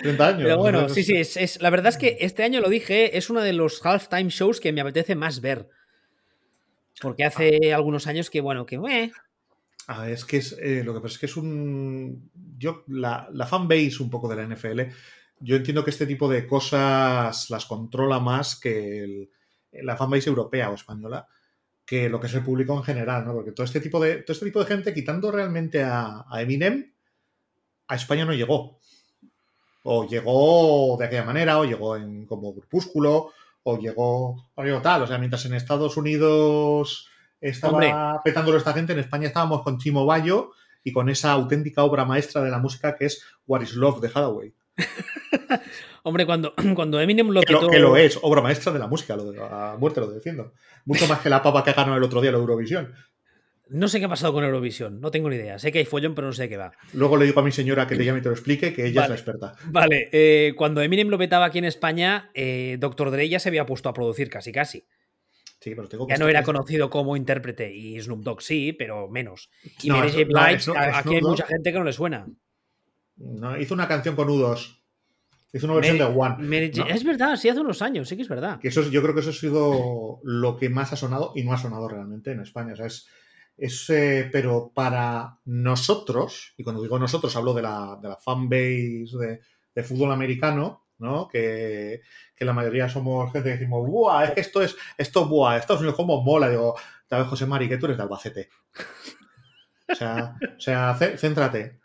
30 0.00 0.26
años. 0.28 0.42
Pero 0.44 0.56
bueno, 0.56 0.88
sí, 0.88 1.02
sí, 1.02 1.14
es, 1.16 1.36
es- 1.36 1.60
la 1.60 1.68
verdad 1.68 1.88
es 1.88 1.98
que 1.98 2.16
este 2.20 2.44
año 2.44 2.62
lo 2.62 2.70
dije, 2.70 3.18
es 3.18 3.28
uno 3.28 3.42
de 3.42 3.52
los 3.52 3.84
halftime 3.84 4.30
shows 4.30 4.58
que 4.58 4.72
me 4.72 4.80
apetece 4.80 5.14
más 5.16 5.42
ver. 5.42 5.68
Porque 7.02 7.24
hace 7.24 7.74
algunos 7.74 8.06
años 8.06 8.30
que, 8.30 8.40
bueno, 8.40 8.64
que... 8.64 8.76
eh, 8.76 9.12
Ah, 9.86 10.10
es 10.10 10.24
que 10.24 10.38
es, 10.38 10.52
eh, 10.60 10.82
lo 10.84 10.94
que 10.94 11.00
pasa 11.00 11.14
es 11.14 11.18
que 11.18 11.26
es 11.26 11.36
un. 11.36 12.30
Yo, 12.58 12.84
la, 12.88 13.28
la 13.32 13.46
fanbase 13.46 14.02
un 14.02 14.10
poco 14.10 14.28
de 14.28 14.36
la 14.36 14.46
NFL, 14.54 14.80
yo 15.40 15.56
entiendo 15.56 15.84
que 15.84 15.90
este 15.90 16.06
tipo 16.06 16.28
de 16.28 16.46
cosas 16.46 17.50
las 17.50 17.66
controla 17.66 18.18
más 18.18 18.58
que 18.58 19.30
la 19.72 19.96
fanbase 19.96 20.28
europea 20.28 20.70
o 20.70 20.74
española, 20.74 21.28
que 21.84 22.08
lo 22.08 22.18
que 22.18 22.26
es 22.26 22.34
el 22.34 22.42
público 22.42 22.76
en 22.76 22.82
general, 22.82 23.24
¿no? 23.24 23.34
Porque 23.34 23.52
todo 23.52 23.64
este 23.64 23.80
tipo 23.80 24.00
de, 24.00 24.22
todo 24.22 24.32
este 24.32 24.46
tipo 24.46 24.60
de 24.60 24.66
gente, 24.66 24.92
quitando 24.92 25.30
realmente 25.30 25.84
a, 25.84 26.24
a 26.28 26.42
Eminem, 26.42 26.92
a 27.88 27.94
España 27.94 28.24
no 28.24 28.32
llegó. 28.32 28.80
O 29.84 30.06
llegó 30.08 30.96
de 30.98 31.04
aquella 31.04 31.24
manera, 31.24 31.60
o 31.60 31.64
llegó 31.64 31.96
en, 31.96 32.26
como 32.26 32.52
grupúsculo, 32.52 33.30
o 33.62 33.78
llegó, 33.78 34.50
o 34.54 34.64
llegó 34.64 34.82
tal. 34.82 35.02
O 35.02 35.06
sea, 35.06 35.18
mientras 35.18 35.44
en 35.46 35.54
Estados 35.54 35.96
Unidos 35.96 37.08
estaba 37.40 37.72
Hombre. 37.72 37.92
petándolo 38.24 38.58
esta 38.58 38.72
gente, 38.72 38.92
en 38.92 38.98
España 38.98 39.28
estábamos 39.28 39.62
con 39.62 39.78
Chimo 39.78 40.06
Bayo 40.06 40.52
y 40.82 40.92
con 40.92 41.08
esa 41.08 41.32
auténtica 41.32 41.82
obra 41.82 42.04
maestra 42.04 42.42
de 42.42 42.50
la 42.50 42.58
música 42.58 42.96
que 42.96 43.06
es 43.06 43.22
What 43.46 43.62
is 43.62 43.74
Love 43.74 44.00
de 44.00 44.08
Hathaway. 44.08 44.54
Hombre, 46.04 46.26
cuando, 46.26 46.54
cuando 46.74 47.00
Eminem 47.00 47.28
lo 47.30 47.40
Que 47.40 47.52
lo, 47.52 47.68
que 47.68 47.78
lo 47.78 47.96
es, 47.96 48.18
obra 48.22 48.40
maestra 48.40 48.72
de 48.72 48.78
la 48.78 48.86
música, 48.86 49.16
lo 49.16 49.32
de, 49.32 49.40
a 49.40 49.76
muerte 49.78 50.00
lo 50.00 50.08
defiendo. 50.08 50.52
Mucho 50.84 51.08
más 51.08 51.20
que 51.20 51.28
la 51.28 51.42
papa 51.42 51.64
que 51.64 51.72
ganó 51.72 51.96
el 51.96 52.02
otro 52.02 52.20
día 52.20 52.30
la 52.30 52.38
Eurovisión. 52.38 52.94
No 53.68 53.88
sé 53.88 53.98
qué 53.98 54.04
ha 54.04 54.08
pasado 54.08 54.32
con 54.32 54.44
Eurovisión, 54.44 55.00
no 55.00 55.10
tengo 55.10 55.28
ni 55.28 55.34
idea. 55.34 55.58
Sé 55.58 55.72
que 55.72 55.80
hay 55.80 55.84
follón, 55.84 56.14
pero 56.14 56.28
no 56.28 56.32
sé 56.32 56.48
qué 56.48 56.56
va. 56.56 56.70
Luego 56.92 57.16
le 57.16 57.24
digo 57.24 57.40
a 57.40 57.42
mi 57.42 57.50
señora 57.50 57.88
que 57.88 57.96
te 57.96 58.04
llame 58.04 58.20
y 58.20 58.22
te 58.22 58.28
lo 58.28 58.34
explique, 58.34 58.72
que 58.72 58.86
ella 58.86 59.02
es 59.02 59.08
la 59.08 59.14
experta. 59.16 59.54
Vale, 59.64 60.08
eh, 60.12 60.54
cuando 60.56 60.80
Eminem 60.82 61.08
lo 61.08 61.18
petaba 61.18 61.46
aquí 61.46 61.58
en 61.58 61.64
España, 61.64 62.30
eh, 62.34 62.76
Dr. 62.78 63.10
Dre 63.10 63.28
ya 63.28 63.40
se 63.40 63.48
había 63.48 63.66
puesto 63.66 63.88
a 63.88 63.92
producir 63.92 64.30
casi 64.30 64.52
casi. 64.52 64.86
Sí, 65.66 65.74
pero 65.74 65.88
tengo 65.88 66.06
que 66.06 66.12
Ya 66.12 66.18
no 66.18 66.28
era 66.28 66.44
conocido 66.44 66.88
como 66.88 67.16
intérprete 67.16 67.74
y 67.74 68.00
Snoop 68.00 68.22
Dogg 68.22 68.40
sí, 68.40 68.72
pero 68.72 69.08
menos. 69.08 69.50
Y 69.82 69.88
No, 69.88 69.96
Mary 69.96 70.10
J. 70.12 70.24
Blige, 70.24 70.70
aquí 70.94 71.14
hay 71.16 71.20
mucha 71.22 71.44
gente 71.44 71.72
que 71.72 71.78
no 71.80 71.84
le 71.84 71.92
suena. 71.92 72.24
No, 73.16 73.58
hizo 73.58 73.74
una 73.74 73.88
canción 73.88 74.14
con 74.14 74.28
U2. 74.28 74.78
Hizo 75.52 75.66
una 75.66 75.74
versión 75.74 75.98
Mary- 75.98 76.12
de 76.12 76.18
One. 76.20 76.36
Mary 76.38 76.70
J- 76.72 76.88
¿no? 76.88 76.94
Es 76.94 77.02
verdad, 77.02 77.34
sí, 77.36 77.48
hace 77.48 77.58
unos 77.60 77.82
años, 77.82 78.08
sí 78.08 78.14
que 78.14 78.22
es 78.22 78.28
verdad. 78.28 78.60
Que 78.60 78.68
eso, 78.68 78.80
es- 78.80 78.92
yo 78.92 79.02
creo 79.02 79.12
que 79.12 79.20
eso 79.22 79.30
ha 79.30 79.32
sido 79.32 80.20
lo 80.22 80.56
que 80.56 80.68
más 80.68 80.92
ha 80.92 80.96
sonado 80.96 81.32
y 81.34 81.42
no 81.42 81.52
ha 81.52 81.58
sonado 81.58 81.88
realmente 81.88 82.30
en 82.30 82.38
España. 82.42 82.74
O 82.74 82.76
sea, 82.76 82.86
es, 82.86 83.08
es, 83.56 83.90
eh, 83.90 84.28
pero 84.30 84.70
para 84.72 85.40
nosotros, 85.46 86.54
y 86.56 86.62
cuando 86.62 86.80
digo 86.80 86.96
nosotros 87.00 87.34
hablo 87.34 87.54
de 87.54 87.62
la, 87.62 87.98
de 88.00 88.08
la 88.08 88.16
fanbase 88.18 89.06
de, 89.18 89.40
de 89.74 89.82
fútbol 89.82 90.12
americano, 90.12 90.85
¿no? 90.98 91.28
Que, 91.28 92.00
que 92.34 92.44
la 92.44 92.52
mayoría 92.52 92.88
somos 92.88 93.32
gente 93.32 93.48
que 93.50 93.54
decimos, 93.56 93.88
¡buah! 93.88 94.24
Es 94.24 94.30
que 94.32 94.40
esto 94.40 94.62
es, 94.62 94.76
esto, 94.98 95.26
¡buah! 95.26 95.56
Estados 95.58 95.80
Unidos, 95.80 95.96
¿cómo 95.96 96.22
mola? 96.22 96.48
Digo, 96.48 96.74
¿sabes, 97.08 97.26
José 97.28 97.46
Mari, 97.46 97.68
que 97.68 97.76
tú 97.76 97.86
eres 97.86 97.96
de 97.98 98.02
Albacete? 98.04 98.48
O 99.88 99.94
sea, 99.94 100.34
o 100.56 100.60
sea 100.60 100.94
cé- 100.98 101.16
céntrate. 101.16 101.78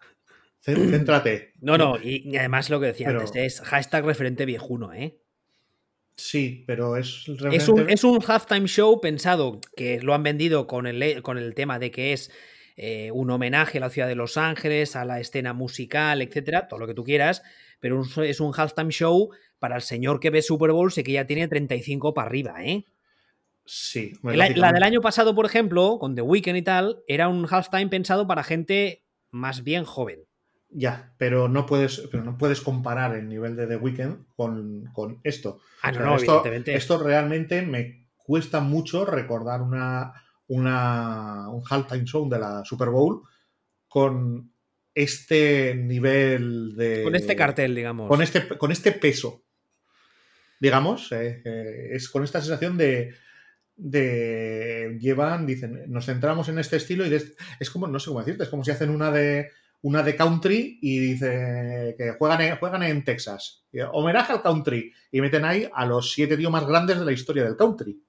Cé- 0.60 0.76
Céntrate. 0.90 1.54
No, 1.62 1.78
no, 1.78 1.98
y, 2.02 2.30
y 2.30 2.38
además 2.38 2.70
lo 2.70 2.80
que 2.80 2.88
decía 2.88 3.08
Pero- 3.08 3.22
antes, 3.22 3.36
es 3.36 3.62
hashtag 3.62 4.06
referente 4.06 4.46
viejuno, 4.46 4.94
¿eh? 4.94 5.18
Sí, 6.16 6.64
pero 6.68 6.98
es 6.98 7.26
Es 7.52 7.68
un, 7.68 7.90
es 7.90 8.04
un 8.04 8.20
halftime 8.28 8.68
show 8.68 9.00
pensado 9.02 9.60
que 9.76 10.02
lo 10.02 10.14
han 10.14 10.22
vendido 10.22 10.68
con 10.68 10.86
el, 10.86 11.22
con 11.24 11.38
el 11.40 11.56
tema 11.56 11.80
de 11.80 11.90
que 11.90 12.14
es 12.14 12.32
eh, 12.76 13.10
un 13.12 13.32
homenaje 13.32 13.78
a 13.80 13.82
la 13.82 13.90
ciudad 13.90 14.08
de 14.08 14.16
Los 14.16 14.38
Ángeles, 14.38 14.96
a 14.96 15.04
la 15.06 15.20
escena 15.20 15.54
musical, 15.54 16.22
etcétera, 16.22 16.68
todo 16.68 16.80
lo 16.80 16.86
que 16.86 16.94
tú 16.94 17.04
quieras, 17.04 17.42
pero 17.82 18.04
es 18.24 18.40
un 18.40 18.54
halftime 18.56 18.92
show 18.92 19.32
para 19.60 19.76
el 19.76 19.82
señor 19.82 20.22
que 20.22 20.30
ve 20.30 20.42
Super 20.42 20.72
Bowl 20.72 20.92
y 20.96 21.04
que 21.04 21.12
ya 21.12 21.26
tiene 21.26 21.50
35 21.50 22.14
para 22.14 22.28
arriba, 22.28 22.64
¿eh? 22.64 22.86
Sí. 23.66 24.14
La, 24.24 24.72
del 24.72 24.84
año 24.84 25.02
pasado, 25.02 25.36
por 25.36 25.46
ejemplo, 25.46 25.98
con 26.00 26.16
The 26.16 26.22
Weeknd 26.22 26.58
y 26.58 26.62
tal, 26.62 27.04
era 27.08 27.28
un 27.28 27.46
halftime 27.50 27.88
pensado 27.88 28.28
para 28.28 28.44
gente 28.44 29.04
más 29.32 29.64
bien 29.64 29.84
joven. 29.84 30.22
Ya, 30.70 31.14
pero 31.18 31.50
no 31.50 31.66
puedes, 31.66 32.08
pero 32.12 32.24
no 32.24 32.38
puedes 32.38 32.62
comparar 32.62 33.16
el 33.16 33.28
nivel 33.28 33.56
de 33.56 33.68
The 33.68 33.76
Weeknd 33.76 34.28
con, 34.36 34.86
con 34.94 35.20
esto. 35.24 35.60
Ah, 35.82 35.90
O 35.90 36.00
no, 36.00 36.06
no, 36.06 36.16
esto, 36.16 36.32
evidentemente. 36.46 36.76
esto 36.76 36.98
realmente 36.98 37.62
me 37.62 38.08
cuesta 38.16 38.62
mucho 38.62 39.06
recordar 39.06 39.62
una, 39.62 40.14
una, 40.48 41.50
un 41.50 41.64
halftime 41.70 42.06
show 42.06 42.30
de 42.30 42.40
la 42.40 42.64
Super 42.64 42.90
Bowl 42.90 43.22
con 43.88 44.51
este 44.96 45.76
nivel 45.76 46.76
de. 46.76 47.04
con 47.04 47.16
este 47.16 47.36
cartel, 47.36 47.76
digamos. 47.76 48.08
Con 48.08 48.22
este, 48.22 48.48
con 48.58 48.72
este 48.72 48.92
peso. 48.92 49.44
Digamos, 50.60 51.12
eh, 51.12 51.42
eh, 51.44 51.90
es 51.94 52.10
con 52.10 52.24
esta 52.24 52.40
sensación 52.42 52.78
de. 52.78 53.14
de 53.76 54.98
llevan, 55.00 55.46
dicen, 55.48 55.84
nos 55.88 56.06
centramos 56.06 56.48
en 56.50 56.60
este 56.60 56.76
estilo 56.78 57.06
y 57.06 57.10
de 57.10 57.24
es 57.60 57.70
como, 57.72 57.88
no 57.88 58.00
sé 58.00 58.08
cómo 58.08 58.20
decirte, 58.20 58.44
es 58.44 58.50
como 58.50 58.64
si 58.64 58.72
hacen 58.72 58.90
una 58.90 59.12
de 59.12 59.50
una 59.84 60.04
de 60.04 60.16
country 60.16 60.78
y 60.80 61.00
dice 61.00 61.96
que 61.98 62.12
juegan 62.20 62.42
en, 62.42 62.56
juegan 62.58 62.84
en 62.84 63.04
Texas. 63.04 63.64
Homenaje 63.94 64.34
al 64.34 64.44
country. 64.44 64.94
Y 65.12 65.22
meten 65.22 65.44
ahí 65.46 65.68
a 65.74 65.88
los 65.88 66.12
siete 66.14 66.38
tíos 66.38 66.52
más 66.52 66.68
grandes 66.68 67.00
de 67.00 67.06
la 67.06 67.12
historia 67.12 67.44
del 67.46 67.56
country. 67.58 68.00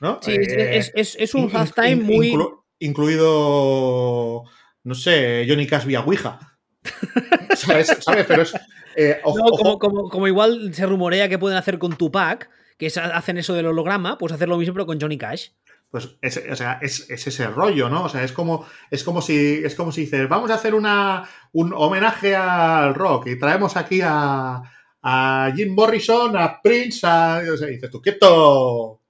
¿No? 0.00 0.18
Sí, 0.22 0.32
es- 0.32 0.48
Eh, 0.48 0.78
es, 0.78 0.92
es- 0.94 1.16
es 1.20 1.34
un 1.34 1.50
halftime 1.54 1.96
muy. 1.96 2.32
inclu- 2.32 2.62
incluido, 2.78 4.44
no 4.84 4.94
sé, 4.94 5.44
Johnny 5.48 5.66
Cash 5.66 5.84
vía 5.84 6.00
Ouija. 6.00 6.38
¿Sabes? 7.56 7.96
¿Sabes? 8.00 8.26
Pero 8.26 8.42
es. 8.42 8.52
eh, 8.96 9.20
ojo- 9.24 9.38
No, 9.38 9.44
ojo- 9.46 9.56
como, 9.58 9.78
como, 9.78 10.08
como 10.08 10.26
igual 10.28 10.72
se 10.74 10.86
rumorea 10.86 11.28
que 11.28 11.38
pueden 11.38 11.58
hacer 11.58 11.78
con 11.78 11.96
Tupac, 11.96 12.48
que 12.78 12.86
es- 12.86 12.96
hacen 12.98 13.38
eso 13.38 13.54
del 13.54 13.66
holograma, 13.66 14.16
pues 14.18 14.32
hacer 14.32 14.48
lo 14.48 14.56
mismo 14.56 14.74
pero 14.74 14.86
con 14.86 15.00
Johnny 15.00 15.18
Cash. 15.18 15.48
Pues 15.90 16.08
es, 16.22 16.40
o 16.50 16.54
sea, 16.54 16.78
es, 16.80 17.10
es 17.10 17.26
ese 17.26 17.48
rollo, 17.48 17.88
¿no? 17.90 18.04
O 18.04 18.08
sea, 18.08 18.22
es 18.22 18.30
como, 18.32 18.64
es 18.92 19.02
como 19.02 19.20
si, 19.20 19.60
es 19.64 19.74
como 19.74 19.90
si 19.90 20.02
dices, 20.02 20.28
vamos 20.28 20.50
a 20.50 20.54
hacer 20.54 20.74
una, 20.74 21.28
un 21.52 21.72
homenaje 21.74 22.36
al 22.36 22.94
rock 22.94 23.26
y 23.26 23.38
traemos 23.38 23.76
aquí 23.76 24.00
a, 24.02 24.62
a 25.02 25.52
Jim 25.56 25.74
Morrison, 25.74 26.36
a 26.36 26.62
Prince, 26.62 27.00
a. 27.04 27.42
O 27.52 27.56
sea, 27.56 27.68
y 27.68 27.72
dices 27.74 27.90
tú, 27.90 28.00
quieto. 28.00 29.00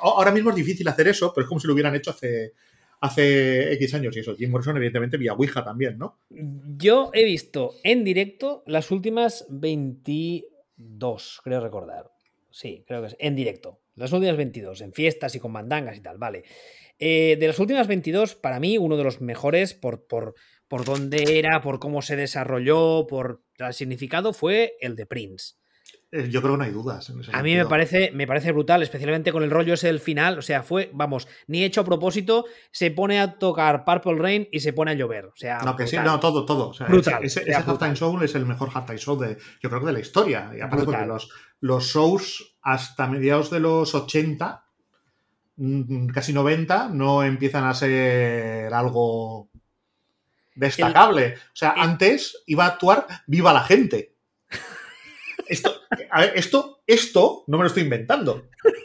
Ahora 0.00 0.32
mismo 0.32 0.50
es 0.50 0.56
difícil 0.56 0.88
hacer 0.88 1.08
eso, 1.08 1.30
pero 1.34 1.44
es 1.44 1.48
como 1.48 1.60
si 1.60 1.66
lo 1.66 1.74
hubieran 1.74 1.94
hecho 1.94 2.10
hace, 2.10 2.54
hace 3.00 3.72
X 3.74 3.94
años 3.94 4.16
y 4.16 4.20
eso. 4.20 4.36
Jim 4.36 4.50
Morrison, 4.50 4.76
evidentemente, 4.76 5.16
vía 5.16 5.32
Ouija 5.34 5.64
también, 5.64 5.98
¿no? 5.98 6.18
Yo 6.30 7.10
he 7.14 7.24
visto 7.24 7.74
en 7.82 8.04
directo 8.04 8.62
las 8.66 8.90
últimas 8.90 9.46
22, 9.50 11.40
creo 11.42 11.60
recordar. 11.60 12.10
Sí, 12.50 12.84
creo 12.86 13.00
que 13.02 13.08
es 13.08 13.16
en 13.18 13.36
directo. 13.36 13.80
las 13.94 14.12
últimas 14.12 14.36
22, 14.36 14.80
en 14.80 14.92
fiestas 14.92 15.34
y 15.34 15.40
con 15.40 15.52
mandangas 15.52 15.96
y 15.96 16.00
tal, 16.00 16.18
vale. 16.18 16.44
Eh, 16.98 17.36
de 17.38 17.46
las 17.46 17.58
últimas 17.58 17.86
22, 17.86 18.34
para 18.34 18.58
mí, 18.58 18.78
uno 18.78 18.96
de 18.96 19.04
los 19.04 19.20
mejores 19.20 19.74
por, 19.74 20.06
por, 20.06 20.34
por 20.66 20.84
dónde 20.84 21.38
era, 21.38 21.60
por 21.60 21.78
cómo 21.78 22.02
se 22.02 22.16
desarrolló, 22.16 23.06
por 23.08 23.42
el 23.58 23.74
significado, 23.74 24.32
fue 24.32 24.74
el 24.80 24.96
de 24.96 25.06
Prince. 25.06 25.54
Eh, 26.10 26.28
Yo 26.30 26.40
creo 26.40 26.54
que 26.54 26.58
no 26.58 26.64
hay 26.64 26.70
dudas. 26.70 27.10
en 27.10 27.20
ese 27.20 27.30
A 27.34 27.42
mí 27.42 27.54
me 27.54 27.66
parece, 27.66 28.10
me 28.12 28.26
parece 28.26 28.50
brutal, 28.52 28.82
especialmente 28.82 29.30
con 29.30 29.42
el 29.42 29.50
rollo 29.50 29.74
ese 29.74 29.88
del 29.88 30.00
final. 30.00 30.38
O 30.38 30.42
sea, 30.42 30.62
fue, 30.62 30.90
vamos, 30.94 31.28
ni 31.48 31.62
hecho 31.64 31.82
a 31.82 31.84
propósito, 31.84 32.46
se 32.70 32.90
pone 32.90 33.20
a 33.20 33.38
tocar 33.38 33.84
Purple 33.84 34.14
Rain 34.14 34.48
y 34.50 34.60
se 34.60 34.72
pone 34.72 34.92
a 34.92 34.94
llover. 34.94 35.26
O 35.26 35.36
sea, 35.36 35.58
No, 35.58 35.76
que 35.76 35.86
sí, 35.86 35.96
no, 35.96 36.18
todo, 36.18 36.46
todo. 36.46 36.70
O 36.70 36.74
sea, 36.74 36.86
Brutal, 36.86 37.22
ese 37.24 37.40
ese, 37.40 37.50
ese 37.50 37.60
Halftime 37.62 37.94
Show 37.94 38.22
es 38.22 38.34
el 38.34 38.46
mejor 38.46 38.70
Halftime 38.72 38.98
Show 38.98 39.18
de, 39.18 39.36
yo 39.60 39.68
creo 39.68 39.80
que 39.80 39.86
de 39.88 39.92
la 39.92 40.00
historia. 40.00 40.50
Y 40.56 40.60
aparte 40.62 40.86
porque 40.86 41.04
los, 41.04 41.28
los 41.60 41.84
shows 41.84 42.56
hasta 42.62 43.06
mediados 43.06 43.50
de 43.50 43.60
los 43.60 43.94
80, 43.94 44.64
mm, 45.56 46.06
casi 46.08 46.32
90, 46.32 46.88
no 46.90 47.22
empiezan 47.22 47.64
a 47.64 47.74
ser 47.74 48.72
algo 48.72 49.50
destacable. 50.54 51.34
o 51.34 51.56
sea, 51.56 51.70
el- 51.76 51.82
antes 51.82 52.42
iba 52.46 52.64
a 52.64 52.68
actuar 52.68 53.06
Viva 53.26 53.52
la 53.52 53.62
Gente. 53.64 54.14
Esto, 55.48 55.74
a 56.10 56.20
ver, 56.20 56.32
esto, 56.36 56.82
esto 56.86 57.44
no 57.46 57.56
me 57.58 57.64
lo 57.64 57.68
estoy 57.68 57.82
inventando. 57.84 58.48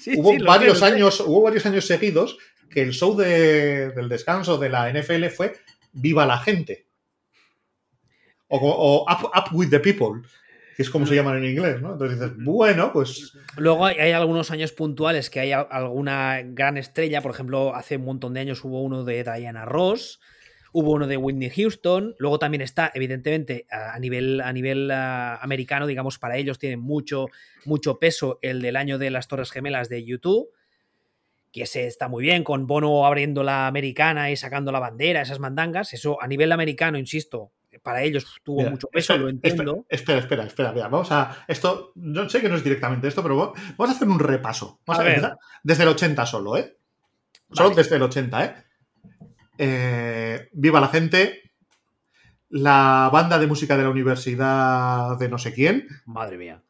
Sí, 0.00 0.14
hubo 0.16 0.30
sí, 0.30 0.38
lo 0.38 0.44
sé, 0.44 0.48
varios 0.48 0.78
sé. 0.78 0.84
años, 0.86 1.20
hubo 1.20 1.42
varios 1.42 1.66
años 1.66 1.84
seguidos 1.86 2.38
que 2.70 2.80
el 2.80 2.92
show 2.94 3.14
de- 3.18 3.90
del 3.90 4.08
descanso 4.08 4.56
de 4.56 4.70
la 4.70 4.90
NFL 4.90 5.26
fue 5.28 5.56
Viva 5.92 6.24
la 6.24 6.38
gente. 6.38 6.86
O, 8.48 8.56
o 8.58 9.02
up, 9.02 9.26
Up 9.36 9.54
with 9.54 9.68
the 9.68 9.78
People, 9.80 10.22
que 10.74 10.82
es 10.82 10.88
como 10.88 11.06
se 11.06 11.14
llaman 11.14 11.36
en 11.38 11.50
inglés, 11.50 11.82
¿no? 11.82 11.92
Entonces 11.92 12.18
dices, 12.18 12.34
bueno, 12.38 12.92
pues 12.94 13.32
Luego 13.56 13.84
hay, 13.84 13.96
hay 13.96 14.12
algunos 14.12 14.50
años 14.50 14.72
puntuales 14.72 15.28
que 15.28 15.40
hay 15.40 15.52
al- 15.52 15.68
alguna 15.70 16.40
gran 16.44 16.78
estrella. 16.78 17.20
Por 17.20 17.32
ejemplo, 17.32 17.74
hace 17.74 17.96
un 17.98 18.06
montón 18.06 18.32
de 18.32 18.40
años 18.40 18.64
hubo 18.64 18.82
uno 18.82 19.04
de 19.04 19.22
Diana 19.22 19.66
Ross, 19.66 20.18
hubo 20.72 20.92
uno 20.92 21.06
de 21.06 21.16
Whitney 21.16 21.50
Houston. 21.50 22.14
Luego 22.18 22.38
también 22.38 22.60
está, 22.62 22.90
evidentemente, 22.94 23.66
a 23.70 23.98
nivel, 23.98 24.40
a 24.40 24.52
nivel 24.52 24.90
americano, 24.90 25.86
digamos, 25.86 26.18
para 26.18 26.36
ellos 26.36 26.58
tiene 26.58 26.76
mucho, 26.76 27.26
mucho 27.64 27.98
peso 27.98 28.38
el 28.42 28.60
del 28.62 28.76
año 28.76 28.98
de 28.98 29.10
las 29.10 29.28
Torres 29.28 29.50
Gemelas 29.50 29.88
de 29.88 30.04
YouTube. 30.04 30.48
Que 31.52 31.62
ese 31.62 31.86
está 31.86 32.06
muy 32.08 32.22
bien, 32.22 32.44
con 32.44 32.66
Bono 32.68 33.04
abriendo 33.04 33.42
la 33.42 33.66
americana 33.66 34.30
y 34.30 34.36
sacando 34.36 34.70
la 34.70 34.78
bandera, 34.78 35.22
esas 35.22 35.40
mandangas. 35.40 35.92
Eso 35.92 36.22
a 36.22 36.28
nivel 36.28 36.52
americano, 36.52 36.96
insisto, 36.96 37.50
para 37.82 38.02
ellos 38.04 38.24
tuvo 38.44 38.58
Mira, 38.58 38.70
mucho 38.70 38.86
peso, 38.86 39.14
espera, 39.14 39.22
lo 39.24 39.28
entiendo. 39.30 39.86
Espera, 39.88 40.18
espera, 40.20 40.44
espera, 40.44 40.72
mira, 40.72 40.86
vamos 40.86 41.10
a. 41.10 41.44
Esto, 41.48 41.90
no 41.96 42.28
sé 42.28 42.40
que 42.40 42.48
no 42.48 42.54
es 42.54 42.62
directamente 42.62 43.08
esto, 43.08 43.20
pero 43.22 43.36
va- 43.36 43.52
vamos 43.76 43.92
a 43.92 43.96
hacer 43.96 44.06
un 44.08 44.20
repaso. 44.20 44.78
Vamos 44.86 45.00
A 45.00 45.02
a, 45.02 45.04
ver. 45.04 45.14
empezar 45.16 45.38
desde 45.64 45.82
el 45.82 45.88
80 45.88 46.26
solo, 46.26 46.56
¿eh? 46.56 46.76
Solo 47.52 47.70
desde 47.70 47.96
el 47.96 48.02
80, 48.02 48.44
¿eh? 48.44 48.54
Eh, 49.62 50.48
Viva 50.54 50.80
la 50.80 50.88
gente. 50.88 51.52
La 52.48 53.10
banda 53.12 53.38
de 53.38 53.46
música 53.46 53.76
de 53.76 53.82
la 53.82 53.90
universidad 53.90 55.18
de 55.18 55.28
no 55.28 55.36
sé 55.36 55.52
quién. 55.52 55.86
Madre 56.06 56.38
mía. 56.38 56.64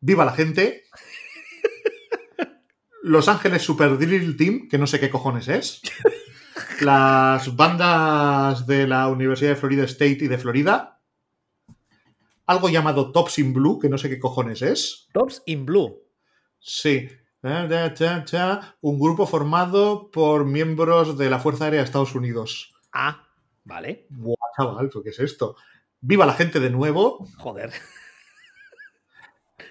Viva 0.00 0.26
la 0.26 0.32
gente. 0.32 0.82
Los 3.02 3.28
Ángeles 3.28 3.62
Super 3.62 3.96
Drill 3.96 4.36
Team, 4.36 4.68
que 4.68 4.76
no 4.76 4.86
sé 4.86 5.00
qué 5.00 5.08
cojones 5.08 5.48
es. 5.48 5.80
Las 6.82 7.56
bandas 7.56 8.66
de 8.66 8.86
la 8.86 9.08
Universidad 9.08 9.52
de 9.52 9.56
Florida 9.56 9.84
State 9.84 10.18
y 10.20 10.28
de 10.28 10.36
Florida. 10.36 11.00
Algo 12.44 12.68
llamado 12.68 13.12
Tops 13.12 13.38
in 13.38 13.54
Blue, 13.54 13.78
que 13.78 13.88
no 13.88 13.96
sé 13.96 14.10
qué 14.10 14.18
cojones 14.18 14.60
es. 14.60 15.08
Tops 15.14 15.42
in 15.46 15.64
Blue. 15.64 16.02
Sí. 16.58 17.08
Un 18.80 18.98
grupo 18.98 19.26
formado 19.26 20.10
por 20.10 20.44
miembros 20.44 21.16
de 21.16 21.30
la 21.30 21.38
Fuerza 21.38 21.64
Aérea 21.64 21.80
de 21.80 21.84
Estados 21.86 22.14
Unidos. 22.14 22.74
Ah, 22.92 23.28
vale. 23.64 24.06
Buah, 24.10 24.36
chaval, 24.56 24.88
¿pero 24.88 25.02
¿qué 25.02 25.10
es 25.10 25.20
esto? 25.20 25.56
Viva 26.00 26.26
la 26.26 26.34
gente 26.34 26.60
de 26.60 26.70
nuevo. 26.70 27.26
Joder. 27.38 27.72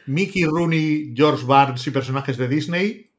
Mickey 0.06 0.46
Rooney, 0.46 1.14
George 1.16 1.46
Barnes 1.46 1.86
y 1.88 1.92
personajes 1.92 2.38
de 2.38 2.48
Disney. 2.48 3.12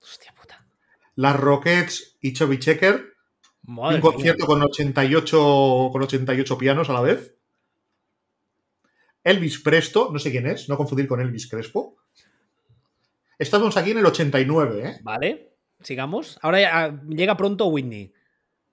Hostia 0.00 0.32
puta. 0.34 0.66
Las 1.14 1.38
Rockets 1.38 2.16
y 2.20 2.32
Chubby 2.32 2.58
Checker. 2.58 3.14
Madre 3.62 3.96
un 3.96 4.00
concierto 4.00 4.46
con 4.46 4.62
88, 4.62 5.90
con 5.92 6.02
88 6.02 6.58
pianos 6.58 6.88
a 6.88 6.92
la 6.92 7.00
vez. 7.00 7.36
Elvis 9.24 9.60
Presto, 9.60 10.10
no 10.12 10.18
sé 10.18 10.30
quién 10.30 10.46
es, 10.46 10.68
no 10.68 10.76
confundir 10.76 11.08
con 11.08 11.20
Elvis 11.20 11.48
Crespo. 11.48 11.96
Estamos 13.38 13.76
aquí 13.76 13.90
en 13.90 13.98
el 13.98 14.06
89, 14.06 14.82
¿eh? 14.88 15.00
Vale. 15.02 15.52
Sigamos. 15.80 16.38
Ahora 16.42 16.60
ya, 16.60 16.84
ah, 16.84 17.00
llega 17.08 17.36
pronto 17.36 17.66
Whitney. 17.66 18.12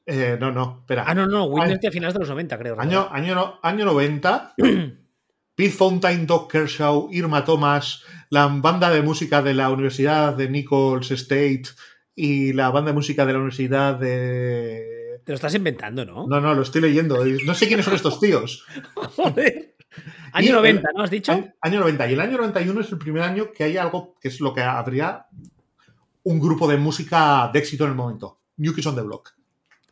Eh, 0.05 0.38
no, 0.39 0.51
no, 0.51 0.80
espera. 0.82 1.03
Ah, 1.07 1.14
no, 1.14 1.28
no. 1.28 1.45
Whitney 1.45 1.72
Año- 1.72 1.76
es 1.76 1.82
de 1.82 1.91
finales 1.91 2.14
de 2.14 2.20
los 2.20 2.30
90, 2.30 2.57
creo. 2.57 2.80
Año, 2.80 3.07
año, 3.11 3.59
año 3.61 3.86
90. 3.86 4.53
Pete 5.55 5.70
Fountain, 5.72 6.26
Doc 6.26 6.51
Kershaw, 6.51 7.09
Irma 7.11 7.45
Thomas, 7.45 8.03
la 8.30 8.47
banda 8.47 8.89
de 8.89 9.01
música 9.03 9.41
de 9.43 9.53
la 9.53 9.70
Universidad 9.70 10.34
de 10.34 10.49
Nichols 10.49 11.11
State 11.11 11.64
y 12.16 12.53
la 12.53 12.72
banda 12.72 12.89
de 12.91 12.95
música 12.95 13.24
de 13.26 13.34
la 13.34 13.38
Universidad 13.39 13.95
de... 13.95 15.20
Te 15.24 15.32
lo 15.32 15.36
estás 15.36 15.53
inventando, 15.53 16.05
¿no? 16.05 16.26
No, 16.28 16.41
no, 16.41 16.53
lo 16.55 16.64
estoy 16.64 16.82
leyendo. 16.82 17.24
No 17.45 17.53
sé 17.53 17.68
quiénes 17.68 17.86
son 17.86 17.93
estos 17.93 18.20
tíos. 18.20 18.66
Joder. 18.95 19.72
Año 20.34 20.45
Y 20.45 20.49
el- 20.49 20.55
90, 20.55 20.89
¿no 20.95 21.03
has 21.03 21.09
dicho? 21.09 21.31
Año, 21.31 21.53
año 21.61 21.79
90. 21.79 22.09
Y 22.09 22.13
el 22.13 22.19
año 22.21 22.38
91 22.38 22.81
es 22.81 22.91
el 22.91 22.97
primer 22.97 23.23
año 23.23 23.51
que 23.51 23.63
hay 23.63 23.77
algo 23.77 24.15
que 24.19 24.27
es 24.27 24.39
lo 24.41 24.53
que 24.53 24.61
habría 24.61 25.27
un 26.23 26.39
grupo 26.39 26.67
de 26.67 26.77
música 26.77 27.49
de 27.53 27.59
éxito 27.59 27.84
en 27.86 27.91
el 27.91 27.95
momento. 27.95 28.39
New 28.57 28.73
Kids 28.73 28.88
on 28.88 28.95
the 28.95 29.01
Block. 29.01 29.34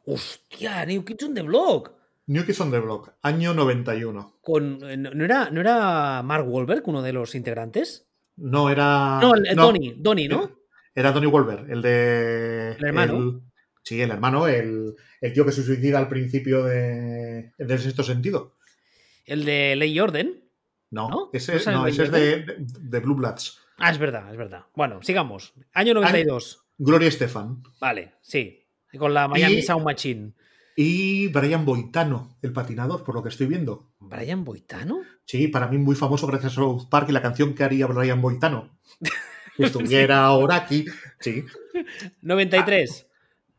Hostia, 0.06 0.86
New 0.86 1.04
Kids 1.06 1.24
on 1.24 1.34
the 1.34 1.42
Block. 1.42 1.92
New 2.28 2.46
Kids 2.46 2.62
on 2.62 2.72
the 2.72 2.80
Block, 2.80 3.14
año 3.24 3.54
91. 3.54 4.38
Con, 4.42 4.80
eh, 4.84 4.98
¿no, 4.98 5.24
era, 5.26 5.50
¿No 5.52 5.60
era 5.62 6.22
Mark 6.24 6.48
Wahlberg 6.48 6.84
uno 6.88 7.02
de 7.02 7.14
los 7.14 7.36
integrantes? 7.36 8.08
No 8.38 8.70
era. 8.70 9.20
no, 9.22 9.36
el, 9.36 9.46
el 9.48 9.56
no, 9.56 9.64
Donny, 9.66 9.96
Donny, 9.98 10.28
¿no? 10.28 10.50
Era 10.96 11.12
Donnie 11.12 11.30
Wolver, 11.30 11.66
el 11.70 11.82
de. 11.82 12.72
El 12.80 12.86
hermano. 12.86 13.42
sí, 13.84 14.02
el 14.02 14.12
hermano, 14.12 14.48
el, 14.48 14.96
el 15.22 15.34
tío 15.34 15.46
que 15.46 15.52
se 15.52 15.64
suicida 15.64 16.00
al 16.00 16.08
principio 16.08 16.64
de, 16.64 17.52
del 17.58 17.80
sexto 17.80 18.04
sentido. 18.04 18.56
El 19.26 19.46
de 19.46 19.76
Ley 19.76 19.98
Jordan. 19.98 20.34
No, 20.90 21.10
¿No? 21.10 21.30
ese, 21.34 21.54
¿No 21.72 21.88
ese 21.88 22.04
es 22.04 22.12
de, 22.12 22.40
de- 22.44 22.56
de 22.60 23.00
Blue 23.00 23.16
Bloods. 23.16 23.60
Ah, 23.78 23.92
es 23.92 23.98
verdad, 23.98 24.30
es 24.32 24.38
verdad. 24.38 24.66
Bueno, 24.76 25.02
sigamos. 25.02 25.54
Año 25.74 25.94
92. 25.94 26.66
Gloria 26.78 27.08
Estefan. 27.08 27.64
Vale, 27.80 28.16
sí. 28.22 28.66
Con 28.98 29.14
la 29.14 29.28
Miami 29.28 29.56
Y- 29.56 29.62
Sound 29.62 29.86
Machine. 29.86 30.34
Y 30.76 31.28
Brian 31.28 31.66
Boitano, 31.66 32.38
el 32.42 32.54
patinador, 32.54 33.04
por 33.04 33.16
lo 33.16 33.22
que 33.24 33.30
estoy 33.30 33.48
viendo. 33.48 33.92
¿Brian 34.00 34.44
Boitano? 34.44 35.02
Sí, 35.26 35.48
para 35.48 35.68
mí 35.68 35.78
muy 35.78 35.96
famoso 35.96 36.28
gracias 36.28 36.54
a 36.54 36.56
South 36.56 36.88
Park 36.90 37.08
y 37.10 37.12
la 37.12 37.22
canción 37.22 37.54
que 37.54 37.64
haría 37.64 37.88
Brian 37.88 38.22
Boitano. 38.22 38.70
Si 39.58 39.64
estuviera 39.64 40.24
ahora 40.24 40.56
aquí. 40.56 40.86
Sí. 41.20 41.44
93. 42.22 43.08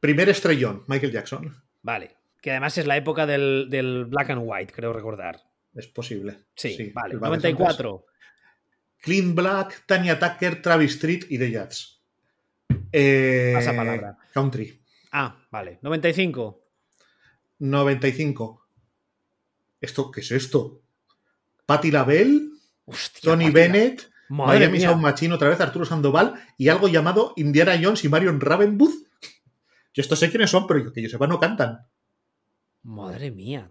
Primer 0.01 0.29
estrellón, 0.31 0.85
Michael 0.89 1.13
Jackson. 1.13 1.55
Vale. 1.83 2.17
Que 2.41 2.51
además 2.51 2.77
es 2.79 2.87
la 2.87 2.97
época 2.97 3.27
del, 3.27 3.69
del 3.71 4.07
black 4.07 4.31
and 4.31 4.43
white, 4.45 4.73
creo 4.73 4.93
recordar. 4.93 5.43
Es 5.75 5.87
posible. 5.89 6.45
Sí, 6.55 6.91
vale. 6.95 7.17
Bad 7.17 7.31
Santas. 7.41 7.53
94. 7.53 8.07
Clean 9.01 9.35
Black, 9.35 9.85
Tanya 9.87 10.19
Tucker, 10.19 10.63
Travis 10.63 10.93
Street 10.95 11.25
y 11.31 11.39
The 11.39 11.51
Jazz. 11.51 12.01
Eh, 12.93 13.53
Pasa 13.55 13.75
palabra. 13.75 14.19
Country. 14.33 14.81
Ah, 15.13 15.37
vale. 15.51 15.79
95. 15.83 16.63
95. 17.59 18.67
¿Esto 19.81 20.11
qué 20.11 20.21
es 20.21 20.31
esto? 20.31 20.83
Patti 21.67 21.91
LaBelle, 21.91 22.51
Hostia, 22.85 23.31
Tony 23.31 23.45
Pati, 23.47 23.55
Bennett, 23.55 24.11
Madre 24.29 24.59
Miami. 24.69 24.81
Sound 24.81 25.03
Machine, 25.03 25.35
otra 25.35 25.49
vez 25.49 25.61
Arturo 25.61 25.85
Sandoval 25.85 26.35
y 26.57 26.69
algo 26.69 26.89
llamado 26.89 27.33
Indiana 27.37 27.79
Jones 27.83 28.05
y 28.05 28.09
Marion 28.09 28.41
Ravenbooth. 28.41 28.95
Yo 29.95 30.01
esto 30.01 30.17
sé 30.17 30.31
quiénes 30.31 30.51
son, 30.51 30.67
pero 30.67 30.81
yo- 30.85 30.93
que 30.93 31.03
yo 31.03 31.09
sepa 31.09 31.27
no 31.27 31.39
cantan. 31.41 31.87
Madre 32.83 33.31
mía. 33.31 33.71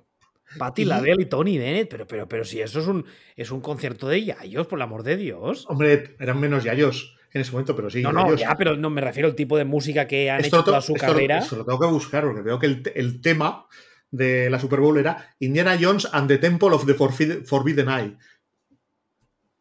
Patti 0.57 0.85
LaBelle 0.85 1.21
y 1.23 1.25
Tony 1.25 1.57
Bennett, 1.57 1.89
pero, 1.89 2.05
pero, 2.07 2.27
pero 2.27 2.43
si 2.45 2.61
eso 2.61 2.79
es 2.79 2.87
un, 2.87 3.05
es 3.35 3.51
un 3.51 3.61
concierto 3.61 4.07
de 4.07 4.23
Yayos, 4.25 4.67
por 4.67 4.79
el 4.79 4.83
amor 4.83 5.03
de 5.03 5.17
Dios. 5.17 5.65
Hombre, 5.69 6.15
eran 6.19 6.39
menos 6.39 6.63
yayos 6.63 7.15
en 7.33 7.41
ese 7.41 7.51
momento, 7.51 7.75
pero 7.75 7.89
sí. 7.89 8.01
no, 8.01 8.11
no, 8.11 8.25
yayos. 8.25 8.41
ya, 8.41 8.55
pero 8.57 8.75
no 8.75 8.89
me 8.89 9.01
refiero 9.01 9.29
al 9.29 9.35
tipo 9.35 9.57
de 9.57 9.65
música 9.65 10.07
que 10.07 10.29
han 10.29 10.41
Esto 10.41 10.57
hecho 10.57 10.65
toda 10.65 10.81
su 10.81 10.93
esto 10.95 11.07
carrera. 11.07 11.39
esto 11.39 11.55
lo 11.55 11.65
tengo 11.65 11.79
que 11.79 11.87
buscar 11.87 12.23
porque 12.25 12.41
veo 12.41 12.59
que 12.59 12.65
el, 12.67 12.83
el 12.95 13.21
tema 13.21 13.65
de 14.11 14.49
la 14.49 14.59
Super 14.59 14.81
Bowl 14.81 14.97
era 14.97 15.33
Indiana 15.39 15.77
Jones 15.79 16.07
and 16.11 16.27
the 16.27 16.37
Temple 16.37 16.69
of 16.69 16.85
the 16.85 16.93
Forbid- 16.95 17.45
Forbidden 17.45 17.87
Eye. 17.89 18.17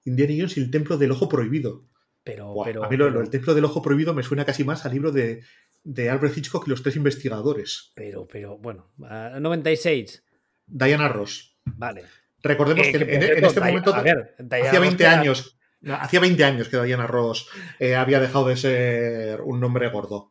Indiana 0.05 0.33
Jones 0.37 0.57
y 0.57 0.61
el 0.61 0.71
Templo 0.71 0.97
del 0.99 1.13
Ojo 1.13 1.29
Prohibido. 1.29 1.85
Pero, 2.25 2.55
pero, 2.65 2.85
a 2.85 2.89
mí 2.89 2.97
lo, 2.97 3.05
pero, 3.07 3.11
lo 3.15 3.21
del 3.21 3.31
Templo 3.31 3.55
del 3.55 3.65
Ojo 3.65 3.81
Prohibido 3.83 4.15
me 4.15 4.23
suena 4.23 4.45
casi 4.45 4.65
más 4.65 4.85
al 4.85 4.93
libro 4.93 5.11
de, 5.13 5.43
de 5.85 6.11
Albert 6.11 6.37
Hitchcock 6.37 6.67
y 6.67 6.71
los 6.71 6.83
tres 6.83 6.97
investigadores. 6.97 7.93
pero, 7.95 8.27
pero, 8.27 8.59
bueno. 8.59 8.91
ah, 9.05 9.39
96. 9.41 10.25
Diana 10.71 11.09
Ross. 11.09 11.57
Vale. 11.65 12.05
Recordemos 12.43 12.87
Eh, 12.87 12.93
que, 12.93 12.99
en, 12.99 13.11
en 13.11 13.23
cierto, 13.23 13.47
este 13.49 13.61
momento, 13.61 13.95
a 13.95 14.03
ver, 14.03 14.35
Diana 14.39 14.57
hacía 14.67 14.79
Ross 14.79 14.89
20 14.89 15.03
era- 15.05 15.21
años, 15.21 15.57
Hacía 15.83 16.21
20 16.21 16.45
años 16.45 16.69
que 16.69 16.79
Diana 16.83 17.07
Ross 17.07 17.49
eh, 17.79 17.97
había 17.97 18.21
dejado 18.21 18.47
de 18.49 18.57
ser 18.59 19.41
un 19.41 19.61
nombre 19.61 19.89
gordo. 19.89 20.31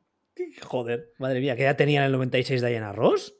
Joder, 0.62 1.12
madre 1.18 1.40
mía, 1.40 1.56
¿qué 1.56 1.64
edad 1.64 1.76
tenía 1.76 2.02
en 2.02 2.06
el 2.06 2.12
96 2.12 2.62
Diana 2.62 2.94
Ross? 2.94 3.34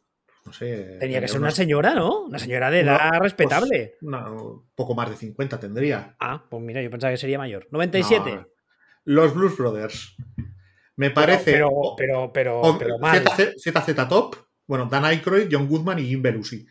No 0.46 0.52
sé. 0.54 0.98
Tenía 1.00 1.22
que 1.22 1.28
ser 1.28 1.40
una 1.40 1.52
señora, 1.52 1.94
¿no? 1.94 2.26
Una 2.26 2.40
señora 2.40 2.72
de 2.72 2.80
edad 2.80 3.12
No, 3.14 3.20
respetable. 3.20 3.98
pues, 4.00 4.12
no, 4.12 4.68
poco 4.74 4.96
más 4.96 5.10
de 5.12 5.18
50 5.18 5.60
tendría. 5.60 6.16
Ah, 6.20 6.44
pues 6.50 6.64
mira, 6.64 6.82
yo 6.82 6.90
pensaba 6.90 7.12
que 7.12 7.18
sería 7.18 7.38
mayor. 7.38 7.68
97. 7.70 8.32
No, 8.36 8.48
los 9.06 9.34
Blues 9.36 9.56
Brothers. 9.58 10.16
Me 10.96 11.12
parece. 11.12 11.52
Pero, 11.54 11.70
pero, 11.96 12.32
pero, 12.34 12.62
pero. 12.80 12.98
ZZ, 12.98 13.62
ZZ 13.62 14.08
Top. 14.10 14.36
Bueno, 14.66 14.86
Dan 14.88 15.06
Aykroyd, 15.06 15.48
John 15.52 15.68
Goodman 15.68 16.00
y 16.00 16.06
Jim 16.08 16.22
Belushi. 16.24 16.66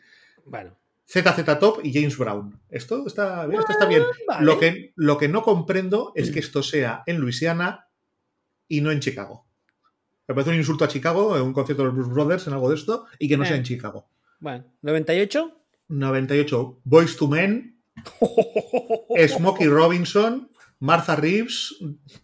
Bueno, 0.49 0.77
ZZ 1.07 1.59
Top 1.59 1.81
y 1.85 1.93
James 1.93 2.17
Brown. 2.19 2.61
Esto 2.69 3.07
está, 3.07 3.47
esto 3.51 3.73
está 3.73 3.87
bien. 3.87 4.03
vale. 4.27 4.45
Lo, 4.45 4.59
que, 4.59 4.93
lo 4.97 5.17
que 5.19 5.29
no 5.29 5.43
comprendo 5.43 6.13
es 6.15 6.31
que 6.31 6.39
esto 6.41 6.63
sea 6.63 7.03
en 7.07 7.19
Luisiana 7.19 7.89
y 8.69 8.81
no 8.81 8.91
en 8.91 9.01
Chicago. 9.01 9.47
Me 10.27 10.35
parece 10.35 10.51
un 10.51 10.57
insulto 10.57 10.85
a 10.85 10.89
Chicago, 10.89 11.37
en 11.37 11.43
un 11.43 11.55
concierto 11.55 11.83
de 11.83 11.87
los 11.89 11.95
Blues 11.97 12.11
Brothers, 12.13 12.47
en 12.47 12.53
algo 12.53 12.69
de 12.69 12.75
esto, 12.75 13.07
y 13.19 13.29
que 13.29 13.37
no 13.39 13.45
sea 13.47 13.55
Eh. 13.55 13.59
en 13.59 13.65
Chicago. 13.65 14.09
Bueno, 14.41 14.65
98. 14.83 15.55
98, 15.89 16.81
Boys 16.85 17.17
to 17.17 17.29
Men, 17.29 17.81
Smokey 19.29 19.67
Robinson, 19.67 20.51
Martha 20.81 21.17
Reeves, 21.17 21.75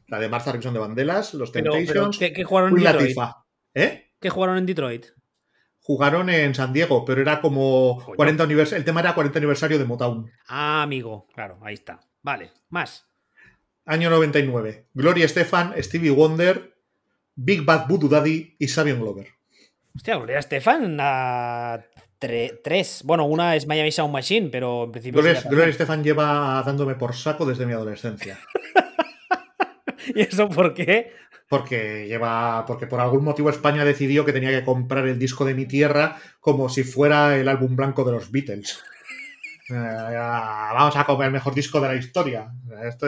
la 0.09 0.19
de 0.21 0.29
Martha 0.29 0.53
Reeves 0.53 0.73
de 0.73 0.79
Bandelas, 0.79 1.33
los 1.35 1.51
Pero, 1.51 1.73
pero 1.73 1.77
Temptations, 1.85 2.19
¿qué, 2.19 2.33
qué 2.33 2.45
jugaron 2.45 2.71
en 2.71 2.77
Queen 2.77 2.87
Detroit? 2.93 3.17
Latifah. 3.17 3.45
¿Eh? 3.75 4.11
¿Qué 4.21 4.31
jugaron 4.31 4.59
en 4.59 4.67
Detroit? 4.67 5.07
Jugaron 5.87 6.31
en 6.31 6.55
San 6.55 6.73
Diego, 6.73 7.05
pero 7.05 7.21
era 7.21 7.41
como 7.43 8.03
Coño. 8.03 8.17
40 8.17 8.45
univers 8.45 8.73
el 8.73 8.85
tema 8.85 9.01
era 9.01 9.15
40 9.15 9.39
aniversario 9.39 9.79
de 9.79 9.85
Motown. 9.85 10.31
Ah, 10.49 10.83
amigo. 10.83 11.27
Claro, 11.35 11.59
ahí 11.63 11.75
está. 11.75 12.01
Vale, 12.23 12.51
más. 12.71 13.07
Año 13.85 14.09
99. 14.09 14.89
Gloria 14.95 15.27
Estefan, 15.27 15.75
Stevie 15.83 16.11
Wonder, 16.11 16.75
Big 17.35 17.65
Bad 17.67 17.87
Voodoo 17.87 18.09
Daddy 18.09 18.57
y 18.59 18.69
Savion 18.69 18.99
Glover. 19.01 19.29
Hostia, 19.95 20.17
Gloria 20.17 20.39
Estefan, 20.39 20.97
a 21.01 21.85
tre- 22.19 22.61
tres. 22.65 23.03
Bueno, 23.05 23.27
una 23.27 23.55
es 23.55 23.67
Miami 23.67 23.93
Sound 23.93 24.11
Machine, 24.13 24.49
pero 24.49 24.85
en 24.85 24.93
principio. 24.93 25.21
Gloria, 25.21 25.43
Gloria 25.43 25.67
Estefan 25.69 26.03
lleva 26.03 26.63
dándome 26.65 26.95
por 26.95 27.15
saco 27.15 27.45
desde 27.45 27.67
mi 27.67 27.75
adolescencia. 27.75 28.39
¿Y 30.15 30.21
eso 30.23 30.49
por 30.49 30.75
qué? 30.75 31.13
Porque 31.49 32.07
lleva. 32.09 32.65
Porque 32.67 32.87
por 32.87 33.01
algún 33.01 33.25
motivo 33.25 33.51
España 33.51 33.85
decidió 33.85 34.25
que 34.25 34.33
tenía 34.33 34.51
que 34.51 34.65
comprar 34.65 35.07
el 35.07 35.19
disco 35.19 35.45
de 35.45 35.55
mi 35.55 35.67
tierra 35.67 36.17
como 36.41 36.69
si 36.69 36.85
fuera 36.85 37.37
el 37.37 37.49
álbum 37.49 37.77
blanco 37.77 38.05
de 38.05 38.13
los 38.13 38.31
Beatles. 38.31 38.83
Eh, 39.71 39.73
vamos 39.73 40.95
a 40.95 41.05
comer 41.05 41.29
el 41.29 41.33
mejor 41.33 41.55
disco 41.55 41.81
de 41.81 41.89
la 41.89 41.95
historia. 41.95 42.53
Esto 42.87 43.07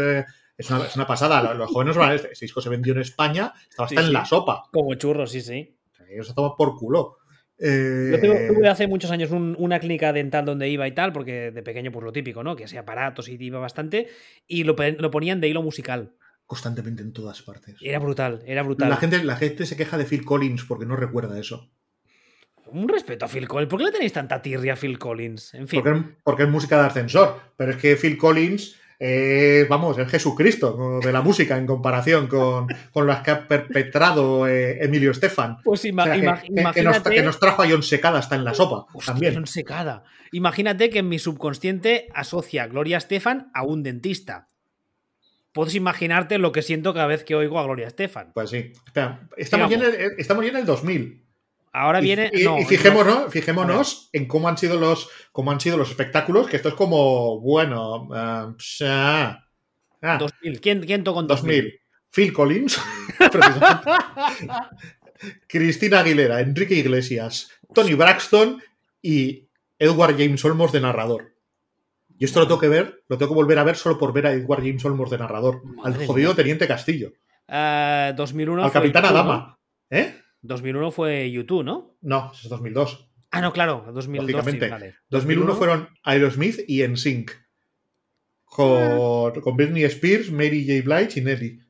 es 0.56 0.70
una, 0.70 0.86
es 0.86 0.96
una 0.96 1.06
pasada. 1.06 1.52
Los, 1.52 1.70
jóvenes 1.70 1.96
van 1.98 2.12
este, 2.14 2.30
disco 2.40 2.62
se 2.62 2.70
vendió 2.70 2.94
en 2.94 3.00
España, 3.00 3.52
estaba 3.68 3.84
hasta 3.84 4.00
Sí, 4.00 4.06
en 4.06 4.06
sí. 4.06 4.12
la 4.14 4.24
sopa. 4.24 4.62
Como 4.72 4.94
churros, 4.94 5.30
sí, 5.32 5.42
sí. 5.42 5.76
Ellos 6.10 6.26
se 6.28 6.32
toman 6.32 6.52
por 6.56 6.74
culo. 6.78 7.18
Eh, 7.58 8.08
Yo 8.12 8.20
tuve, 8.20 8.48
tuve 8.48 8.68
hace 8.70 8.86
muchos 8.86 9.10
años 9.10 9.32
un- 9.32 9.54
una 9.58 9.78
clínica 9.80 10.14
dental 10.14 10.46
donde 10.46 10.70
iba 10.70 10.88
y 10.88 10.92
tal, 10.94 11.12
porque 11.12 11.50
de 11.50 11.62
pequeño, 11.62 11.92
pues 11.92 12.02
lo 12.06 12.12
típico, 12.12 12.42
¿no? 12.42 12.56
Que 12.56 12.64
hacía 12.64 12.80
aparatos 12.80 13.28
y 13.28 13.36
iba 13.38 13.58
bastante. 13.58 14.08
Y 14.46 14.64
lo 14.64 14.76
ponían 15.10 15.42
de 15.42 15.48
hilo 15.48 15.62
musical. 15.62 16.14
Constantemente 16.46 17.02
en 17.02 17.12
todas 17.12 17.42
partes. 17.42 17.76
Era 17.80 17.98
brutal, 17.98 18.42
era 18.46 18.62
brutal. 18.62 18.88
La 18.88 18.96
gente, 18.96 19.22
la 19.24 19.36
gente 19.36 19.66
se 19.66 19.76
queja 19.76 19.98
de 19.98 20.04
Phil 20.04 20.24
Collins 20.24 20.64
porque 20.64 20.86
no 20.86 20.96
recuerda 20.96 21.38
eso. 21.38 21.70
Un 22.68 22.88
respeto 22.88 23.24
a 23.24 23.28
Phil 23.28 23.46
Collins. 23.46 23.70
¿Por 23.70 23.78
qué 23.78 23.84
le 23.86 23.92
tenéis 23.92 24.12
tanta 24.12 24.42
tirria 24.42 24.72
a 24.72 24.76
Phil 24.76 24.98
Collins? 24.98 25.54
En 25.54 25.68
fin. 25.68 25.82
Porque, 25.82 26.02
porque 26.24 26.42
es 26.44 26.48
música 26.48 26.80
de 26.80 26.86
ascensor. 26.86 27.40
Pero 27.56 27.70
es 27.72 27.76
que 27.76 27.94
Phil 27.96 28.18
Collins 28.18 28.76
es, 28.98 29.68
vamos, 29.68 29.98
es 29.98 30.08
Jesucristo 30.08 30.98
de 31.00 31.12
la 31.12 31.20
música 31.22 31.56
en 31.58 31.66
comparación 31.66 32.26
con, 32.26 32.66
con 32.92 33.06
las 33.06 33.22
que 33.22 33.30
ha 33.30 33.46
perpetrado 33.46 34.48
eh, 34.48 34.82
Emilio 34.84 35.12
Estefan. 35.12 35.58
Pues 35.62 35.84
O 35.84 35.88
ima- 35.88 36.04
sea, 36.04 36.14
que, 36.14 36.20
ima- 36.22 36.40
que- 36.40 36.46
que 36.48 36.52
nos, 36.54 36.60
imagínate. 36.60 37.10
que 37.10 37.22
nos 37.22 37.38
trajo 37.38 37.62
a 37.62 37.68
John 37.70 37.82
Secada 37.84 38.18
hasta 38.18 38.34
en 38.34 38.44
la 38.44 38.54
sopa. 38.54 38.86
Hostia, 38.92 39.12
también. 39.12 39.34
John 39.34 39.46
Secada. 39.46 40.02
Imagínate 40.32 40.90
que 40.90 40.98
en 41.00 41.08
mi 41.08 41.18
subconsciente 41.20 42.08
asocia 42.14 42.64
a 42.64 42.66
Gloria 42.66 42.96
Estefan 42.98 43.50
a 43.54 43.62
un 43.62 43.82
dentista. 43.84 44.48
Puedes 45.56 45.74
imaginarte 45.74 46.36
lo 46.36 46.52
que 46.52 46.60
siento 46.60 46.92
cada 46.92 47.06
vez 47.06 47.24
que 47.24 47.34
oigo 47.34 47.58
a 47.58 47.62
Gloria 47.62 47.86
Estefan. 47.86 48.30
Pues 48.34 48.50
sí. 48.50 48.72
Espera, 48.84 49.26
estamos, 49.38 49.70
ya 49.70 49.78
en 49.78 49.84
el, 49.84 49.94
estamos 50.18 50.44
ya 50.44 50.50
en 50.50 50.56
el 50.58 50.66
2000. 50.66 51.24
Ahora 51.72 52.00
viene. 52.00 52.30
Y, 52.34 52.44
no, 52.44 52.58
y 52.58 52.66
fijémonos, 52.66 53.32
fijémonos 53.32 54.10
en 54.12 54.26
cómo 54.28 54.50
han 54.50 54.58
sido 54.58 54.78
los 54.78 55.08
cómo 55.32 55.50
han 55.50 55.58
sido 55.58 55.78
los 55.78 55.88
espectáculos, 55.88 56.46
que 56.46 56.56
esto 56.56 56.68
es 56.68 56.74
como, 56.74 57.40
bueno, 57.40 58.06
ah, 58.12 58.54
psa, 58.58 59.48
ah, 60.02 60.18
2000. 60.18 60.60
¿Quién, 60.60 60.84
quién 60.84 61.02
tocó 61.02 61.20
en 61.20 61.26
2000? 61.28 61.56
2000. 61.56 61.80
Phil 62.10 62.32
Collins, 62.34 62.78
precisamente. 63.32 63.90
Cristina 65.48 66.00
Aguilera, 66.00 66.42
Enrique 66.42 66.74
Iglesias, 66.74 67.50
Tony 67.72 67.94
Braxton 67.94 68.62
y 69.00 69.48
Edward 69.78 70.18
James 70.18 70.44
Olmos 70.44 70.70
de 70.70 70.82
narrador. 70.82 71.35
Y 72.18 72.24
esto 72.24 72.40
lo 72.40 72.46
tengo 72.46 72.60
que 72.60 72.68
ver, 72.68 73.04
lo 73.08 73.18
tengo 73.18 73.30
que 73.32 73.36
volver 73.36 73.58
a 73.58 73.64
ver 73.64 73.76
solo 73.76 73.98
por 73.98 74.12
ver 74.12 74.26
a 74.26 74.32
Edward 74.32 74.60
James 74.60 74.84
Olmos 74.84 75.10
de 75.10 75.18
narrador. 75.18 75.62
Madre 75.64 76.00
al 76.00 76.06
jodido 76.06 76.30
mía. 76.30 76.36
Teniente 76.36 76.66
Castillo. 76.66 77.12
Ah, 77.48 78.12
2001 78.16 78.64
al 78.64 78.72
Capitán 78.72 79.04
U2, 79.04 79.06
¿no? 79.12 79.18
Adama. 79.18 79.58
¿Eh? 79.90 80.14
2001 80.42 80.90
fue 80.90 81.30
YouTube, 81.30 81.62
¿no? 81.64 81.96
No, 82.00 82.32
es 82.34 82.48
2002. 82.48 83.08
Ah, 83.30 83.40
no, 83.40 83.52
claro, 83.52 83.84
2002. 83.92 84.26
sí, 84.26 84.32
Lógicamente. 84.32 84.68
vale. 84.70 84.94
2001 85.10 85.54
fueron 85.56 85.88
Aerosmith 86.04 86.60
y 86.66 86.86
NSYNC. 86.86 87.32
Con, 88.44 89.40
con 89.42 89.56
Britney 89.56 89.84
Spears, 89.84 90.30
Mary 90.30 90.64
J. 90.66 90.82
Blige 90.84 91.20
y 91.20 91.22
Nelly. 91.22 91.60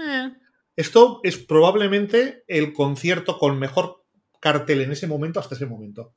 Eh, 0.00 0.30
Esto 0.76 1.20
es 1.24 1.36
probablemente 1.38 2.44
el 2.46 2.72
concierto 2.72 3.38
con 3.38 3.58
mejor 3.58 4.04
cartel 4.40 4.82
en 4.82 4.92
ese 4.92 5.06
momento 5.08 5.40
hasta 5.40 5.56
ese 5.56 5.66
momento. 5.66 6.14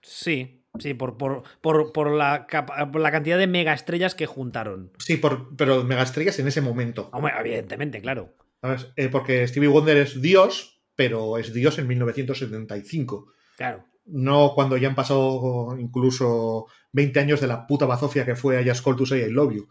sí, 0.00 0.57
sí, 0.80 0.94
por, 0.94 1.16
por, 1.16 1.42
por, 1.60 1.92
por 1.92 2.10
la, 2.10 2.46
por 2.92 3.00
la 3.00 3.10
cantidad 3.10 3.38
de 3.38 3.46
mega 3.46 3.72
estrellas 3.74 4.14
que 4.14 4.26
juntaron. 4.26 4.92
Sí, 4.98 5.16
por- 5.16 5.54
pero 5.56 5.84
megaestrellas 5.84 6.38
en 6.38 6.48
ese 6.48 6.60
momento. 6.60 7.10
Hombre, 7.12 7.32
evidentemente, 7.40 8.00
claro. 8.00 8.34
¿sabes? 8.60 8.88
Eh, 8.96 9.08
porque 9.08 9.46
Stevie 9.46 9.68
Wonder 9.68 9.96
es 9.98 10.20
Dios, 10.20 10.80
pero 10.96 11.38
es 11.38 11.52
Dios 11.52 11.78
en 11.78 11.86
1975. 11.88 13.32
Claro. 13.56 13.84
No 14.06 14.52
cuando 14.54 14.76
ya 14.76 14.88
han 14.88 14.94
pasado 14.94 15.76
incluso 15.78 16.66
20 16.92 17.20
años 17.20 17.40
de 17.40 17.46
la 17.46 17.66
puta 17.66 17.84
bazofia 17.86 18.24
que 18.24 18.34
fue 18.34 18.60
I 18.62 18.68
Just 18.68 18.84
Call 18.84 18.96
to 18.96 19.04
Say 19.06 19.20
I 19.22 19.30
Love 19.30 19.54
You. 19.54 19.68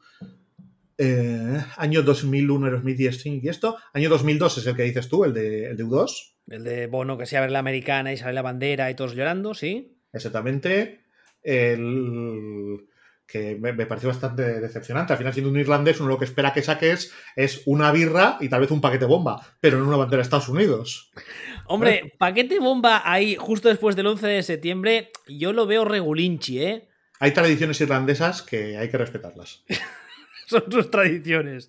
Eh, 1.00 1.58
año 1.78 2.02
2001 2.02 2.66
Aerosmith 2.66 3.00
y 3.00 3.08
Sting 3.08 3.40
y 3.44 3.50
esto. 3.50 3.78
Año 3.94 4.10
2002 4.10 4.58
es 4.60 4.68
el 4.68 4.76
que 4.76 4.84
dices 4.84 5.08
tú, 5.08 5.24
el 5.26 5.34
de, 5.34 5.66
el 5.68 5.78
de 5.78 5.84
U2. 5.86 6.34
El 6.50 6.64
de 6.64 6.88
Bono 6.88 7.18
que 7.18 7.26
se 7.26 7.38
abre 7.38 7.52
la 7.52 7.60
americana 7.60 8.14
y 8.14 8.18
sale 8.18 8.34
la 8.34 8.42
bandera 8.42 8.90
y 8.90 8.96
todos 8.96 9.14
llorando, 9.16 9.54
sí. 9.54 9.97
Exactamente. 10.18 11.02
El 11.41 12.88
que 13.27 13.56
me, 13.56 13.73
me 13.73 13.85
pareció 13.85 14.10
bastante 14.10 14.61
decepcionante. 14.61 15.11
Al 15.11 15.19
final, 15.19 15.34
siendo 15.34 15.52
un 15.52 15.60
irlandés, 15.60 15.99
uno 15.99 16.10
lo 16.10 16.18
que 16.18 16.26
espera 16.26 16.53
que 16.53 16.64
saques 16.64 17.14
es 17.35 17.61
una 17.65 17.91
birra 17.91 18.38
y 18.39 18.48
tal 18.48 18.61
vez 18.61 18.72
un 18.72 18.80
paquete 18.80 19.06
bomba, 19.06 19.45
pero 19.60 19.77
no 19.77 19.88
una 19.88 19.98
bandera 19.98 20.19
de 20.19 20.23
Estados 20.23 20.48
Unidos. 20.48 21.11
Hombre, 21.65 22.14
paquete 22.18 22.60
bomba 22.60 23.02
ahí 23.03 23.35
justo 23.35 23.68
después 23.68 23.98
del 23.98 24.07
11 24.07 24.27
de 24.27 24.44
septiembre, 24.44 25.11
yo 25.27 25.52
lo 25.52 25.68
veo 25.68 25.84
regulinchi, 25.84 26.64
¿eh? 26.64 26.88
Hay 27.19 27.31
tradiciones 27.31 27.81
irlandesas 27.81 28.41
que 28.41 28.77
hay 28.77 28.89
que 28.89 28.98
respetarlas. 28.98 29.65
Son 30.48 30.64
sus 30.72 30.89
tradiciones. 30.89 31.68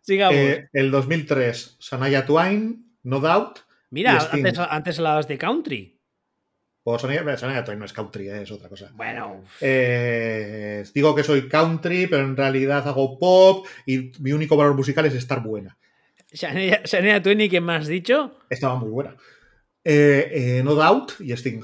Sigamos. 0.00 0.36
Eh, 0.36 0.68
el 0.72 0.90
2003, 0.90 1.76
Sanaya 1.78 2.24
Twain, 2.24 2.94
No 3.02 3.20
Doubt. 3.20 3.58
Mira, 3.90 4.18
antes, 4.32 4.58
antes 4.58 4.98
hablabas 4.98 5.28
de 5.28 5.36
country. 5.36 5.97
O 6.90 6.98
Sanaya 6.98 7.64
Twain 7.64 7.78
no 7.78 7.84
es 7.84 7.92
country, 7.92 8.30
eh, 8.30 8.42
es 8.42 8.50
otra 8.50 8.70
cosa. 8.70 8.90
Bueno, 8.94 9.44
Eh, 9.60 10.82
digo 10.94 11.14
que 11.14 11.22
soy 11.22 11.46
country, 11.46 12.06
pero 12.06 12.24
en 12.24 12.34
realidad 12.34 12.88
hago 12.88 13.18
pop 13.18 13.66
y 13.84 14.10
mi 14.20 14.32
único 14.32 14.56
valor 14.56 14.74
musical 14.74 15.04
es 15.04 15.14
estar 15.14 15.42
buena. 15.42 15.76
Shania 16.32 17.22
Twain, 17.22 17.42
¿y 17.42 17.48
quién 17.50 17.64
más 17.64 17.82
has 17.82 17.88
dicho? 17.88 18.38
Estaba 18.48 18.76
muy 18.76 18.88
buena. 18.88 19.16
Eh, 19.84 20.62
no 20.64 20.74
Doubt 20.74 21.20
y 21.20 21.32
Sting. 21.32 21.62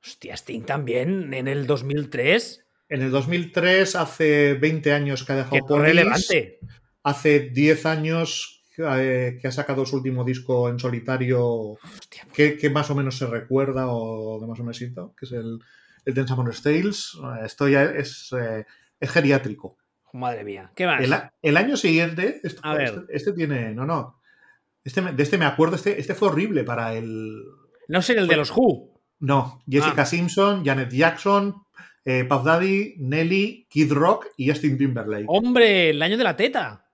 Hostia, 0.00 0.34
Sting 0.36 0.62
también, 0.62 1.34
en 1.34 1.48
el 1.48 1.66
2003. 1.66 2.64
En 2.88 3.02
el 3.02 3.10
2003, 3.10 3.96
hace 3.96 4.54
20 4.54 4.92
años 4.92 5.24
que 5.24 5.32
ha 5.32 5.36
dejado 5.36 5.56
no 5.56 5.66
Police. 5.66 5.86
relevante. 5.88 6.58
Hace 7.02 7.40
10 7.50 7.86
años 7.86 8.53
eh, 8.78 9.38
que 9.40 9.48
ha 9.48 9.52
sacado 9.52 9.84
su 9.86 9.96
último 9.96 10.24
disco 10.24 10.68
en 10.68 10.78
solitario, 10.78 11.44
Hostia, 11.44 12.26
que, 12.32 12.56
que 12.56 12.70
más 12.70 12.90
o 12.90 12.94
menos 12.94 13.16
se 13.16 13.26
recuerda, 13.26 13.86
o 13.88 14.40
de 14.40 14.46
más 14.46 14.58
o 14.60 14.64
menos, 14.64 14.78
que 14.78 15.26
es 15.26 15.32
el, 15.32 15.58
el 16.04 16.14
Dance 16.14 16.32
Among 16.32 16.50
Tales. 16.62 17.12
Esto 17.44 17.68
ya 17.68 17.84
es, 17.84 18.30
eh, 18.38 18.64
es 19.00 19.10
geriátrico. 19.10 19.76
madre 20.12 20.44
mía. 20.44 20.70
¿Qué 20.74 20.86
más? 20.86 21.02
El, 21.42 21.56
año 21.56 21.76
siguiente, 21.76 22.40
esto- 22.42 22.60
A 22.64 22.74
ver. 22.74 22.88
este, 22.88 23.16
este 23.16 23.32
tiene. 23.32 23.74
No, 23.74 23.86
no. 23.86 24.20
Este, 24.84 25.00
de 25.00 25.22
este 25.22 25.38
me 25.38 25.46
acuerdo, 25.46 25.76
este, 25.76 25.98
este 25.98 26.14
fue 26.14 26.28
horrible 26.28 26.62
para 26.64 26.94
el. 26.94 27.42
No 27.88 28.02
sé, 28.02 28.12
el 28.14 28.28
de 28.28 28.36
los 28.36 28.50
Who. 28.50 28.90
No, 29.20 29.62
Jessica 29.68 30.02
Ah. 30.02 30.06
Simpson, 30.06 30.64
Janet 30.64 30.90
Jackson, 30.90 31.54
eh, 32.04 32.24
Puff 32.24 32.44
Daddy, 32.44 32.96
Nelly, 32.98 33.66
Kid 33.70 33.92
Rock 33.92 34.26
y 34.36 34.48
Justin 34.50 34.76
Timberlake. 34.76 35.24
Hombre, 35.28 35.90
el 35.90 36.02
año 36.02 36.18
de 36.18 36.24
la 36.24 36.36
teta. 36.36 36.90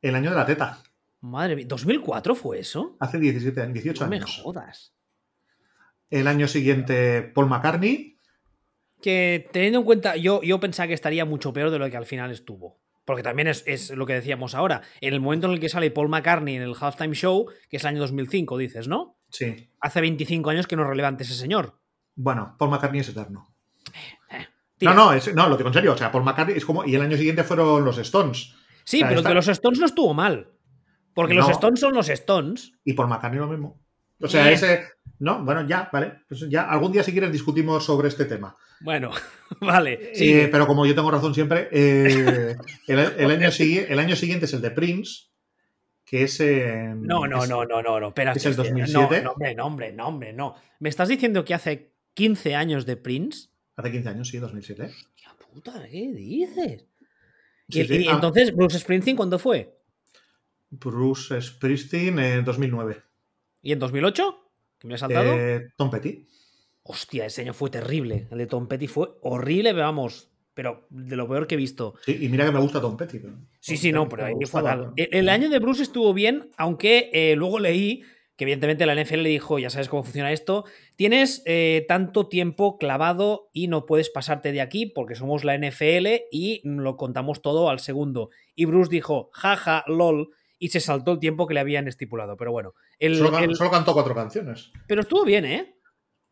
El 0.00 0.14
año 0.14 0.30
de 0.30 0.36
la 0.36 0.46
teta. 0.46 0.78
Madre 1.22 1.56
mía, 1.56 1.66
¿2004 1.68 2.34
fue 2.34 2.58
eso? 2.58 2.96
Hace 3.00 3.18
17, 3.18 3.60
años, 3.62 3.74
18 3.74 4.04
No 4.04 4.10
me 4.10 4.20
jodas. 4.20 4.92
El 6.10 6.26
año 6.26 6.46
siguiente, 6.48 7.22
Paul 7.22 7.46
McCartney. 7.48 8.18
Que 9.00 9.48
teniendo 9.52 9.78
en 9.80 9.84
cuenta, 9.84 10.16
yo, 10.16 10.42
yo 10.42 10.60
pensaba 10.60 10.88
que 10.88 10.94
estaría 10.94 11.24
mucho 11.24 11.52
peor 11.52 11.70
de 11.70 11.78
lo 11.78 11.88
que 11.90 11.96
al 11.96 12.06
final 12.06 12.30
estuvo. 12.30 12.80
Porque 13.04 13.22
también 13.22 13.48
es, 13.48 13.64
es 13.66 13.90
lo 13.90 14.04
que 14.06 14.12
decíamos 14.14 14.54
ahora. 14.54 14.82
En 15.00 15.14
el 15.14 15.20
momento 15.20 15.46
en 15.46 15.54
el 15.54 15.60
que 15.60 15.68
sale 15.68 15.90
Paul 15.90 16.08
McCartney 16.08 16.56
en 16.56 16.62
el 16.62 16.74
halftime 16.78 17.14
show, 17.14 17.46
que 17.68 17.78
es 17.78 17.82
el 17.84 17.88
año 17.88 18.00
2005, 18.00 18.58
dices, 18.58 18.86
¿no? 18.88 19.18
Sí. 19.30 19.70
Hace 19.80 20.00
25 20.00 20.50
años 20.50 20.66
que 20.66 20.76
no 20.76 20.82
es 20.82 20.88
relevante 20.88 21.24
ese 21.24 21.34
señor. 21.34 21.80
Bueno, 22.14 22.54
Paul 22.58 22.70
McCartney 22.70 23.00
es 23.00 23.08
eterno. 23.08 23.54
Tira. 24.76 24.94
No, 24.94 25.06
no, 25.06 25.12
es- 25.12 25.34
no, 25.34 25.48
lo 25.48 25.56
digo 25.56 25.68
en 25.68 25.74
serio. 25.74 25.92
O 25.92 25.96
sea, 25.96 26.12
Paul 26.12 26.24
McCartney 26.24 26.56
es 26.56 26.64
como. 26.64 26.84
Y 26.84 26.94
el 26.94 27.02
año 27.02 27.16
siguiente 27.16 27.42
fueron 27.44 27.84
los 27.84 27.98
Stones. 27.98 28.54
Sí, 28.84 28.98
O 28.98 29.00
sea, 29.00 29.08
pero 29.08 29.20
esta- 29.20 29.28
que 29.30 29.34
los 29.34 29.48
Stones 29.48 29.78
no 29.80 29.86
estuvo 29.86 30.12
mal. 30.14 30.48
Porque 31.14 31.34
los. 31.34 31.48
Stones 31.48 31.80
son 31.80 31.94
los 31.94 32.08
Stones. 32.08 32.72
Y 32.84 32.92
Paul 32.94 33.08
McCartney 33.08 33.38
lo 33.40 33.48
mismo. 33.48 33.80
O 34.20 34.28
sea, 34.28 34.50
ese. 34.50 34.84
No, 35.18 35.44
bueno, 35.44 35.66
ya, 35.66 35.88
vale. 35.92 36.20
Pues 36.28 36.48
ya, 36.48 36.62
algún 36.62 36.92
día, 36.92 37.02
si 37.02 37.12
quieres, 37.12 37.32
discutimos 37.32 37.84
sobre 37.84 38.08
este 38.08 38.24
tema. 38.24 38.56
Bueno, 38.80 39.10
vale. 39.60 39.94
Eh, 40.12 40.14
sigue. 40.14 40.48
pero 40.48 40.66
como 40.66 40.86
yo 40.86 40.94
tengo 40.94 41.10
razón 41.10 41.34
siempre, 41.34 41.68
eh, 41.72 42.56
el, 42.86 42.98
el 42.98 43.30
año 43.30 43.48
el 43.88 43.98
año 43.98 44.16
siguiente 44.16 44.46
es 44.46 44.52
el 44.54 44.60
de 44.62 44.70
Prince, 44.70 45.28
que 46.04 46.22
es. 46.24 46.40
eh, 46.40 46.92
No, 46.96 47.26
no, 47.26 47.42
es- 47.42 47.48
no, 47.50 47.64
no, 47.64 47.82
no, 47.82 47.98
no. 48.00 48.08
Espérate. 48.08 48.38
¿Es 48.38 48.46
el 48.46 48.52
espera. 48.52 48.70
2007? 48.70 49.16
No, 49.16 49.22
no, 49.24 49.30
hombre, 49.32 49.54
no, 49.54 49.66
hombre, 49.66 49.92
no, 49.92 50.06
hombre, 50.08 50.32
no. 50.32 50.54
¿Me 50.80 50.88
estás 50.88 51.08
diciendo 51.08 51.44
que 51.44 51.54
hace 51.54 51.92
15 52.14 52.54
años 52.54 52.86
de 52.86 52.96
Prince? 52.96 53.48
Hace 53.76 53.90
15 53.90 54.08
años, 54.08 54.28
sí, 54.28 54.38
2007. 54.38 54.90
¿Qué 55.16 55.24
puta, 55.52 55.72
¿qué 55.90 56.10
dices? 56.14 56.84
Sí, 57.68 57.80
y, 57.80 57.84
sí. 57.86 57.96
y 58.04 58.08
Ah, 58.08 58.12
entonces, 58.14 58.54
Bruce 58.54 58.78
Springsteen, 58.78 59.16
¿cuándo 59.16 59.38
fue? 59.38 59.78
Bruce 60.72 61.40
Springsteen 61.40 62.18
en 62.18 62.44
2009. 62.44 63.02
¿Y 63.62 63.72
en 63.72 63.78
2008? 63.78 64.36
¿Que 64.78 64.88
me 64.88 64.94
he 64.94 64.98
saltado? 64.98 65.32
Eh, 65.38 65.68
Tom 65.76 65.90
Petty. 65.90 66.26
Hostia, 66.84 67.26
ese 67.26 67.42
año 67.42 67.54
fue 67.54 67.70
terrible. 67.70 68.26
El 68.30 68.38
de 68.38 68.46
Tom 68.46 68.66
Petty 68.66 68.88
fue 68.88 69.10
horrible, 69.22 69.70
pero 69.72 69.84
vamos. 69.84 70.28
Pero 70.54 70.86
de 70.90 71.16
lo 71.16 71.28
peor 71.28 71.46
que 71.46 71.54
he 71.54 71.58
visto. 71.58 71.94
Sí, 72.04 72.18
y 72.20 72.28
mira 72.28 72.44
que 72.44 72.50
me 72.52 72.60
gusta 72.60 72.80
Tom 72.80 72.96
Petty. 72.96 73.18
pero- 73.20 73.34
Sí, 73.60 73.76
sí, 73.76 73.92
no, 73.92 74.08
pero 74.08 74.24
ahí 74.26 74.34
gustaba, 74.34 74.70
fatal. 74.70 74.92
el 74.96 75.28
año 75.28 75.48
de 75.48 75.58
Bruce 75.60 75.82
estuvo 75.82 76.12
bien, 76.12 76.50
aunque 76.56 77.10
eh, 77.12 77.36
luego 77.36 77.58
leí 77.60 78.02
que 78.36 78.44
evidentemente 78.44 78.86
la 78.86 78.94
NFL 78.94 79.22
le 79.22 79.28
dijo, 79.28 79.58
ya 79.58 79.68
sabes 79.70 79.88
cómo 79.88 80.02
funciona 80.02 80.32
esto, 80.32 80.64
tienes 80.96 81.42
eh, 81.46 81.84
tanto 81.86 82.28
tiempo 82.28 82.76
clavado 82.78 83.50
y 83.52 83.68
no 83.68 83.84
puedes 83.86 84.08
pasarte 84.10 84.52
de 84.52 84.60
aquí 84.62 84.86
porque 84.86 85.14
somos 85.14 85.44
la 85.44 85.54
NFL 85.54 86.22
y 86.32 86.60
lo 86.64 86.96
contamos 86.96 87.40
todo 87.42 87.68
al 87.70 87.78
segundo. 87.78 88.30
Y 88.54 88.64
Bruce 88.64 88.90
dijo, 88.90 89.30
jaja, 89.32 89.84
lol, 89.86 90.30
y 90.64 90.68
se 90.68 90.80
saltó 90.80 91.12
el 91.12 91.18
tiempo 91.18 91.46
que 91.46 91.54
le 91.54 91.60
habían 91.60 91.88
estipulado. 91.88 92.36
Pero 92.36 92.52
bueno, 92.52 92.74
el- 92.98 93.16
Solo, 93.16 93.32
can- 93.32 93.44
el- 93.44 93.56
solo 93.56 93.70
cantó 93.70 93.92
cuatro 93.94 94.14
canciones. 94.14 94.70
pero 94.86 95.00
estuvo 95.00 95.24
bien, 95.24 95.44
¿eh? 95.44 95.74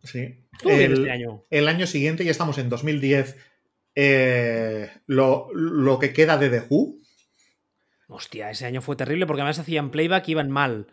Sí. 0.05 0.47
Estuvo 0.53 0.77
bien 0.77 0.93
El- 0.93 0.99
este 0.99 1.11
año. 1.11 1.45
El 1.51 1.69
año 1.69 1.87
siguiente, 1.87 2.25
ya 2.25 2.31
estamos 2.31 2.57
en 2.59 2.69
2010, 2.69 3.37
eh, 3.95 4.91
lo, 5.07 5.49
lo 5.53 5.99
que 5.99 6.13
queda 6.13 6.37
de 6.39 6.49
The 6.49 6.63
Who. 6.69 7.01
Hostia, 8.09 8.51
ese 8.51 8.67
año 8.67 8.81
fue 8.83 8.97
terrible 8.97 9.27
porque 9.27 9.43
además 9.43 9.59
hacían 9.59 9.91
playback 9.91 10.29
y 10.29 10.33
iban 10.33 10.51
mal. 10.51 10.87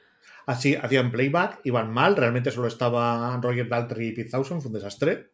Así 0.46 0.76
hacían 0.76 1.12
playback, 1.12 1.60
iban 1.64 1.92
mal, 1.92 2.16
realmente 2.16 2.52
solo 2.52 2.68
estaba 2.68 3.40
Roger 3.42 3.68
Daltrey 3.68 4.10
y 4.10 4.12
Pete 4.14 4.30
Townsend, 4.30 4.62
fue 4.62 4.70
un 4.70 4.74
desastre. 4.76 5.32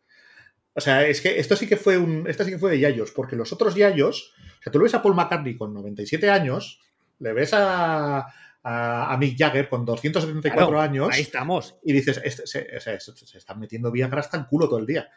O 0.73 0.81
sea, 0.81 1.05
es 1.05 1.21
que 1.21 1.39
esto 1.39 1.55
sí 1.55 1.67
que 1.67 1.77
fue 1.77 1.97
un. 1.97 2.25
Esto 2.27 2.43
sí 2.43 2.51
que 2.51 2.57
fue 2.57 2.71
de 2.71 2.80
Yayos, 2.80 3.11
porque 3.11 3.35
los 3.35 3.53
otros 3.53 3.75
Yayos, 3.75 4.34
o 4.59 4.63
sea, 4.63 4.71
tú 4.71 4.80
le 4.80 4.84
ves 4.84 4.95
a 4.95 5.03
Paul 5.03 5.13
McCartney 5.15 5.55
con 5.55 5.71
97 5.73 6.30
años, 6.31 6.80
le 7.24 7.34
ves 7.34 7.54
a, 7.54 8.20
a, 8.64 9.14
a 9.14 9.18
Mick 9.18 9.38
Jagger 9.38 9.68
con 9.70 9.86
274 9.86 10.68
Claro, 10.68 10.82
años, 10.82 11.10
Ahí 11.12 11.22
estamos. 11.22 11.76
y 11.84 11.94
dices, 11.94 12.22
este- 12.24 12.45
se, 12.45 12.78
o 12.78 12.80
sea, 12.80 13.00
se- 13.00 13.16
se 13.16 13.38
están 13.38 13.60
metiendo 13.60 13.91
Viagra 13.91 14.20
hasta 14.20 14.38
el 14.38 14.45
culo 14.45 14.68
todo 14.68 14.80
el 14.80 14.86
día. 14.86 15.10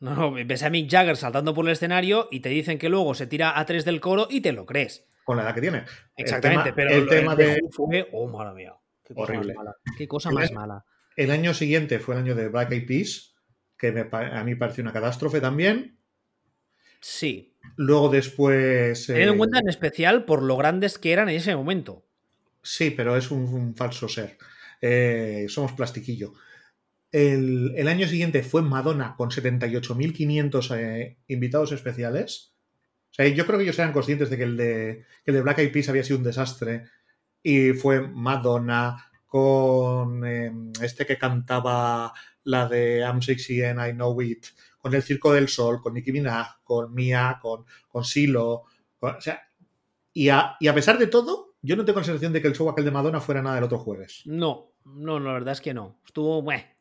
No, 0.00 0.14
no, 0.14 0.32
ves 0.32 0.62
a 0.62 0.70
Mick 0.70 0.88
Jagger 0.90 1.16
saltando 1.16 1.52
por 1.54 1.66
el 1.66 1.72
escenario 1.72 2.28
y 2.30 2.40
te 2.40 2.50
dicen 2.50 2.78
que 2.78 2.88
luego 2.88 3.14
se 3.14 3.26
tira 3.26 3.58
a 3.58 3.66
tres 3.66 3.84
del 3.84 4.00
coro 4.00 4.28
y 4.30 4.40
te 4.40 4.52
lo 4.52 4.64
crees. 4.64 5.04
Con 5.24 5.36
la 5.36 5.42
edad 5.42 5.54
que 5.54 5.60
tiene. 5.60 5.84
Exactamente, 6.16 6.68
el 6.70 6.74
tema, 6.74 6.88
pero 6.88 6.90
el 7.02 7.08
tema 7.08 7.36
de 7.36 7.60
fue. 7.72 8.08
Oh, 8.12 8.28
madre 8.28 8.54
mía. 8.54 8.74
Qué 9.04 9.14
cosa 9.14 9.32
Horrible. 9.32 9.54
más 9.54 9.64
mala. 9.64 9.76
Qué 9.96 10.06
cosa 10.08 10.30
más 10.30 10.52
mala. 10.52 10.84
El 11.16 11.30
año 11.32 11.52
siguiente 11.52 11.98
fue 11.98 12.14
el 12.14 12.20
año 12.22 12.34
de 12.36 12.48
Black 12.48 12.70
Eyed 12.70 12.86
Peas, 12.86 13.34
que 13.76 13.90
me 13.90 14.08
a 14.10 14.44
mí 14.44 14.54
pareció 14.54 14.82
una 14.82 14.92
catástrofe 14.92 15.40
también. 15.40 15.98
Sí. 17.00 17.56
Luego 17.76 18.08
después... 18.08 19.06
Teniendo 19.06 19.32
en 19.32 19.36
eh, 19.36 19.38
cuenta 19.38 19.58
en 19.58 19.68
especial 19.68 20.24
por 20.24 20.42
lo 20.42 20.56
grandes 20.56 20.98
que 20.98 21.12
eran 21.12 21.28
en 21.28 21.36
ese 21.36 21.54
momento. 21.54 22.04
Sí, 22.62 22.90
pero 22.90 23.16
es 23.16 23.30
un, 23.30 23.42
un 23.42 23.74
falso 23.74 24.08
ser. 24.08 24.36
Eh, 24.80 25.46
somos 25.48 25.72
plastiquillo. 25.72 26.34
El, 27.10 27.72
el 27.76 27.88
año 27.88 28.06
siguiente 28.06 28.42
fue 28.42 28.62
Madonna 28.62 29.14
con 29.16 29.30
78.500 29.30 30.76
eh, 30.76 31.18
invitados 31.28 31.72
especiales. 31.72 32.52
O 33.10 33.14
sea, 33.14 33.26
yo 33.26 33.46
creo 33.46 33.58
que 33.58 33.64
ellos 33.64 33.78
eran 33.78 33.92
conscientes 33.92 34.28
de 34.30 34.36
que 34.36 34.44
el 34.44 34.56
de, 34.56 35.04
que 35.24 35.30
el 35.30 35.36
de 35.36 35.42
Black 35.42 35.58
Eyed 35.58 35.72
Peas 35.72 35.88
había 35.88 36.04
sido 36.04 36.18
un 36.18 36.24
desastre. 36.24 36.84
Y 37.42 37.72
fue 37.72 38.00
Madonna 38.00 39.10
con 39.26 40.26
eh, 40.26 40.52
este 40.82 41.06
que 41.06 41.18
cantaba 41.18 42.12
la 42.44 42.68
de 42.68 43.00
I'm 43.00 43.22
Sexy 43.22 43.62
and 43.62 43.80
I 43.86 43.92
Know 43.92 44.20
It, 44.22 44.46
con 44.78 44.94
el 44.94 45.02
Circo 45.02 45.32
del 45.32 45.48
Sol, 45.48 45.80
con 45.82 45.94
Nicki 45.94 46.12
Minaj, 46.12 46.62
con 46.62 46.94
Mia, 46.94 47.38
con, 47.42 47.64
con 47.88 48.04
Silo. 48.04 48.64
con- 48.98 49.16
o 49.16 49.20
sea, 49.20 49.42
y 50.12 50.28
a, 50.30 50.56
y 50.60 50.68
a 50.68 50.74
pesar 50.74 50.98
de 50.98 51.06
todo, 51.06 51.54
yo 51.62 51.76
no 51.76 51.84
tengo 51.84 51.98
la 52.00 52.04
sensación 52.04 52.32
de 52.32 52.40
que 52.42 52.48
el 52.48 52.54
show 52.54 52.68
aquel 52.68 52.84
de 52.84 52.90
Madonna 52.90 53.20
fuera 53.20 53.42
nada 53.42 53.56
del 53.56 53.64
otro 53.64 53.78
jueves. 53.78 54.22
No, 54.24 54.72
no, 54.84 55.18
la 55.20 55.32
verdad 55.32 55.52
es 55.52 55.60
que 55.60 55.74
no. 55.74 56.00
Estuvo. 56.06 56.42
bueh. 56.42 56.76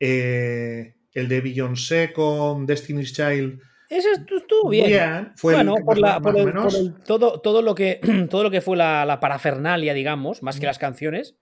Eh, 0.00 0.94
el 1.12 1.28
de 1.28 1.40
Beyoncé 1.40 2.12
con 2.12 2.66
Destiny's 2.66 3.12
Child. 3.14 3.60
Ese 3.88 4.08
estu- 4.12 4.38
estuvo 4.38 4.68
bien. 4.70 5.32
fue 5.36 5.52
el 5.54 5.58
bueno, 5.58 5.74
que 5.76 5.84
por, 5.84 5.98
la- 5.98 6.20
por 6.20 6.36
el- 6.36 6.52
por 6.52 6.74
el- 6.74 6.94
todo, 7.04 7.40
todo, 7.40 7.62
lo 7.62 7.74
que, 7.74 8.00
todo 8.30 8.42
lo 8.42 8.50
que 8.50 8.60
fue 8.60 8.76
la, 8.76 9.04
la 9.04 9.20
parafernalia, 9.20 9.94
digamos, 9.94 10.42
más 10.42 10.58
que 10.58 10.66
las 10.66 10.78
canciones, 10.78 11.36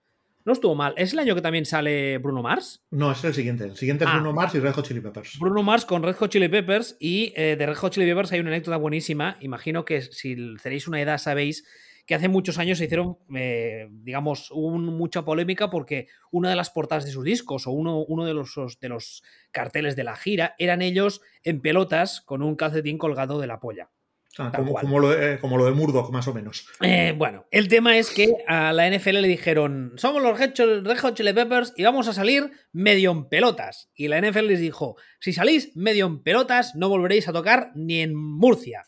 no 0.45 0.53
estuvo 0.53 0.75
mal. 0.75 0.93
¿Es 0.97 1.13
el 1.13 1.19
año 1.19 1.35
que 1.35 1.41
también 1.41 1.65
sale 1.65 2.17
Bruno 2.17 2.41
Mars? 2.41 2.83
No, 2.91 3.11
es 3.11 3.23
el 3.23 3.33
siguiente. 3.33 3.63
El 3.65 3.75
siguiente 3.77 4.03
es 4.05 4.09
Ah. 4.11 4.15
Bruno 4.15 4.33
Mars 4.33 4.55
y 4.55 4.59
Red 4.59 4.73
Hot 4.73 4.85
Chili 4.87 5.01
Peppers. 5.01 5.37
Bruno 5.39 5.63
Mars 5.63 5.85
con 5.85 6.03
Red 6.03 6.15
Hot 6.15 6.31
Chili 6.31 6.49
Peppers 6.49 6.97
y 6.99 7.33
eh, 7.35 7.55
de 7.55 7.65
Red 7.65 7.75
Hot 7.75 7.93
Chili 7.93 8.05
Peppers 8.07 8.31
hay 8.31 8.39
una 8.39 8.49
anécdota 8.49 8.77
buenísima. 8.77 9.37
Imagino 9.41 9.85
que 9.85 10.01
si 10.01 10.35
tenéis 10.61 10.87
una 10.87 11.01
edad 11.01 11.17
sabéis 11.17 11.65
que 12.05 12.15
hace 12.15 12.27
muchos 12.27 12.57
años 12.59 12.79
se 12.79 12.83
hicieron, 12.83 13.17
eh, 13.33 13.87
digamos, 13.89 14.51
un- 14.51 14.87
mucha 14.87 15.23
polémica 15.23 15.69
porque 15.69 16.07
una 16.31 16.49
de 16.49 16.57
las 16.57 16.69
portadas 16.69 17.05
de 17.05 17.11
sus 17.11 17.23
discos 17.23 17.65
o 17.65 17.71
uno, 17.71 17.99
uno 17.99 18.25
de, 18.25 18.33
los, 18.33 18.53
de 18.81 18.89
los 18.89 19.23
carteles 19.51 19.95
de 19.95 20.03
la 20.03 20.17
gira 20.17 20.53
eran 20.57 20.81
ellos 20.81 21.21
en 21.43 21.61
pelotas 21.61 22.19
con 22.19 22.41
un 22.41 22.57
calcetín 22.57 22.97
colgado 22.97 23.39
de 23.39 23.47
la 23.47 23.61
polla. 23.61 23.89
Ah, 24.39 24.51
como, 24.55 24.73
como 24.73 24.99
lo 24.99 25.09
de, 25.11 25.37
como 25.39 25.57
lo 25.59 25.65
de 25.65 25.71
Murdoch, 25.73 26.09
más 26.11 26.27
o 26.27 26.33
menos. 26.33 26.67
Eh, 26.81 27.13
bueno, 27.15 27.45
el 27.51 27.67
tema 27.67 27.97
es 27.97 28.09
que 28.09 28.33
a 28.47 28.73
la 28.73 28.89
NFL 28.89 29.21
le 29.21 29.27
dijeron, 29.27 29.93
somos 29.95 30.23
los 30.23 30.39
Red 30.39 30.53
Hot 30.99 31.13
Chili 31.15 31.33
Peppers 31.33 31.73
y 31.77 31.83
vamos 31.83 32.07
a 32.07 32.13
salir 32.13 32.49
medio 32.71 33.11
en 33.11 33.29
pelotas. 33.29 33.91
Y 33.93 34.07
la 34.07 34.19
NFL 34.19 34.47
les 34.47 34.59
dijo, 34.59 34.95
si 35.19 35.33
salís 35.33 35.75
medio 35.75 36.07
en 36.07 36.23
pelotas, 36.23 36.73
no 36.75 36.89
volveréis 36.89 37.27
a 37.27 37.33
tocar 37.33 37.71
ni 37.75 38.01
en 38.01 38.15
Murcia. 38.15 38.83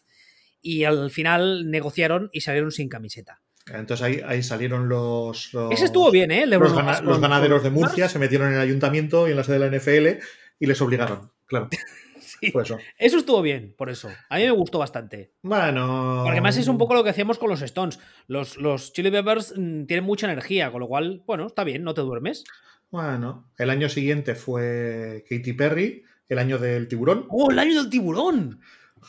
Y 0.62 0.84
al 0.84 1.12
final 1.12 1.70
negociaron 1.70 2.30
y 2.34 2.42
salieron 2.42 2.72
sin 2.72 2.90
camiseta. 2.90 3.42
Entonces 3.72 4.04
ahí, 4.04 4.22
ahí 4.26 4.42
salieron 4.42 4.90
los, 4.90 5.54
los, 5.54 5.72
Ese 5.72 5.86
estuvo 5.86 6.10
bien, 6.12 6.32
¿eh? 6.32 6.46
Los, 6.48 6.74
gana- 6.74 7.02
ganaderos 7.02 7.64
de 7.64 7.70
Murcia 7.70 8.10
se 8.10 8.18
metieron 8.20 8.48
en 8.50 8.56
el 8.56 8.62
ayuntamiento 8.62 9.28
y 9.28 9.32
en 9.32 9.38
la 9.38 9.44
sede 9.44 9.60
de 9.60 9.70
la 9.70 9.78
NFL 9.78 10.24
y 10.60 10.66
les 10.66 10.82
obligaron. 10.82 11.32
Claro, 11.46 11.70
por 12.52 12.64
eso. 12.64 12.78
Eso 12.98 13.18
estuvo 13.18 13.42
bien, 13.42 13.74
por 13.78 13.90
eso. 13.90 14.10
A 14.30 14.38
mí 14.38 14.44
me 14.44 14.52
gustó 14.52 14.80
bastante. 14.80 15.34
Bueno. 15.42 16.22
Porque 16.24 16.32
además 16.38 16.58
es 16.58 16.68
un 16.68 16.78
poco 16.78 16.94
lo 16.94 17.04
que 17.04 17.10
hacíamos 17.10 17.38
con 17.38 17.50
los 17.50 17.62
Stones. 17.62 18.00
Los, 18.28 18.58
los 18.58 18.94
Chili 18.94 19.12
Peppers 19.12 19.54
mm, 19.58 19.86
tienen 19.86 20.06
mucha 20.06 20.30
energía, 20.30 20.72
con 20.72 20.82
lo 20.82 20.88
cual, 20.88 21.24
bueno, 21.26 21.48
está 21.48 21.64
bien, 21.64 21.84
no 21.84 21.94
te 21.94 22.02
duermes. 22.02 22.44
Bueno, 22.92 23.52
el 23.58 23.70
año 23.70 23.90
siguiente 23.90 24.36
fue 24.36 25.26
Katy 25.30 25.54
Perry, 25.54 26.04
el 26.30 26.40
año 26.40 26.58
del 26.58 26.88
tiburón, 26.88 27.26
¡Oh, 27.30 27.52
el 27.52 27.60
año 27.60 27.82
del 27.82 27.90
tiburón! 27.90 28.62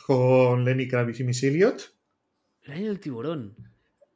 con 0.05 0.63
Lenny 0.63 0.87
Kravitz 0.87 1.19
y 1.19 1.23
Missy 1.23 1.47
Elliott. 1.47 1.81
El 2.63 2.73
año 2.73 2.87
del 2.87 2.99
tiburón. 2.99 3.55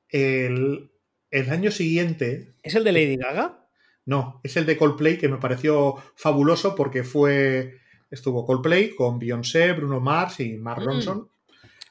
El, 0.09 0.91
el 1.31 1.49
año 1.49 1.71
siguiente, 1.71 2.53
¿Es 2.63 2.75
el 2.75 2.83
de 2.83 2.91
Lady 2.91 3.17
Gaga? 3.17 3.67
no, 4.05 4.41
es 4.43 4.57
el 4.57 4.65
de 4.65 4.77
Coldplay, 4.77 5.17
que 5.17 5.29
me 5.29 5.37
pareció 5.37 5.95
fabuloso 6.15 6.75
porque 6.75 7.03
fue. 7.03 7.79
Estuvo 8.11 8.45
Coldplay 8.45 8.93
con 8.93 9.17
Beyoncé, 9.17 9.71
Bruno 9.73 9.99
Mars 9.99 10.39
y 10.41 10.57
Mark 10.57 10.81
Mm. 10.81 10.85
Ronson. 10.85 11.29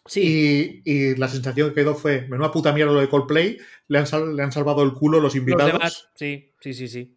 Sí. 0.07 0.83
Y, 0.85 0.91
y 0.93 1.17
la 1.17 1.29
sensación 1.29 1.71
que 1.71 1.77
quedó 1.77 1.95
fue: 1.95 2.23
menuda 2.29 2.53
puta 2.53 2.73
mierda 2.73 2.93
lo 2.93 3.01
de 3.01 3.09
Coldplay, 3.09 3.59
le 3.89 3.99
han, 3.99 4.07
sal- 4.07 4.37
le 4.37 4.43
han 4.43 4.53
salvado 4.53 4.83
el 4.83 4.93
culo 4.93 5.19
los 5.19 5.35
Los 5.35 5.37
invitados. 5.37 5.73
demás, 5.73 6.09
sí, 6.15 6.53
sí, 6.61 6.75
sí, 6.75 6.89
sí. 6.89 7.17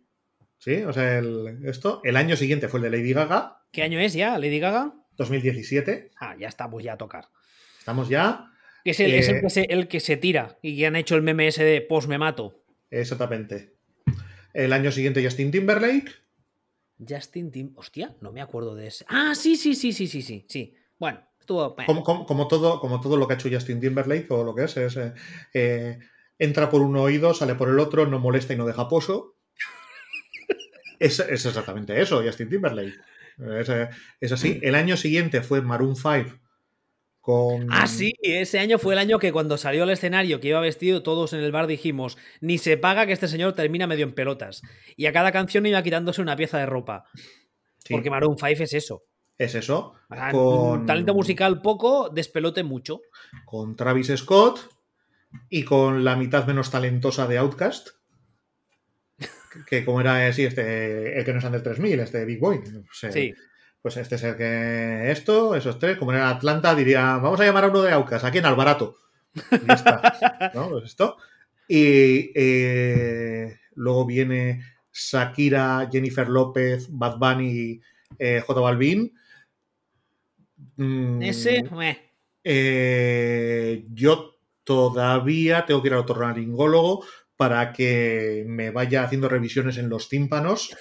Sí, 0.60 0.76
o 0.84 0.94
sea, 0.94 1.18
el, 1.20 1.60
esto. 1.66 2.00
El 2.04 2.16
año 2.16 2.36
siguiente 2.38 2.68
fue 2.70 2.80
el 2.80 2.84
de 2.90 2.98
Lady 2.98 3.12
Gaga. 3.14 3.58
¿Qué 3.72 3.84
año 3.84 4.00
es 4.00 4.14
ya, 4.14 4.38
Lady 4.38 4.60
Gaga? 4.60 4.94
2017. 5.18 6.12
Ah, 6.20 6.36
ya 6.40 6.48
estamos 6.48 6.82
ya 6.84 6.94
a 6.94 6.98
tocar. 6.98 7.26
Estamos 7.80 8.08
ya. 8.10 8.46
Que 8.86 8.92
es, 8.92 9.00
el, 9.00 9.14
es 9.14 9.28
el 9.30 9.36
Eh, 9.38 9.42
que 9.42 9.50
se, 9.50 9.62
el 9.70 9.88
que 9.88 10.00
se 10.00 10.18
tira 10.18 10.58
y 10.62 10.78
que 10.78 10.86
han 10.86 10.96
hecho 10.96 11.16
el 11.16 11.22
meme 11.22 11.48
ese 11.48 11.64
de 11.64 11.82
post 11.82 12.08
me 12.08 12.18
mato. 12.18 12.64
Exactamente. 12.92 13.74
El 14.54 14.72
año 14.74 14.92
siguiente 14.92 15.24
Justin 15.24 15.52
Timberlake. 15.52 16.12
Justin 17.08 17.52
Tim. 17.52 17.74
Hostia, 17.76 18.16
no 18.22 18.32
me 18.32 18.42
acuerdo 18.42 18.76
de 18.76 18.88
ese. 18.88 19.06
Ah, 19.10 19.34
sí, 19.36 19.56
sí, 19.56 19.76
sí, 19.76 19.94
sí, 19.94 20.08
sí, 20.08 20.22
sí. 20.22 20.46
sí. 20.50 20.76
Bueno, 21.00 21.22
estuvo. 21.40 21.76
Como, 21.86 22.04
como- 22.04 22.26
como 22.26 22.48
todo, 22.48 22.80
como 22.80 23.00
todo 23.02 23.18
lo 23.18 23.28
que 23.28 23.34
ha 23.34 23.38
hecho 23.38 23.50
Justin 23.52 23.80
Timberlake 23.82 24.28
o 24.32 24.44
lo 24.44 24.54
que 24.56 24.64
es, 24.66 24.78
es 24.78 24.96
eh, 24.98 25.14
eh, 25.54 26.00
entra 26.40 26.70
por 26.70 26.82
un 26.82 26.96
oído, 26.98 27.34
sale 27.34 27.56
por 27.56 27.70
el 27.70 27.80
otro, 27.80 28.06
no 28.06 28.20
molesta 28.20 28.54
y 28.54 28.58
no 28.58 28.66
deja 28.66 28.88
pozo. 28.88 29.36
Es, 31.00 31.20
es 31.20 31.46
exactamente 31.46 32.00
eso, 32.02 32.24
Justin 32.24 32.50
Timberlake. 32.50 32.94
Es, 33.60 33.68
eh, 33.70 33.90
es 34.22 34.32
así. 34.32 34.60
El 34.62 34.76
año 34.76 34.96
siguiente 34.96 35.42
fue 35.42 35.62
Maroon 35.62 35.96
5 35.96 36.38
con... 37.24 37.70
Ah, 37.72 37.88
sí, 37.88 38.16
ese 38.22 38.60
año 38.60 38.78
fue 38.78 38.96
el 38.96 39.00
año 39.00 39.18
que 39.18 39.32
cuando 39.32 39.58
salió 39.58 39.84
al 39.84 39.90
escenario, 39.92 40.42
que 40.42 40.50
iba 40.50 40.60
vestido, 40.60 41.04
todos 41.04 41.32
en 41.32 41.40
el 41.40 41.54
bar 41.54 41.68
dijimos, 41.68 42.18
ni 42.42 42.58
se 42.58 42.76
paga 42.76 43.06
que 43.06 43.14
este 43.14 43.30
señor 43.30 43.54
termina 43.54 43.88
medio 43.88 44.04
en 44.04 44.14
pelotas. 44.14 44.62
Y 44.98 45.06
a 45.06 45.14
cada 45.14 45.32
canción 45.32 45.66
iba 45.66 45.82
quitándose 45.82 46.22
una 46.22 46.36
pieza 46.36 46.58
de 46.58 46.66
ropa. 46.66 47.06
Sí, 47.86 47.94
Porque 47.94 48.10
Maroon 48.10 48.36
5 48.38 48.64
es 48.64 48.74
eso. 48.74 49.06
es 49.38 49.56
eso. 49.56 49.94
Con, 50.34 50.86
Talento 50.86 51.14
musical 51.14 51.62
poco, 51.62 52.10
despelote 52.10 52.64
mucho. 52.64 53.00
con 53.46 53.78
Travis 53.78 54.12
Scott 54.18 54.60
y 55.50 55.64
con 55.64 56.04
la 56.04 56.18
mitad 56.18 56.46
menos 56.46 56.72
talentosa 56.72 57.26
de 57.26 57.38
Outcast. 57.38 57.88
Que 59.70 59.86
como 59.86 60.02
era 60.02 60.28
así, 60.28 60.44
este, 60.44 61.18
el 61.18 61.24
que 61.24 61.32
no 61.32 61.40
es 61.40 61.50
del 61.50 61.64
3000, 61.64 62.00
este 62.02 62.26
Big 62.26 62.40
Boy. 62.42 62.60
Sí. 62.92 63.34
Pues 63.84 63.98
este 63.98 64.16
es 64.16 64.24
el 64.24 64.38
que 64.38 65.12
esto, 65.12 65.56
esos 65.56 65.78
tres, 65.78 65.98
como 65.98 66.14
era 66.14 66.30
Atlanta, 66.30 66.74
diría, 66.74 67.18
vamos 67.18 67.38
a 67.42 67.44
llamar 67.44 67.66
a 67.66 67.68
uno 67.68 67.82
de 67.82 67.92
Aucas, 67.92 68.24
aquí 68.24 68.38
en 68.38 68.46
Albarato. 68.46 68.98
Y 69.36 69.68
ya 69.68 69.74
está. 69.74 70.52
¿no? 70.56 70.70
Pues 70.70 70.86
esto. 70.86 71.18
Y 71.68 72.32
eh, 72.34 73.60
luego 73.76 74.06
viene 74.06 74.64
Shakira, 74.94 75.90
Jennifer 75.92 76.30
López, 76.30 76.88
Bad 76.92 77.18
Bunny, 77.18 77.82
eh, 78.18 78.42
J 78.48 78.62
Balvin. 78.62 79.14
Mm, 80.78 81.22
Ese, 81.22 81.64
eh, 82.42 83.86
yo 83.92 84.38
todavía 84.64 85.66
tengo 85.66 85.82
que 85.82 85.90
ir 85.90 85.94
al 85.94 86.00
otorrinolaringólogo 86.00 87.04
para 87.36 87.74
que 87.74 88.46
me 88.48 88.72
vaya 88.72 89.04
haciendo 89.04 89.28
revisiones 89.28 89.78
en 89.78 89.90
los 89.90 90.08
tímpanos 90.08 90.74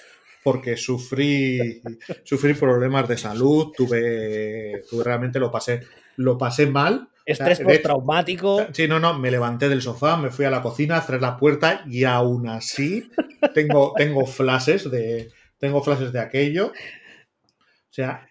porque 0.43 0.77
sufrí, 0.77 1.81
sufrí 2.23 2.53
problemas 2.53 3.07
de 3.07 3.17
salud, 3.17 3.71
tuve, 3.75 4.83
tuve 4.89 5.03
realmente 5.03 5.39
lo 5.39 5.51
pasé, 5.51 5.81
lo 6.17 6.37
pasé 6.37 6.67
mal. 6.67 7.09
estrés 7.25 7.61
postraumático. 7.61 8.67
Sí, 8.73 8.87
no, 8.87 8.99
no, 8.99 9.17
me 9.17 9.31
levanté 9.31 9.69
del 9.69 9.81
sofá, 9.81 10.17
me 10.17 10.29
fui 10.29 10.45
a 10.45 10.49
la 10.49 10.61
cocina, 10.61 11.01
cerré 11.01 11.21
la 11.21 11.37
puerta 11.37 11.83
y 11.87 12.03
aún 12.03 12.47
así 12.47 13.09
tengo, 13.53 13.93
tengo 13.95 14.25
flashes 14.25 14.89
de 14.91 15.31
tengo 15.57 15.81
flashes 15.81 16.11
de 16.11 16.19
aquello. 16.19 16.67
O 16.67 17.93
sea, 17.95 18.27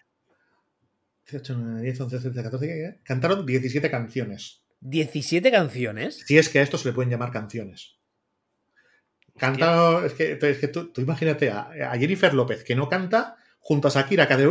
18, 1.25 1.55
9, 1.57 1.81
10, 1.81 2.01
11, 2.01 2.19
13, 2.19 2.43
14, 2.43 2.67
¿qué? 2.67 2.99
cantaron 3.03 3.45
17 3.45 3.89
canciones. 3.89 4.61
17 4.81 5.49
canciones. 5.49 6.23
Si 6.27 6.37
es 6.37 6.49
que 6.49 6.59
a 6.59 6.61
esto 6.61 6.77
se 6.77 6.89
le 6.89 6.93
pueden 6.93 7.09
llamar 7.09 7.31
canciones. 7.31 7.95
Cantaron, 9.37 10.05
es 10.05 10.13
que, 10.13 10.37
es 10.39 10.57
que 10.59 10.67
tú, 10.67 10.91
tú 10.91 11.01
imagínate 11.01 11.49
a, 11.49 11.69
a 11.89 11.97
Jennifer 11.97 12.33
López 12.33 12.63
que 12.63 12.75
no 12.75 12.87
canta 12.87 13.35
junto 13.63 13.87
a 13.87 13.91
Shakira 13.91 14.27
que 14.27 14.33
hace 14.33 14.47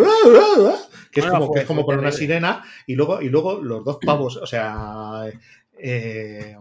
que 1.12 1.20
es 1.20 1.26
como, 1.26 1.52
que 1.52 1.60
es 1.60 1.66
como 1.66 1.84
poner 1.84 2.00
una 2.00 2.12
sirena 2.12 2.64
y 2.86 2.94
luego, 2.94 3.20
y 3.20 3.28
luego 3.28 3.60
los 3.62 3.84
dos 3.84 3.98
pavos, 4.04 4.38
o 4.38 4.46
sea, 4.46 5.30
eh, 5.78 6.56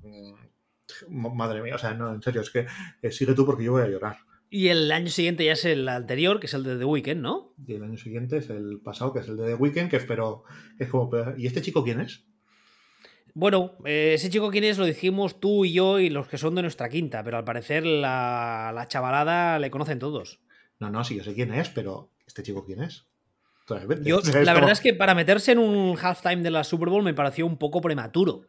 mm, 0.00 1.36
madre 1.36 1.62
mía, 1.62 1.74
o 1.74 1.78
sea, 1.78 1.92
no, 1.92 2.12
en 2.14 2.22
serio, 2.22 2.40
es 2.40 2.50
que 2.50 2.66
eh, 3.02 3.10
sigue 3.12 3.34
tú 3.34 3.44
porque 3.44 3.64
yo 3.64 3.72
voy 3.72 3.82
a 3.82 3.88
llorar. 3.88 4.16
Y 4.48 4.68
el 4.68 4.90
año 4.92 5.08
siguiente 5.08 5.44
ya 5.44 5.52
es 5.52 5.64
el 5.66 5.86
anterior, 5.88 6.40
que 6.40 6.46
es 6.46 6.54
el 6.54 6.62
de 6.64 6.78
The 6.78 6.84
Weeknd, 6.84 7.20
¿no? 7.20 7.54
Y 7.66 7.74
el 7.74 7.82
año 7.82 7.98
siguiente 7.98 8.38
es 8.38 8.48
el 8.48 8.80
pasado, 8.82 9.12
que 9.12 9.20
es 9.20 9.28
el 9.28 9.36
de 9.36 9.46
The 9.48 9.54
Weeknd, 9.54 9.90
que 9.90 9.96
espero, 9.96 10.44
es 10.78 10.88
como, 10.88 11.10
¿y 11.36 11.46
este 11.46 11.60
chico 11.60 11.84
quién 11.84 12.00
es? 12.00 12.24
Bueno, 13.34 13.72
eh, 13.84 14.12
ese 14.14 14.30
chico 14.30 14.50
quién 14.50 14.64
es 14.64 14.78
lo 14.78 14.84
dijimos 14.84 15.40
tú 15.40 15.64
y 15.64 15.72
yo 15.72 15.98
y 15.98 16.08
los 16.08 16.28
que 16.28 16.38
son 16.38 16.54
de 16.54 16.62
nuestra 16.62 16.88
quinta, 16.88 17.22
pero 17.24 17.36
al 17.36 17.44
parecer 17.44 17.84
la, 17.84 18.72
la 18.72 18.86
chavalada 18.86 19.58
le 19.58 19.70
conocen 19.70 19.98
todos. 19.98 20.40
No, 20.78 20.90
no, 20.90 21.02
sí, 21.04 21.16
yo 21.16 21.24
sé 21.24 21.34
quién 21.34 21.52
es, 21.52 21.68
pero 21.68 22.10
¿este 22.26 22.42
chico 22.42 22.64
quién 22.64 22.82
es? 22.82 23.06
Yo, 24.02 24.20
la 24.44 24.54
verdad 24.54 24.72
es 24.72 24.80
que 24.80 24.94
para 24.94 25.14
meterse 25.14 25.52
en 25.52 25.58
un 25.58 25.96
halftime 25.96 26.42
de 26.42 26.50
la 26.50 26.64
Super 26.64 26.88
Bowl 26.88 27.02
me 27.02 27.14
pareció 27.14 27.46
un 27.46 27.58
poco 27.58 27.80
prematuro. 27.80 28.42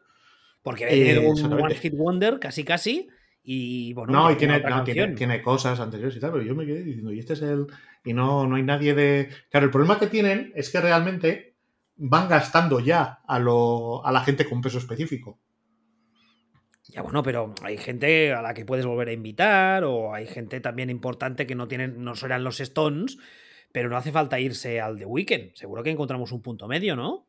Porque 0.62 0.86
Eh, 0.88 1.18
un. 1.18 1.52
One 1.52 1.74
Hit 1.74 1.94
Wonder, 1.96 2.38
casi 2.38 2.64
casi, 2.64 3.08
y 3.42 3.92
bueno, 3.92 4.12
No, 4.12 4.30
y 4.32 4.36
tiene, 4.36 4.58
no, 4.60 4.82
tiene, 4.82 5.14
tiene 5.14 5.40
cosas 5.40 5.78
anteriores 5.78 6.16
y 6.16 6.20
tal, 6.20 6.32
pero 6.32 6.42
yo 6.42 6.54
me 6.56 6.66
quedé 6.66 6.82
diciendo, 6.82 7.12
y 7.12 7.20
este 7.20 7.34
es 7.34 7.42
el. 7.42 7.66
Y 8.04 8.12
no, 8.12 8.46
no 8.46 8.56
hay 8.56 8.62
nadie 8.62 8.94
de. 8.94 9.28
Claro, 9.50 9.66
el 9.66 9.72
problema 9.72 9.98
que 9.98 10.08
tienen 10.08 10.52
es 10.56 10.70
que 10.70 10.80
realmente 10.80 11.55
van 11.96 12.28
gastando 12.28 12.80
ya 12.80 13.20
a, 13.26 13.38
lo, 13.38 14.04
a 14.06 14.12
la 14.12 14.20
gente 14.22 14.48
con 14.48 14.60
peso 14.60 14.78
específico. 14.78 15.38
Ya 16.88 17.02
bueno, 17.02 17.22
pero 17.22 17.52
hay 17.62 17.76
gente 17.78 18.32
a 18.32 18.42
la 18.42 18.54
que 18.54 18.64
puedes 18.64 18.86
volver 18.86 19.08
a 19.08 19.12
invitar, 19.12 19.82
o 19.84 20.14
hay 20.14 20.26
gente 20.26 20.60
también 20.60 20.88
importante 20.88 21.46
que 21.46 21.54
no 21.56 21.66
tienen, 21.66 22.02
no 22.04 22.14
serán 22.14 22.44
los 22.44 22.60
Stones, 22.60 23.18
pero 23.72 23.88
no 23.88 23.96
hace 23.96 24.12
falta 24.12 24.38
irse 24.38 24.80
al 24.80 24.96
The 24.96 25.04
Weeknd. 25.04 25.54
Seguro 25.54 25.82
que 25.82 25.90
encontramos 25.90 26.30
un 26.32 26.42
punto 26.42 26.68
medio, 26.68 26.94
¿no? 26.94 27.26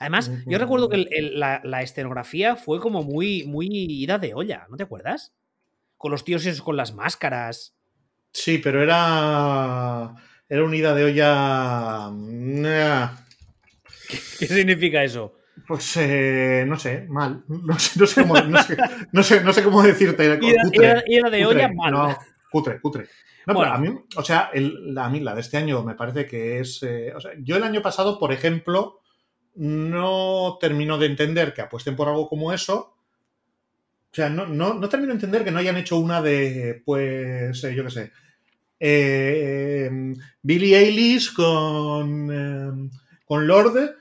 Además, 0.00 0.30
yo 0.46 0.58
recuerdo 0.58 0.88
que 0.88 0.96
el- 0.96 1.08
el- 1.12 1.40
la, 1.40 1.60
la 1.64 1.82
escenografía 1.82 2.56
fue 2.56 2.78
como 2.80 3.02
muy, 3.02 3.44
muy 3.44 3.68
ida 3.70 4.18
de 4.18 4.34
olla, 4.34 4.66
¿no 4.70 4.76
te 4.76 4.84
acuerdas? 4.84 5.32
Con 5.96 6.12
los 6.12 6.24
tíos 6.24 6.44
esos 6.46 6.62
con 6.62 6.76
las 6.76 6.94
máscaras. 6.94 7.74
Sí, 8.32 8.58
pero 8.58 8.82
era. 8.82 10.14
Era 10.48 10.64
una 10.64 10.76
ida 10.76 10.94
de 10.94 11.04
olla. 11.04 12.10
nah, 12.12 13.10
¿Qué 14.38 14.46
significa 14.46 15.02
eso? 15.02 15.34
Pues 15.66 15.96
eh, 15.96 16.64
no 16.66 16.78
sé, 16.78 17.06
mal. 17.08 17.44
No 17.48 17.78
sé, 17.78 17.98
no 18.00 18.06
sé 18.06 18.22
cómo, 18.22 18.34
no 18.40 18.62
sé, 18.62 18.76
no 19.12 19.22
sé- 19.22 19.44
no 19.44 19.52
sé 19.52 19.62
cómo 19.62 19.82
decirte. 19.82 20.24
Ida, 20.24 20.38
cutre. 20.38 20.68
ida- 20.72 21.02
ida 21.06 21.30
de 21.30 21.44
Cutre, 21.44 21.46
olla 21.46 21.68
mal. 21.74 21.92
No, 21.92 22.18
cutre, 22.50 22.80
cutre. 22.80 23.08
No, 23.46 23.54
Bueno. 23.54 23.72
pero 23.72 23.74
a 23.74 23.78
mí, 23.78 23.98
o 24.16 24.22
sea, 24.22 24.50
el- 24.52 24.94
la, 24.94 25.06
a 25.06 25.10
mí 25.10 25.20
la 25.20 25.34
de 25.34 25.40
este 25.40 25.56
año 25.56 25.82
me 25.82 25.94
parece 25.94 26.26
que 26.26 26.60
es. 26.60 26.82
eh, 26.82 27.12
o 27.14 27.20
sea, 27.20 27.32
yo 27.40 27.56
el 27.56 27.62
año 27.64 27.82
pasado, 27.82 28.18
por 28.18 28.32
ejemplo, 28.32 29.00
no 29.56 30.58
termino 30.60 30.96
de 30.98 31.06
entender 31.06 31.52
que 31.52 31.62
apuesten 31.62 31.96
por 31.96 32.08
algo 32.08 32.28
como 32.28 32.52
eso. 32.52 32.94
O 34.10 34.14
sea, 34.14 34.28
no, 34.30 34.46
no, 34.46 34.74
no 34.74 34.88
termino 34.88 35.08
de 35.12 35.16
entender 35.16 35.44
que 35.44 35.50
no 35.50 35.58
hayan 35.58 35.76
hecho 35.76 35.98
una 35.98 36.22
de, 36.22 36.82
pues, 36.84 37.62
eh, 37.64 37.74
yo 37.74 37.84
qué 37.84 37.90
sé. 37.90 38.12
eh, 38.80 39.90
Billie 40.42 40.78
Eilish 40.78 41.34
con, 41.34 42.30
eh, 42.32 42.90
con 43.28 43.46
Lord, 43.46 43.94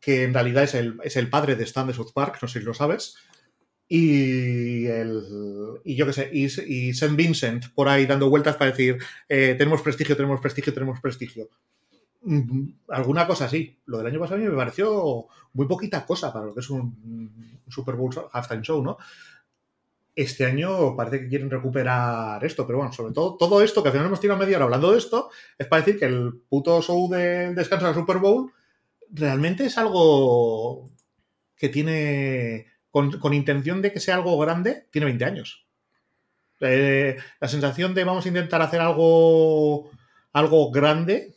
que 0.00 0.24
en 0.24 0.34
realidad 0.34 0.64
es 0.64 0.74
el, 0.74 0.98
es 1.04 1.16
el 1.16 1.30
padre 1.30 1.54
de 1.56 1.64
Stan 1.64 1.86
de 1.86 1.94
South 1.94 2.12
Park, 2.12 2.38
no 2.42 2.48
sé 2.48 2.58
si 2.58 2.64
lo 2.66 2.74
sabes. 2.74 3.16
Y, 3.88 4.86
el, 4.86 5.22
y 5.84 5.94
yo 5.94 6.06
qué 6.06 6.12
sé, 6.12 6.30
y, 6.32 6.44
y 6.44 6.90
St. 6.90 7.14
Vincent 7.14 7.66
por 7.74 7.88
ahí 7.88 8.06
dando 8.06 8.28
vueltas 8.28 8.56
para 8.56 8.72
decir, 8.72 8.98
eh, 9.28 9.54
tenemos 9.56 9.82
prestigio, 9.82 10.16
tenemos 10.16 10.40
prestigio, 10.40 10.74
tenemos 10.74 11.00
prestigio. 11.00 11.48
Mm, 12.22 12.68
Alguna 12.88 13.26
cosa 13.26 13.44
así. 13.44 13.78
Lo 13.86 13.98
del 13.98 14.08
año 14.08 14.18
pasado 14.18 14.36
a 14.40 14.42
mí 14.42 14.48
me 14.48 14.56
pareció 14.56 15.26
muy 15.52 15.66
poquita 15.66 16.04
cosa 16.04 16.32
para 16.32 16.46
lo 16.46 16.54
que 16.54 16.60
es 16.60 16.70
un, 16.70 16.80
un 16.82 17.72
Super 17.72 17.94
Bowl 17.94 18.12
halftime 18.32 18.62
show, 18.62 18.82
¿no? 18.82 18.98
Este 20.16 20.46
año 20.46 20.94
parece 20.96 21.20
que 21.20 21.28
quieren 21.28 21.50
recuperar 21.50 22.44
esto, 22.44 22.66
pero 22.66 22.78
bueno, 22.78 22.92
sobre 22.92 23.12
todo 23.12 23.36
todo 23.36 23.62
esto, 23.62 23.82
que 23.82 23.88
al 23.88 23.92
final 23.92 24.06
hemos 24.06 24.20
tirado 24.20 24.38
media 24.38 24.56
hora 24.56 24.66
hablando 24.66 24.92
de 24.92 24.98
esto, 24.98 25.30
es 25.58 25.66
para 25.66 25.82
decir 25.82 25.98
que 25.98 26.06
el 26.06 26.34
puto 26.48 26.80
show 26.82 27.10
del 27.10 27.54
descanso 27.54 27.86
de 27.86 27.92
la 27.92 27.98
Super 27.98 28.18
Bowl 28.18 28.52
realmente 29.10 29.64
es 29.64 29.76
algo 29.78 30.90
que 31.56 31.68
tiene, 31.68 32.66
con, 32.90 33.34
intención 33.34 33.82
de 33.82 33.92
que 33.92 34.00
sea 34.00 34.16
algo 34.16 34.38
grande, 34.38 34.86
tiene 34.90 35.06
20 35.06 35.24
años. 35.24 35.66
Eh, 36.60 37.16
la 37.40 37.48
sensación 37.48 37.94
de 37.94 38.04
vamos 38.04 38.24
a 38.24 38.28
intentar 38.28 38.62
hacer 38.62 38.80
algo, 38.80 39.90
algo 40.32 40.70
grande, 40.70 41.36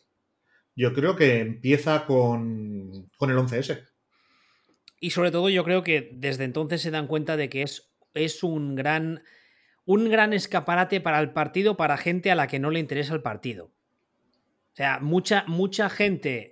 yo 0.76 0.94
creo 0.94 1.16
que 1.16 1.40
empieza 1.40 2.06
con, 2.06 3.10
con 3.18 3.32
el 3.32 3.38
11S. 3.38 3.88
Y 5.00 5.12
sobre 5.12 5.32
todo 5.32 5.50
yo 5.50 5.64
creo 5.64 5.84
que 5.84 6.10
desde 6.14 6.44
entonces 6.44 6.82
se 6.82 6.92
dan 6.92 7.08
cuenta 7.08 7.38
de 7.38 7.50
que 7.50 7.62
es, 7.62 7.90
es 8.18 8.44
un 8.44 8.76
gran 8.76 9.22
un 9.86 10.10
gran 10.10 10.34
escaparate 10.34 11.00
para 11.00 11.20
el 11.20 11.32
partido 11.32 11.78
para 11.78 11.98
gente 11.98 12.30
a 12.30 12.36
la 12.36 12.48
que 12.48 12.60
no 12.60 12.72
le 12.72 12.80
interesa 12.80 13.14
el 13.14 13.22
partido. 13.22 13.66
O 13.66 14.76
sea, 14.78 15.00
mucha, 15.00 15.46
mucha 15.48 15.90
gente 15.90 16.52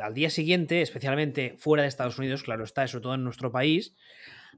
al 0.00 0.14
día 0.14 0.30
siguiente, 0.30 0.80
especialmente 0.82 1.56
fuera 1.58 1.82
de 1.82 1.88
Estados 1.88 2.18
Unidos, 2.18 2.44
claro 2.44 2.64
está, 2.64 2.86
sobre 2.86 3.02
todo 3.02 3.14
en 3.16 3.24
nuestro 3.24 3.50
país, 3.50 3.96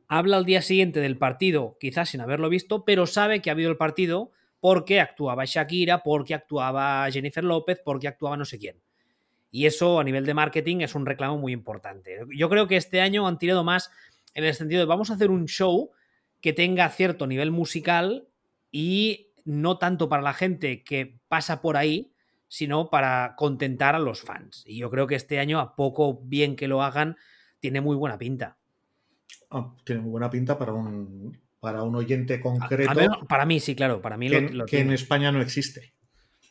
habla 0.09 0.37
al 0.37 0.45
día 0.45 0.61
siguiente 0.61 1.01
del 1.01 1.17
partido, 1.17 1.79
quizás 1.81 2.11
sin 2.11 2.21
haberlo 2.21 2.51
visto, 2.51 2.85
pero 2.85 3.07
sabe 3.07 3.41
que 3.41 3.49
ha 3.49 3.55
habido 3.55 3.71
el 3.71 3.79
partido 3.79 4.31
porque 4.61 5.01
actuaba 5.01 5.47
Shakira, 5.47 6.03
porque 6.03 6.35
actuaba 6.35 7.11
Jennifer 7.11 7.43
López, 7.43 7.81
porque 7.83 8.09
actuaba 8.09 8.37
no 8.37 8.45
sé 8.45 8.59
quién. 8.59 8.83
Y 9.51 9.65
eso 9.65 9.99
a 9.99 10.05
nivel 10.05 10.27
de 10.27 10.35
marketing 10.35 10.81
es 10.81 10.95
un 10.95 11.07
reclamo 11.07 11.39
muy 11.39 11.53
importante. 11.53 12.21
Yo 12.37 12.51
creo 12.51 12.69
que 12.69 12.77
este 12.77 13.01
año 13.01 13.27
han 13.27 13.39
tirado 13.39 13.65
más 13.65 13.91
en 14.35 14.45
el 14.45 14.55
sentido 14.55 14.81
de 14.81 14.87
vamos 14.87 15.11
a 15.11 15.15
hacer 15.15 15.31
un 15.31 15.47
show 15.47 15.91
que 16.41 16.53
tenga 16.53 16.89
cierto 16.91 17.27
nivel 17.27 17.51
musical 17.51 18.29
y 18.71 19.33
no 19.45 19.79
tanto 19.79 20.09
para 20.09 20.23
la 20.23 20.35
gente 20.35 20.85
que 20.85 21.19
pasa 21.29 21.61
por 21.63 21.77
ahí, 21.77 22.13
sino 22.49 22.91
para 22.91 23.35
contentar 23.37 23.95
a 23.95 23.99
los 23.99 24.23
fans. 24.23 24.63
Y 24.67 24.79
yo 24.79 24.91
creo 24.91 25.07
que 25.07 25.15
este 25.15 25.39
año, 25.39 25.59
a 25.59 25.75
poco 25.75 26.21
bien 26.23 26.57
que 26.57 26.69
lo 26.69 26.83
hagan, 26.83 27.17
tiene 27.61 27.81
muy 27.81 27.97
buena 27.97 28.19
pinta. 28.19 28.59
Ah, 29.51 29.75
tiene 29.85 30.03
muy 30.03 30.11
buena 30.11 30.31
pinta 30.31 30.59
para 30.59 30.73
un, 30.73 31.39
para 31.61 31.83
un 31.83 31.95
oyente 31.97 32.41
concreto. 32.41 32.93
para 33.29 33.47
mí, 33.47 33.61
sí, 33.61 33.75
claro. 33.75 34.01
Para 34.01 34.17
mí 34.17 34.29
que, 34.29 34.41
lo, 34.41 34.67
que 34.67 34.81
en 34.81 34.93
España 34.93 35.33
no 35.33 35.41
existe. 35.41 35.95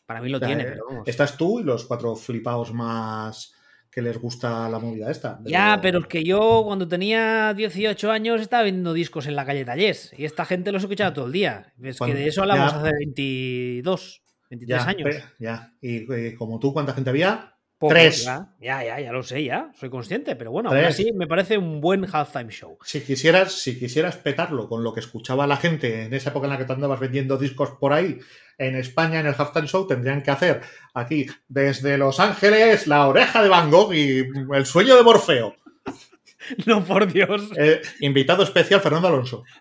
Para 0.06 0.22
mí 0.22 0.30
lo 0.30 0.40
tiene, 0.40 0.64
eh, 0.64 0.78
Estás 1.06 1.36
tú 1.36 1.60
y 1.60 1.64
los 1.64 1.86
cuatro 1.86 2.16
flipados 2.16 2.74
más 2.74 3.54
que 3.92 4.02
les 4.02 4.18
gusta 4.18 4.70
la 4.70 4.80
movida 4.80 5.10
esta. 5.10 5.40
Ya, 5.46 5.80
pero 5.82 6.00
es 6.00 6.08
que 6.08 6.24
yo 6.24 6.64
cuando 6.66 6.88
tenía 6.88 7.54
18 7.54 8.12
años 8.12 8.42
estaba 8.42 8.64
viendo 8.64 8.94
discos 8.94 9.28
en 9.28 9.36
la 9.36 9.46
calle 9.46 9.66
Tallés 9.66 10.14
y 10.18 10.26
esta 10.26 10.46
gente 10.46 10.72
los 10.72 10.84
escuchaba 10.84 11.14
todo 11.14 11.26
el 11.26 11.32
día. 11.32 11.74
Es 11.82 12.00
que 12.00 12.14
de 12.14 12.28
eso 12.28 12.42
hablamos 12.42 12.74
hace 12.74 12.92
22, 12.92 14.22
23 14.50 14.82
años. 14.82 15.16
ya, 15.40 15.74
y, 15.82 16.14
y 16.14 16.36
como 16.36 16.60
tú, 16.60 16.74
¿cuánta 16.74 16.94
gente 16.94 17.10
había? 17.10 17.57
Tres. 17.80 18.24
Ya, 18.24 18.49
ya, 18.60 18.99
ya, 18.99 19.12
lo 19.12 19.22
sé, 19.22 19.44
ya. 19.44 19.72
Soy 19.76 19.90
consciente, 19.90 20.36
pero 20.36 20.52
bueno, 20.52 20.70
aún 20.70 20.80
así 20.80 21.12
me 21.14 21.28
parece 21.28 21.58
un 21.58 21.80
buen 21.80 22.06
halftime 22.12 22.52
show. 22.52 22.78
Si 22.84 23.02
quisieras, 23.02 23.52
si 23.54 23.78
quisieras 23.78 24.18
petarlo 24.18 24.68
con 24.68 24.84
lo 24.84 24.94
que 24.94 24.99
escuchaba 24.99 25.45
la 25.45 25.58
gente 25.58 26.06
en 26.06 26.14
esa 26.14 26.32
época 26.32 26.48
en 26.48 26.54
la 26.54 26.58
que 26.58 26.66
tú 26.66 26.74
andabas 26.74 26.99
vendiendo 26.99 27.38
discos 27.38 27.72
por 27.80 27.94
ahí, 27.94 28.18
en 28.58 28.76
España, 28.76 29.20
en 29.20 29.28
el 29.28 29.36
halftime 29.38 29.68
show, 29.68 29.86
tendrían 29.86 30.24
que 30.24 30.32
hacer 30.32 30.62
aquí, 30.95 31.28
desde 31.48 31.99
Los 31.99 32.20
Ángeles, 32.20 32.88
la 32.88 33.08
oreja 33.08 33.44
de 33.44 33.49
Van 33.49 33.70
Gogh 33.70 33.94
y 33.94 34.26
el 34.54 34.66
sueño 34.66 34.95
de 34.95 35.04
Morfeo. 35.04 35.56
No, 36.66 36.82
por 36.82 37.12
Dios. 37.12 37.52
Eh, 37.58 37.82
invitado 37.99 38.44
especial, 38.44 38.80
Fernando 38.80 39.10
Alonso. 39.10 39.44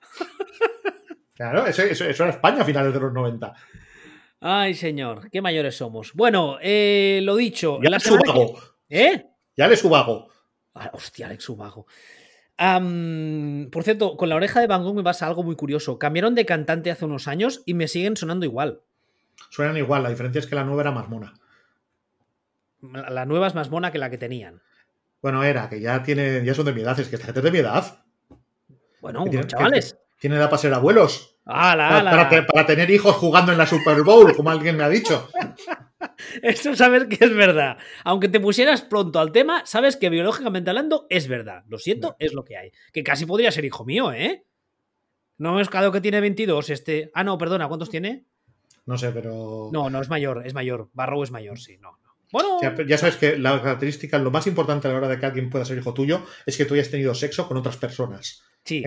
Claro, 1.35 1.67
eso, 1.67 1.83
eso, 1.83 2.07
eso 2.07 2.23
era 2.23 2.33
España 2.33 2.63
a 2.63 2.65
finales 2.65 2.95
de 2.95 3.01
los 3.01 3.13
90. 3.13 3.53
Ay, 4.41 4.75
señor, 4.75 5.31
qué 5.31 5.41
mayores 5.41 5.77
somos. 5.77 6.13
Bueno, 6.13 6.59
eh, 6.61 7.21
lo 7.23 7.37
dicho. 7.37 7.79
Ya 7.83 7.91
le 7.91 8.01
subago. 8.01 8.59
¿Eh? 8.89 9.25
Ya 9.57 9.69
le 9.69 9.77
subago. 9.77 10.29
Ah, 10.75 10.91
hostia, 10.93 11.27
Alex 11.27 11.45
Subago. 11.45 11.87
por 12.59 13.83
cierto, 13.83 14.17
con 14.17 14.29
la 14.29 14.37
oreja 14.37 14.61
de 14.61 14.67
Van 14.67 14.83
Gogh 14.83 14.95
me 14.95 15.03
pasa 15.03 15.27
algo 15.27 15.43
muy 15.43 15.57
curioso. 15.57 15.99
Cambiaron 15.99 16.35
de 16.35 16.45
cantante 16.45 16.91
hace 16.91 17.07
unos 17.07 17.29
años 17.29 17.63
y 17.65 17.75
me 17.75 17.89
siguen 17.89 18.17
sonando 18.17 18.45
igual. 18.45 18.83
Suenan 19.51 19.77
igual, 19.77 20.03
la 20.03 20.11
diferencia 20.11 20.39
es 20.39 20.47
que 20.47 20.55
la 20.55 20.65
nueva 20.65 20.83
era 20.83 20.93
más 20.93 21.09
mona. 21.09 21.33
La 22.83 23.25
nueva 23.25 23.47
es 23.47 23.55
más 23.55 23.71
mona 23.71 23.91
que 23.91 23.99
la 23.99 24.11
que 24.11 24.19
tenían. 24.19 24.61
Bueno, 25.23 25.43
era, 25.43 25.69
que 25.69 25.81
ya 25.81 26.03
tiene, 26.03 26.45
ya 26.45 26.55
son 26.55 26.67
de 26.67 26.73
mi 26.73 26.83
edad, 26.83 26.99
es 27.01 27.09
que 27.09 27.17
esta 27.17 27.27
gente 27.27 27.41
es 27.41 27.45
de 27.45 27.51
mi 27.51 27.59
edad. 27.59 28.05
Bueno, 29.01 29.25
chavales. 29.47 29.99
Tiene 30.19 30.37
edad 30.37 30.51
para 30.51 30.59
ser 30.59 30.75
abuelos. 30.75 31.36
Para, 31.47 32.27
para, 32.29 32.67
tener 32.67 32.91
hijos 32.91 33.15
jugando 33.15 33.53
en 33.53 33.59
la 33.59 33.67
Super 33.67 34.03
Bowl, 34.03 34.35
como 34.35 34.51
alguien 34.51 34.77
me 34.77 34.83
ha 34.83 34.89
dicho. 34.89 35.29
Eso 36.43 36.75
sabes 36.75 37.05
que 37.05 37.25
es 37.25 37.33
verdad. 37.33 37.79
Aunque 38.03 38.29
te 38.29 38.41
pusieras 38.41 38.83
pronto 38.83 39.21
al 39.21 39.31
tema, 39.31 39.65
sabes 39.65 39.97
que 39.97 40.11
biológicamente 40.11 40.71
hablando 40.71 41.07
es 41.09 41.29
verdad. 41.29 41.63
Lo 41.69 41.79
siento, 41.79 42.17
es 42.19 42.35
lo 42.35 42.45
que 42.45 42.57
hay. 42.57 42.73
Que 42.93 43.05
casi 43.05 43.27
podría 43.27 43.53
ser 43.53 43.65
hijo 43.65 43.85
mío, 43.85 44.13
¿eh? 44.13 44.45
No 45.39 45.53
me 45.53 45.61
he 45.61 45.63
escado 45.63 45.93
que 45.93 46.01
tiene 46.01 46.21
22 46.21 46.69
este. 46.71 47.13
Ah, 47.15 47.23
no, 47.23 47.39
perdona, 47.39 47.69
¿cuántos 47.69 47.91
tiene? 47.91 48.25
No 48.85 48.99
sé, 48.99 49.13
pero. 49.13 49.71
No, 49.73 49.89
no, 49.89 50.01
es 50.01 50.09
mayor, 50.09 50.45
es 50.45 50.53
mayor. 50.53 50.91
Barrow 50.95 51.23
es 51.23 51.31
mayor, 51.31 51.61
sí, 51.61 51.79
no. 51.79 52.01
Bueno. 52.33 52.59
Ya, 52.87 52.99
sabes 52.99 53.17
que 53.17 53.39
la 53.39 53.61
característica, 53.63 54.19
lo 54.19 54.31
más 54.31 54.47
importante 54.47 54.89
a 54.89 54.91
la 54.91 54.99
hora 54.99 55.09
de 55.09 55.19
que 55.19 55.27
alguien 55.27 55.51
pueda 55.51 55.65
ser 55.65 55.79
hijo 55.79 55.95
tuyo, 55.95 56.23
es 56.45 56.57
que 56.57 56.65
tú 56.65 56.75
hayas 56.75 56.91
tenido 56.91 57.15
sexo 57.15 57.47
con 57.47 57.57
otras 57.57 57.77
personas. 57.77 58.43
Sí, 58.65 58.83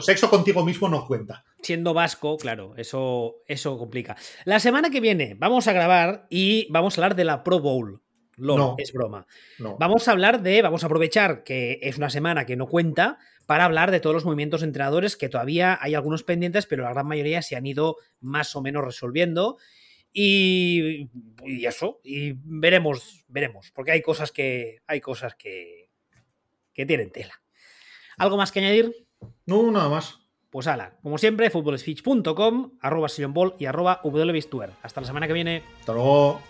sexo, 0.00 0.30
contigo 0.30 0.64
mismo 0.64 0.88
no 0.88 1.04
cuenta. 1.04 1.44
Siendo 1.62 1.92
vasco, 1.94 2.36
claro, 2.36 2.74
eso, 2.76 3.38
eso 3.48 3.76
complica. 3.76 4.16
La 4.44 4.60
semana 4.60 4.88
que 4.88 5.00
viene 5.00 5.34
vamos 5.36 5.66
a 5.66 5.72
grabar 5.72 6.26
y 6.30 6.68
vamos 6.70 6.96
a 6.96 7.00
hablar 7.00 7.16
de 7.16 7.24
la 7.24 7.42
Pro 7.42 7.58
Bowl. 7.58 8.00
no, 8.36 8.76
es 8.78 8.92
broma. 8.92 9.26
Vamos 9.80 10.06
a 10.06 10.12
hablar 10.12 10.42
de, 10.42 10.62
vamos 10.62 10.84
a 10.84 10.86
aprovechar 10.86 11.42
que 11.42 11.80
es 11.82 11.98
una 11.98 12.08
semana 12.08 12.46
que 12.46 12.56
no 12.56 12.68
cuenta 12.68 13.18
para 13.46 13.64
hablar 13.64 13.90
de 13.90 13.98
todos 13.98 14.14
los 14.14 14.24
movimientos 14.24 14.62
entrenadores 14.62 15.16
que 15.16 15.28
todavía 15.28 15.76
hay 15.82 15.96
algunos 15.96 16.22
pendientes, 16.22 16.66
pero 16.66 16.84
la 16.84 16.92
gran 16.92 17.08
mayoría 17.08 17.42
se 17.42 17.56
han 17.56 17.66
ido 17.66 17.96
más 18.20 18.54
o 18.54 18.62
menos 18.62 18.84
resolviendo. 18.84 19.58
Y, 20.12 21.08
y 21.44 21.66
eso, 21.66 22.00
y 22.02 22.32
veremos, 22.34 23.24
veremos, 23.28 23.70
porque 23.72 23.92
hay 23.92 24.02
cosas 24.02 24.32
que 24.32 24.78
hay 24.86 25.00
cosas 25.00 25.36
que, 25.36 25.90
que 26.72 26.86
tienen 26.86 27.12
tela. 27.12 27.34
¿Algo 28.18 28.36
más 28.36 28.50
que 28.52 28.60
añadir? 28.60 29.06
No, 29.46 29.70
nada 29.70 29.88
más. 29.88 30.18
Pues 30.50 30.66
ala, 30.66 30.98
como 31.02 31.16
siempre, 31.16 31.48
futbolspeech.com, 31.48 32.78
arroba 32.80 33.08
y 33.58 33.64
arroba 33.66 34.00
Hasta 34.82 35.00
la 35.00 35.06
semana 35.06 35.28
que 35.28 35.32
viene. 35.32 35.62
Hasta 35.78 35.92
luego. 35.92 36.40